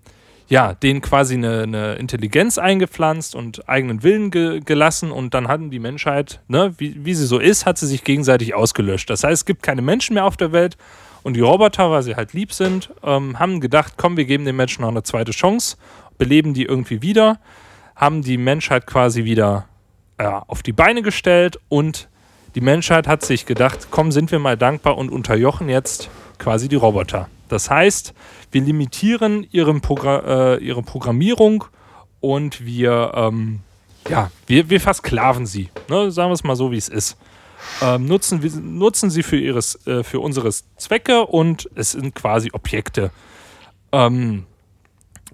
ja, 0.52 0.74
denen 0.74 1.00
quasi 1.00 1.36
eine, 1.36 1.62
eine 1.64 1.94
Intelligenz 1.94 2.58
eingepflanzt 2.58 3.36
und 3.36 3.70
eigenen 3.70 4.04
Willen 4.04 4.32
ge 4.32 4.60
gelassen 4.60 5.10
und 5.12 5.34
dann 5.34 5.48
hatten 5.48 5.70
die 5.70 5.80
Menschheit, 5.80 6.42
ne, 6.50 6.74
wie, 6.78 7.06
wie 7.06 7.14
sie 7.14 7.26
so 7.26 7.40
ist, 7.40 7.66
hat 7.66 7.78
sie 7.78 7.88
sich 7.88 8.04
gegenseitig 8.04 8.54
ausgelöscht. 8.54 9.10
Das 9.10 9.24
heißt, 9.24 9.34
es 9.34 9.46
gibt 9.46 9.64
keine 9.64 9.82
Menschen 9.82 10.16
mehr 10.16 10.26
auf 10.26 10.36
der 10.36 10.52
Welt 10.52 10.76
und 11.24 11.36
die 11.36 11.40
Roboter, 11.40 11.90
weil 11.90 12.04
sie 12.04 12.18
halt 12.18 12.34
lieb 12.34 12.52
sind, 12.52 12.92
ähm, 13.02 13.40
haben 13.40 13.62
gedacht, 13.62 13.94
komm, 13.96 14.18
wir 14.18 14.26
geben 14.26 14.44
den 14.44 14.58
Menschen 14.58 14.82
noch 14.82 14.90
eine 14.90 15.04
zweite 15.04 15.32
Chance, 15.32 15.78
beleben 16.18 16.54
die 16.54 16.66
irgendwie 16.66 17.02
wieder, 17.02 17.40
haben 17.96 18.22
die 18.22 18.38
Menschheit 18.38 18.86
quasi 18.86 19.24
wieder 19.24 19.70
ja, 20.20 20.44
auf 20.48 20.64
die 20.64 20.74
Beine 20.74 21.02
gestellt 21.02 21.60
und 21.70 22.10
die 22.56 22.62
Menschheit 22.62 23.08
hat 23.08 23.24
sich 23.24 23.46
gedacht, 23.46 23.88
komm, 23.92 24.12
sind 24.12 24.32
wir 24.32 24.40
mal 24.40 24.58
dankbar 24.58 24.98
und 24.98 25.10
unterjochen 25.12 25.70
jetzt 25.70 26.10
quasi 26.38 26.68
die 26.68 26.76
Roboter. 26.76 27.30
Das 27.48 27.70
heißt, 27.70 28.14
wir 28.52 28.62
limitieren 28.62 29.48
Progra 29.82 30.56
äh, 30.56 30.58
ihre 30.58 30.84
Programmierung 30.84 31.66
und 32.20 32.66
wir, 32.66 33.12
ähm, 33.16 33.60
ja, 34.10 34.32
wir, 34.48 34.70
wir 34.70 34.80
versklaven 34.80 35.46
sie. 35.46 35.70
Ne? 35.90 36.12
Sagen 36.12 36.30
wir 36.30 36.34
es 36.34 36.44
mal 36.44 36.56
so, 36.56 36.72
wie 36.72 36.78
es 36.78 36.88
ist. 36.90 37.18
Ähm, 37.82 38.06
nutzen, 38.06 38.42
wir, 38.42 38.52
nutzen 38.52 39.10
sie 39.10 39.24
für, 39.24 39.38
ihres, 39.38 39.86
äh, 39.86 40.04
für 40.04 40.20
unsere 40.20 40.50
Zwecke 40.78 41.26
und 41.26 41.70
es 41.76 41.92
sind 41.92 42.16
quasi 42.16 42.50
Objekte. 42.54 43.12
Ähm, 43.92 44.46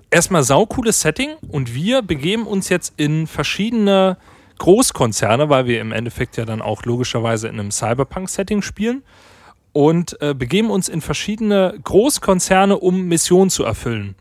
erstmal 0.09 0.43
saucooles 0.43 1.01
Setting 1.01 1.35
und 1.49 1.73
wir 1.73 2.01
begeben 2.01 2.47
uns 2.47 2.69
jetzt 2.69 2.93
in 2.97 3.27
verschiedene 3.27 4.17
Großkonzerne, 4.57 5.49
weil 5.49 5.65
wir 5.67 5.81
im 5.81 5.91
Endeffekt 5.91 6.37
ja 6.37 6.45
dann 6.45 6.61
auch 6.61 6.83
logischerweise 6.83 7.47
in 7.47 7.59
einem 7.59 7.71
Cyberpunk-Setting 7.71 8.61
spielen 8.61 9.03
und 9.73 10.19
äh, 10.21 10.33
begeben 10.33 10.69
uns 10.69 10.89
in 10.89 11.01
verschiedene 11.01 11.77
Großkonzerne, 11.83 12.77
um 12.77 13.03
Missionen 13.07 13.49
zu 13.49 13.63
erfüllen. 13.63 14.15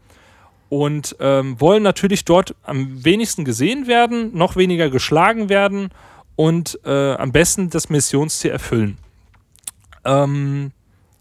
Und 0.69 1.17
ähm, 1.21 1.61
wollen 1.61 1.83
natürlich 1.83 2.25
dort 2.25 2.55
am 2.63 3.05
wenigsten 3.05 3.45
gesehen 3.45 3.87
werden, 3.87 4.37
noch 4.37 4.57
weniger 4.57 4.91
geschlagen 4.91 5.49
werden 5.49 5.91
und 6.35 6.79
äh, 6.85 7.15
am 7.15 7.33
besten 7.33 7.71
das 7.71 7.89
Missionsziel 7.89 8.51
erfüllen. 8.51 8.99
Ähm, 10.05 10.73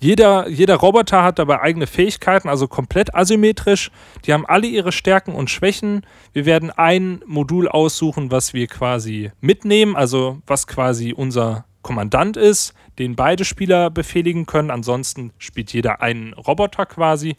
jeder, 0.06 0.47
jeder 0.47 0.76
Roboter 0.76 1.24
hat 1.24 1.39
dabei 1.39 1.62
eigene 1.62 1.88
Fähigkeiten, 1.88 2.47
also 2.47 2.68
komplett 2.68 3.16
asymmetrisch. 3.16 3.89
Die 4.24 4.34
haben 4.34 4.45
alle 4.45 4.68
ihre 4.68 4.91
Stärken 4.91 5.34
und 5.34 5.49
Schwächen. 5.49 6.06
Wir 6.32 6.45
werden 6.45 6.70
ein 6.70 7.24
Modul 7.26 7.68
aussuchen, 7.68 8.30
was 8.30 8.53
wir 8.53 8.68
quasi 8.68 9.32
mitnehmen, 9.41 9.95
also 9.95 10.41
was 10.45 10.68
quasi 10.68 11.12
unser 11.12 11.66
Kommandant 11.82 12.38
ist, 12.38 12.76
den 12.99 13.16
beide 13.16 13.45
Spieler 13.45 13.89
befehligen 13.89 14.45
können. 14.45 14.70
Ansonsten 14.70 15.34
spielt 15.39 15.74
jeder 15.74 16.01
einen 16.01 16.34
Roboter 16.34 16.86
quasi. 16.86 17.36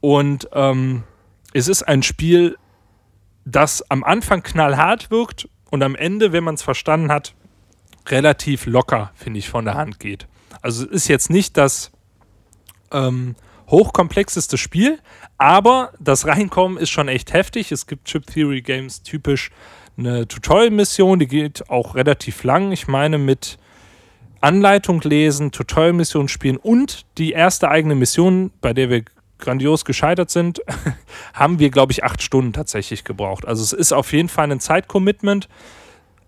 Und 0.00 0.48
ähm, 0.52 1.04
es 1.52 1.68
ist 1.68 1.84
ein 1.84 2.02
Spiel, 2.02 2.56
das 3.44 3.88
am 3.88 4.02
Anfang 4.02 4.42
knallhart 4.42 5.12
wirkt 5.12 5.48
und 5.70 5.84
am 5.84 5.94
Ende, 5.94 6.32
wenn 6.32 6.42
man 6.42 6.56
es 6.56 6.62
verstanden 6.62 7.12
hat, 7.12 7.34
relativ 8.08 8.66
locker, 8.66 9.12
finde 9.14 9.38
ich, 9.38 9.48
von 9.48 9.64
der 9.64 9.74
Hand 9.74 10.00
geht. 10.00 10.26
Also 10.64 10.86
es 10.86 10.90
ist 10.90 11.08
jetzt 11.08 11.28
nicht 11.28 11.58
das 11.58 11.92
ähm, 12.90 13.36
hochkomplexeste 13.68 14.56
Spiel, 14.56 14.98
aber 15.36 15.92
das 16.00 16.26
Reinkommen 16.26 16.78
ist 16.78 16.88
schon 16.88 17.06
echt 17.06 17.34
heftig. 17.34 17.70
Es 17.70 17.86
gibt 17.86 18.06
Chip 18.06 18.26
Theory 18.26 18.62
Games 18.62 19.02
typisch 19.02 19.50
eine 19.98 20.26
Tutorial-Mission, 20.26 21.18
die 21.18 21.26
geht 21.26 21.68
auch 21.68 21.96
relativ 21.96 22.44
lang. 22.44 22.72
Ich 22.72 22.88
meine 22.88 23.18
mit 23.18 23.58
Anleitung 24.40 25.02
lesen, 25.02 25.52
Tutorial-Mission 25.52 26.28
spielen 26.28 26.56
und 26.56 27.04
die 27.18 27.32
erste 27.32 27.68
eigene 27.68 27.94
Mission, 27.94 28.50
bei 28.62 28.72
der 28.72 28.88
wir 28.88 29.04
grandios 29.38 29.84
gescheitert 29.84 30.30
sind, 30.30 30.62
haben 31.34 31.58
wir, 31.58 31.68
glaube 31.68 31.92
ich, 31.92 32.04
acht 32.04 32.22
Stunden 32.22 32.54
tatsächlich 32.54 33.04
gebraucht. 33.04 33.46
Also 33.46 33.62
es 33.62 33.74
ist 33.74 33.92
auf 33.92 34.14
jeden 34.14 34.30
Fall 34.30 34.50
ein 34.50 34.60
Zeitcommitment. 34.60 35.46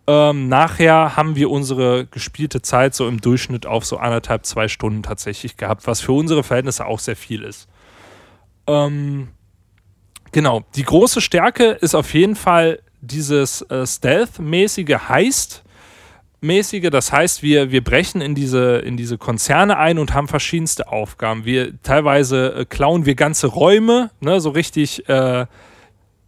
Ähm, 0.09 0.49
nachher 0.49 1.17
haben 1.17 1.35
wir 1.35 1.51
unsere 1.51 2.07
gespielte 2.07 2.63
Zeit 2.63 2.95
so 2.95 3.09
im 3.09 3.21
Durchschnitt 3.21 3.67
auf 3.67 3.85
so 3.85 3.97
anderthalb, 3.97 4.47
zwei 4.47 4.69
Stunden 4.69 5.03
tatsächlich 5.03 5.57
gehabt, 5.57 5.87
was 5.87 6.01
für 6.01 6.13
unsere 6.13 6.45
Verhältnisse 6.45 6.87
auch 6.87 7.01
sehr 7.01 7.17
viel 7.17 7.43
ist. 7.43 7.69
Ähm, 8.69 9.29
genau, 10.31 10.65
die 10.77 10.85
große 10.85 11.21
Stärke 11.21 11.71
ist 11.71 11.95
auf 11.97 12.15
jeden 12.15 12.37
Fall 12.37 12.81
dieses 13.01 13.63
äh, 13.63 13.85
Stealth-mäßige 13.85 15.09
Heist. 15.09 15.65
Mäßige, 16.41 16.91
das 16.91 17.11
heißt, 17.13 17.43
wir, 17.43 17.73
wir 17.73 17.83
brechen 17.83 18.21
in 18.21 18.35
diese, 18.35 18.77
in 18.77 18.97
diese 18.97 19.19
Konzerne 19.19 19.79
ein 19.79 19.99
und 19.99 20.15
haben 20.15 20.29
verschiedenste 20.29 20.87
Aufgaben. 20.87 21.45
Wir 21.45 21.81
teilweise 21.83 22.55
äh, 22.55 22.65
klauen 22.65 23.07
wir 23.07 23.17
ganze 23.17 23.49
Räume, 23.49 24.11
ne, 24.21 24.41
so 24.41 24.51
richtig, 24.51 25.09
äh, 25.09 25.47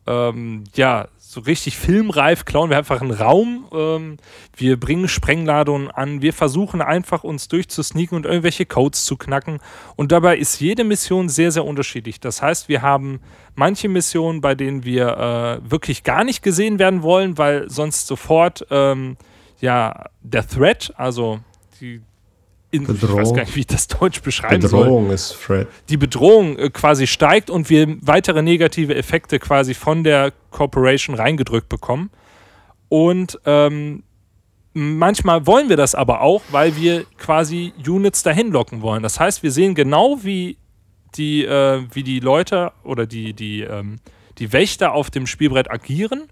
ähm, 0.07 0.65
ja, 0.75 1.09
so 1.31 1.41
richtig 1.41 1.77
filmreif 1.77 2.47
klauen 2.47 2.71
wir 2.71 2.79
einfach 2.79 3.03
einen 3.03 3.11
Raum. 3.11 3.67
Ähm, 3.71 4.17
wir 4.57 4.81
bringen 4.81 5.09
Sprengladungen 5.09 5.91
an. 5.91 6.23
Wir 6.23 6.33
versuchen 6.33 6.81
einfach 6.81 7.23
uns 7.23 7.49
durchzusneaken 7.49 8.17
und 8.17 8.25
irgendwelche 8.25 8.65
Codes 8.65 9.05
zu 9.05 9.19
knacken. 9.19 9.59
Und 9.95 10.11
dabei 10.11 10.39
ist 10.39 10.59
jede 10.59 10.85
Mission 10.85 11.29
sehr, 11.29 11.53
sehr 11.53 11.67
unterschiedlich. 11.67 12.19
Das 12.19 12.41
heißt, 12.41 12.71
wir 12.71 12.81
haben 12.81 13.21
manche 13.55 13.91
Missionen, 13.91 14.41
bei 14.41 14.55
denen 14.55 14.85
wir 14.85 15.61
äh, 15.67 15.71
wirklich 15.71 16.03
gar 16.03 16.25
nicht 16.25 16.43
gesehen 16.43 16.79
werden 16.79 17.03
wollen, 17.03 17.37
weil 17.37 17.69
sonst 17.69 18.07
sofort 18.07 18.67
ähm, 18.71 19.19
ja 19.61 20.07
der 20.23 20.49
Threat, 20.49 20.95
also 20.97 21.41
die 21.79 22.01
in, 22.71 22.83
ich 22.83 23.03
weiß 23.03 23.33
gar 23.33 23.45
nicht, 23.45 23.57
wie 23.57 23.61
ich 23.61 23.67
das 23.67 23.89
Deutsch 23.89 24.21
beschreiben 24.21 24.61
Bedrohung 24.61 25.07
soll. 25.07 25.15
ist 25.15 25.33
Fred. 25.33 25.69
Die 25.89 25.97
Bedrohung 25.97 26.59
äh, 26.59 26.71
quasi 26.71 27.07
steigt 27.07 27.49
und 27.49 27.71
wir 27.71 27.97
weitere 28.03 28.43
negative 28.43 28.95
Effekte 28.95 29.39
quasi 29.39 29.73
von 29.73 30.05
der 30.05 30.33
Corporation 30.51 31.15
reingedrückt 31.17 31.69
bekommen. 31.69 32.11
Und 32.91 33.39
ähm, 33.47 34.03
manchmal 34.75 35.47
wollen 35.47 35.69
wir 35.69 35.77
das 35.77 35.95
aber 35.95 36.21
auch, 36.21 36.43
weil 36.51 36.77
wir 36.77 37.05
quasi 37.17 37.73
Units 37.87 38.23
dahin 38.23 38.51
locken 38.51 38.83
wollen. 38.83 39.03
Das 39.03 39.19
heißt, 39.19 39.43
wir 39.43 39.51
sehen 39.51 39.75
genau, 39.75 40.19
wie 40.23 40.59
die, 41.15 41.45
äh, 41.45 41.83
wie 41.93 42.03
die 42.03 42.21
Leute 42.21 42.73
oder 42.85 43.07
die, 43.07 43.33
die, 43.33 43.63
ähm, 43.63 43.97
die 44.39 44.53
Wächter 44.53 44.93
auf 44.93 45.11
dem 45.11 45.27
Spielbrett 45.27 45.71
agieren, 45.71 46.29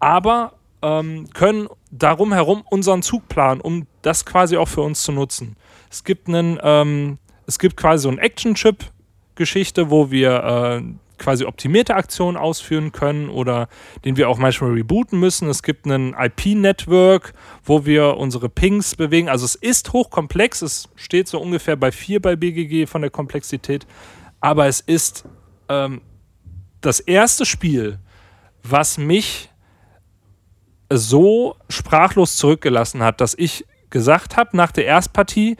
aber 0.00 0.54
ähm, 0.82 1.28
können 1.32 1.68
darum 1.90 2.32
herum 2.32 2.64
unseren 2.70 3.02
Zug 3.02 3.28
planen, 3.28 3.60
um 3.60 3.86
das 4.02 4.24
quasi 4.24 4.56
auch 4.56 4.68
für 4.68 4.82
uns 4.82 5.02
zu 5.02 5.12
nutzen. 5.12 5.56
Es 5.94 6.02
gibt 6.02 6.26
einen, 6.26 6.58
ähm, 6.60 7.18
es 7.46 7.60
gibt 7.60 7.76
quasi 7.76 8.02
so 8.02 8.08
ein 8.08 8.18
Action-Chip-Geschichte, 8.18 9.90
wo 9.90 10.10
wir 10.10 10.82
äh, 10.82 10.82
quasi 11.18 11.44
optimierte 11.44 11.94
Aktionen 11.94 12.36
ausführen 12.36 12.90
können 12.90 13.28
oder 13.28 13.68
den 14.04 14.16
wir 14.16 14.28
auch 14.28 14.36
manchmal 14.36 14.72
rebooten 14.72 15.20
müssen. 15.20 15.48
Es 15.48 15.62
gibt 15.62 15.86
einen 15.86 16.12
IP-Network, 16.14 17.32
wo 17.62 17.86
wir 17.86 18.16
unsere 18.16 18.48
Pings 18.48 18.96
bewegen. 18.96 19.28
Also 19.28 19.44
es 19.44 19.54
ist 19.54 19.92
hochkomplex, 19.92 20.62
es 20.62 20.88
steht 20.96 21.28
so 21.28 21.40
ungefähr 21.40 21.76
bei 21.76 21.92
4 21.92 22.20
bei 22.20 22.34
BGG 22.34 22.86
von 22.88 23.02
der 23.02 23.10
Komplexität, 23.12 23.86
aber 24.40 24.66
es 24.66 24.80
ist 24.80 25.24
ähm, 25.68 26.00
das 26.80 26.98
erste 26.98 27.46
Spiel, 27.46 28.00
was 28.64 28.98
mich 28.98 29.48
so 30.90 31.54
sprachlos 31.68 32.36
zurückgelassen 32.36 33.00
hat, 33.04 33.20
dass 33.20 33.34
ich 33.38 33.64
gesagt 33.90 34.36
habe 34.36 34.56
nach 34.56 34.72
der 34.72 34.86
Erstpartie, 34.86 35.56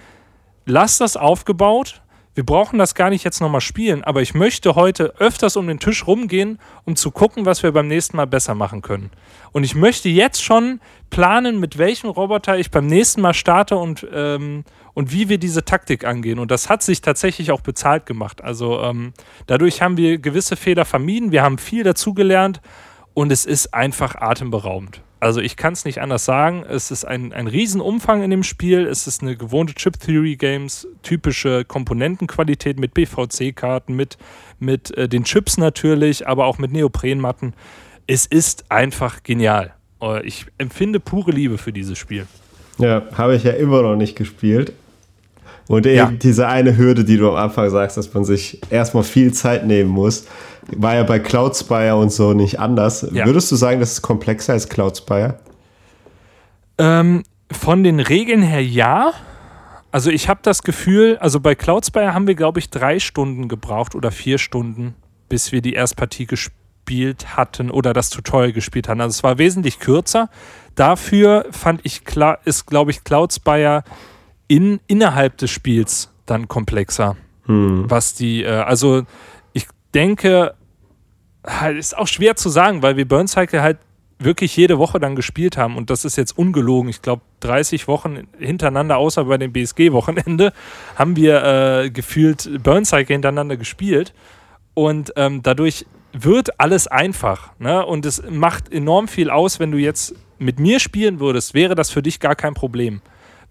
lass 0.66 0.98
das 0.98 1.16
aufgebaut. 1.16 2.00
Wir 2.34 2.44
brauchen 2.44 2.80
das 2.80 2.96
gar 2.96 3.10
nicht 3.10 3.22
jetzt 3.22 3.40
nochmal 3.40 3.60
spielen, 3.60 4.02
aber 4.02 4.20
ich 4.20 4.34
möchte 4.34 4.74
heute 4.74 5.14
öfters 5.18 5.56
um 5.56 5.68
den 5.68 5.78
Tisch 5.78 6.04
rumgehen, 6.04 6.58
um 6.84 6.96
zu 6.96 7.12
gucken, 7.12 7.46
was 7.46 7.62
wir 7.62 7.70
beim 7.70 7.86
nächsten 7.86 8.16
Mal 8.16 8.26
besser 8.26 8.56
machen 8.56 8.82
können. 8.82 9.10
Und 9.52 9.62
ich 9.62 9.76
möchte 9.76 10.08
jetzt 10.08 10.42
schon 10.42 10.80
planen, 11.10 11.60
mit 11.60 11.78
welchem 11.78 12.10
Roboter 12.10 12.58
ich 12.58 12.72
beim 12.72 12.88
nächsten 12.88 13.20
Mal 13.20 13.34
starte 13.34 13.76
und, 13.76 14.04
ähm, 14.12 14.64
und 14.94 15.12
wie 15.12 15.28
wir 15.28 15.38
diese 15.38 15.64
Taktik 15.64 16.04
angehen. 16.04 16.40
Und 16.40 16.50
das 16.50 16.68
hat 16.68 16.82
sich 16.82 17.00
tatsächlich 17.00 17.52
auch 17.52 17.60
bezahlt 17.60 18.04
gemacht. 18.04 18.42
Also 18.42 18.80
ähm, 18.82 19.12
dadurch 19.46 19.80
haben 19.80 19.96
wir 19.96 20.18
gewisse 20.18 20.56
Fehler 20.56 20.84
vermieden, 20.84 21.30
wir 21.30 21.44
haben 21.44 21.58
viel 21.58 21.84
dazugelernt 21.84 22.60
und 23.14 23.30
es 23.30 23.46
ist 23.46 23.74
einfach 23.74 24.16
atemberaubend. 24.16 25.02
Also 25.20 25.40
ich 25.40 25.56
kann 25.56 25.72
es 25.72 25.84
nicht 25.84 26.00
anders 26.00 26.24
sagen. 26.24 26.64
Es 26.68 26.90
ist 26.90 27.04
ein, 27.04 27.32
ein 27.32 27.46
Riesenumfang 27.46 28.22
in 28.22 28.30
dem 28.30 28.42
Spiel. 28.42 28.86
Es 28.86 29.06
ist 29.06 29.22
eine 29.22 29.36
gewohnte 29.36 29.74
Chip 29.74 29.98
Theory 29.98 30.36
Games, 30.36 30.86
typische 31.02 31.64
Komponentenqualität 31.64 32.78
mit 32.78 32.92
BVC-Karten, 32.92 33.94
mit, 33.94 34.18
mit 34.58 34.96
äh, 34.96 35.08
den 35.08 35.24
Chips 35.24 35.56
natürlich, 35.56 36.28
aber 36.28 36.44
auch 36.46 36.58
mit 36.58 36.72
Neoprenmatten. 36.72 37.54
Es 38.06 38.26
ist 38.26 38.70
einfach 38.70 39.22
genial. 39.22 39.72
Äh, 40.02 40.26
ich 40.26 40.46
empfinde 40.58 41.00
pure 41.00 41.30
Liebe 41.30 41.56
für 41.56 41.72
dieses 41.72 41.96
Spiel. 41.96 42.26
Ja, 42.78 43.02
habe 43.14 43.36
ich 43.36 43.44
ja 43.44 43.52
immer 43.52 43.82
noch 43.82 43.96
nicht 43.96 44.16
gespielt. 44.16 44.72
Und 45.66 45.86
eben 45.86 45.96
ja. 45.96 46.10
diese 46.10 46.46
eine 46.48 46.76
Hürde, 46.76 47.04
die 47.04 47.16
du 47.16 47.30
am 47.30 47.36
Anfang 47.36 47.70
sagst, 47.70 47.96
dass 47.96 48.12
man 48.12 48.24
sich 48.24 48.60
erstmal 48.70 49.02
viel 49.02 49.32
Zeit 49.32 49.66
nehmen 49.66 49.88
muss, 49.88 50.26
war 50.68 50.94
ja 50.94 51.02
bei 51.02 51.18
Cloudspire 51.18 51.96
und 51.96 52.10
so 52.10 52.32
nicht 52.32 52.58
anders. 52.58 53.06
Ja. 53.12 53.26
Würdest 53.26 53.50
du 53.52 53.56
sagen, 53.56 53.80
das 53.80 53.92
ist 53.92 54.02
komplexer 54.02 54.52
als 54.52 54.68
Cloudspire? 54.68 55.38
Ähm, 56.78 57.22
von 57.50 57.82
den 57.82 58.00
Regeln 58.00 58.42
her 58.42 58.64
ja. 58.64 59.12
Also 59.92 60.10
ich 60.10 60.28
habe 60.28 60.40
das 60.42 60.62
Gefühl, 60.62 61.18
also 61.18 61.38
bei 61.38 61.54
Cloudspire 61.54 62.14
haben 62.14 62.26
wir, 62.26 62.34
glaube 62.34 62.58
ich, 62.58 62.70
drei 62.70 62.98
Stunden 62.98 63.48
gebraucht 63.48 63.94
oder 63.94 64.10
vier 64.10 64.38
Stunden, 64.38 64.94
bis 65.28 65.52
wir 65.52 65.62
die 65.62 65.74
Erstpartie 65.74 66.26
gespielt 66.26 67.36
hatten 67.36 67.70
oder 67.70 67.92
das 67.92 68.10
Tutorial 68.10 68.52
gespielt 68.52 68.88
hatten. 68.88 69.00
Also 69.00 69.18
es 69.18 69.22
war 69.22 69.38
wesentlich 69.38 69.78
kürzer. 69.78 70.30
Dafür 70.74 71.46
fand 71.50 71.80
ich 71.84 72.04
klar, 72.04 72.38
ist, 72.44 72.66
glaube 72.66 72.90
ich, 72.90 73.04
Cloudspire 73.04 73.84
in, 74.48 74.80
innerhalb 74.88 75.38
des 75.38 75.50
Spiels 75.50 76.10
dann 76.26 76.48
komplexer. 76.48 77.16
Hm. 77.46 77.84
Was 77.88 78.14
die, 78.14 78.42
äh, 78.42 78.48
also 78.48 79.04
denke, 79.94 80.54
halt, 81.46 81.78
ist 81.78 81.96
auch 81.96 82.06
schwer 82.06 82.36
zu 82.36 82.48
sagen, 82.48 82.82
weil 82.82 82.96
wir 82.96 83.06
Burn 83.06 83.28
Cycle 83.28 83.62
halt 83.62 83.78
wirklich 84.18 84.56
jede 84.56 84.78
Woche 84.78 85.00
dann 85.00 85.16
gespielt 85.16 85.56
haben 85.56 85.76
und 85.76 85.90
das 85.90 86.04
ist 86.04 86.16
jetzt 86.16 86.38
ungelogen. 86.38 86.88
Ich 86.88 87.02
glaube, 87.02 87.22
30 87.40 87.88
Wochen 87.88 88.28
hintereinander, 88.38 88.96
außer 88.96 89.24
bei 89.24 89.38
dem 89.38 89.52
BSG-Wochenende, 89.52 90.52
haben 90.96 91.16
wir 91.16 91.44
äh, 91.44 91.90
gefühlt 91.90 92.62
Burn 92.62 92.84
Cycle 92.84 93.14
hintereinander 93.14 93.56
gespielt 93.56 94.14
und 94.74 95.12
ähm, 95.16 95.42
dadurch 95.42 95.86
wird 96.12 96.60
alles 96.60 96.86
einfach. 96.86 97.52
Ne? 97.58 97.84
Und 97.84 98.06
es 98.06 98.22
macht 98.30 98.72
enorm 98.72 99.08
viel 99.08 99.30
aus, 99.30 99.58
wenn 99.58 99.72
du 99.72 99.78
jetzt 99.78 100.14
mit 100.38 100.60
mir 100.60 100.78
spielen 100.78 101.20
würdest, 101.20 101.54
wäre 101.54 101.74
das 101.74 101.90
für 101.90 102.02
dich 102.02 102.20
gar 102.20 102.36
kein 102.36 102.54
Problem 102.54 103.02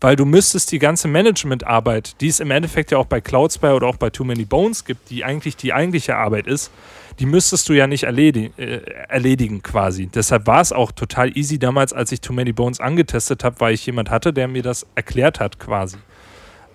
weil 0.03 0.17
du 0.17 0.25
müsstest 0.25 0.73
die 0.73 0.79
ganze 0.79 1.07
Managementarbeit, 1.07 2.19
die 2.19 2.27
es 2.27 2.41
im 2.41 2.51
Endeffekt 2.51 2.91
ja 2.91 2.97
auch 2.97 3.05
bei 3.05 3.21
Cloudspire 3.21 3.73
oder 3.73 3.87
auch 3.87 3.95
bei 3.95 4.09
Too 4.09 4.25
Many 4.25 4.43
Bones 4.43 4.83
gibt, 4.83 5.09
die 5.09 5.23
eigentlich 5.23 5.55
die 5.55 5.71
eigentliche 5.71 6.17
Arbeit 6.17 6.45
ist, 6.45 6.71
die 7.19 7.25
müsstest 7.25 7.69
du 7.69 7.73
ja 7.73 7.87
nicht 7.87 8.03
erledigen, 8.03 8.53
äh, 8.57 8.81
erledigen 9.07 9.63
quasi. 9.63 10.07
Deshalb 10.07 10.45
war 10.45 10.59
es 10.59 10.73
auch 10.73 10.91
total 10.91 11.37
easy 11.37 11.57
damals, 11.57 11.93
als 11.93 12.11
ich 12.11 12.19
Too 12.19 12.33
Many 12.33 12.51
Bones 12.51 12.81
angetestet 12.81 13.45
habe, 13.45 13.61
weil 13.61 13.75
ich 13.75 13.85
jemand 13.85 14.09
hatte, 14.09 14.33
der 14.33 14.49
mir 14.49 14.61
das 14.61 14.85
erklärt 14.93 15.39
hat 15.39 15.57
quasi. 15.57 15.95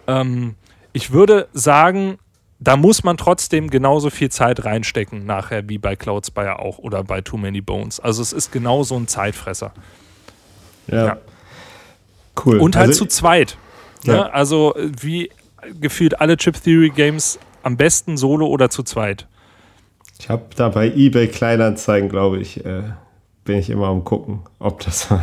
Ähm, 0.06 0.54
ich 0.94 1.12
würde 1.12 1.48
sagen, 1.52 2.16
da 2.60 2.78
muss 2.78 3.04
man 3.04 3.18
trotzdem 3.18 3.68
genauso 3.68 4.08
viel 4.08 4.30
Zeit 4.30 4.64
reinstecken 4.64 5.26
nachher 5.26 5.68
wie 5.68 5.76
bei 5.76 5.96
Cloudspire 5.96 6.60
auch 6.60 6.78
oder 6.78 7.04
bei 7.04 7.20
Too 7.20 7.36
Many 7.36 7.60
Bones. 7.60 8.00
Also 8.00 8.22
es 8.22 8.32
ist 8.32 8.52
genauso 8.52 8.96
ein 8.96 9.06
Zeitfresser. 9.06 9.74
ja. 10.86 11.06
ja. 11.08 11.16
Cool. 12.44 12.58
Und 12.58 12.76
halt 12.76 12.88
also, 12.88 13.04
zu 13.04 13.06
zweit. 13.06 13.56
Ne? 14.04 14.14
Ja. 14.14 14.22
Also 14.28 14.74
wie 14.78 15.30
gefühlt 15.80 16.20
alle 16.20 16.36
Chip 16.36 16.62
Theory 16.62 16.90
Games 16.90 17.38
am 17.62 17.76
besten 17.76 18.16
solo 18.16 18.46
oder 18.46 18.70
zu 18.70 18.82
zweit. 18.82 19.26
Ich 20.18 20.28
habe 20.28 20.46
da 20.56 20.68
bei 20.68 20.88
eBay 20.88 21.28
Kleinanzeigen, 21.28 22.08
glaube 22.08 22.38
ich, 22.38 22.64
äh, 22.64 22.82
bin 23.44 23.58
ich 23.58 23.70
immer 23.70 23.88
am 23.88 24.04
gucken, 24.04 24.40
ob 24.58 24.80
das 24.80 25.10
war. 25.10 25.22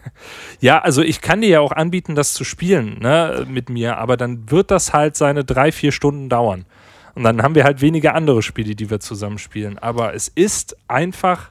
ja, 0.60 0.80
also 0.80 1.02
ich 1.02 1.20
kann 1.20 1.40
dir 1.40 1.48
ja 1.48 1.60
auch 1.60 1.72
anbieten, 1.72 2.14
das 2.14 2.34
zu 2.34 2.44
spielen 2.44 2.98
ne, 3.00 3.46
mit 3.48 3.68
mir, 3.68 3.96
aber 3.98 4.16
dann 4.16 4.50
wird 4.50 4.70
das 4.70 4.92
halt 4.92 5.16
seine 5.16 5.44
drei, 5.44 5.72
vier 5.72 5.92
Stunden 5.92 6.28
dauern. 6.28 6.66
Und 7.14 7.22
dann 7.22 7.42
haben 7.42 7.54
wir 7.54 7.64
halt 7.64 7.80
weniger 7.80 8.14
andere 8.14 8.42
Spiele, 8.42 8.74
die 8.74 8.90
wir 8.90 8.98
zusammen 8.98 9.38
spielen. 9.38 9.78
Aber 9.78 10.14
es 10.14 10.28
ist 10.28 10.76
einfach, 10.88 11.50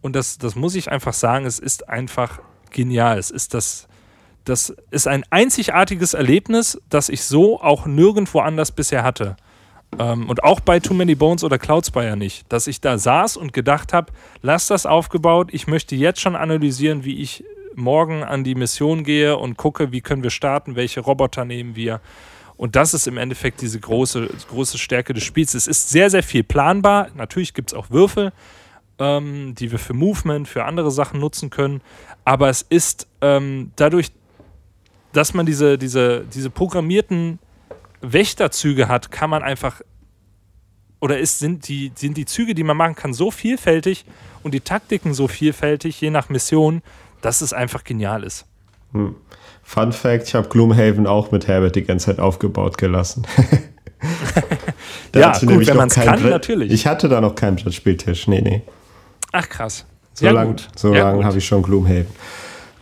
und 0.00 0.16
das, 0.16 0.38
das 0.38 0.56
muss 0.56 0.74
ich 0.74 0.90
einfach 0.90 1.12
sagen, 1.12 1.44
es 1.44 1.58
ist 1.58 1.88
einfach 1.88 2.40
genial. 2.70 3.18
Es 3.18 3.30
ist 3.30 3.52
das, 3.52 3.86
das 4.44 4.74
ist 4.90 5.08
ein 5.08 5.24
einzigartiges 5.30 6.14
Erlebnis, 6.14 6.80
das 6.90 7.08
ich 7.08 7.24
so 7.24 7.60
auch 7.60 7.86
nirgendwo 7.86 8.40
anders 8.40 8.72
bisher 8.72 9.02
hatte. 9.02 9.36
Ähm, 9.98 10.28
und 10.28 10.44
auch 10.44 10.60
bei 10.60 10.80
Too 10.80 10.94
Many 10.94 11.14
Bones 11.14 11.44
oder 11.44 11.58
Cloudspire 11.58 12.16
nicht. 12.16 12.50
Dass 12.52 12.66
ich 12.66 12.80
da 12.80 12.98
saß 12.98 13.36
und 13.36 13.52
gedacht 13.52 13.92
habe, 13.92 14.12
lass 14.42 14.66
das 14.66 14.86
aufgebaut, 14.86 15.48
ich 15.52 15.66
möchte 15.66 15.96
jetzt 15.96 16.20
schon 16.20 16.36
analysieren, 16.36 17.04
wie 17.04 17.20
ich 17.20 17.44
morgen 17.74 18.22
an 18.22 18.44
die 18.44 18.54
Mission 18.54 19.04
gehe 19.04 19.36
und 19.36 19.56
gucke, 19.56 19.92
wie 19.92 20.00
können 20.00 20.22
wir 20.22 20.30
starten, 20.30 20.76
welche 20.76 21.00
Roboter 21.00 21.44
nehmen 21.44 21.76
wir. 21.76 22.00
Und 22.56 22.76
das 22.76 22.94
ist 22.94 23.08
im 23.08 23.18
Endeffekt 23.18 23.60
diese 23.62 23.80
große, 23.80 24.28
große 24.48 24.78
Stärke 24.78 25.12
des 25.12 25.24
Spiels. 25.24 25.54
Es 25.54 25.66
ist 25.66 25.90
sehr, 25.90 26.08
sehr 26.08 26.22
viel 26.22 26.44
planbar. 26.44 27.08
Natürlich 27.16 27.52
gibt 27.52 27.72
es 27.72 27.78
auch 27.78 27.90
Würfel, 27.90 28.32
ähm, 28.98 29.54
die 29.56 29.72
wir 29.72 29.80
für 29.80 29.92
Movement, 29.92 30.46
für 30.46 30.64
andere 30.64 30.92
Sachen 30.92 31.18
nutzen 31.18 31.50
können. 31.50 31.80
Aber 32.24 32.48
es 32.48 32.62
ist 32.62 33.08
ähm, 33.20 33.72
dadurch, 33.74 34.12
dass 35.14 35.32
man 35.32 35.46
diese, 35.46 35.78
diese, 35.78 36.24
diese 36.32 36.50
programmierten 36.50 37.38
Wächterzüge 38.02 38.88
hat, 38.88 39.10
kann 39.10 39.30
man 39.30 39.42
einfach 39.42 39.80
oder 41.00 41.18
ist, 41.18 41.38
sind, 41.38 41.68
die, 41.68 41.92
sind 41.94 42.16
die 42.16 42.24
Züge, 42.24 42.54
die 42.54 42.64
man 42.64 42.76
machen 42.76 42.94
kann, 42.94 43.12
so 43.12 43.30
vielfältig 43.30 44.06
und 44.42 44.54
die 44.54 44.60
Taktiken 44.60 45.12
so 45.12 45.28
vielfältig, 45.28 46.00
je 46.00 46.10
nach 46.10 46.28
Mission, 46.30 46.82
dass 47.20 47.42
es 47.42 47.52
einfach 47.52 47.84
genial 47.84 48.24
ist. 48.24 48.46
Hm. 48.92 49.14
Fun 49.62 49.92
Fact: 49.92 50.28
Ich 50.28 50.34
habe 50.34 50.48
Gloomhaven 50.48 51.06
auch 51.06 51.30
mit 51.30 51.46
Herbert 51.46 51.76
die 51.76 51.84
ganze 51.84 52.06
Zeit 52.06 52.20
aufgebaut 52.20 52.78
gelassen. 52.78 53.26
ja, 55.14 55.38
gut, 55.38 55.66
wenn 55.66 55.76
man 55.76 55.88
es 55.88 55.94
kann, 55.94 56.20
Brett, 56.20 56.30
natürlich. 56.30 56.72
Ich 56.72 56.86
hatte 56.86 57.08
da 57.08 57.20
noch 57.20 57.34
keinen 57.34 57.56
Brettspieltisch. 57.56 58.26
Nee, 58.26 58.40
nee. 58.40 58.62
Ach, 59.32 59.48
krass. 59.48 59.86
Sehr 60.12 60.30
so 60.30 60.34
lang, 60.34 60.56
So 60.76 60.94
lange 60.94 61.24
habe 61.24 61.38
ich 61.38 61.46
schon 61.46 61.62
Gloomhaven. 61.62 62.06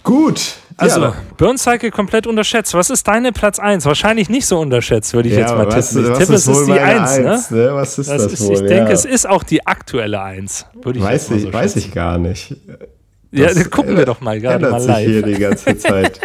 Gut, 0.03 0.57
also, 0.83 1.01
ja. 1.01 1.14
Burn 1.37 1.59
Cycle 1.59 1.91
komplett 1.91 2.26
unterschätzt. 2.26 2.74
Was 2.74 2.91
ist 2.91 3.07
deine 3.07 3.33
Platz 3.33 3.59
1? 3.59 3.85
Wahrscheinlich 3.87 4.28
nicht 4.28 4.47
so 4.47 4.61
unterschätzt, 4.61 5.14
würde 5.14 5.28
ich 5.28 5.35
ja, 5.35 5.41
jetzt 5.41 5.55
mal 5.55 5.66
was, 5.66 5.91
tippen. 5.91 6.12
Ich 6.12 6.18
tippe, 6.18 6.35
es 6.35 6.47
ist 6.47 6.66
die 6.66 6.72
1. 6.72 7.11
1 7.18 7.51
ne? 7.51 7.57
ne? 7.59 7.74
Was 7.74 7.99
ist 7.99 8.11
das, 8.11 8.22
das 8.22 8.33
ist, 8.33 8.47
wohl? 8.47 8.55
Ich 8.55 8.62
denke, 8.62 8.93
es 8.93 9.05
ist 9.05 9.28
auch 9.28 9.43
die 9.43 9.66
aktuelle 9.66 10.20
1. 10.20 10.66
Würde 10.83 10.99
ich 10.99 11.05
weiß, 11.05 11.30
ich, 11.30 11.43
so 11.43 11.53
weiß 11.53 11.76
ich 11.76 11.93
gar 11.93 12.18
nicht. 12.18 12.57
Das 13.33 13.57
ja, 13.57 13.64
gucken 13.70 13.97
wir 13.97 14.05
doch 14.05 14.20
mal 14.20 14.41
gerade 14.41 14.68
mal 14.68 14.83
live. 14.83 15.07
hier 15.07 15.22
die 15.22 15.35
ganze 15.35 15.78
Zeit. 15.78 16.20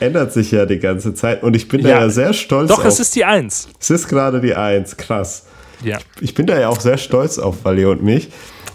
ändert 0.00 0.32
sich 0.32 0.50
ja 0.50 0.66
die 0.66 0.78
ganze 0.78 1.14
Zeit 1.14 1.42
und 1.42 1.54
ich 1.54 1.68
bin 1.68 1.80
ja, 1.80 1.88
da 1.88 2.00
ja 2.00 2.08
sehr 2.08 2.32
stolz 2.32 2.70
Doch, 2.70 2.78
auf. 2.78 2.86
es 2.86 3.00
ist 3.00 3.14
die 3.14 3.24
Eins. 3.24 3.68
Es 3.78 3.90
ist 3.90 4.08
gerade 4.08 4.40
die 4.40 4.54
Eins, 4.54 4.96
krass. 4.96 5.46
Ja. 5.84 5.98
Ich 6.20 6.34
bin 6.34 6.46
da 6.46 6.58
ja 6.58 6.68
auch 6.68 6.80
sehr 6.80 6.98
stolz 6.98 7.38
auf 7.38 7.64
Wally 7.64 7.84
und 7.84 8.02
mich, 8.02 8.30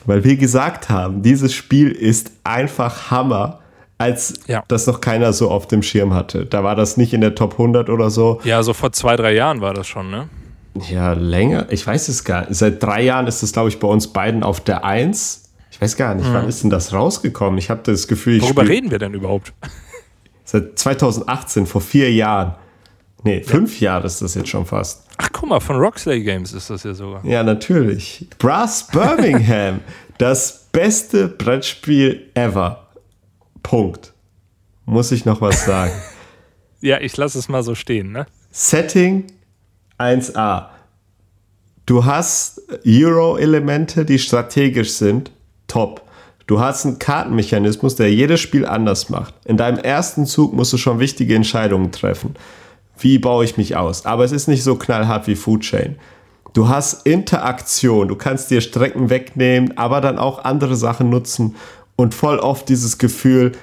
weil 0.06 0.24
wir 0.24 0.38
gesagt 0.38 0.90
haben, 0.90 1.22
dieses 1.22 1.54
Spiel 1.54 1.92
ist 1.92 2.32
einfach 2.44 3.12
Hammer, 3.12 3.60
als 3.98 4.34
ja. 4.48 4.64
das 4.68 4.88
noch 4.88 5.02
keiner 5.02 5.34
so 5.34 5.50
auf 5.50 5.68
dem 5.68 5.82
Schirm 5.82 6.14
hatte. 6.14 6.46
Da 6.46 6.64
war 6.64 6.76
das 6.76 6.98
nicht 6.98 7.14
in 7.14 7.22
der 7.22 7.36
Top 7.36 7.54
100 7.54 7.90
oder 7.90 8.10
so. 8.10 8.42
Ja, 8.44 8.62
so 8.64 8.74
vor 8.74 8.92
zwei, 8.92 9.16
drei 9.16 9.34
Jahren 9.34 9.62
war 9.62 9.74
das 9.74 9.88
schon, 9.88 10.10
ne? 10.10 10.30
Ja, 10.90 11.14
länger. 11.14 11.68
Ich 11.70 11.88
weiß 11.88 12.10
es 12.10 12.24
gar 12.26 12.42
nicht. 12.42 12.56
Seit 12.56 12.84
drei 12.84 13.04
Jahren 13.04 13.28
ist 13.28 13.42
das, 13.42 13.54
glaube 13.54 13.70
ich, 13.70 13.80
bei 13.80 13.88
uns 13.88 14.08
beiden 14.08 14.44
auf 14.44 14.60
der 14.60 14.84
Eins. 14.84 15.50
Ich 15.72 15.82
weiß 15.82 15.96
gar 15.96 16.16
nicht, 16.16 16.28
mhm. 16.28 16.34
wann 16.34 16.48
ist 16.50 16.64
denn 16.64 16.70
das 16.70 16.94
rausgekommen? 16.94 17.58
Ich 17.58 17.70
habe 17.70 17.82
das 17.84 18.08
Gefühl, 18.08 18.38
ich 18.38 18.44
Worüber 18.44 18.68
reden 18.68 18.92
wir 18.92 19.00
denn 19.00 19.14
überhaupt? 19.14 19.54
Seit 20.44 20.78
2018, 20.78 21.66
vor 21.66 21.82
vier 21.82 22.12
Jahren. 22.12 22.56
Nee, 23.24 23.42
fünf 23.42 23.80
ja. 23.80 23.94
Jahre 23.94 24.06
ist 24.06 24.22
das 24.22 24.36
jetzt 24.36 24.50
schon 24.50 24.66
fast. 24.66 25.06
Ach, 25.18 25.30
guck 25.32 25.50
mal, 25.50 25.60
von 25.60 25.78
Roxley 25.78 26.22
Games 26.22 26.54
ist 26.54 26.70
das 26.70 26.84
ja 26.84 26.94
sogar. 26.94 27.26
Ja, 27.26 27.42
natürlich. 27.42 28.28
Brass 28.38 28.88
Birmingham, 28.88 29.80
das 30.18 30.68
beste 30.72 31.28
Brettspiel 31.28 32.30
ever. 32.36 32.85
Punkt. 33.66 34.14
Muss 34.86 35.12
ich 35.12 35.26
noch 35.26 35.42
was 35.42 35.66
sagen? 35.66 35.92
ja, 36.82 37.02
ich 37.02 37.18
lasse 37.18 37.40
es 37.40 37.50
mal 37.50 37.64
so 37.64 37.74
stehen, 37.74 38.12
ne? 38.12 38.28
Setting 38.52 39.26
1a. 39.98 40.68
Du 41.88 42.06
hast 42.06 42.62
Euro-Elemente, 42.86 44.06
die 44.06 44.20
strategisch 44.20 44.92
sind. 44.92 45.32
Top. 45.66 46.04
Du 46.46 46.60
hast 46.60 46.86
einen 46.86 47.00
Kartenmechanismus, 47.00 47.96
der 47.96 48.14
jedes 48.14 48.40
Spiel 48.40 48.68
anders 48.68 49.10
macht. 49.10 49.34
In 49.46 49.58
deinem 49.58 49.80
ersten 49.80 50.28
Zug 50.28 50.54
musst 50.54 50.72
du 50.72 50.78
schon 50.78 51.00
wichtige 51.00 51.34
Entscheidungen 51.34 51.92
treffen. 51.92 52.36
Wie 53.00 53.18
baue 53.18 53.46
ich 53.46 53.58
mich 53.58 53.76
aus? 53.76 54.06
Aber 54.06 54.26
es 54.26 54.32
ist 54.32 54.48
nicht 54.48 54.64
so 54.64 54.76
knallhart 54.76 55.26
wie 55.26 55.36
Food 55.36 55.62
Chain. 55.62 55.96
Du 56.54 56.70
hast 56.70 57.08
Interaktion, 57.08 58.10
du 58.10 58.16
kannst 58.16 58.52
dir 58.52 58.62
Strecken 58.62 59.10
wegnehmen, 59.10 59.76
aber 59.76 60.02
dann 60.02 60.20
auch 60.20 60.46
andere 60.46 60.76
Sachen 60.76 61.10
nutzen 61.10 61.56
und 61.96 62.14
voll 62.14 62.40
oft 62.40 62.70
dieses 62.70 62.98
Gefühl, 62.98 63.54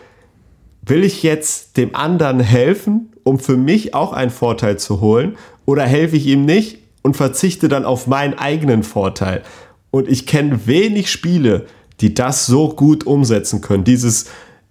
will 0.82 1.04
ich 1.04 1.22
jetzt 1.22 1.76
dem 1.76 1.94
anderen 1.94 2.40
helfen, 2.40 3.12
um 3.24 3.38
für 3.38 3.56
mich 3.56 3.94
auch 3.94 4.12
einen 4.12 4.30
Vorteil 4.30 4.78
zu 4.78 5.00
holen, 5.00 5.36
oder 5.64 5.84
helfe 5.84 6.16
ich 6.16 6.26
ihm 6.26 6.44
nicht 6.44 6.78
und 7.02 7.16
verzichte 7.16 7.68
dann 7.68 7.84
auf 7.84 8.06
meinen 8.06 8.34
eigenen 8.34 8.82
Vorteil? 8.82 9.42
Und 9.90 10.08
ich 10.08 10.26
kenne 10.26 10.66
wenig 10.66 11.10
Spiele, 11.10 11.66
die 12.00 12.14
das 12.14 12.46
so 12.46 12.70
gut 12.70 13.06
umsetzen 13.06 13.60
können. 13.60 13.84
Dieses, 13.84 14.26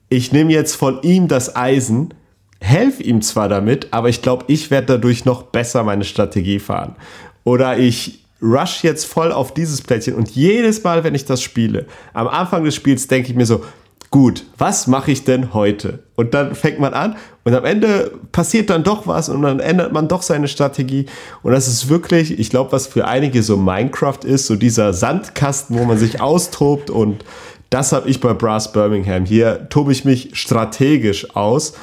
ich 0.09 0.32
nehme 0.32 0.51
jetzt 0.51 0.76
von 0.76 1.01
ihm 1.03 1.28
das 1.28 1.55
Eisen, 1.55 2.14
helfe 2.59 3.03
ihm 3.03 3.22
zwar 3.22 3.47
damit, 3.47 3.88
aber 3.91 4.09
ich 4.09 4.22
glaube, 4.22 4.45
ich 4.47 4.70
werde 4.70 4.88
dadurch 4.88 5.26
noch 5.26 5.43
besser 5.43 5.84
meine 5.84 6.03
Strategie 6.03 6.59
fahren. 6.59 6.95
Oder 7.43 7.78
ich 7.78 8.21
rush 8.42 8.84
jetzt 8.84 9.06
voll 9.06 9.32
auf 9.32 9.54
dieses 9.54 9.82
Plättchen 9.82 10.16
und 10.16 10.30
jedes 10.32 10.84
Mal, 10.84 11.04
wenn 11.04 11.16
ich 11.16 11.26
das 11.26 11.42
spiele, 11.42 11.86
am 12.14 12.28
Anfang 12.28 12.64
des 12.64 12.76
Spiels 12.76 13.08
denke 13.08 13.30
ich 13.30 13.36
mir 13.36 13.46
so, 13.46 13.64
gut, 14.10 14.46
was 14.58 14.88
mache 14.88 15.12
ich 15.12 15.24
denn 15.24 15.54
heute? 15.54 16.00
Und 16.16 16.34
dann 16.34 16.54
fängt 16.54 16.80
man 16.80 16.94
an 16.94 17.16
und 17.46 17.56
am 17.56 17.66
Ende 17.66 18.12
passiert 18.32 18.70
dann 18.70 18.84
doch 18.84 19.08
was 19.08 19.30
und 19.30 19.42
dann 19.42 19.60
ändert 19.60 19.94
man 19.94 20.08
doch 20.08 20.22
seine 20.22 20.50
Strategie. 20.50 21.06
Und 21.44 21.54
das 21.54 21.68
ist 21.68 21.88
wirklich, 21.88 22.38
ich 22.38 22.50
glaube, 22.50 22.74
was 22.74 22.88
für 22.88 23.08
einige 23.08 23.42
so 23.42 23.58
Minecraft 23.58 24.20
ist, 24.24 24.48
so 24.48 24.56
dieser 24.56 24.94
Sandkasten, 24.94 25.80
wo 25.80 25.86
man 25.86 25.98
sich 25.98 26.20
austobt 26.20 26.89
und 26.89 27.24
das 27.70 27.94
habe 27.94 28.10
ich 28.10 28.20
bei 28.20 28.34
Brass 28.34 28.74
Birmingham. 28.74 29.24
Hier 29.24 29.70
tobe 29.70 29.94
ich 29.94 30.04
mich 30.04 30.32
strategisch 30.34 31.36
aus. 31.38 31.74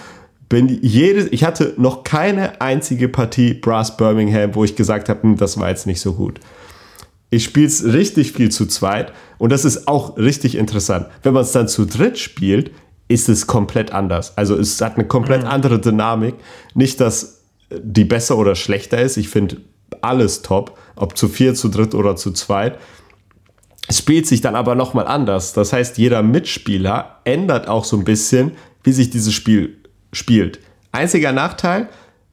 Bin 0.48 0.78
jedes, 0.82 1.26
ich 1.30 1.44
hatte 1.44 1.74
noch 1.76 2.04
keine 2.04 2.60
einzige 2.60 3.08
Partie 3.08 3.54
Brass 3.54 3.96
Birmingham, 3.96 4.54
wo 4.54 4.64
ich 4.64 4.76
gesagt 4.76 5.08
habe, 5.08 5.22
hm, 5.22 5.36
das 5.36 5.58
war 5.58 5.68
jetzt 5.68 5.86
nicht 5.86 6.00
so 6.00 6.14
gut. 6.14 6.40
Ich 7.30 7.44
spiele 7.44 7.66
es 7.66 7.84
richtig 7.84 8.32
viel 8.32 8.50
zu 8.50 8.64
zweit 8.66 9.12
und 9.36 9.50
das 9.50 9.66
ist 9.66 9.86
auch 9.86 10.16
richtig 10.16 10.56
interessant. 10.56 11.06
Wenn 11.22 11.34
man 11.34 11.42
es 11.42 11.52
dann 11.52 11.68
zu 11.68 11.84
dritt 11.84 12.18
spielt, 12.18 12.70
ist 13.08 13.28
es 13.28 13.46
komplett 13.46 13.92
anders. 13.92 14.36
Also 14.38 14.56
es 14.56 14.80
hat 14.80 14.94
eine 14.94 15.06
komplett 15.06 15.42
mhm. 15.42 15.48
andere 15.48 15.78
Dynamik. 15.80 16.36
Nicht, 16.74 17.00
dass 17.00 17.42
die 17.70 18.04
besser 18.04 18.38
oder 18.38 18.54
schlechter 18.54 19.00
ist. 19.00 19.16
Ich 19.16 19.28
finde 19.28 19.58
alles 20.00 20.42
top, 20.42 20.78
ob 20.96 21.16
zu 21.16 21.28
vier, 21.28 21.54
zu 21.54 21.68
dritt 21.68 21.94
oder 21.94 22.16
zu 22.16 22.32
zweit. 22.32 22.78
Es 23.88 23.98
spielt 23.98 24.26
sich 24.26 24.40
dann 24.42 24.54
aber 24.54 24.74
nochmal 24.74 25.06
anders. 25.06 25.54
Das 25.54 25.72
heißt, 25.72 25.98
jeder 25.98 26.22
Mitspieler 26.22 27.20
ändert 27.24 27.68
auch 27.68 27.84
so 27.84 27.96
ein 27.96 28.04
bisschen, 28.04 28.52
wie 28.82 28.92
sich 28.92 29.10
dieses 29.10 29.32
Spiel 29.32 29.78
spielt. 30.12 30.60
Einziger 30.92 31.32
Nachteil, 31.32 31.88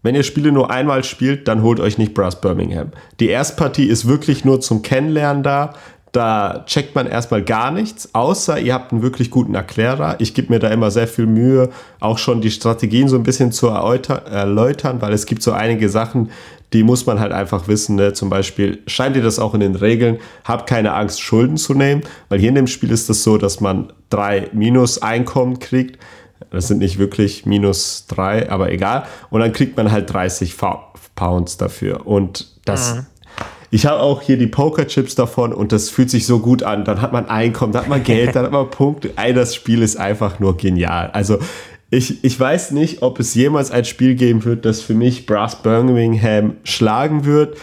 wenn 0.06 0.14
ihr 0.14 0.24
Spiele 0.24 0.52
nur 0.52 0.70
einmal 0.70 1.04
spielt, 1.04 1.48
dann 1.48 1.64
holt 1.64 1.80
euch 1.80 1.98
nicht 1.98 2.14
Brass 2.14 2.40
Birmingham. 2.40 2.92
Die 3.20 3.30
Erstpartie 3.30 3.88
ist 3.88 4.08
wirklich 4.08 4.46
nur 4.46 4.62
zum 4.62 4.84
Kennenlernen 4.84 5.42
da. 5.42 5.74
Da 6.12 6.64
checkt 6.68 6.96
man 6.96 7.08
erstmal 7.08 7.44
gar 7.44 7.72
nichts, 7.72 8.14
außer 8.14 8.60
ihr 8.60 8.74
habt 8.74 8.94
einen 8.94 9.02
wirklich 9.02 9.32
guten 9.32 9.56
Erklärer. 9.56 10.16
Ich 10.20 10.34
gebe 10.34 10.54
mir 10.54 10.60
da 10.60 10.70
immer 10.70 10.90
sehr 10.92 11.08
viel 11.08 11.26
Mühe, 11.26 11.72
auch 12.00 12.20
schon 12.20 12.40
die 12.40 12.52
Strategien 12.52 13.10
so 13.10 13.18
ein 13.18 13.24
bisschen 13.24 13.52
zu 13.52 13.68
erläutern, 13.68 15.02
weil 15.02 15.12
es 15.12 15.26
gibt 15.26 15.42
so 15.42 15.52
einige 15.52 15.90
Sachen, 15.90 16.30
die 16.72 16.84
muss 16.84 17.06
man 17.06 17.20
halt 17.20 17.32
einfach 17.32 17.68
wissen. 17.68 17.96
Ne? 17.96 18.14
Zum 18.14 18.30
Beispiel 18.30 18.84
schreibt 18.86 19.16
ihr 19.16 19.24
das 19.24 19.40
auch 19.40 19.56
in 19.56 19.60
den 19.60 19.76
Regeln, 19.76 20.20
habt 20.44 20.70
keine 20.70 20.94
Angst, 20.94 21.20
Schulden 21.20 21.58
zu 21.58 21.74
nehmen, 21.74 22.04
weil 22.30 22.40
hier 22.40 22.50
in 22.50 22.56
dem 22.56 22.68
Spiel 22.68 22.92
ist 22.92 23.02
es 23.02 23.08
das 23.08 23.24
so, 23.24 23.38
dass 23.38 23.60
man 23.60 23.92
drei 24.10 24.50
Minus-Einkommen 24.54 25.60
kriegt 25.60 26.00
das 26.50 26.68
sind 26.68 26.80
nicht 26.80 26.98
wirklich 26.98 27.46
minus 27.46 28.06
drei, 28.08 28.50
aber 28.50 28.72
egal. 28.72 29.06
Und 29.30 29.42
dann 29.42 29.54
kriegt 29.54 29.78
man 29.78 29.92
halt 29.92 30.12
30 30.12 30.56
Pounds 31.16 31.58
dafür. 31.58 32.06
Und 32.08 32.48
das. 32.66 32.96
Mhm. 32.96 33.06
Ich 33.72 33.86
habe 33.86 34.00
auch 34.00 34.22
hier 34.22 34.38
die 34.38 34.48
Pokerchips 34.48 35.16
davon 35.16 35.52
und 35.52 35.74
das 35.74 35.90
fühlt 35.90 36.10
sich 36.10 36.26
so 36.26 36.40
gut 36.40 36.64
an. 36.64 36.86
Dann 36.86 37.02
hat 37.02 37.12
man 37.12 37.28
Einkommen, 37.28 37.74
dann 37.74 37.82
hat 37.82 37.90
man 37.90 38.04
Geld, 38.04 38.34
dann 38.34 38.46
hat 38.46 38.52
man 38.54 38.70
Punkte. 38.70 39.12
Ey, 39.18 39.34
das 39.34 39.54
Spiel 39.54 39.82
ist 39.82 39.98
einfach 39.98 40.40
nur 40.40 40.56
genial. 40.56 41.10
Also 41.12 41.40
ich, 41.90 42.24
ich 42.24 42.40
weiß 42.40 42.72
nicht, 42.72 43.02
ob 43.02 43.20
es 43.20 43.34
jemals 43.34 43.72
ein 43.72 43.84
Spiel 43.84 44.16
geben 44.16 44.46
wird, 44.46 44.66
das 44.66 44.82
für 44.82 44.94
mich 44.94 45.26
Brass 45.26 45.62
Birmingham 45.62 46.58
schlagen 46.64 47.26
wird. 47.26 47.58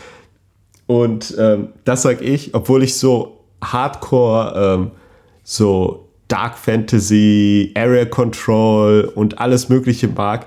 Und 0.86 1.34
ähm, 1.38 1.68
das 1.84 2.02
sage 2.02 2.24
ich, 2.24 2.54
obwohl 2.54 2.82
ich 2.82 2.96
so 2.96 3.40
hardcore 3.62 4.54
ähm, 4.56 4.90
so 5.44 6.01
Dark 6.32 6.56
Fantasy, 6.56 7.72
Area 7.76 8.06
Control 8.06 9.12
und 9.14 9.38
alles 9.38 9.68
Mögliche 9.68 10.08
mag. 10.08 10.46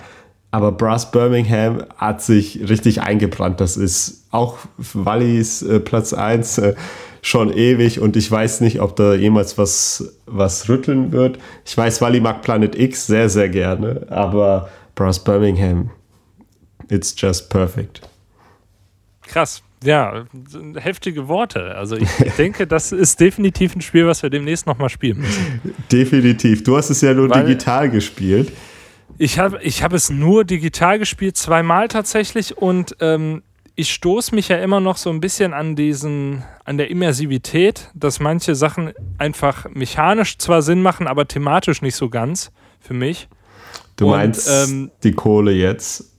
Aber 0.50 0.72
Brass 0.72 1.12
Birmingham 1.12 1.84
hat 1.98 2.24
sich 2.24 2.68
richtig 2.68 3.02
eingebrannt. 3.02 3.62
Das 3.62 3.78
ist 3.78 4.26
auch 4.32 4.58
Wallis 4.78 5.62
äh, 5.62 5.80
Platz 5.80 6.14
1 6.14 6.58
äh, 6.58 6.76
schon 7.22 7.54
ewig 7.54 8.00
und 8.00 8.16
ich 8.16 8.32
weiß 8.32 8.62
nicht, 8.62 8.82
ob 8.82 8.96
da 8.96 9.14
jemals 9.14 9.60
was, 9.60 10.16
was 10.26 10.70
rütteln 10.70 11.12
wird. 11.12 11.38
Ich 11.66 11.78
weiß, 11.78 12.02
Wally 12.02 12.20
mag 12.20 12.42
Planet 12.42 12.76
X 12.76 13.06
sehr, 13.06 13.30
sehr 13.30 13.50
gerne, 13.50 14.08
aber 14.10 14.70
Brass 14.96 15.24
Birmingham, 15.24 15.92
it's 16.90 17.14
just 17.16 17.50
perfect. 17.50 18.02
Krass. 19.28 19.64
Ja, 19.84 20.26
heftige 20.76 21.28
Worte. 21.28 21.76
Also 21.76 21.96
ich 21.96 22.10
denke, 22.38 22.66
das 22.66 22.92
ist 22.92 23.20
definitiv 23.20 23.76
ein 23.76 23.82
Spiel, 23.82 24.08
was 24.08 24.24
wir 24.24 24.30
demnächst 24.30 24.66
nochmal 24.66 24.90
spielen 24.90 25.20
müssen. 25.20 25.62
Definitiv. 25.92 26.64
Du 26.64 26.76
hast 26.76 26.90
es 26.90 27.02
ja 27.02 27.14
nur 27.14 27.30
Weil 27.30 27.46
digital 27.46 27.90
gespielt. 27.90 28.52
Ich 29.18 29.40
habe 29.40 29.60
ich 29.62 29.84
hab 29.84 29.94
es 29.94 30.10
nur 30.10 30.44
digital 30.44 31.00
gespielt, 31.00 31.38
zweimal 31.38 31.88
tatsächlich 31.88 32.58
und 32.58 32.98
ähm, 33.00 33.44
ich 33.76 33.94
stoße 33.94 34.34
mich 34.34 34.48
ja 34.48 34.58
immer 34.58 34.80
noch 34.80 34.98
so 34.98 35.10
ein 35.10 35.20
bisschen 35.20 35.54
an 35.54 35.76
diesen, 35.76 36.44
an 36.64 36.78
der 36.78 36.90
Immersivität, 36.90 37.92
dass 37.94 38.20
manche 38.20 38.56
Sachen 38.56 38.94
einfach 39.18 39.68
mechanisch 39.70 40.38
zwar 40.38 40.62
Sinn 40.62 40.82
machen, 40.82 41.08
aber 41.08 41.28
thematisch 41.28 41.82
nicht 41.82 41.96
so 41.96 42.10
ganz 42.10 42.52
für 42.80 42.94
mich. 42.94 43.28
Du 43.98 44.08
meinst 44.08 44.48
und, 44.48 44.70
ähm, 44.70 44.92
die 45.04 45.12
Kohle 45.12 45.52
jetzt? 45.52 46.15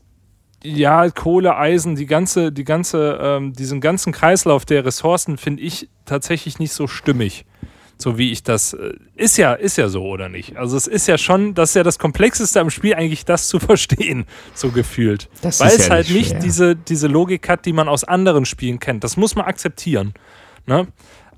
Ja, 0.65 1.11
Kohle, 1.11 1.57
Eisen, 1.57 1.97
die 1.97 2.07
ganze, 2.07 2.53
die 2.53 2.65
ganze, 2.65 3.19
ähm, 3.21 3.53
diesen 3.53 3.81
ganzen 3.81 4.13
Kreislauf 4.13 4.65
der 4.65 4.85
Ressourcen 4.85 5.37
finde 5.37 5.63
ich 5.63 5.89
tatsächlich 6.05 6.59
nicht 6.59 6.73
so 6.73 6.87
stimmig. 6.87 7.45
So 7.99 8.19
wie 8.19 8.31
ich 8.31 8.43
das. 8.43 8.75
Äh, 8.75 8.95
ist 9.15 9.39
ja, 9.39 9.55
ist 9.55 9.79
ja 9.79 9.89
so, 9.89 10.05
oder 10.05 10.29
nicht? 10.29 10.57
Also 10.57 10.77
es 10.77 10.87
ist 10.87 11.09
ja 11.09 11.17
schon, 11.17 11.55
das 11.55 11.71
ist 11.71 11.77
ja 11.77 11.83
das 11.83 11.99
Komplexeste 11.99 12.61
am 12.61 12.69
Spiel, 12.69 12.95
eigentlich 12.95 13.25
das 13.25 13.49
zu 13.49 13.59
verstehen, 13.61 14.27
so 14.55 14.71
gefühlt. 14.71 15.29
Das 15.41 15.61
Weil 15.61 15.69
es 15.69 15.87
ja 15.87 15.95
halt 15.95 16.11
nicht, 16.11 16.35
nicht 16.35 16.45
diese, 16.45 16.77
diese 16.77 17.07
Logik 17.07 17.49
hat, 17.49 17.65
die 17.65 17.73
man 17.73 17.89
aus 17.89 18.05
anderen 18.05 18.45
Spielen 18.45 18.81
kennt. 18.81 19.03
Das 19.03 19.17
muss 19.17 19.35
man 19.35 19.47
akzeptieren. 19.47 20.13
Ne? 20.67 20.89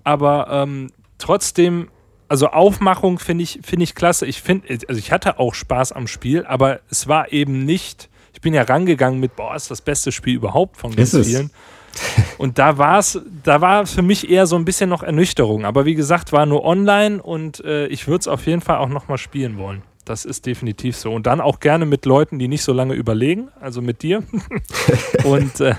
Aber 0.03 0.49
ähm, 0.51 0.91
trotzdem 1.19 1.91
also 2.29 2.49
Aufmachung 2.49 3.19
finde 3.19 3.43
ich, 3.43 3.61
find 3.63 3.83
ich 3.83 3.95
klasse. 3.95 4.27
Ich 4.27 4.43
finde, 4.43 4.69
also 4.87 4.99
ich 4.99 5.13
hatte 5.13 5.39
auch 5.39 5.55
Spaß 5.55 5.93
am 5.93 6.07
Spiel, 6.07 6.45
aber 6.45 6.81
es 6.91 7.09
war 7.09 7.33
eben 7.33 7.65
nicht 7.65 8.11
ich 8.39 8.43
bin 8.43 8.55
ja 8.55 8.63
rangegangen 8.63 9.19
mit, 9.19 9.35
boah, 9.35 9.57
ist 9.57 9.69
das 9.69 9.81
beste 9.81 10.13
Spiel 10.13 10.37
überhaupt 10.37 10.77
von 10.77 10.95
ganz 10.95 11.11
vielen. 11.11 11.51
Und 12.39 12.57
da 12.57 12.79
war 12.79 13.01
es, 13.01 13.21
da 13.43 13.61
war 13.61 13.85
für 13.85 14.03
mich 14.03 14.31
eher 14.31 14.47
so 14.47 14.55
ein 14.55 14.65
bisschen 14.65 14.89
noch 14.89 15.03
Ernüchterung. 15.03 15.65
Aber 15.65 15.87
wie 15.87 15.97
gesagt, 15.97 16.31
war 16.31 16.47
nur 16.47 16.65
online 16.65 17.21
und 17.21 17.59
äh, 17.65 17.89
ich 17.89 18.07
würde 18.07 18.21
es 18.21 18.29
auf 18.29 18.47
jeden 18.47 18.61
Fall 18.61 18.77
auch 18.77 18.89
nochmal 18.89 19.19
spielen 19.19 19.59
wollen. 19.59 19.83
das 20.05 20.25
ist 20.25 20.47
definitiv 20.47 20.97
so. 20.97 21.13
Und 21.13 21.27
dann 21.27 21.41
auch 21.41 21.59
gerne 21.59 21.85
mit 21.85 22.07
Leuten, 22.07 22.39
die 22.39 22.47
nicht 22.47 22.63
so 22.63 22.73
lange 22.73 22.95
überlegen, 22.95 23.49
also 23.61 23.83
mit 23.83 24.03
dir. 24.03 24.23
und 25.25 25.59
äh, 25.59 25.75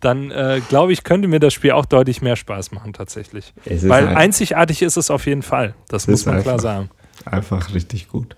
dann, 0.00 0.32
äh, 0.32 0.60
glaube 0.68 0.92
ich, 0.92 1.04
könnte 1.04 1.28
mir 1.28 1.38
das 1.38 1.54
Spiel 1.54 1.70
auch 1.70 1.86
deutlich 1.86 2.22
mehr 2.22 2.34
Spaß 2.34 2.72
machen, 2.72 2.92
tatsächlich. 2.92 3.54
Weil 3.64 4.08
ein, 4.08 4.16
einzigartig 4.16 4.82
ist 4.82 4.96
es 4.96 5.12
auf 5.12 5.26
jeden 5.26 5.42
Fall. 5.42 5.76
Das 5.86 6.08
muss 6.08 6.26
man 6.26 6.42
klar 6.42 6.58
sagen. 6.58 6.90
Einfach 7.24 7.72
richtig 7.72 8.08
gut. 8.08 8.34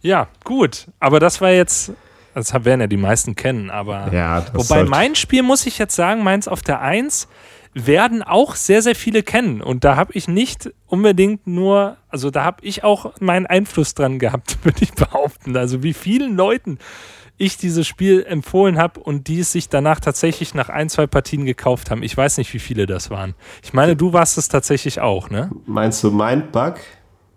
Ja, 0.00 0.28
gut. 0.44 0.86
Aber 1.00 1.20
das 1.20 1.40
war 1.40 1.50
jetzt, 1.50 1.92
das 2.34 2.52
werden 2.64 2.80
ja 2.80 2.86
die 2.86 2.96
meisten 2.96 3.34
kennen, 3.34 3.70
aber 3.70 4.12
ja, 4.12 4.44
wobei 4.52 4.84
mein 4.84 5.14
Spiel, 5.14 5.42
muss 5.42 5.66
ich 5.66 5.78
jetzt 5.78 5.94
sagen, 5.94 6.22
meins 6.22 6.48
auf 6.48 6.62
der 6.62 6.80
1 6.80 7.28
werden 7.74 8.22
auch 8.22 8.54
sehr, 8.54 8.82
sehr 8.82 8.94
viele 8.94 9.22
kennen. 9.22 9.60
Und 9.60 9.84
da 9.84 9.96
habe 9.96 10.12
ich 10.14 10.28
nicht 10.28 10.70
unbedingt 10.86 11.46
nur, 11.46 11.96
also 12.08 12.30
da 12.30 12.44
habe 12.44 12.64
ich 12.64 12.84
auch 12.84 13.12
meinen 13.20 13.46
Einfluss 13.46 13.94
dran 13.94 14.18
gehabt, 14.18 14.58
würde 14.64 14.82
ich 14.82 14.92
behaupten. 14.92 15.56
Also 15.56 15.82
wie 15.82 15.94
vielen 15.94 16.36
Leuten 16.36 16.78
ich 17.40 17.56
dieses 17.56 17.86
Spiel 17.86 18.24
empfohlen 18.26 18.78
habe 18.78 18.98
und 18.98 19.28
die 19.28 19.40
es 19.40 19.52
sich 19.52 19.68
danach 19.68 20.00
tatsächlich 20.00 20.54
nach 20.54 20.68
ein, 20.68 20.88
zwei 20.88 21.06
Partien 21.06 21.44
gekauft 21.44 21.90
haben. 21.90 22.02
Ich 22.02 22.16
weiß 22.16 22.36
nicht, 22.38 22.52
wie 22.52 22.58
viele 22.58 22.86
das 22.86 23.10
waren. 23.10 23.34
Ich 23.62 23.72
meine, 23.72 23.94
du 23.94 24.12
warst 24.12 24.38
es 24.38 24.48
tatsächlich 24.48 25.00
auch, 25.00 25.30
ne? 25.30 25.48
Meinst 25.64 26.02
du 26.02 26.10
Mindbug? 26.10 26.74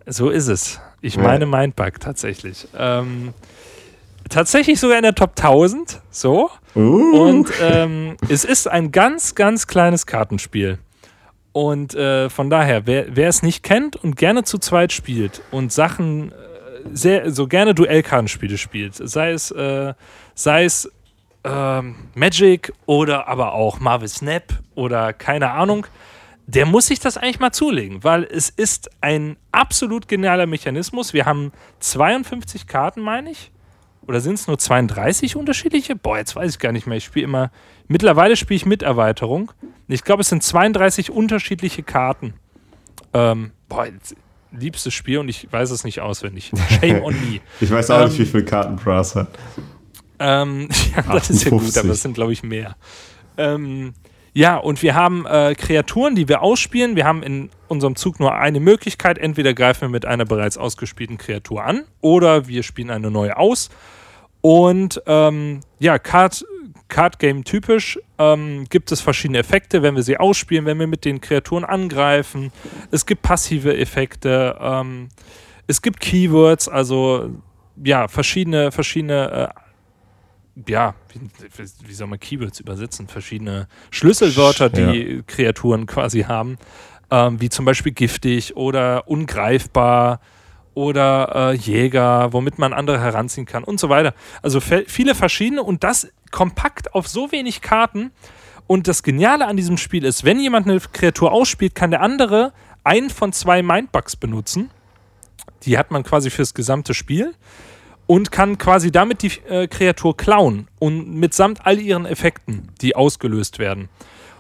So 0.08 0.30
ist 0.30 0.48
es. 0.48 0.80
Ich 1.02 1.18
meine 1.18 1.46
Mindbug 1.46 2.00
tatsächlich. 2.00 2.68
Ähm, 2.78 3.34
tatsächlich 4.30 4.80
sogar 4.80 4.98
in 4.98 5.04
der 5.04 5.16
Top 5.16 5.32
1000. 5.32 6.00
So. 6.12 6.50
Uh. 6.76 7.30
Und 7.30 7.52
ähm, 7.62 8.18
es 8.30 8.46
ist 8.46 8.68
ein 8.68 8.92
ganz, 8.92 9.36
ganz 9.36 9.68
kleines 9.68 10.06
Kartenspiel. 10.06 10.78
Und 11.54 11.96
äh, 11.96 12.30
von 12.30 12.50
daher, 12.50 12.86
wer, 12.88 13.16
wer, 13.16 13.28
es 13.28 13.44
nicht 13.44 13.64
kennt 13.64 13.98
und 13.98 14.16
gerne 14.16 14.44
zu 14.44 14.58
zweit 14.58 14.94
spielt 14.94 15.42
und 15.52 15.74
Sachen, 15.74 16.32
äh, 16.32 16.36
sehr, 16.94 17.32
so 17.32 17.48
gerne 17.48 17.76
Duellkartenspiele 17.76 18.58
spielt, 18.58 18.96
sei 18.96 19.32
es, 19.32 19.52
äh, 19.52 19.94
sei 20.34 20.64
es 20.64 20.90
ähm, 21.44 21.96
Magic 22.16 22.72
oder 22.86 23.28
aber 23.28 23.54
auch 23.54 23.82
Marvel 23.82 24.08
Snap 24.08 24.44
oder 24.76 25.12
keine 25.12 25.52
Ahnung, 25.52 25.88
der 26.54 26.66
muss 26.66 26.88
sich 26.88 27.00
das 27.00 27.18
eigentlich 27.18 27.40
mal 27.40 27.54
zulegen, 27.54 28.04
weil 28.04 28.24
es 28.26 28.50
ist 28.50 28.90
ein 29.00 29.38
absolut 29.54 30.10
genialer 30.10 30.48
Mechanismus. 30.48 31.14
Wir 31.14 31.26
haben 31.26 31.54
52 31.80 32.68
Karten, 32.68 33.02
meine 33.02 33.32
ich. 33.32 33.52
Oder 34.06 34.20
sind 34.20 34.34
es 34.34 34.48
nur 34.48 34.58
32 34.58 35.38
unterschiedliche? 35.38 35.96
Boah, 35.96 36.18
jetzt 36.18 36.36
weiß 36.36 36.52
ich 36.52 36.60
gar 36.60 36.74
nicht 36.74 36.88
mehr. 36.88 36.98
Ich 36.98 37.06
spiele 37.06 37.24
immer. 37.24 37.52
Mittlerweile 37.88 38.36
spiele 38.36 38.58
ich 38.58 38.66
mit 38.66 38.84
Erweiterung. 38.84 39.52
Ich 39.88 40.04
glaube, 40.04 40.22
es 40.22 40.30
sind 40.30 40.44
32 40.44 41.12
unterschiedliche 41.12 41.84
Karten. 41.84 42.34
Ähm, 43.14 43.52
boah, 43.70 43.86
jetzt, 43.86 44.16
liebstes 44.52 44.94
Spiel 44.94 45.20
und 45.20 45.30
ich 45.30 45.50
weiß 45.50 45.72
es 45.72 45.86
nicht 45.86 46.02
auswendig. 46.02 46.52
Shame 46.82 47.02
on 47.02 47.14
me. 47.14 47.40
ich 47.62 47.72
weiß 47.72 47.92
auch 47.92 48.02
ähm, 48.02 48.10
nicht, 48.10 48.20
wie 48.20 48.26
viele 48.26 48.44
Karten 48.44 48.76
Brass 48.76 49.16
hat. 49.16 49.30
Ähm, 50.20 50.68
ja, 50.98 51.14
das 51.14 51.30
ist 51.30 51.46
ja 51.46 51.52
gut, 51.52 51.78
aber 51.78 51.88
das 51.88 52.02
sind, 52.02 52.14
glaube 52.14 52.34
ich, 52.34 52.44
mehr. 52.44 52.76
Ähm, 53.38 53.94
ja, 54.34 54.58
und 54.58 54.82
wir 54.82 54.96
haben 54.96 55.26
äh, 55.26 55.56
Kreaturen, 55.56 56.16
die 56.16 56.30
wir 56.30 56.42
ausspielen. 56.42 56.96
Wir 56.96 57.06
haben 57.06 57.22
in 57.22 57.50
unserem 57.68 57.96
Zug 57.96 58.20
nur 58.20 58.34
eine 58.34 58.62
Möglichkeit. 58.62 59.18
Entweder 59.18 59.54
greifen 59.54 59.82
wir 59.82 59.90
mit 59.90 60.06
einer 60.06 60.26
bereits 60.26 60.58
ausgespielten 60.58 61.18
Kreatur 61.18 61.64
an 61.66 61.84
oder 62.00 62.48
wir 62.48 62.64
spielen 62.64 62.92
eine 62.92 63.12
neue 63.12 63.36
aus. 63.36 63.70
Und 64.40 65.02
ähm, 65.06 65.60
ja, 65.80 66.00
Card, 66.00 66.46
Card 66.88 67.20
Game 67.20 67.44
typisch 67.44 68.00
ähm, 68.18 68.66
gibt 68.70 68.92
es 68.92 69.02
verschiedene 69.02 69.40
Effekte, 69.40 69.84
wenn 69.84 69.96
wir 69.96 70.04
sie 70.04 70.18
ausspielen, 70.18 70.66
wenn 70.66 70.80
wir 70.80 70.88
mit 70.88 71.04
den 71.04 71.20
Kreaturen 71.20 71.66
angreifen. 71.66 72.54
Es 72.90 73.06
gibt 73.06 73.24
passive 73.24 73.78
Effekte. 73.78 74.58
Ähm, 74.62 75.10
es 75.68 75.82
gibt 75.82 76.00
Keywords, 76.00 76.70
also 76.70 77.32
ja, 77.84 78.08
verschiedene, 78.08 78.72
verschiedene 78.72 79.54
äh, 79.54 79.62
ja, 80.68 80.96
wie, 81.10 81.30
wie, 81.88 81.94
soll 81.94 82.08
man 82.08 82.20
Keywords 82.20 82.60
übersetzen? 82.60 83.08
Verschiedene 83.08 83.68
Schlüsselwörter, 83.90 84.70
die 84.70 85.16
ja. 85.16 85.22
Kreaturen 85.26 85.86
quasi 85.86 86.22
haben, 86.24 86.58
ähm, 87.10 87.40
wie 87.40 87.50
zum 87.50 87.66
Beispiel 87.66 87.94
giftig 87.94 88.56
oder 88.58 89.08
ungreifbar 89.08 90.20
oder 90.74 91.52
äh, 91.52 91.56
Jäger, 91.56 92.34
womit 92.34 92.60
man 92.60 92.74
andere 92.74 93.00
heranziehen 93.00 93.46
kann 93.46 93.64
und 93.64 93.80
so 93.80 93.90
weiter. 93.90 94.14
Also 94.42 94.60
viele 94.60 95.16
verschiedene 95.16 95.64
und 95.64 95.84
das 95.84 96.10
kompakt 96.32 96.96
auf 96.96 97.08
so 97.08 97.32
wenig 97.32 97.62
Karten. 97.62 98.12
Und 98.68 98.88
das 98.88 99.04
Geniale 99.04 99.48
an 99.48 99.58
diesem 99.58 99.78
Spiel 99.78 100.06
ist, 100.06 100.24
wenn 100.24 100.40
jemand 100.40 100.68
eine 100.68 100.80
Kreatur 100.80 101.34
ausspielt, 101.34 101.76
kann 101.76 101.92
der 101.92 102.02
andere 102.02 102.54
einen 102.84 103.10
von 103.10 103.34
zwei 103.34 103.62
Mindbugs 103.62 104.16
benutzen. 104.16 104.70
Die 105.64 105.78
hat 105.78 105.92
man 105.92 106.04
quasi 106.04 106.30
fürs 106.30 106.54
gesamte 106.54 106.94
Spiel 106.94 107.34
und 108.12 108.30
kann 108.30 108.58
quasi 108.58 108.92
damit 108.92 109.22
die 109.22 109.32
äh, 109.48 109.68
Kreatur 109.68 110.18
klauen 110.18 110.68
und 110.80 111.16
mitsamt 111.16 111.66
all 111.66 111.80
ihren 111.80 112.06
Effekten, 112.06 112.68
die 112.82 112.94
ausgelöst 112.94 113.58
werden. 113.58 113.88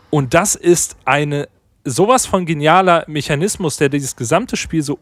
Und 0.10 0.34
das 0.34 0.56
ist 0.56 0.98
eine 1.06 1.48
sowas 1.86 2.26
von 2.26 2.46
genialer 2.46 3.06
Mechanismus, 3.08 3.78
der 3.78 3.88
dieses 3.88 4.18
gesamte 4.18 4.58
Spiel 4.58 4.82
so 4.82 5.00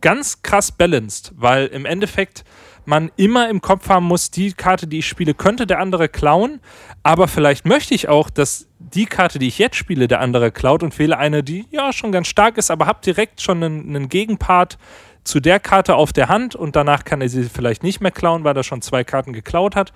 ganz 0.00 0.40
krass 0.40 0.70
balanced, 0.70 1.32
weil 1.34 1.66
im 1.66 1.84
Endeffekt 1.84 2.44
man 2.84 3.10
immer 3.16 3.48
im 3.50 3.60
Kopf 3.60 3.88
haben 3.88 4.06
muss, 4.06 4.30
die 4.30 4.52
Karte, 4.52 4.86
die 4.86 5.00
ich 5.00 5.08
spiele, 5.08 5.34
könnte 5.34 5.66
der 5.66 5.80
andere 5.80 6.08
klauen, 6.08 6.60
aber 7.02 7.26
vielleicht 7.26 7.66
möchte 7.66 7.92
ich 7.92 8.08
auch, 8.08 8.30
dass 8.30 8.68
die 8.78 9.06
Karte, 9.06 9.40
die 9.40 9.48
ich 9.48 9.58
jetzt 9.58 9.74
spiele, 9.76 10.06
der 10.06 10.20
andere 10.20 10.52
klaut 10.52 10.84
und 10.84 10.96
wähle 10.96 11.18
eine, 11.18 11.42
die 11.42 11.66
ja 11.70 11.92
schon 11.92 12.12
ganz 12.12 12.28
stark 12.28 12.56
ist, 12.56 12.70
aber 12.70 12.86
habe 12.86 13.00
direkt 13.04 13.40
schon 13.40 13.64
einen, 13.64 13.88
einen 13.88 14.08
Gegenpart, 14.08 14.78
zu 15.24 15.40
der 15.40 15.60
Karte 15.60 15.94
auf 15.94 16.12
der 16.12 16.28
Hand 16.28 16.54
und 16.54 16.76
danach 16.76 17.04
kann 17.04 17.20
er 17.20 17.28
sie 17.28 17.44
vielleicht 17.44 17.82
nicht 17.82 18.00
mehr 18.00 18.10
klauen, 18.10 18.44
weil 18.44 18.56
er 18.56 18.64
schon 18.64 18.82
zwei 18.82 19.04
Karten 19.04 19.32
geklaut 19.32 19.76
hat. 19.76 19.92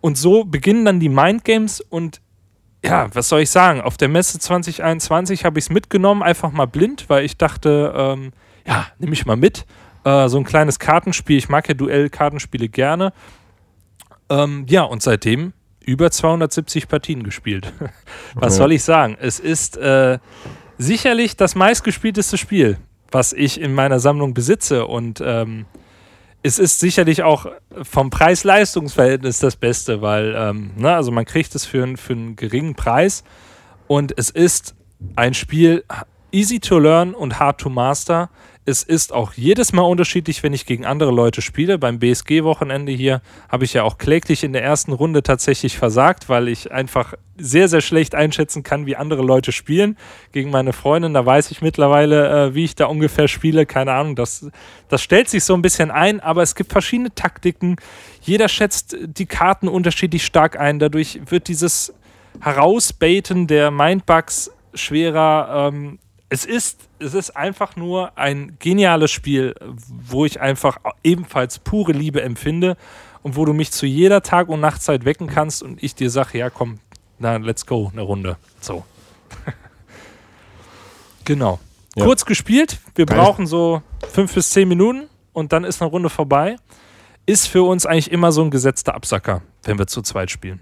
Und 0.00 0.18
so 0.18 0.44
beginnen 0.44 0.84
dann 0.84 1.00
die 1.00 1.08
Mindgames 1.08 1.80
und 1.80 2.20
ja, 2.84 3.08
was 3.14 3.30
soll 3.30 3.40
ich 3.40 3.50
sagen? 3.50 3.80
Auf 3.80 3.96
der 3.96 4.08
Messe 4.08 4.38
2021 4.38 5.44
habe 5.46 5.58
ich 5.58 5.66
es 5.66 5.70
mitgenommen, 5.70 6.22
einfach 6.22 6.52
mal 6.52 6.66
blind, 6.66 7.08
weil 7.08 7.24
ich 7.24 7.38
dachte, 7.38 7.94
ähm, 7.96 8.32
ja, 8.66 8.86
nehme 8.98 9.14
ich 9.14 9.24
mal 9.24 9.36
mit. 9.36 9.64
Äh, 10.04 10.28
so 10.28 10.36
ein 10.36 10.44
kleines 10.44 10.78
Kartenspiel. 10.78 11.38
Ich 11.38 11.48
mag 11.48 11.66
ja 11.66 11.74
Duell-Kartenspiele 11.74 12.68
gerne. 12.68 13.14
Ähm, 14.28 14.66
ja, 14.68 14.82
und 14.82 15.02
seitdem 15.02 15.54
über 15.80 16.10
270 16.10 16.88
Partien 16.88 17.22
gespielt. 17.22 17.72
was 18.34 18.56
soll 18.56 18.72
ich 18.72 18.82
sagen? 18.82 19.16
Es 19.18 19.40
ist 19.40 19.78
äh, 19.78 20.18
sicherlich 20.76 21.36
das 21.36 21.54
meistgespielteste 21.54 22.36
Spiel 22.36 22.78
was 23.14 23.32
ich 23.32 23.60
in 23.60 23.72
meiner 23.72 24.00
Sammlung 24.00 24.34
besitze. 24.34 24.86
Und 24.86 25.22
ähm, 25.24 25.66
es 26.42 26.58
ist 26.58 26.80
sicherlich 26.80 27.22
auch 27.22 27.46
vom 27.82 28.10
Preis-Leistungs-Verhältnis 28.10 29.38
das 29.38 29.54
Beste, 29.54 30.02
weil 30.02 30.34
ähm, 30.36 30.72
ne, 30.76 30.94
also 30.94 31.12
man 31.12 31.24
kriegt 31.24 31.54
es 31.54 31.64
für, 31.64 31.96
für 31.96 32.12
einen 32.12 32.34
geringen 32.34 32.74
Preis 32.74 33.22
und 33.86 34.12
es 34.18 34.30
ist 34.30 34.74
ein 35.14 35.32
Spiel 35.32 35.84
easy 36.32 36.58
to 36.58 36.78
learn 36.78 37.14
und 37.14 37.38
hard 37.38 37.58
to 37.58 37.70
master. 37.70 38.30
Es 38.66 38.82
ist 38.82 39.12
auch 39.12 39.34
jedes 39.34 39.74
Mal 39.74 39.82
unterschiedlich, 39.82 40.42
wenn 40.42 40.54
ich 40.54 40.64
gegen 40.64 40.86
andere 40.86 41.10
Leute 41.10 41.42
spiele. 41.42 41.76
Beim 41.76 41.98
BSG-Wochenende 41.98 42.92
hier 42.92 43.20
habe 43.50 43.64
ich 43.64 43.74
ja 43.74 43.82
auch 43.82 43.98
kläglich 43.98 44.42
in 44.42 44.54
der 44.54 44.64
ersten 44.64 44.92
Runde 44.92 45.22
tatsächlich 45.22 45.76
versagt, 45.76 46.30
weil 46.30 46.48
ich 46.48 46.72
einfach 46.72 47.12
sehr, 47.36 47.68
sehr 47.68 47.82
schlecht 47.82 48.14
einschätzen 48.14 48.62
kann, 48.62 48.86
wie 48.86 48.96
andere 48.96 49.22
Leute 49.22 49.52
spielen. 49.52 49.98
Gegen 50.32 50.50
meine 50.50 50.72
Freundin, 50.72 51.12
da 51.12 51.26
weiß 51.26 51.50
ich 51.50 51.60
mittlerweile, 51.60 52.46
äh, 52.46 52.54
wie 52.54 52.64
ich 52.64 52.74
da 52.74 52.86
ungefähr 52.86 53.28
spiele. 53.28 53.66
Keine 53.66 53.92
Ahnung, 53.92 54.16
das, 54.16 54.48
das 54.88 55.02
stellt 55.02 55.28
sich 55.28 55.44
so 55.44 55.52
ein 55.52 55.60
bisschen 55.60 55.90
ein, 55.90 56.20
aber 56.20 56.42
es 56.42 56.54
gibt 56.54 56.72
verschiedene 56.72 57.14
Taktiken. 57.14 57.76
Jeder 58.22 58.48
schätzt 58.48 58.96
die 59.02 59.26
Karten 59.26 59.68
unterschiedlich 59.68 60.24
stark 60.24 60.58
ein. 60.58 60.78
Dadurch 60.78 61.20
wird 61.26 61.48
dieses 61.48 61.92
Herausbaiten 62.40 63.46
der 63.46 63.70
Mindbugs 63.70 64.50
schwerer. 64.72 65.70
Ähm, 65.70 65.98
es 66.34 66.44
ist, 66.44 66.88
es 66.98 67.14
ist 67.14 67.36
einfach 67.36 67.76
nur 67.76 68.18
ein 68.18 68.56
geniales 68.58 69.12
Spiel, 69.12 69.54
wo 69.88 70.24
ich 70.24 70.40
einfach 70.40 70.78
ebenfalls 71.04 71.60
pure 71.60 71.92
Liebe 71.92 72.22
empfinde 72.22 72.76
und 73.22 73.36
wo 73.36 73.44
du 73.44 73.52
mich 73.52 73.70
zu 73.70 73.86
jeder 73.86 74.20
Tag- 74.20 74.48
und 74.48 74.58
Nachtzeit 74.58 75.04
wecken 75.04 75.28
kannst 75.28 75.62
und 75.62 75.80
ich 75.80 75.94
dir 75.94 76.10
sage, 76.10 76.38
ja 76.38 76.50
komm, 76.50 76.80
na, 77.20 77.36
let's 77.36 77.66
go, 77.66 77.88
eine 77.92 78.02
Runde. 78.02 78.36
So. 78.60 78.84
genau. 81.24 81.60
Ja. 81.94 82.04
Kurz 82.04 82.24
gespielt, 82.24 82.80
wir 82.96 83.06
Geil. 83.06 83.16
brauchen 83.16 83.46
so 83.46 83.82
fünf 84.10 84.34
bis 84.34 84.50
zehn 84.50 84.66
Minuten 84.66 85.04
und 85.32 85.52
dann 85.52 85.62
ist 85.62 85.80
eine 85.80 85.90
Runde 85.92 86.10
vorbei. 86.10 86.56
Ist 87.26 87.46
für 87.46 87.62
uns 87.62 87.86
eigentlich 87.86 88.10
immer 88.10 88.32
so 88.32 88.42
ein 88.42 88.50
gesetzter 88.50 88.96
Absacker, 88.96 89.42
wenn 89.62 89.78
wir 89.78 89.86
zu 89.86 90.02
zweit 90.02 90.32
spielen. 90.32 90.60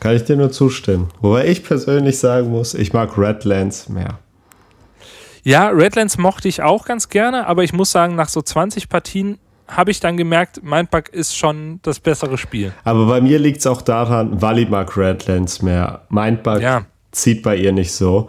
Kann 0.00 0.16
ich 0.16 0.24
dir 0.24 0.36
nur 0.36 0.50
zustimmen. 0.50 1.08
Wobei 1.20 1.46
ich 1.46 1.62
persönlich 1.62 2.18
sagen 2.18 2.50
muss, 2.50 2.74
ich 2.74 2.92
mag 2.92 3.16
Redlands 3.16 3.88
mehr. 3.88 4.18
Ja, 5.42 5.68
Redlands 5.68 6.18
mochte 6.18 6.48
ich 6.48 6.62
auch 6.62 6.84
ganz 6.84 7.08
gerne, 7.08 7.46
aber 7.46 7.64
ich 7.64 7.72
muss 7.72 7.90
sagen, 7.90 8.14
nach 8.14 8.28
so 8.28 8.42
20 8.42 8.88
Partien 8.88 9.38
habe 9.66 9.90
ich 9.90 10.00
dann 10.00 10.16
gemerkt, 10.16 10.62
Mindbug 10.62 11.08
ist 11.08 11.36
schon 11.36 11.80
das 11.82 11.98
bessere 11.98 12.38
Spiel. 12.38 12.72
Aber 12.84 13.06
bei 13.06 13.20
mir 13.20 13.38
liegt 13.38 13.60
es 13.60 13.66
auch 13.66 13.82
daran, 13.82 14.40
Wally 14.40 14.66
mag 14.66 14.96
Redlands 14.96 15.62
mehr. 15.62 16.02
Mindbug 16.10 16.60
ja. 16.60 16.84
zieht 17.10 17.42
bei 17.42 17.56
ihr 17.56 17.72
nicht 17.72 17.92
so. 17.92 18.28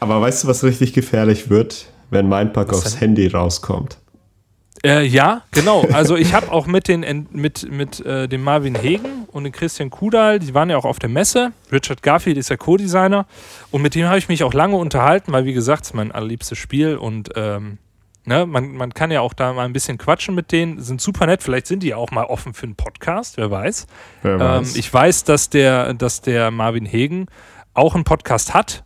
Aber 0.00 0.20
weißt 0.20 0.44
du, 0.44 0.48
was 0.48 0.62
richtig 0.62 0.92
gefährlich 0.92 1.50
wird, 1.50 1.86
wenn 2.10 2.28
Mindbug 2.28 2.72
aufs 2.72 2.92
denn? 2.92 3.00
Handy 3.00 3.26
rauskommt? 3.26 3.98
Äh, 4.86 5.04
ja, 5.04 5.42
genau. 5.50 5.84
Also 5.92 6.16
ich 6.16 6.32
habe 6.32 6.52
auch 6.52 6.66
mit, 6.66 6.86
den, 6.86 7.26
mit, 7.32 7.70
mit 7.70 8.04
äh, 8.06 8.28
dem 8.28 8.44
Marvin 8.44 8.76
Hegen 8.76 9.24
und 9.32 9.44
dem 9.44 9.52
Christian 9.52 9.90
Kudal, 9.90 10.38
die 10.38 10.54
waren 10.54 10.70
ja 10.70 10.76
auch 10.76 10.84
auf 10.84 10.98
der 10.98 11.08
Messe. 11.08 11.52
Richard 11.72 12.02
Garfield 12.02 12.36
ist 12.36 12.50
ja 12.50 12.56
Co-Designer. 12.56 13.26
Und 13.72 13.82
mit 13.82 13.94
dem 13.96 14.06
habe 14.06 14.18
ich 14.18 14.28
mich 14.28 14.44
auch 14.44 14.54
lange 14.54 14.76
unterhalten, 14.76 15.32
weil 15.32 15.44
wie 15.44 15.54
gesagt, 15.54 15.82
es 15.82 15.90
ist 15.90 15.94
mein 15.94 16.12
allerliebstes 16.12 16.56
Spiel 16.56 16.96
und 16.96 17.30
ähm, 17.34 17.78
ne, 18.26 18.46
man, 18.46 18.76
man 18.76 18.94
kann 18.94 19.10
ja 19.10 19.22
auch 19.22 19.34
da 19.34 19.52
mal 19.52 19.64
ein 19.64 19.72
bisschen 19.72 19.98
quatschen 19.98 20.34
mit 20.36 20.52
denen. 20.52 20.80
Sind 20.80 21.00
super 21.00 21.26
nett. 21.26 21.42
Vielleicht 21.42 21.66
sind 21.66 21.82
die 21.82 21.94
auch 21.94 22.12
mal 22.12 22.24
offen 22.24 22.54
für 22.54 22.64
einen 22.64 22.76
Podcast, 22.76 23.38
wer 23.38 23.50
weiß. 23.50 23.86
Wer 24.22 24.38
weiß. 24.38 24.68
Ähm, 24.68 24.78
ich 24.78 24.92
weiß, 24.92 25.24
dass 25.24 25.50
der, 25.50 25.94
dass 25.94 26.20
der 26.20 26.52
Marvin 26.52 26.86
Hegen 26.86 27.26
auch 27.74 27.96
einen 27.96 28.04
Podcast 28.04 28.54
hat 28.54 28.84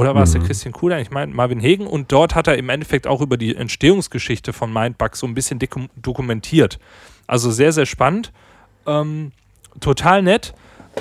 oder 0.00 0.14
war 0.14 0.22
es 0.22 0.32
der 0.32 0.40
mhm. 0.40 0.46
Christian 0.46 0.72
Kuhler? 0.72 1.00
Ich 1.00 1.10
meine, 1.10 1.34
Marvin 1.34 1.60
Hegen. 1.60 1.86
Und 1.86 2.10
dort 2.10 2.34
hat 2.34 2.46
er 2.46 2.56
im 2.56 2.70
Endeffekt 2.70 3.06
auch 3.06 3.20
über 3.20 3.36
die 3.36 3.54
Entstehungsgeschichte 3.54 4.54
von 4.54 4.72
Mindbug 4.72 5.14
so 5.14 5.26
ein 5.26 5.34
bisschen 5.34 5.58
dokumentiert. 5.96 6.78
Also 7.26 7.50
sehr, 7.50 7.72
sehr 7.72 7.84
spannend. 7.84 8.32
Ähm, 8.86 9.32
total 9.80 10.22
nett. 10.22 10.54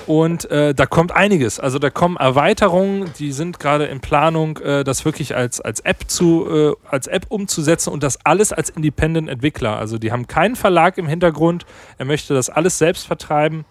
Und 0.05 0.51
äh, 0.51 0.75
da 0.75 0.85
kommt 0.85 1.13
einiges. 1.13 1.61
Also 1.61 1.79
da 1.79 1.89
kommen 1.89 2.17
Erweiterungen, 2.17 3.11
die 3.17 3.31
sind 3.31 3.59
gerade 3.59 3.85
in 3.85 4.01
Planung, 4.01 4.57
äh, 4.57 4.83
das 4.83 5.05
wirklich 5.05 5.35
als, 5.35 5.61
als, 5.61 5.79
App 5.79 6.03
zu, 6.07 6.47
äh, 6.49 6.73
als 6.89 7.07
App 7.07 7.25
umzusetzen 7.29 7.91
und 7.91 8.03
das 8.03 8.23
alles 8.25 8.51
als 8.51 8.69
Independent-Entwickler. 8.69 9.77
Also 9.77 9.97
die 9.97 10.11
haben 10.11 10.27
keinen 10.27 10.55
Verlag 10.55 10.97
im 10.97 11.07
Hintergrund. 11.07 11.65
Er 11.97 12.05
möchte 12.05 12.33
das 12.33 12.49
alles 12.49 12.77
selbst 12.77 13.07
vertreiben. 13.07 13.65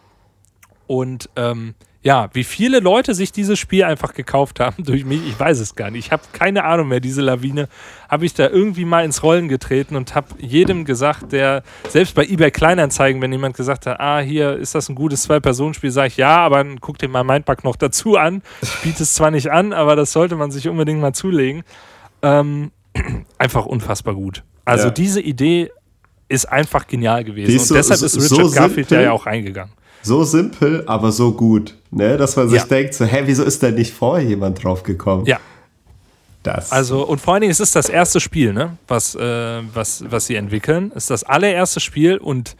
Und 0.86 1.28
ähm, 1.36 1.74
ja, 2.02 2.30
wie 2.32 2.44
viele 2.44 2.78
Leute 2.78 3.14
sich 3.14 3.32
dieses 3.32 3.58
Spiel 3.58 3.84
einfach 3.84 4.14
gekauft 4.14 4.60
haben 4.60 4.82
durch 4.84 5.04
mich, 5.04 5.26
ich 5.26 5.38
weiß 5.38 5.58
es 5.58 5.74
gar 5.74 5.90
nicht. 5.90 6.06
Ich 6.06 6.12
habe 6.12 6.22
keine 6.32 6.64
Ahnung 6.64 6.88
mehr, 6.88 7.00
diese 7.00 7.22
Lawine 7.22 7.68
habe 8.08 8.24
ich 8.24 8.34
da 8.34 8.48
irgendwie 8.48 8.84
mal 8.84 9.04
ins 9.04 9.22
Rollen 9.22 9.48
getreten 9.48 9.96
und 9.96 10.14
habe 10.14 10.28
jedem 10.38 10.84
gesagt, 10.84 11.32
der, 11.32 11.62
selbst 11.88 12.14
bei 12.14 12.24
eBay 12.24 12.50
Kleinanzeigen, 12.50 13.20
wenn 13.20 13.32
jemand 13.32 13.56
gesagt 13.56 13.86
hat, 13.86 13.98
ah, 14.00 14.20
hier 14.20 14.56
ist 14.56 14.74
das 14.74 14.88
ein 14.88 14.94
gutes 14.94 15.22
Zwei-Personen-Spiel, 15.24 15.90
sage 15.90 16.08
ich 16.08 16.16
ja, 16.16 16.38
aber 16.38 16.58
dann 16.58 16.80
guck 16.80 16.98
dir 16.98 17.08
mal 17.08 17.24
Mindbug 17.24 17.64
noch 17.64 17.76
dazu 17.76 18.16
an. 18.16 18.42
Ich 18.62 18.74
biete 18.82 19.02
es 19.02 19.14
zwar 19.14 19.30
nicht 19.30 19.50
an, 19.50 19.72
aber 19.72 19.96
das 19.96 20.12
sollte 20.12 20.36
man 20.36 20.50
sich 20.50 20.68
unbedingt 20.68 21.00
mal 21.00 21.12
zulegen. 21.12 21.64
Ähm, 22.22 22.70
einfach 23.38 23.66
unfassbar 23.66 24.14
gut. 24.14 24.44
Also 24.64 24.86
ja. 24.88 24.90
diese 24.90 25.20
Idee 25.20 25.70
ist 26.28 26.44
einfach 26.46 26.86
genial 26.86 27.24
gewesen. 27.24 27.58
und 27.58 27.76
deshalb 27.76 28.02
ist 28.02 28.16
Richard 28.16 28.50
so 28.50 28.54
Garfield 28.54 28.90
ja 28.90 29.12
auch 29.12 29.26
reingegangen. 29.26 29.72
So 30.02 30.24
simpel, 30.24 30.84
aber 30.86 31.12
so 31.12 31.32
gut. 31.32 31.74
Ne? 31.90 32.16
Dass 32.16 32.36
man 32.36 32.48
sich 32.48 32.60
ja. 32.60 32.66
denkt, 32.66 32.94
so, 32.94 33.04
hä, 33.04 33.22
wieso 33.24 33.42
ist 33.44 33.62
da 33.62 33.70
nicht 33.70 33.92
vorher 33.92 34.26
jemand 34.26 34.62
drauf 34.62 34.82
gekommen? 34.82 35.24
Ja. 35.26 35.38
Das. 36.42 36.70
Also, 36.70 37.04
und 37.04 37.20
vor 37.20 37.34
allen 37.34 37.40
Dingen, 37.42 37.50
es 37.50 37.60
ist 37.60 37.74
das 37.74 37.88
erste 37.88 38.20
Spiel, 38.20 38.52
ne? 38.52 38.78
was, 38.86 39.14
äh, 39.14 39.60
was, 39.74 40.04
was 40.08 40.26
sie 40.26 40.36
entwickeln. 40.36 40.92
Es 40.94 41.04
ist 41.04 41.10
das 41.10 41.24
allererste 41.24 41.80
Spiel 41.80 42.16
und 42.16 42.56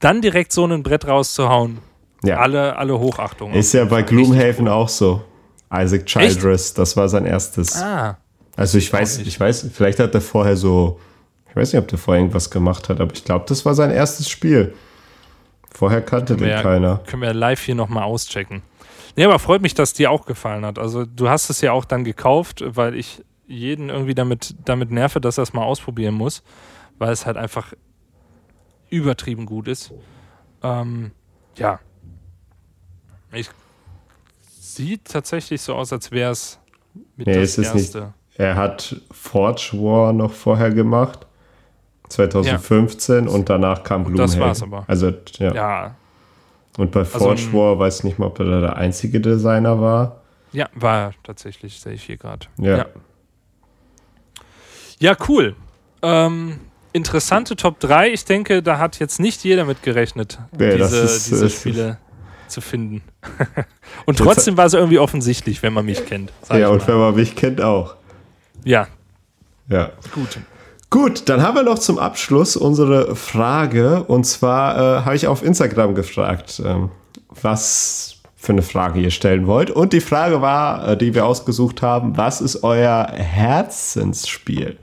dann 0.00 0.20
direkt 0.20 0.52
so 0.52 0.64
ein 0.64 0.82
Brett 0.82 1.06
rauszuhauen. 1.06 1.78
Ja. 2.24 2.38
Alle, 2.38 2.76
alle 2.76 2.98
Hochachtung. 2.98 3.52
Ist 3.52 3.72
ja 3.72 3.84
bei 3.84 4.02
Gloomhaven 4.02 4.68
auch 4.68 4.88
so. 4.88 5.22
Isaac 5.72 6.06
Childress, 6.06 6.70
Echt? 6.70 6.78
das 6.78 6.96
war 6.96 7.08
sein 7.08 7.24
erstes. 7.24 7.80
Ah. 7.80 8.18
Also 8.56 8.76
ich 8.78 8.92
weiß, 8.92 9.18
ich 9.18 9.38
weiß, 9.38 9.68
vielleicht 9.72 10.00
hat 10.00 10.14
er 10.14 10.20
vorher 10.20 10.56
so, 10.56 10.98
ich 11.48 11.56
weiß 11.56 11.72
nicht, 11.72 11.80
ob 11.80 11.88
der 11.88 11.98
vorher 11.98 12.20
irgendwas 12.20 12.50
gemacht 12.50 12.88
hat, 12.88 13.00
aber 13.00 13.12
ich 13.14 13.24
glaube, 13.24 13.44
das 13.48 13.64
war 13.64 13.74
sein 13.74 13.90
erstes 13.90 14.28
Spiel. 14.28 14.74
Vorher 15.74 16.02
kannte 16.02 16.36
den 16.36 16.48
ja, 16.48 16.62
keiner. 16.62 17.00
Können 17.06 17.22
wir 17.22 17.32
live 17.32 17.60
hier 17.60 17.74
nochmal 17.74 18.04
auschecken. 18.04 18.62
Nee, 19.16 19.24
aber 19.24 19.38
freut 19.38 19.62
mich, 19.62 19.74
dass 19.74 19.92
dir 19.92 20.10
auch 20.10 20.26
gefallen 20.26 20.64
hat. 20.64 20.78
Also 20.78 21.04
du 21.04 21.28
hast 21.28 21.50
es 21.50 21.60
ja 21.60 21.72
auch 21.72 21.84
dann 21.84 22.04
gekauft, 22.04 22.62
weil 22.66 22.94
ich 22.94 23.24
jeden 23.46 23.88
irgendwie 23.88 24.14
damit, 24.14 24.54
damit 24.64 24.90
nerve, 24.90 25.20
dass 25.20 25.38
er 25.38 25.42
es 25.42 25.52
mal 25.52 25.64
ausprobieren 25.64 26.14
muss, 26.14 26.42
weil 26.98 27.12
es 27.12 27.26
halt 27.26 27.36
einfach 27.36 27.72
übertrieben 28.88 29.46
gut 29.46 29.68
ist. 29.68 29.92
Ähm, 30.62 31.10
ja. 31.56 31.80
Ich, 33.32 33.50
sieht 34.58 35.04
tatsächlich 35.06 35.60
so 35.60 35.74
aus, 35.74 35.92
als 35.92 36.10
wäre 36.10 36.32
es 36.32 36.58
mit 37.16 37.26
nee, 37.26 37.34
das 37.34 37.58
erste. 37.58 38.00
Nicht. 38.00 38.14
Er 38.36 38.56
hat 38.56 39.00
Forge 39.10 39.70
War 39.74 40.12
noch 40.12 40.32
vorher 40.32 40.70
gemacht. 40.70 41.26
2015 42.10 43.24
ja. 43.24 43.30
und 43.30 43.48
danach 43.48 43.82
kam 43.82 44.04
Gloomhaven. 44.04 44.38
Das 44.38 44.38
war's 44.38 44.62
aber. 44.62 44.84
Also, 44.86 45.12
ja. 45.38 45.54
ja. 45.54 45.94
Und 46.76 46.92
bei 46.92 47.00
also, 47.00 47.18
Forge 47.18 47.42
also, 47.42 47.52
War 47.52 47.78
weiß 47.78 47.98
ich 47.98 48.04
nicht 48.04 48.18
mal, 48.18 48.26
ob 48.26 48.38
er 48.40 48.60
der 48.60 48.76
einzige 48.76 49.20
Designer 49.20 49.80
war. 49.80 50.20
Ja, 50.52 50.68
war 50.74 51.12
tatsächlich, 51.22 51.80
sehe 51.80 51.94
ich 51.94 52.04
hier 52.04 52.16
gerade. 52.16 52.46
Ja. 52.58 52.78
ja. 52.78 52.86
Ja, 54.98 55.16
cool. 55.28 55.56
Ähm, 56.02 56.60
interessante 56.92 57.56
Top 57.56 57.80
3. 57.80 58.10
Ich 58.10 58.24
denke, 58.24 58.62
da 58.62 58.78
hat 58.78 58.98
jetzt 58.98 59.18
nicht 59.18 59.42
jeder 59.44 59.64
mit 59.64 59.82
gerechnet, 59.82 60.38
nee, 60.52 60.76
diese, 60.76 60.98
ist, 60.98 61.30
diese 61.30 61.48
Spiele 61.48 61.98
zu 62.48 62.60
finden. 62.60 63.02
und 64.06 64.18
trotzdem 64.18 64.56
war 64.56 64.66
es 64.66 64.74
irgendwie 64.74 64.98
offensichtlich, 64.98 65.62
wenn 65.62 65.72
man 65.72 65.86
mich 65.86 66.04
kennt. 66.04 66.32
Ja, 66.52 66.68
und 66.68 66.86
wenn 66.86 66.98
man 66.98 67.14
mich 67.14 67.34
kennt 67.34 67.62
auch. 67.62 67.96
Ja. 68.64 68.88
Ja. 69.68 69.92
Gut. 70.14 70.38
Gut, 70.90 71.28
dann 71.28 71.40
haben 71.40 71.54
wir 71.54 71.62
noch 71.62 71.78
zum 71.78 71.98
Abschluss 71.98 72.56
unsere 72.56 73.14
Frage. 73.14 74.02
Und 74.04 74.24
zwar 74.24 74.76
äh, 74.76 75.04
habe 75.04 75.14
ich 75.14 75.28
auf 75.28 75.44
Instagram 75.44 75.94
gefragt, 75.94 76.60
ähm, 76.64 76.90
was 77.40 78.16
für 78.34 78.52
eine 78.52 78.62
Frage 78.62 79.00
ihr 79.00 79.12
stellen 79.12 79.46
wollt. 79.46 79.70
Und 79.70 79.92
die 79.92 80.00
Frage 80.00 80.42
war, 80.42 80.88
äh, 80.88 80.96
die 80.96 81.14
wir 81.14 81.26
ausgesucht 81.26 81.80
haben, 81.80 82.16
was 82.16 82.40
ist 82.40 82.64
euer 82.64 83.06
Herzensspiel? 83.12 84.78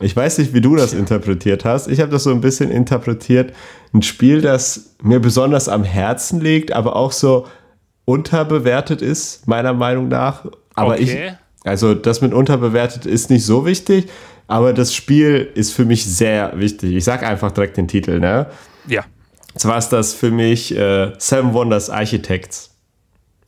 Ich 0.00 0.16
weiß 0.16 0.38
nicht, 0.38 0.52
wie 0.52 0.62
du 0.62 0.74
das 0.74 0.94
interpretiert 0.94 1.64
hast. 1.64 1.86
Ich 1.86 2.00
habe 2.00 2.10
das 2.10 2.24
so 2.24 2.30
ein 2.30 2.40
bisschen 2.40 2.70
interpretiert. 2.70 3.52
Ein 3.92 4.02
Spiel, 4.02 4.40
das 4.40 4.94
mir 5.02 5.20
besonders 5.20 5.68
am 5.68 5.84
Herzen 5.84 6.40
liegt, 6.40 6.72
aber 6.72 6.96
auch 6.96 7.12
so 7.12 7.46
unterbewertet 8.04 9.00
ist, 9.00 9.46
meiner 9.46 9.74
Meinung 9.74 10.08
nach. 10.08 10.46
Aber 10.74 10.94
okay. 10.94 11.02
ich, 11.02 11.68
also 11.68 11.94
das 11.94 12.20
mit 12.20 12.32
unterbewertet 12.32 13.06
ist 13.06 13.30
nicht 13.30 13.44
so 13.44 13.66
wichtig. 13.66 14.08
Aber 14.50 14.72
das 14.72 14.92
Spiel 14.92 15.48
ist 15.54 15.72
für 15.72 15.84
mich 15.84 16.04
sehr 16.04 16.52
wichtig. 16.56 16.96
Ich 16.96 17.04
sag 17.04 17.22
einfach 17.22 17.52
direkt 17.52 17.76
den 17.76 17.86
Titel, 17.86 18.18
ne? 18.18 18.46
Ja. 18.88 19.04
Zwar 19.54 19.78
ist 19.78 19.90
das 19.90 20.12
für 20.12 20.32
mich 20.32 20.76
äh, 20.76 21.12
Seven 21.18 21.54
Wonders 21.54 21.88
Architects. 21.88 22.74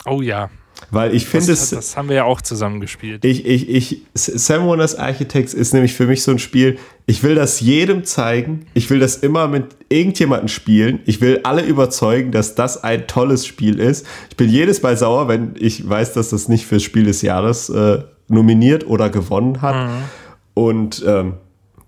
Oh 0.06 0.22
ja. 0.22 0.48
Weil 0.92 1.12
ich 1.12 1.26
finde 1.26 1.52
es. 1.52 1.70
Das 1.70 1.96
haben 1.96 2.08
wir 2.08 2.14
ja 2.14 2.24
auch 2.24 2.40
zusammen 2.40 2.80
gespielt. 2.80 3.24
Ich, 3.24 3.44
ich, 3.44 3.68
ich, 3.68 4.02
Seven 4.14 4.66
Wonders 4.66 4.94
Architects 4.94 5.54
ist 5.54 5.72
nämlich 5.74 5.92
für 5.92 6.06
mich 6.06 6.22
so 6.22 6.30
ein 6.30 6.38
Spiel, 6.38 6.78
ich 7.06 7.24
will 7.24 7.34
das 7.34 7.58
jedem 7.58 8.04
zeigen. 8.04 8.66
Ich 8.72 8.88
will 8.88 9.00
das 9.00 9.16
immer 9.16 9.48
mit 9.48 9.74
irgendjemandem 9.88 10.46
spielen. 10.46 11.00
Ich 11.04 11.20
will 11.20 11.40
alle 11.42 11.62
überzeugen, 11.62 12.30
dass 12.30 12.54
das 12.54 12.84
ein 12.84 13.08
tolles 13.08 13.44
Spiel 13.44 13.80
ist. 13.80 14.06
Ich 14.30 14.36
bin 14.36 14.48
jedes 14.48 14.82
Mal 14.82 14.96
sauer, 14.96 15.26
wenn 15.26 15.56
ich 15.58 15.88
weiß, 15.88 16.12
dass 16.12 16.30
das 16.30 16.48
nicht 16.48 16.64
fürs 16.64 16.84
Spiel 16.84 17.06
des 17.06 17.22
Jahres 17.22 17.70
äh, 17.70 18.04
nominiert 18.28 18.86
oder 18.86 19.10
gewonnen 19.10 19.62
hat. 19.62 19.88
Mhm. 19.88 20.21
Und 20.54 21.02
ähm, 21.06 21.34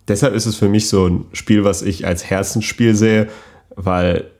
deshalb 0.08 0.34
ist 0.34 0.46
es 0.46 0.56
für 0.56 0.68
mich 0.68 0.88
so 0.88 1.06
ein 1.06 1.26
Spiel, 1.32 1.64
was 1.64 1.82
ich 1.82 2.06
als 2.06 2.28
Herzensspiel 2.28 2.94
sehe, 2.94 3.28
weil 3.76 4.30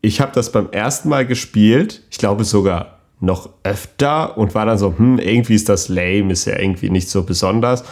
ich 0.00 0.20
habe 0.20 0.32
das 0.34 0.52
beim 0.52 0.70
ersten 0.70 1.08
Mal 1.08 1.26
gespielt, 1.26 2.02
ich 2.10 2.18
glaube 2.18 2.44
sogar 2.44 2.98
noch 3.20 3.48
öfter 3.62 4.36
und 4.36 4.54
war 4.54 4.66
dann 4.66 4.78
so, 4.78 4.94
hm, 4.96 5.18
irgendwie 5.18 5.54
ist 5.54 5.68
das 5.68 5.88
lame, 5.88 6.32
ist 6.32 6.44
ja 6.44 6.58
irgendwie 6.58 6.90
nicht 6.90 7.08
so 7.08 7.22
besonders. 7.22 7.84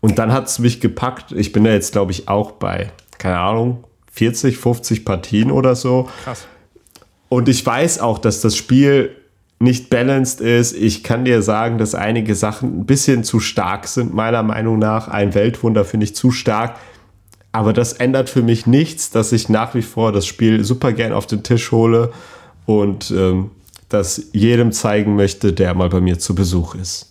Und 0.00 0.18
dann 0.18 0.32
hat 0.32 0.46
es 0.46 0.58
mich 0.58 0.80
gepackt. 0.80 1.32
Ich 1.32 1.52
bin 1.52 1.64
da 1.64 1.70
jetzt, 1.70 1.92
glaube 1.92 2.10
ich, 2.12 2.28
auch 2.28 2.52
bei, 2.52 2.90
keine 3.18 3.38
Ahnung, 3.38 3.84
40, 4.12 4.56
50 4.56 5.04
Partien 5.04 5.50
oder 5.50 5.76
so. 5.76 6.08
Krass. 6.24 6.46
Und 7.28 7.48
ich 7.48 7.64
weiß 7.64 8.00
auch, 8.00 8.18
dass 8.18 8.40
das 8.40 8.56
Spiel 8.56 9.14
nicht 9.60 9.90
balanced 9.90 10.40
ist. 10.40 10.72
Ich 10.72 11.04
kann 11.04 11.24
dir 11.24 11.42
sagen, 11.42 11.78
dass 11.78 11.94
einige 11.94 12.34
Sachen 12.34 12.80
ein 12.80 12.86
bisschen 12.86 13.24
zu 13.24 13.40
stark 13.40 13.86
sind, 13.86 14.14
meiner 14.14 14.42
Meinung 14.42 14.78
nach. 14.78 15.06
Ein 15.08 15.34
Weltwunder 15.34 15.84
finde 15.84 16.04
ich 16.04 16.16
zu 16.16 16.30
stark. 16.30 16.76
Aber 17.52 17.72
das 17.72 17.92
ändert 17.92 18.30
für 18.30 18.42
mich 18.42 18.66
nichts, 18.66 19.10
dass 19.10 19.32
ich 19.32 19.48
nach 19.48 19.74
wie 19.74 19.82
vor 19.82 20.12
das 20.12 20.26
Spiel 20.26 20.64
super 20.64 20.92
gern 20.92 21.12
auf 21.12 21.26
den 21.26 21.42
Tisch 21.42 21.72
hole 21.72 22.10
und 22.64 23.10
ähm, 23.10 23.50
das 23.88 24.28
jedem 24.32 24.72
zeigen 24.72 25.16
möchte, 25.16 25.52
der 25.52 25.74
mal 25.74 25.88
bei 25.88 26.00
mir 26.00 26.18
zu 26.18 26.34
Besuch 26.34 26.74
ist. 26.76 27.09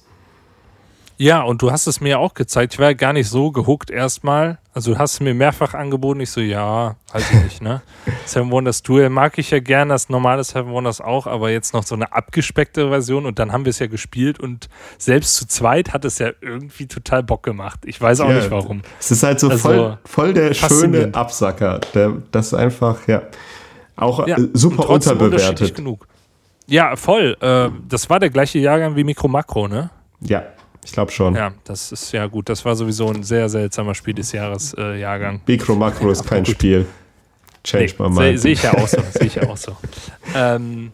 Ja, 1.22 1.42
und 1.42 1.62
du 1.62 1.70
hast 1.70 1.86
es 1.86 2.00
mir 2.00 2.18
auch 2.18 2.34
gezeigt. 2.34 2.76
Ich 2.76 2.80
war 2.80 2.96
gar 2.96 3.12
nicht 3.12 3.28
so 3.28 3.52
gehuckt 3.52 3.92
erstmal. 3.92 4.58
Also 4.74 4.94
du 4.94 5.00
hast 5.00 5.16
es 5.16 5.20
mir 5.20 5.34
mehrfach 5.34 5.74
angeboten. 5.74 6.22
Ich 6.22 6.32
so, 6.32 6.40
ja, 6.40 6.96
halt 7.14 7.26
ich 7.30 7.44
nicht, 7.44 7.62
ne? 7.62 7.82
Seven 8.26 8.50
Wonders 8.52 8.84
Duel 8.84 9.10
mag 9.10 9.38
ich 9.38 9.52
ja 9.52 9.60
gern, 9.60 9.90
das 9.90 10.08
normale 10.08 10.46
Seven 10.46 10.72
Wonders 10.72 11.02
auch, 11.02 11.28
aber 11.28 11.50
jetzt 11.50 11.74
noch 11.74 11.84
so 11.84 11.94
eine 11.94 12.14
abgespeckte 12.14 12.88
Version 12.88 13.26
und 13.26 13.38
dann 13.38 13.52
haben 13.52 13.66
wir 13.66 13.72
es 13.72 13.80
ja 13.80 13.88
gespielt 13.88 14.40
und 14.40 14.70
selbst 14.98 15.36
zu 15.36 15.46
zweit 15.46 15.92
hat 15.92 16.06
es 16.06 16.20
ja 16.20 16.30
irgendwie 16.40 16.88
total 16.88 17.22
Bock 17.22 17.44
gemacht. 17.44 17.82
Ich 17.84 18.00
weiß 18.00 18.22
auch 18.22 18.30
ja, 18.30 18.36
nicht 18.36 18.50
warum. 18.50 18.82
Es 18.98 19.12
ist 19.12 19.22
halt 19.22 19.42
so 19.42 19.50
also, 19.50 19.68
voll, 19.68 19.98
voll 20.06 20.34
der 20.34 20.54
schöne 20.54 21.14
Absacker. 21.14 21.82
Der, 21.94 22.14
das 22.32 22.48
ist 22.48 22.54
einfach, 22.54 23.06
ja, 23.10 23.24
auch 23.98 24.26
ja, 24.26 24.38
super 24.54 24.90
unterbewertet. 24.90 25.76
Genug. 25.76 26.08
Ja, 26.66 26.96
voll. 26.96 27.36
Äh, 27.42 27.72
das 27.90 28.10
war 28.10 28.22
der 28.22 28.30
gleiche 28.30 28.60
Jahrgang 28.60 28.96
wie 28.96 29.04
Mikro 29.04 29.28
Makro, 29.28 29.68
ne? 29.68 29.90
Ja. 30.22 30.44
Ich 30.84 30.92
glaube 30.92 31.12
schon. 31.12 31.36
Ja, 31.36 31.54
das 31.66 31.92
ist 31.92 32.12
ja 32.12 32.28
gut. 32.28 32.50
Das 32.50 32.64
war 32.66 32.76
sowieso 32.76 33.10
ein 33.10 33.24
sehr 33.24 33.50
seltsamer 33.50 33.96
Spiel 33.96 34.14
des 34.14 34.32
Jahres 34.32 34.74
äh, 34.78 35.00
Jahrgang. 35.00 35.42
Micro 35.46 35.76
Macro 35.76 36.10
ist 36.12 36.26
kein 36.26 36.46
Spiel. 36.46 36.86
Change 37.64 37.96
nee, 38.00 38.04
my 38.08 38.10
mind. 38.10 38.18
Sehe 38.18 38.38
seh 38.40 38.52
ich 38.52 38.64
ja 38.64 38.74
auch 38.74 38.88
so. 38.88 39.02
Sehe 39.12 39.28
ich 39.28 39.36
ja 39.36 39.50
auch 39.50 39.58
so. 39.58 39.76
Ähm, 40.36 40.92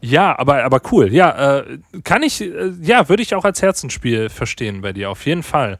ja, 0.00 0.36
aber, 0.38 0.64
aber 0.64 0.80
cool. 0.90 1.12
Ja, 1.12 1.58
äh, 1.58 1.78
kann 2.04 2.22
ich, 2.22 2.40
äh, 2.40 2.72
ja, 2.80 3.08
würde 3.08 3.22
ich 3.22 3.34
auch 3.34 3.44
als 3.44 3.62
Herzensspiel 3.62 4.28
verstehen 4.28 4.80
bei 4.80 4.92
dir, 4.92 5.10
auf 5.10 5.24
jeden 5.26 5.42
Fall. 5.42 5.78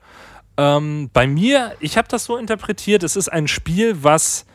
Ähm, 0.57 1.11
bei 1.13 1.27
mir, 1.27 1.73
ich 1.81 1.97
habe 1.97 2.09
das 2.09 2.25
so 2.25 2.37
interpretiert, 2.37 3.03
es 3.03 3.17
ist 3.17 3.29
ein 3.29 3.49
Spiel, 3.49 4.03
was 4.03 4.47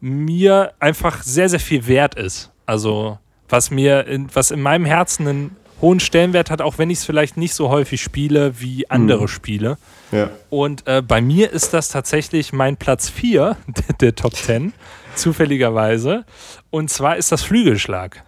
mir 0.00 0.72
einfach 0.80 1.22
sehr, 1.22 1.48
sehr 1.48 1.60
viel 1.60 1.86
wert 1.86 2.14
ist. 2.14 2.50
Also, 2.64 3.18
was 3.48 3.70
mir, 3.70 4.06
in, 4.06 4.28
was 4.34 4.50
in 4.50 4.62
meinem 4.62 4.86
Herzen 4.86 5.28
einen 5.28 5.56
hohen 5.80 6.00
Stellenwert 6.00 6.50
hat, 6.50 6.60
auch 6.60 6.78
wenn 6.78 6.90
ich 6.90 6.98
es 6.98 7.04
vielleicht 7.04 7.36
nicht 7.36 7.54
so 7.54 7.68
häufig 7.70 8.02
spiele 8.02 8.60
wie 8.60 8.88
andere 8.90 9.22
mhm. 9.22 9.28
Spiele. 9.28 9.78
Ja. 10.12 10.30
Und 10.50 10.86
äh, 10.86 11.02
bei 11.02 11.20
mir 11.20 11.50
ist 11.50 11.72
das 11.72 11.88
tatsächlich 11.88 12.52
mein 12.52 12.76
Platz 12.76 13.08
4 13.08 13.56
der, 13.66 13.96
der 13.96 14.14
Top 14.14 14.34
10, 14.34 14.72
zufälligerweise. 15.14 16.24
Und 16.70 16.90
zwar 16.90 17.16
ist 17.16 17.32
das 17.32 17.42
Flügelschlag. 17.42 18.22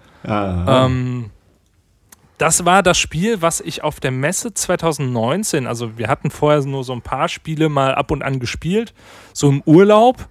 Ähm, 0.87 1.31
das 2.39 2.65
war 2.65 2.83
das 2.83 2.99
Spiel, 2.99 3.43
was 3.43 3.61
ich 3.61 3.85
auf 3.85 4.01
der 4.01 4.11
Messe 4.11 4.53
2019, 4.55 5.66
also 5.66 5.97
wir 5.97 6.09
hatten 6.09 6.31
vorher 6.31 6.65
nur 6.65 6.83
so 6.83 6.93
ein 6.93 7.03
paar 7.03 7.29
Spiele 7.29 7.69
mal 7.69 7.95
ab 7.95 8.11
und 8.11 8.23
an 8.23 8.41
gespielt, 8.41 8.95
so 9.33 9.49
im 9.49 9.62
Urlaub, 9.65 10.29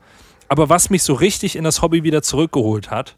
aber 0.50 0.68
was 0.68 0.90
mich 0.90 1.04
so 1.04 1.14
richtig 1.14 1.56
in 1.56 1.64
das 1.64 1.82
Hobby 1.82 2.04
wieder 2.04 2.22
zurückgeholt 2.22 2.92
hat 2.92 3.16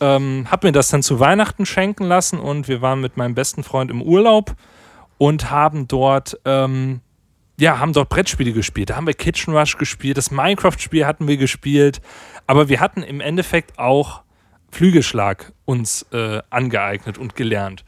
ähm, 0.00 0.46
habe 0.50 0.68
mir 0.68 0.72
das 0.72 0.88
dann 0.88 1.02
zu 1.02 1.20
Weihnachten 1.20 1.66
schenken 1.66 2.04
lassen 2.04 2.38
und 2.38 2.68
wir 2.68 2.82
waren 2.82 3.00
mit 3.00 3.16
meinem 3.16 3.34
besten 3.34 3.62
Freund 3.62 3.90
im 3.90 4.02
Urlaub 4.02 4.54
und 5.18 5.50
haben 5.50 5.88
dort, 5.88 6.38
ähm, 6.44 7.00
ja, 7.58 7.78
haben 7.78 7.92
dort 7.92 8.08
Brettspiele 8.08 8.52
gespielt. 8.52 8.90
Da 8.90 8.96
haben 8.96 9.06
wir 9.06 9.14
Kitchen 9.14 9.56
Rush 9.56 9.76
gespielt, 9.76 10.16
das 10.16 10.30
Minecraft-Spiel 10.30 11.06
hatten 11.06 11.26
wir 11.26 11.36
gespielt, 11.36 12.00
aber 12.46 12.68
wir 12.68 12.80
hatten 12.80 13.02
im 13.02 13.20
Endeffekt 13.20 13.78
auch 13.78 14.22
Flügelschlag 14.70 15.52
uns 15.64 16.06
äh, 16.12 16.40
angeeignet 16.50 17.18
und 17.18 17.34
gelernt. 17.34 17.84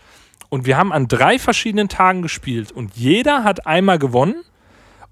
Und 0.48 0.66
wir 0.66 0.76
haben 0.76 0.92
an 0.92 1.06
drei 1.06 1.38
verschiedenen 1.38 1.88
Tagen 1.88 2.22
gespielt 2.22 2.72
und 2.72 2.96
jeder 2.96 3.44
hat 3.44 3.66
einmal 3.66 3.98
gewonnen 3.98 4.42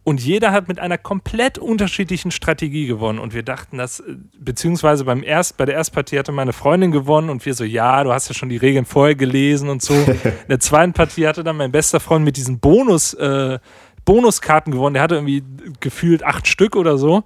und 0.08 0.22
jeder 0.22 0.52
hat 0.52 0.68
mit 0.68 0.78
einer 0.78 0.96
komplett 0.96 1.58
unterschiedlichen 1.58 2.30
Strategie 2.30 2.86
gewonnen. 2.86 3.18
Und 3.18 3.34
wir 3.34 3.42
dachten, 3.42 3.76
dass, 3.76 4.00
äh, 4.00 4.16
beziehungsweise 4.38 5.04
beim 5.04 5.22
erst, 5.22 5.58
bei 5.58 5.66
der 5.66 5.74
ersten 5.74 5.94
Partie 5.94 6.18
hatte 6.18 6.32
meine 6.32 6.54
Freundin 6.54 6.92
gewonnen 6.92 7.28
und 7.28 7.44
wir 7.44 7.52
so, 7.52 7.62
ja, 7.62 8.02
du 8.04 8.10
hast 8.10 8.26
ja 8.26 8.34
schon 8.34 8.48
die 8.48 8.56
Regeln 8.56 8.86
vorher 8.86 9.16
gelesen 9.16 9.68
und 9.68 9.82
so. 9.82 9.92
In 10.24 10.48
der 10.48 10.60
zweiten 10.60 10.94
Partie 10.94 11.26
hatte 11.26 11.44
dann 11.44 11.58
mein 11.58 11.72
bester 11.72 12.00
Freund 12.00 12.24
mit 12.24 12.38
diesen 12.38 12.58
Bonus, 12.58 13.12
äh, 13.12 13.58
Bonuskarten 14.06 14.72
gewonnen. 14.72 14.94
Der 14.94 15.02
hatte 15.02 15.16
irgendwie 15.16 15.42
gefühlt 15.80 16.24
acht 16.24 16.48
Stück 16.48 16.74
oder 16.74 16.96
so. 16.96 17.22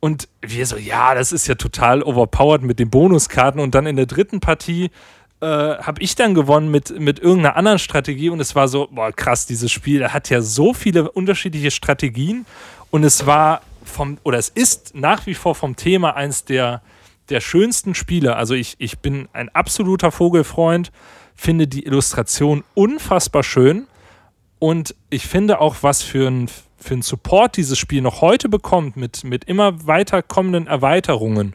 Und 0.00 0.28
wir 0.42 0.66
so, 0.66 0.76
ja, 0.76 1.14
das 1.14 1.30
ist 1.30 1.46
ja 1.46 1.54
total 1.54 2.02
overpowered 2.02 2.62
mit 2.62 2.80
den 2.80 2.90
Bonuskarten. 2.90 3.60
Und 3.60 3.76
dann 3.76 3.86
in 3.86 3.94
der 3.94 4.06
dritten 4.06 4.40
Partie 4.40 4.90
äh, 5.40 5.46
habe 5.46 6.02
ich 6.02 6.14
dann 6.14 6.34
gewonnen 6.34 6.70
mit, 6.70 6.98
mit 6.98 7.18
irgendeiner 7.18 7.56
anderen 7.56 7.78
Strategie 7.78 8.28
und 8.30 8.40
es 8.40 8.54
war 8.54 8.68
so, 8.68 8.88
boah, 8.90 9.12
krass, 9.12 9.46
dieses 9.46 9.70
Spiel 9.70 10.08
hat 10.08 10.30
ja 10.30 10.40
so 10.40 10.74
viele 10.74 11.10
unterschiedliche 11.10 11.70
Strategien 11.70 12.44
und 12.90 13.04
es 13.04 13.26
war 13.26 13.62
vom, 13.84 14.18
oder 14.24 14.38
es 14.38 14.48
ist 14.48 14.94
nach 14.94 15.26
wie 15.26 15.34
vor 15.34 15.54
vom 15.54 15.76
Thema 15.76 16.16
eins 16.16 16.44
der, 16.44 16.82
der 17.28 17.40
schönsten 17.40 17.94
Spiele. 17.94 18.36
Also 18.36 18.54
ich, 18.54 18.76
ich 18.78 18.98
bin 18.98 19.28
ein 19.32 19.48
absoluter 19.50 20.10
Vogelfreund, 20.10 20.92
finde 21.34 21.68
die 21.68 21.86
Illustration 21.86 22.64
unfassbar 22.74 23.42
schön 23.42 23.86
und 24.58 24.94
ich 25.08 25.26
finde 25.26 25.60
auch, 25.60 25.76
was 25.82 26.02
für 26.02 26.28
ein, 26.28 26.50
für 26.78 26.94
ein 26.94 27.02
Support 27.02 27.56
dieses 27.56 27.78
Spiel 27.78 28.02
noch 28.02 28.20
heute 28.20 28.48
bekommt, 28.48 28.96
mit, 28.96 29.24
mit 29.24 29.44
immer 29.44 29.86
weiter 29.86 30.22
kommenden 30.22 30.66
Erweiterungen, 30.66 31.54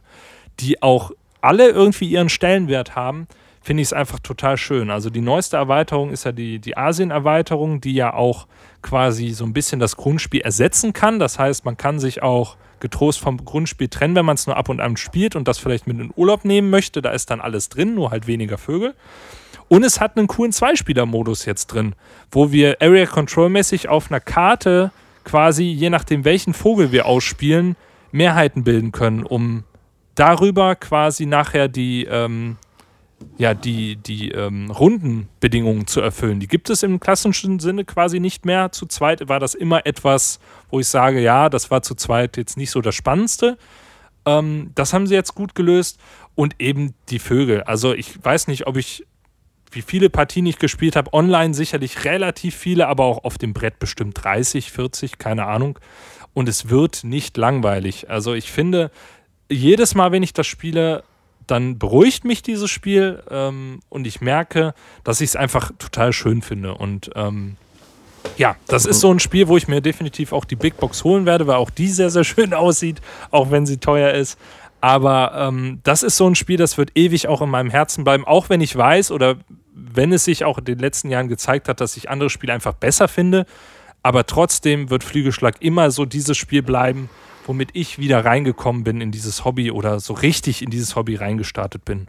die 0.59 0.81
auch 0.81 1.11
alle 1.41 1.69
irgendwie 1.69 2.09
ihren 2.09 2.29
Stellenwert 2.29 2.95
haben, 2.95 3.27
finde 3.63 3.81
ich 3.81 3.87
es 3.87 3.93
einfach 3.93 4.19
total 4.19 4.57
schön. 4.57 4.91
Also 4.91 5.09
die 5.09 5.21
neueste 5.21 5.57
Erweiterung 5.57 6.11
ist 6.11 6.25
ja 6.25 6.31
die, 6.31 6.59
die 6.59 6.77
Asien-Erweiterung, 6.77 7.81
die 7.81 7.93
ja 7.93 8.13
auch 8.13 8.47
quasi 8.81 9.29
so 9.29 9.45
ein 9.45 9.53
bisschen 9.53 9.79
das 9.79 9.95
Grundspiel 9.95 10.41
ersetzen 10.41 10.93
kann. 10.93 11.17
Das 11.17 11.39
heißt, 11.39 11.65
man 11.65 11.77
kann 11.77 11.99
sich 11.99 12.21
auch 12.21 12.57
getrost 12.81 13.21
vom 13.21 13.43
Grundspiel 13.43 13.87
trennen, 13.87 14.15
wenn 14.15 14.25
man 14.25 14.35
es 14.35 14.45
nur 14.45 14.57
ab 14.57 14.67
und 14.67 14.81
an 14.81 14.97
spielt 14.97 15.37
und 15.37 15.47
das 15.47 15.57
vielleicht 15.57 15.87
mit 15.87 15.97
in 15.97 16.09
den 16.09 16.13
Urlaub 16.15 16.43
nehmen 16.43 16.69
möchte. 16.69 17.01
Da 17.01 17.11
ist 17.11 17.31
dann 17.31 17.39
alles 17.39 17.69
drin, 17.69 17.95
nur 17.95 18.11
halt 18.11 18.27
weniger 18.27 18.57
Vögel. 18.57 18.93
Und 19.69 19.83
es 19.83 20.01
hat 20.01 20.17
einen 20.17 20.27
coolen 20.27 20.51
Zweispieler-Modus 20.51 21.45
jetzt 21.45 21.67
drin, 21.67 21.95
wo 22.31 22.51
wir 22.51 22.81
Area 22.81 23.05
Control-mäßig 23.05 23.87
auf 23.87 24.11
einer 24.11 24.19
Karte 24.19 24.91
quasi, 25.23 25.63
je 25.63 25.89
nachdem 25.89 26.25
welchen 26.25 26.53
Vogel 26.53 26.91
wir 26.91 27.05
ausspielen, 27.05 27.77
Mehrheiten 28.11 28.65
bilden 28.65 28.91
können, 28.91 29.23
um 29.23 29.63
darüber 30.15 30.75
quasi 30.75 31.25
nachher 31.25 31.69
die, 31.69 32.03
ähm, 32.03 32.57
ja, 33.37 33.53
die, 33.53 33.95
die 33.95 34.31
ähm, 34.31 34.71
Rundenbedingungen 34.71 35.87
zu 35.87 36.01
erfüllen. 36.01 36.39
Die 36.39 36.47
gibt 36.47 36.69
es 36.69 36.83
im 36.83 36.99
klassischen 36.99 37.59
Sinne 37.59 37.85
quasi 37.85 38.19
nicht 38.19 38.45
mehr. 38.45 38.71
Zu 38.71 38.85
zweit 38.85 39.27
war 39.29 39.39
das 39.39 39.53
immer 39.53 39.85
etwas, 39.85 40.39
wo 40.69 40.79
ich 40.79 40.87
sage, 40.87 41.19
ja, 41.21 41.49
das 41.49 41.71
war 41.71 41.81
zu 41.81 41.95
zweit 41.95 42.37
jetzt 42.37 42.57
nicht 42.57 42.71
so 42.71 42.81
das 42.81 42.95
Spannendste. 42.95 43.57
Ähm, 44.25 44.71
das 44.75 44.93
haben 44.93 45.07
sie 45.07 45.15
jetzt 45.15 45.35
gut 45.35 45.55
gelöst. 45.55 45.99
Und 46.35 46.55
eben 46.59 46.95
die 47.09 47.19
Vögel. 47.19 47.61
Also 47.63 47.93
ich 47.93 48.23
weiß 48.23 48.47
nicht, 48.47 48.65
ob 48.65 48.77
ich, 48.77 49.05
wie 49.71 49.83
viele 49.83 50.09
Partien 50.09 50.45
ich 50.47 50.57
gespielt 50.57 50.95
habe, 50.95 51.13
online 51.13 51.53
sicherlich 51.53 52.05
relativ 52.05 52.55
viele, 52.55 52.87
aber 52.87 53.05
auch 53.05 53.23
auf 53.23 53.37
dem 53.37 53.53
Brett 53.53 53.77
bestimmt 53.77 54.23
30, 54.23 54.71
40, 54.71 55.19
keine 55.19 55.45
Ahnung. 55.45 55.77
Und 56.33 56.49
es 56.49 56.69
wird 56.69 57.03
nicht 57.03 57.37
langweilig. 57.37 58.09
Also 58.09 58.33
ich 58.33 58.51
finde, 58.51 58.89
jedes 59.49 59.93
Mal, 59.93 60.11
wenn 60.11 60.23
ich 60.23 60.33
das 60.33 60.47
spiele, 60.47 61.03
dann 61.47 61.77
beruhigt 61.77 62.25
mich 62.25 62.41
dieses 62.41 62.69
Spiel 62.69 63.23
ähm, 63.29 63.79
und 63.89 64.07
ich 64.07 64.21
merke, 64.21 64.73
dass 65.03 65.21
ich 65.21 65.31
es 65.31 65.35
einfach 65.35 65.71
total 65.77 66.13
schön 66.13 66.41
finde. 66.41 66.75
Und 66.75 67.11
ähm, 67.15 67.57
ja, 68.37 68.55
das 68.67 68.85
ist 68.85 68.99
so 68.99 69.11
ein 69.11 69.19
Spiel, 69.19 69.47
wo 69.47 69.57
ich 69.57 69.67
mir 69.67 69.81
definitiv 69.81 70.33
auch 70.33 70.45
die 70.45 70.55
Big 70.55 70.77
Box 70.77 71.03
holen 71.03 71.25
werde, 71.25 71.47
weil 71.47 71.55
auch 71.55 71.69
die 71.69 71.87
sehr, 71.87 72.09
sehr 72.09 72.23
schön 72.23 72.53
aussieht, 72.53 73.01
auch 73.31 73.51
wenn 73.51 73.65
sie 73.65 73.77
teuer 73.77 74.13
ist. 74.13 74.37
Aber 74.81 75.31
ähm, 75.35 75.79
das 75.83 76.03
ist 76.03 76.17
so 76.17 76.27
ein 76.27 76.35
Spiel, 76.35 76.57
das 76.57 76.77
wird 76.77 76.91
ewig 76.95 77.27
auch 77.27 77.41
in 77.41 77.49
meinem 77.49 77.69
Herzen 77.69 78.03
bleiben, 78.03 78.25
auch 78.25 78.49
wenn 78.49 78.59
ich 78.59 78.75
weiß 78.75 79.11
oder 79.11 79.37
wenn 79.73 80.11
es 80.11 80.25
sich 80.25 80.43
auch 80.43 80.57
in 80.57 80.65
den 80.65 80.79
letzten 80.79 81.09
Jahren 81.09 81.29
gezeigt 81.29 81.69
hat, 81.69 81.79
dass 81.79 81.95
ich 81.95 82.09
andere 82.09 82.29
Spiele 82.29 82.53
einfach 82.53 82.73
besser 82.73 83.07
finde. 83.07 83.45
Aber 84.01 84.25
trotzdem 84.25 84.89
wird 84.89 85.05
Flügelschlag 85.05 85.61
immer 85.61 85.89
so 85.89 86.05
dieses 86.05 86.37
Spiel 86.37 86.61
bleiben, 86.61 87.09
womit 87.45 87.69
ich 87.73 87.99
wieder 87.99 88.23
reingekommen 88.25 88.83
bin 88.83 89.01
in 89.01 89.11
dieses 89.11 89.45
Hobby 89.45 89.71
oder 89.71 89.99
so 89.99 90.13
richtig 90.13 90.61
in 90.61 90.69
dieses 90.69 90.95
Hobby 90.95 91.15
reingestartet 91.15 91.85
bin. 91.85 92.07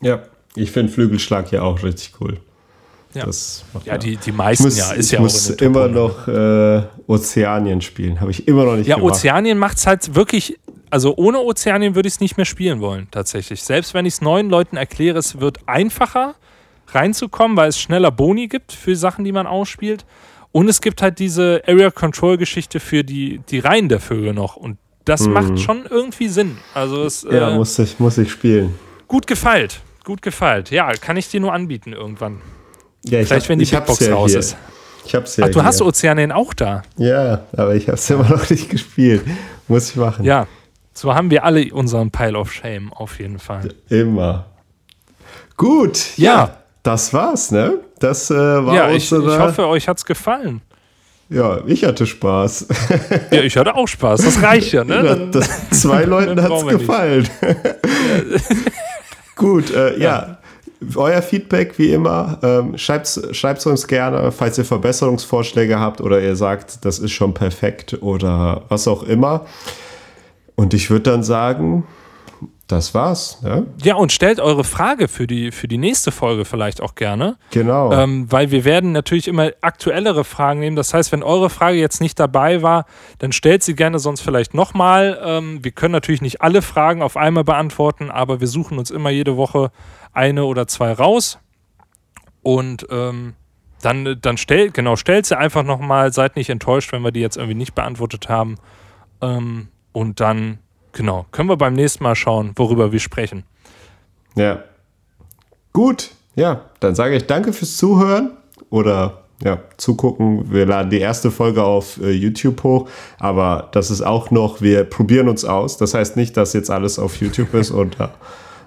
Ja, 0.00 0.22
ich 0.56 0.70
finde 0.70 0.92
Flügelschlag 0.92 1.50
ja 1.52 1.62
auch 1.62 1.82
richtig 1.82 2.12
cool. 2.20 2.38
Ja, 3.14 3.28
ja 3.84 3.98
die, 3.98 4.16
die 4.16 4.32
meisten 4.32 4.64
muss, 4.64 4.76
ja. 4.76 4.92
Ist 4.92 5.12
ja 5.12 5.20
muss 5.20 5.52
auch 5.52 5.56
immer 5.58 5.86
noch 5.86 6.26
äh, 6.26 6.82
Ozeanien 7.06 7.80
spielen. 7.80 8.20
Habe 8.20 8.32
ich 8.32 8.48
immer 8.48 8.64
noch 8.64 8.76
nicht 8.76 8.88
ja, 8.88 8.96
gemacht. 8.96 9.10
Ja, 9.10 9.16
Ozeanien 9.16 9.58
macht 9.58 9.78
es 9.78 9.86
halt 9.86 10.14
wirklich. 10.14 10.58
Also 10.90 11.16
ohne 11.16 11.40
Ozeanien 11.40 11.94
würde 11.94 12.08
ich 12.08 12.14
es 12.14 12.20
nicht 12.20 12.36
mehr 12.36 12.46
spielen 12.46 12.80
wollen, 12.80 13.08
tatsächlich. 13.10 13.62
Selbst 13.62 13.94
wenn 13.94 14.06
ich 14.06 14.14
es 14.14 14.20
neuen 14.20 14.48
Leuten 14.48 14.76
erkläre, 14.76 15.18
es 15.18 15.40
wird 15.40 15.58
einfacher 15.66 16.34
reinzukommen, 16.88 17.56
weil 17.56 17.68
es 17.68 17.80
schneller 17.80 18.10
Boni 18.10 18.46
gibt 18.46 18.72
für 18.72 18.94
Sachen, 18.94 19.24
die 19.24 19.32
man 19.32 19.46
ausspielt. 19.46 20.04
Und 20.54 20.68
es 20.68 20.80
gibt 20.80 21.02
halt 21.02 21.18
diese 21.18 21.62
Area 21.66 21.90
Control 21.90 22.36
Geschichte 22.36 22.78
für 22.78 23.02
die, 23.02 23.40
die 23.50 23.58
Reihen 23.58 23.88
der 23.88 23.98
Vögel 23.98 24.32
noch. 24.32 24.54
Und 24.54 24.78
das 25.04 25.26
mhm. 25.26 25.32
macht 25.32 25.58
schon 25.58 25.84
irgendwie 25.90 26.28
Sinn. 26.28 26.58
Also 26.74 27.02
es, 27.02 27.26
ja, 27.28 27.50
äh, 27.50 27.56
muss, 27.56 27.76
ich, 27.80 27.98
muss 27.98 28.18
ich 28.18 28.30
spielen. 28.30 28.72
Gut 29.08 29.26
gefeilt. 29.26 29.80
Gut 30.04 30.22
gefeilt. 30.22 30.70
Ja, 30.70 30.92
kann 30.92 31.16
ich 31.16 31.28
dir 31.28 31.40
nur 31.40 31.52
anbieten 31.52 31.92
irgendwann. 31.92 32.40
Ja, 33.04 33.18
ich 33.18 33.26
Vielleicht, 33.26 33.46
hab, 33.46 33.48
wenn 33.48 33.58
die 33.58 33.64
Bigbox 33.64 34.06
ja 34.06 34.14
raus 34.14 34.30
hier. 34.30 34.38
ist. 34.38 34.56
Ich 35.04 35.16
hab's 35.16 35.36
ja. 35.36 35.46
Ach, 35.46 35.48
du 35.48 35.54
hier. 35.54 35.64
hast 35.64 35.82
Ozeanien 35.82 36.30
auch 36.30 36.54
da. 36.54 36.82
Ja, 36.98 37.42
aber 37.56 37.74
ich 37.74 37.88
hab's 37.88 38.08
immer 38.10 38.28
noch 38.28 38.48
nicht 38.48 38.70
gespielt. 38.70 39.24
Muss 39.66 39.90
ich 39.90 39.96
machen. 39.96 40.24
Ja, 40.24 40.46
so 40.92 41.12
haben 41.16 41.32
wir 41.32 41.42
alle 41.42 41.74
unseren 41.74 42.12
Pile 42.12 42.38
of 42.38 42.52
Shame 42.52 42.92
auf 42.92 43.18
jeden 43.18 43.40
Fall. 43.40 43.74
Immer. 43.88 44.46
Gut. 45.56 46.16
Ja. 46.16 46.32
ja 46.32 46.56
das 46.84 47.12
war's, 47.12 47.50
ne? 47.50 47.80
Das 48.04 48.30
äh, 48.30 48.34
war 48.34 48.74
ja, 48.74 48.90
ich, 48.90 49.10
ich 49.10 49.12
hoffe, 49.12 49.66
euch 49.66 49.88
hat's 49.88 50.04
gefallen. 50.04 50.60
Ja, 51.30 51.60
ich 51.66 51.84
hatte 51.84 52.04
Spaß. 52.04 52.66
Ja, 53.30 53.40
ich 53.40 53.56
hatte 53.56 53.74
auch 53.74 53.88
Spaß. 53.88 54.20
Das 54.20 54.42
reicht 54.42 54.72
ja, 54.74 54.84
ne? 54.84 55.02
Dann, 55.02 55.32
das, 55.32 55.70
zwei 55.70 56.04
Leuten 56.04 56.42
hat 56.42 56.52
es 56.52 56.66
gefallen. 56.66 57.26
Gut, 59.36 59.70
äh, 59.70 59.98
ja. 59.98 59.98
ja. 59.98 60.38
Euer 60.96 61.22
Feedback 61.22 61.78
wie 61.78 61.94
immer. 61.94 62.38
Ähm, 62.42 62.76
Schreibt 62.76 63.06
es 63.06 63.66
uns 63.66 63.88
gerne, 63.88 64.30
falls 64.32 64.58
ihr 64.58 64.66
Verbesserungsvorschläge 64.66 65.80
habt 65.80 66.02
oder 66.02 66.20
ihr 66.20 66.36
sagt, 66.36 66.84
das 66.84 66.98
ist 66.98 67.12
schon 67.12 67.32
perfekt 67.32 67.96
oder 68.02 68.64
was 68.68 68.86
auch 68.86 69.04
immer. 69.04 69.46
Und 70.56 70.74
ich 70.74 70.90
würde 70.90 71.10
dann 71.10 71.22
sagen, 71.22 71.84
das 72.66 72.94
war's. 72.94 73.42
Ne? 73.42 73.66
Ja, 73.82 73.96
und 73.96 74.10
stellt 74.10 74.40
eure 74.40 74.64
Frage 74.64 75.08
für 75.08 75.26
die, 75.26 75.52
für 75.52 75.68
die 75.68 75.76
nächste 75.76 76.10
Folge 76.10 76.46
vielleicht 76.46 76.80
auch 76.80 76.94
gerne. 76.94 77.36
Genau. 77.50 77.92
Ähm, 77.92 78.30
weil 78.32 78.50
wir 78.50 78.64
werden 78.64 78.92
natürlich 78.92 79.28
immer 79.28 79.50
aktuellere 79.60 80.24
Fragen 80.24 80.60
nehmen. 80.60 80.74
Das 80.74 80.94
heißt, 80.94 81.12
wenn 81.12 81.22
eure 81.22 81.50
Frage 81.50 81.76
jetzt 81.76 82.00
nicht 82.00 82.18
dabei 82.18 82.62
war, 82.62 82.86
dann 83.18 83.32
stellt 83.32 83.62
sie 83.62 83.74
gerne 83.74 83.98
sonst 83.98 84.22
vielleicht 84.22 84.54
nochmal. 84.54 85.20
Ähm, 85.22 85.62
wir 85.62 85.72
können 85.72 85.92
natürlich 85.92 86.22
nicht 86.22 86.40
alle 86.40 86.62
Fragen 86.62 87.02
auf 87.02 87.18
einmal 87.18 87.44
beantworten, 87.44 88.10
aber 88.10 88.40
wir 88.40 88.48
suchen 88.48 88.78
uns 88.78 88.90
immer 88.90 89.10
jede 89.10 89.36
Woche 89.36 89.70
eine 90.14 90.44
oder 90.44 90.66
zwei 90.66 90.92
raus. 90.92 91.38
Und 92.42 92.86
ähm, 92.90 93.34
dann, 93.82 94.18
dann 94.22 94.38
stellt, 94.38 94.72
genau, 94.72 94.96
stellt 94.96 95.26
sie 95.26 95.36
einfach 95.36 95.64
nochmal, 95.64 96.14
seid 96.14 96.36
nicht 96.36 96.48
enttäuscht, 96.48 96.92
wenn 96.92 97.02
wir 97.02 97.12
die 97.12 97.20
jetzt 97.20 97.36
irgendwie 97.36 97.56
nicht 97.56 97.74
beantwortet 97.74 98.30
haben. 98.30 98.54
Ähm, 99.20 99.68
und 99.92 100.20
dann 100.20 100.58
Genau. 100.94 101.26
Können 101.32 101.48
wir 101.48 101.56
beim 101.56 101.74
nächsten 101.74 102.02
Mal 102.02 102.14
schauen, 102.14 102.52
worüber 102.56 102.92
wir 102.92 103.00
sprechen. 103.00 103.44
Ja. 104.36 104.62
Gut. 105.72 106.10
Ja, 106.36 106.62
dann 106.80 106.94
sage 106.94 107.16
ich 107.16 107.26
danke 107.26 107.52
fürs 107.52 107.76
Zuhören 107.76 108.32
oder 108.70 109.24
ja, 109.42 109.58
zugucken. 109.76 110.50
Wir 110.50 110.66
laden 110.66 110.90
die 110.90 111.00
erste 111.00 111.30
Folge 111.30 111.62
auf 111.62 112.00
äh, 112.00 112.10
YouTube 112.10 112.62
hoch, 112.62 112.88
aber 113.18 113.68
das 113.72 113.90
ist 113.90 114.02
auch 114.02 114.30
noch, 114.30 114.60
wir 114.60 114.84
probieren 114.84 115.28
uns 115.28 115.44
aus. 115.44 115.76
Das 115.76 115.94
heißt 115.94 116.16
nicht, 116.16 116.36
dass 116.36 116.52
jetzt 116.52 116.70
alles 116.70 116.98
auf 116.98 117.16
YouTube 117.20 117.54
ist 117.54 117.70
und, 117.72 117.96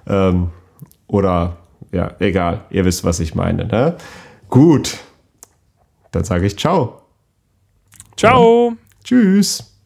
ähm, 0.07 0.51
oder 1.07 1.57
ja, 1.91 2.11
egal, 2.19 2.65
ihr 2.69 2.85
wisst, 2.85 3.03
was 3.03 3.19
ich 3.19 3.35
meine. 3.35 3.65
Ne? 3.65 3.95
Gut, 4.49 4.97
dann 6.11 6.23
sage 6.23 6.45
ich 6.45 6.57
ciao. 6.57 7.01
Ciao. 8.17 8.69
Ja. 8.69 8.77
Tschüss. 9.03 9.76